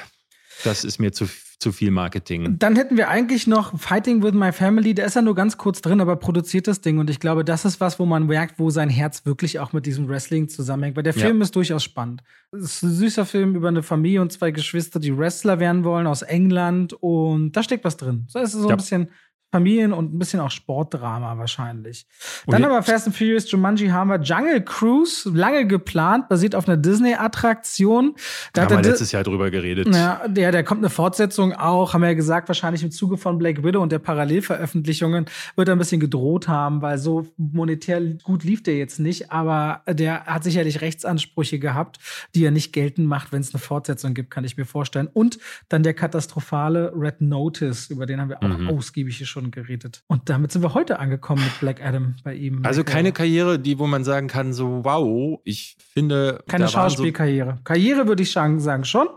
das 0.64 0.84
ist 0.84 0.98
mir 0.98 1.12
zu, 1.12 1.26
zu 1.60 1.72
viel 1.72 1.90
Marketing. 1.90 2.58
Dann 2.58 2.74
hätten 2.74 2.96
wir 2.96 3.08
eigentlich 3.08 3.46
noch 3.46 3.78
Fighting 3.78 4.22
with 4.22 4.32
My 4.32 4.50
Family. 4.50 4.94
Der 4.94 5.04
ist 5.04 5.14
ja 5.14 5.22
nur 5.22 5.34
ganz 5.34 5.58
kurz 5.58 5.82
drin, 5.82 6.00
aber 6.00 6.16
produziert 6.16 6.66
das 6.66 6.80
Ding. 6.80 6.98
Und 6.98 7.10
ich 7.10 7.20
glaube, 7.20 7.44
das 7.44 7.66
ist 7.66 7.80
was, 7.80 7.98
wo 7.98 8.06
man 8.06 8.26
merkt, 8.26 8.58
wo 8.58 8.70
sein 8.70 8.88
Herz 8.88 9.26
wirklich 9.26 9.60
auch 9.60 9.74
mit 9.74 9.84
diesem 9.84 10.08
Wrestling 10.08 10.48
zusammenhängt. 10.48 10.96
Weil 10.96 11.02
der 11.02 11.12
Film 11.12 11.36
ja. 11.36 11.42
ist 11.44 11.54
durchaus 11.54 11.84
spannend. 11.84 12.22
Es 12.50 12.62
ist 12.62 12.82
ein 12.82 12.90
süßer 12.92 13.26
Film 13.26 13.54
über 13.54 13.68
eine 13.68 13.82
Familie 13.82 14.22
und 14.22 14.32
zwei 14.32 14.50
Geschwister, 14.50 14.98
die 14.98 15.16
Wrestler 15.16 15.60
werden 15.60 15.84
wollen 15.84 16.06
aus 16.06 16.22
England. 16.22 16.94
Und 16.94 17.52
da 17.52 17.62
steckt 17.62 17.84
was 17.84 17.98
drin. 17.98 18.24
So 18.28 18.38
ist 18.38 18.52
so 18.52 18.66
ja. 18.66 18.70
ein 18.70 18.78
bisschen 18.78 19.10
Familien 19.52 19.92
und 19.92 20.14
ein 20.14 20.18
bisschen 20.18 20.40
auch 20.40 20.50
Sportdrama 20.50 21.36
wahrscheinlich. 21.36 22.06
Dann 22.46 22.64
aber 22.64 22.82
Fast 22.82 23.06
and 23.06 23.16
Furious 23.16 23.50
Jumanji 23.50 23.88
haben 23.88 24.08
wir 24.08 24.20
Jungle 24.20 24.62
Cruise, 24.62 25.28
lange 25.28 25.66
geplant, 25.66 26.28
basiert 26.28 26.54
auf 26.54 26.68
einer 26.68 26.76
Disney-Attraktion. 26.76 28.14
Da 28.52 28.62
haben 28.62 28.70
wir 28.70 28.82
letztes 28.82 29.12
Jahr 29.12 29.24
drüber 29.24 29.50
geredet. 29.50 29.92
Ja, 29.92 30.26
der, 30.28 30.52
der 30.52 30.62
kommt 30.62 30.80
eine 30.80 30.90
Fortsetzung 30.90 31.52
auch, 31.52 31.94
haben 31.94 32.02
wir 32.02 32.08
ja 32.08 32.14
gesagt, 32.14 32.48
wahrscheinlich 32.48 32.82
im 32.82 32.90
Zuge 32.90 33.16
von 33.16 33.38
Black 33.38 33.64
Widow 33.64 33.82
und 33.82 33.90
der 33.90 33.98
Parallelveröffentlichungen 33.98 35.26
wird 35.56 35.68
er 35.68 35.74
ein 35.74 35.78
bisschen 35.78 36.00
gedroht 36.00 36.46
haben, 36.46 36.80
weil 36.80 36.98
so 36.98 37.26
monetär 37.36 38.00
gut 38.22 38.44
lief 38.44 38.62
der 38.62 38.76
jetzt 38.76 39.00
nicht, 39.00 39.32
aber 39.32 39.82
der 39.88 40.26
hat 40.26 40.44
sicherlich 40.44 40.80
Rechtsansprüche 40.80 41.58
gehabt, 41.58 41.98
die 42.34 42.44
er 42.44 42.50
nicht 42.50 42.72
geltend 42.72 43.08
macht, 43.08 43.32
wenn 43.32 43.40
es 43.40 43.52
eine 43.52 43.60
Fortsetzung 43.60 44.14
gibt, 44.14 44.30
kann 44.30 44.44
ich 44.44 44.56
mir 44.56 44.64
vorstellen. 44.64 45.08
Und 45.12 45.38
dann 45.68 45.82
der 45.82 45.94
katastrophale 45.94 46.92
Red 46.94 47.20
Notice, 47.20 47.90
über 47.90 48.06
den 48.06 48.20
haben 48.20 48.28
wir 48.28 48.42
auch 48.42 48.58
mhm. 48.58 48.68
ausgiebig 48.68 49.26
schon 49.26 49.39
schon 49.40 49.50
geredet. 49.50 50.02
Und 50.06 50.28
damit 50.28 50.52
sind 50.52 50.62
wir 50.62 50.74
heute 50.74 50.98
angekommen 50.98 51.42
mit 51.42 51.60
Black 51.60 51.84
Adam 51.84 52.14
bei 52.22 52.34
ihm. 52.34 52.64
Also 52.64 52.84
keine 52.84 53.12
Karriere, 53.12 53.58
die, 53.58 53.78
wo 53.78 53.86
man 53.86 54.04
sagen 54.04 54.28
kann, 54.28 54.52
so 54.52 54.84
wow, 54.84 55.40
ich 55.44 55.76
finde. 55.92 56.42
Keine 56.48 56.68
Schauspielkarriere. 56.68 57.54
So 57.56 57.62
Karriere 57.64 58.06
würde 58.06 58.22
ich 58.22 58.32
sagen, 58.32 58.60
schon. 58.84 59.08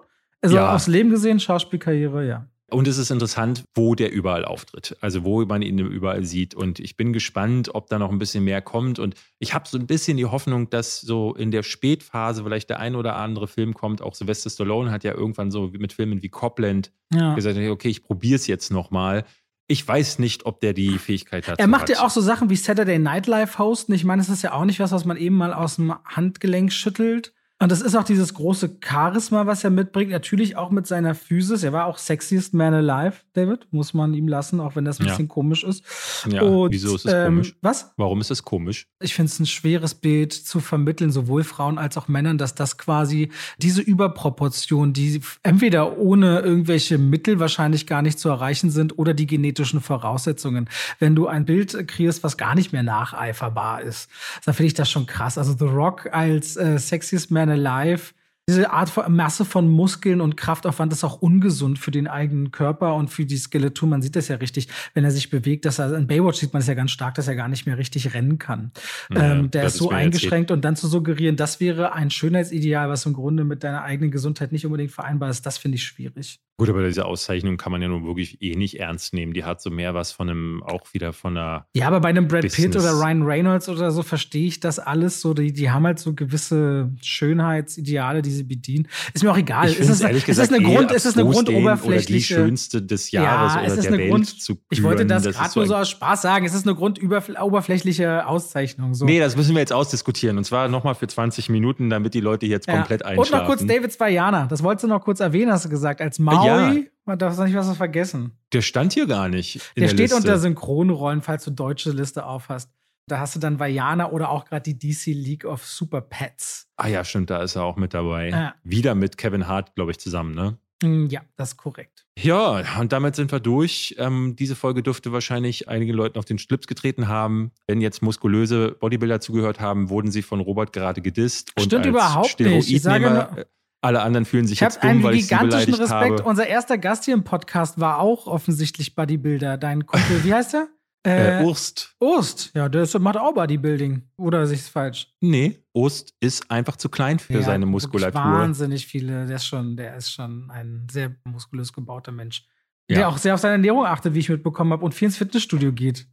Also 0.42 0.56
ja. 0.56 0.76
aufs 0.76 0.88
Leben 0.88 1.10
gesehen, 1.10 1.40
Schauspielkarriere, 1.40 2.28
ja. 2.28 2.48
Und 2.70 2.88
es 2.88 2.98
ist 2.98 3.12
interessant, 3.12 3.66
wo 3.76 3.94
der 3.94 4.12
überall 4.12 4.46
auftritt. 4.46 4.98
Also 5.00 5.24
wo 5.24 5.46
man 5.46 5.62
ihn 5.62 5.78
überall 5.78 6.24
sieht. 6.24 6.56
Und 6.56 6.80
ich 6.80 6.98
bin 6.98 7.14
gespannt, 7.14 7.76
ob 7.76 7.88
da 7.88 8.00
noch 8.00 8.12
ein 8.12 8.18
bisschen 8.18 8.44
mehr 8.44 8.62
kommt. 8.62 8.98
Und 8.98 9.16
ich 9.38 9.54
habe 9.54 9.68
so 9.68 9.78
ein 9.78 9.86
bisschen 9.86 10.18
die 10.18 10.26
Hoffnung, 10.26 10.70
dass 10.72 11.00
so 11.00 11.36
in 11.36 11.52
der 11.52 11.62
Spätphase 11.62 12.44
vielleicht 12.44 12.72
der 12.72 12.80
ein 12.80 12.96
oder 12.96 13.16
andere 13.16 13.48
Film 13.48 13.76
kommt. 13.76 14.02
Auch 14.02 14.16
Sylvester 14.16 14.50
Stallone 14.50 14.90
hat 14.90 15.04
ja 15.04 15.14
irgendwann 15.14 15.52
so 15.52 15.70
mit 15.72 15.94
Filmen 15.94 16.24
wie 16.24 16.30
Copland 16.30 16.92
ja. 17.14 17.36
gesagt, 17.36 17.58
okay, 17.58 17.90
ich 17.90 18.02
probiere 18.02 18.38
es 18.38 18.48
jetzt 18.48 18.72
noch 18.72 18.90
mal. 18.90 19.24
Ich 19.68 19.88
weiß 19.88 20.20
nicht, 20.20 20.46
ob 20.46 20.60
der 20.60 20.74
die 20.74 20.98
Fähigkeit 20.98 21.48
hat. 21.48 21.60
Er 21.60 21.68
macht 21.68 21.90
ja 21.90 22.02
auch 22.02 22.10
so 22.10 22.20
Sachen 22.22 22.50
wie 22.50 22.56
Saturday 22.56 23.00
Night 23.00 23.28
Live 23.28 23.58
hosten. 23.60 23.94
Ich 23.94 24.04
meine, 24.04 24.22
das 24.22 24.30
ist 24.30 24.42
ja 24.42 24.52
auch 24.54 24.66
nicht 24.66 24.80
was, 24.80 24.92
was 24.92 25.06
man 25.06 25.18
eben 25.18 25.36
mal 25.36 25.54
aus 25.54 25.78
dem 25.78 25.94
Handgelenk 26.06 26.74
schüttelt. 26.74 27.34
Und 27.60 27.72
das 27.72 27.82
ist 27.82 27.96
auch 27.96 28.04
dieses 28.04 28.34
große 28.34 28.78
Charisma, 28.84 29.46
was 29.46 29.64
er 29.64 29.70
mitbringt. 29.70 30.12
Natürlich 30.12 30.58
auch 30.58 30.70
mit 30.70 30.86
seiner 30.86 31.16
Physis. 31.16 31.64
Er 31.64 31.72
war 31.72 31.86
auch 31.86 31.98
sexiest 31.98 32.54
man 32.54 32.74
alive, 32.74 33.22
David. 33.34 33.68
Muss 33.72 33.94
man 33.94 34.14
ihm 34.14 34.28
lassen, 34.28 34.60
auch 34.60 34.76
wenn 34.76 34.84
das 34.84 35.00
ein 35.00 35.06
ja. 35.06 35.12
bisschen 35.12 35.30
komisch 35.30 35.64
ist. 35.64 35.84
Ja, 36.30 36.42
Und, 36.42 36.72
wieso 36.72 36.96
ist 36.96 37.06
es 37.06 37.14
ähm, 37.14 37.26
komisch? 37.36 37.56
Was? 37.62 37.94
Warum 37.96 38.20
ist 38.20 38.32
es 38.32 38.44
komisch? 38.44 38.88
Ich 39.00 39.14
finde 39.14 39.30
es 39.32 39.40
ein 39.40 39.46
schweres 39.46 39.96
Bild 39.96 40.34
zu 40.34 40.60
vermitteln, 40.60 41.12
sowohl 41.12 41.46
Frauen 41.46 41.78
als 41.78 41.98
auch 41.98 42.10
Männern, 42.10 42.38
dass 42.38 42.54
das 42.54 42.78
quasi 42.78 43.30
diese 43.60 43.82
Überproportion, 43.82 44.92
die 44.92 45.22
entweder 45.44 45.98
ohne 45.98 46.40
irgendwelche 46.40 46.98
Mittel 46.98 47.40
wahrscheinlich 47.40 47.88
gar 47.88 48.02
nicht 48.02 48.20
zu 48.20 48.28
erreichen 48.28 48.72
sind 48.72 48.98
oder 48.98 49.14
die 49.14 49.28
genetischen 49.28 49.80
Voraussetzungen. 49.80 50.70
Wenn 51.00 51.16
du 51.16 51.28
ein 51.28 51.46
Bild 51.46 51.88
kreierst, 51.88 52.24
was 52.24 52.36
gar 52.36 52.56
nicht 52.56 52.74
mehr 52.74 52.84
nacheiferbar 52.84 53.84
ist, 53.84 54.10
dann 54.44 54.54
finde 54.54 54.68
ich 54.68 54.74
das 54.74 54.92
schon 54.92 55.06
krass. 55.06 55.38
Also 55.38 55.56
The 55.58 55.74
Rock 55.74 56.10
als 56.12 56.58
äh, 56.58 56.78
sexiest 56.78 57.32
man 57.32 57.43
Alive 57.50 58.14
diese 58.50 58.72
Art 58.72 58.90
von 58.90 59.16
Masse 59.16 59.46
von 59.46 59.70
Muskeln 59.70 60.20
und 60.20 60.36
Kraftaufwand 60.36 60.92
ist 60.92 61.06
auch 61.06 61.22
ungesund 61.22 61.80
für 61.80 61.92
den 61.92 62.10
eigenen 62.10 62.52
Körper 62.52 62.96
und 62.96 63.08
für 63.08 63.26
die 63.26 63.38
Skeletur. 63.38 63.88
Man 63.88 64.02
sieht 64.02 64.18
das 64.18 64.28
ja 64.28 64.36
richtig, 64.36 64.68
wenn 64.94 65.06
er 65.06 65.12
sich 65.12 65.30
bewegt, 65.30 65.64
dass 65.64 65.80
er 65.80 65.96
in 65.96 66.08
Baywatch 66.08 66.40
sieht 66.40 66.52
man 66.52 66.60
es 66.62 66.68
ja 66.68 66.74
ganz 66.74 66.92
stark, 66.92 67.16
dass 67.16 67.30
er 67.30 67.36
gar 67.36 67.48
nicht 67.48 67.66
mehr 67.66 67.78
richtig 67.78 68.14
rennen 68.14 68.40
kann. 68.40 68.72
Ja, 69.14 69.32
ähm, 69.32 69.50
der 69.50 69.64
ist 69.64 69.78
so 69.78 69.92
eingeschränkt 69.92 70.52
und 70.52 70.66
dann 70.66 70.76
zu 70.76 70.88
suggerieren, 70.88 71.38
das 71.38 71.62
wäre 71.62 71.94
ein 71.94 72.10
Schönheitsideal, 72.10 72.90
was 72.90 73.06
im 73.06 73.14
Grunde 73.14 73.46
mit 73.46 73.64
deiner 73.64 73.84
eigenen 73.84 74.12
Gesundheit 74.12 74.52
nicht 74.52 74.66
unbedingt 74.66 74.92
vereinbar 74.92 75.30
ist, 75.30 75.46
das 75.46 75.58
finde 75.58 75.78
ich 75.78 75.86
schwierig. 75.86 76.42
Gut, 76.56 76.70
aber 76.70 76.86
diese 76.86 77.06
Auszeichnung 77.06 77.58
kann 77.58 77.72
man 77.72 77.82
ja 77.82 77.88
nun 77.88 78.06
wirklich 78.06 78.40
eh 78.44 78.56
nicht 78.56 78.80
ernst 78.80 79.16
nehmen. 79.16 79.34
Die 79.34 79.44
hat 79.44 79.60
so 79.60 79.72
mehr 79.72 79.96
was 79.96 80.12
von 80.12 80.30
einem, 80.30 80.62
auch 80.62 80.94
wieder 80.94 81.12
von 81.12 81.36
einer. 81.36 81.66
Ja, 81.74 81.88
aber 81.88 82.00
bei 82.00 82.10
einem 82.10 82.28
Brad 82.28 82.44
Business. 82.44 82.72
Pitt 82.72 82.76
oder 82.76 82.94
Ryan 82.94 83.24
Reynolds 83.24 83.70
oder 83.70 83.90
so 83.90 84.04
verstehe 84.04 84.46
ich 84.46 84.60
das 84.60 84.78
alles 84.78 85.20
so. 85.20 85.34
Die, 85.34 85.52
die 85.52 85.72
haben 85.72 85.84
halt 85.86 85.98
so 85.98 86.14
gewisse 86.14 86.92
Schönheitsideale, 87.02 88.22
die 88.22 88.30
sie 88.30 88.44
bedienen. 88.44 88.88
Ist 89.16 89.24
mir 89.24 89.32
auch 89.32 89.38
egal. 89.38 89.68
Ich 89.70 89.80
ist 89.80 89.90
es, 89.90 90.02
ehrlich 90.02 90.26
gesagt, 90.26 90.52
ist 90.52 90.56
es 90.56 90.60
eine 90.60 90.76
Grund, 90.76 90.92
ist 90.92 91.06
es 91.06 91.18
eine 91.18 91.28
grundoberflächliche. 91.28 92.36
Oder 92.36 92.44
die 92.44 92.50
schönste 92.50 92.82
des 92.84 93.10
Jahres 93.10 93.56
ja, 93.56 93.74
oder 93.74 93.82
der 93.82 93.92
Welt 93.98 94.10
Grund, 94.12 94.42
zu 94.42 94.56
küren. 94.56 94.68
Ich 94.70 94.84
wollte 94.84 95.06
das, 95.08 95.24
das 95.24 95.36
gerade 95.36 95.58
nur 95.60 95.66
so 95.66 95.76
aus 95.76 95.90
Spaß 95.90 96.22
sagen. 96.22 96.46
Es 96.46 96.54
ist 96.54 96.68
eine 96.68 96.76
grundoberflächliche 96.76 98.28
Auszeichnung. 98.28 98.94
So. 98.94 99.06
Nee, 99.06 99.20
das 99.20 99.36
müssen 99.36 99.56
wir 99.56 99.60
jetzt 99.60 99.74
ausdiskutieren. 99.74 100.38
Und 100.38 100.44
zwar 100.44 100.68
nochmal 100.68 100.94
für 100.94 101.08
20 101.08 101.50
Minuten, 101.50 101.90
damit 101.90 102.14
die 102.14 102.22
Leute 102.22 102.46
jetzt 102.46 102.68
ja. 102.68 102.76
komplett 102.76 103.04
einschlafen. 103.04 103.34
Und 103.34 103.40
noch 103.40 103.48
kurz 103.48 103.66
David 103.66 103.92
Zwajana. 103.92 104.46
Das 104.46 104.62
wolltest 104.62 104.84
du 104.84 104.88
noch 104.88 105.02
kurz 105.04 105.20
erwähnen, 105.20 105.52
hast 105.52 105.66
du 105.66 105.70
gesagt. 105.70 106.00
Als 106.00 106.20
Maui. 106.44 106.78
Ja. 106.78 106.90
Man 107.06 107.20
darf 107.20 107.38
nicht 107.38 107.56
was 107.56 107.76
vergessen. 107.76 108.32
Der 108.54 108.62
stand 108.62 108.94
hier 108.94 109.08
gar 109.08 109.28
nicht. 109.28 109.56
der, 109.76 109.82
der 109.82 109.88
steht 109.90 110.00
Liste. 110.00 110.16
unter 110.16 110.38
Synchronrollen, 110.38 111.22
falls 111.22 111.44
du 111.44 111.52
deutsche 111.52 111.92
Liste 111.92 112.26
aufhast. 112.26 112.72
Da 113.08 113.20
hast 113.20 113.36
du 113.36 113.40
dann 113.40 113.60
Vajana 113.60 114.12
oder 114.12 114.30
auch 114.30 114.46
gerade 114.46 114.74
die 114.74 114.80
DC 114.80 115.08
League 115.08 115.44
of 115.44 115.66
Super 115.66 116.00
Pets. 116.00 116.70
Ah 116.78 116.88
ja, 116.88 117.04
stimmt, 117.04 117.30
da 117.30 117.44
ist 117.44 117.56
er 117.56 117.64
auch 117.64 117.76
mit 117.76 117.94
dabei. 117.94 118.30
Ja. 118.30 118.56
Wieder 118.64 118.96
mit 118.96 119.18
Kevin 119.18 119.48
Hart, 119.48 119.76
glaube 119.76 119.92
ich, 119.92 120.00
zusammen, 120.00 120.34
ne? 120.34 120.58
Mm, 120.82 121.08
ja, 121.08 121.22
das 121.36 121.50
ist 121.50 121.58
korrekt. 121.58 122.06
Ja, 122.18 122.64
und 122.80 122.94
damit 122.94 123.16
sind 123.16 123.32
wir 123.32 123.40
durch. 123.40 123.96
Ähm, 123.98 124.36
diese 124.38 124.56
Folge 124.56 124.84
dürfte 124.84 125.12
wahrscheinlich 125.12 125.68
einigen 125.68 125.94
Leuten 125.94 126.18
auf 126.18 126.26
den 126.26 126.38
Schlips 126.38 126.68
getreten 126.68 127.08
haben. 127.08 127.52
Wenn 127.68 127.82
jetzt 127.82 128.02
muskulöse 128.02 128.72
Bodybuilder 128.72 129.20
zugehört 129.20 129.60
haben, 129.60 129.90
wurden 129.90 130.12
sie 130.12 130.22
von 130.22 130.40
Robert 130.40 130.72
gerade 130.72 131.02
gedisst. 131.02 131.54
Stimmt 131.60 131.86
überhaupt 131.86 132.40
nicht. 132.40 132.72
Ich 132.72 132.82
sage 132.82 133.10
nur, 133.10 133.46
alle 133.84 134.02
anderen 134.02 134.26
fühlen 134.26 134.48
sich 134.48 134.58
ich 134.58 134.62
jetzt 134.62 134.84
dumm, 134.84 135.04
weil 135.04 135.16
ich 135.16 135.28
sie 135.28 135.36
beleidigt 135.36 135.80
Respekt. 135.80 135.92
habe. 135.92 136.24
Unser 136.24 136.48
erster 136.48 136.78
Gast 136.78 137.06
hier 137.06 137.14
im 137.14 137.24
Podcast 137.24 137.80
war 137.80 138.00
auch 138.00 138.28
offensichtlich 138.28 138.96
Bodybuilder. 138.96 139.58
Dein 139.58 139.86
Kumpel, 139.86 140.24
wie 140.24 140.34
heißt 140.34 140.54
der? 140.54 140.68
Äh, 141.06 141.42
äh, 141.42 141.44
Urst. 141.44 141.96
Urst, 142.00 142.52
ja, 142.56 142.70
der 142.70 142.88
macht 143.00 143.18
auch 143.18 143.34
Bodybuilding. 143.34 144.04
Oder 144.16 144.44
ist 144.44 144.52
es 144.52 144.70
falsch? 144.70 145.14
Nee, 145.20 145.60
Urst 145.74 146.16
ist 146.22 146.50
einfach 146.50 146.78
zu 146.78 146.88
klein 146.88 147.20
für 147.20 147.34
ja, 147.34 147.42
seine 147.42 147.66
Muskulatur. 147.66 148.22
Wahnsinnig 148.22 148.88
viele. 148.88 149.26
Der 149.26 149.36
ist 149.36 149.46
schon, 149.46 149.76
der 149.76 149.98
ist 149.98 150.12
schon 150.12 150.50
ein 150.50 150.88
sehr 150.90 151.14
muskulös 151.26 151.74
gebauter 151.74 152.14
Mensch. 152.14 152.46
Ja. 152.90 152.98
Der 152.98 153.10
auch 153.10 153.18
sehr 153.18 153.34
auf 153.34 153.42
seine 153.42 153.54
Ernährung 153.54 153.86
achtet, 153.86 154.14
wie 154.14 154.20
ich 154.20 154.30
mitbekommen 154.30 154.72
habe, 154.72 154.86
und 154.86 154.94
viel 154.94 155.08
ins 155.08 155.18
Fitnessstudio 155.18 155.74
geht. 155.74 156.08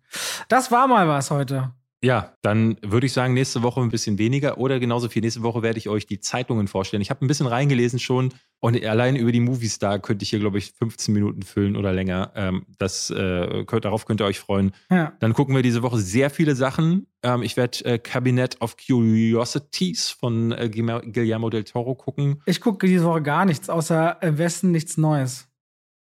Das 0.48 0.72
war 0.72 0.88
mal 0.88 1.06
was 1.06 1.30
heute. 1.30 1.72
Ja, 2.02 2.34
dann 2.40 2.78
würde 2.82 3.06
ich 3.06 3.12
sagen, 3.12 3.34
nächste 3.34 3.62
Woche 3.62 3.80
ein 3.80 3.90
bisschen 3.90 4.18
weniger 4.18 4.56
oder 4.56 4.80
genauso 4.80 5.10
viel. 5.10 5.20
Nächste 5.20 5.42
Woche 5.42 5.62
werde 5.62 5.78
ich 5.78 5.88
euch 5.88 6.06
die 6.06 6.18
Zeitungen 6.18 6.66
vorstellen. 6.66 7.02
Ich 7.02 7.10
habe 7.10 7.24
ein 7.24 7.28
bisschen 7.28 7.46
reingelesen 7.46 7.98
schon 7.98 8.32
und 8.60 8.82
allein 8.84 9.16
über 9.16 9.32
die 9.32 9.40
Moviestar 9.40 9.98
könnte 9.98 10.22
ich 10.22 10.30
hier, 10.30 10.38
glaube 10.38 10.56
ich, 10.56 10.72
15 10.72 11.12
Minuten 11.12 11.42
füllen 11.42 11.76
oder 11.76 11.92
länger. 11.92 12.32
Ähm, 12.34 12.64
das, 12.78 13.10
äh, 13.10 13.64
könnt, 13.66 13.84
darauf 13.84 14.06
könnt 14.06 14.22
ihr 14.22 14.26
euch 14.26 14.38
freuen. 14.38 14.72
Ja. 14.90 15.12
Dann 15.20 15.34
gucken 15.34 15.54
wir 15.54 15.62
diese 15.62 15.82
Woche 15.82 15.98
sehr 15.98 16.30
viele 16.30 16.54
Sachen. 16.54 17.06
Ähm, 17.22 17.42
ich 17.42 17.58
werde 17.58 17.84
äh, 17.84 17.98
Cabinet 17.98 18.62
of 18.62 18.76
Curiosities 18.78 20.08
von 20.08 20.52
äh, 20.52 20.70
Guillermo 20.70 21.50
del 21.50 21.64
Toro 21.64 21.94
gucken. 21.94 22.42
Ich 22.46 22.62
gucke 22.62 22.86
diese 22.86 23.04
Woche 23.04 23.20
gar 23.20 23.44
nichts, 23.44 23.68
außer 23.68 24.22
im 24.22 24.38
Westen 24.38 24.70
nichts 24.70 24.96
Neues. 24.96 25.48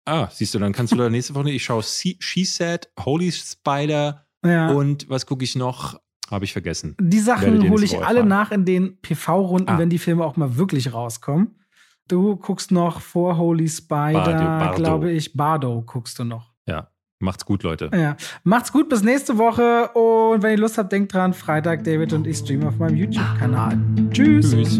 Ah, 0.06 0.30
siehst 0.32 0.54
du, 0.54 0.60
dann 0.60 0.72
kannst 0.72 0.94
du 0.94 0.98
da 0.98 1.10
nächste 1.10 1.36
Woche, 1.36 1.52
ich 1.52 1.64
schaue 1.64 1.84
She 1.84 2.46
Said, 2.46 2.90
Holy 3.00 3.32
Spider, 3.32 4.26
ja. 4.46 4.72
Und 4.72 5.10
was 5.10 5.26
gucke 5.26 5.44
ich 5.44 5.56
noch? 5.56 6.00
Habe 6.30 6.46
ich 6.46 6.54
vergessen. 6.54 6.96
Die 7.00 7.20
Sachen 7.20 7.70
hole 7.70 7.84
ich 7.84 8.04
alle 8.04 8.24
nach 8.24 8.52
in 8.52 8.64
den 8.64 9.02
PV-Runden, 9.02 9.70
ah. 9.70 9.78
wenn 9.80 9.90
die 9.90 9.98
Filme 9.98 10.24
auch 10.24 10.38
mal 10.38 10.58
wirklich 10.58 10.94
rauskommen. 10.94 11.56
Du 12.08 12.36
guckst 12.36 12.72
noch 12.72 13.02
vor 13.02 13.38
Holy 13.38 13.68
Spider, 13.68 14.74
glaube 14.76 15.12
ich. 15.12 15.34
Bardo 15.34 15.84
guckst 15.86 16.18
du 16.20 16.24
noch. 16.24 16.54
Ja, 16.68 16.90
macht's 17.20 17.46
gut, 17.46 17.64
Leute. 17.64 17.90
Ja, 17.94 18.16
macht's 18.44 18.72
gut, 18.72 18.90
bis 18.90 19.04
nächste 19.04 19.38
Woche. 19.38 19.90
Und 19.90 20.44
wenn 20.44 20.52
ihr 20.52 20.58
Lust 20.58 20.78
habt, 20.78 20.92
denkt 20.92 21.14
dran, 21.14 21.34
Freitag, 21.34 21.84
David 21.84 22.14
und 22.14 22.28
ich 22.28 22.38
streamen 22.38 22.68
auf 22.68 22.78
meinem 22.78 22.96
YouTube-Kanal. 22.96 23.78
Tschüss. 24.12 24.52
Tschüss. 24.52 24.80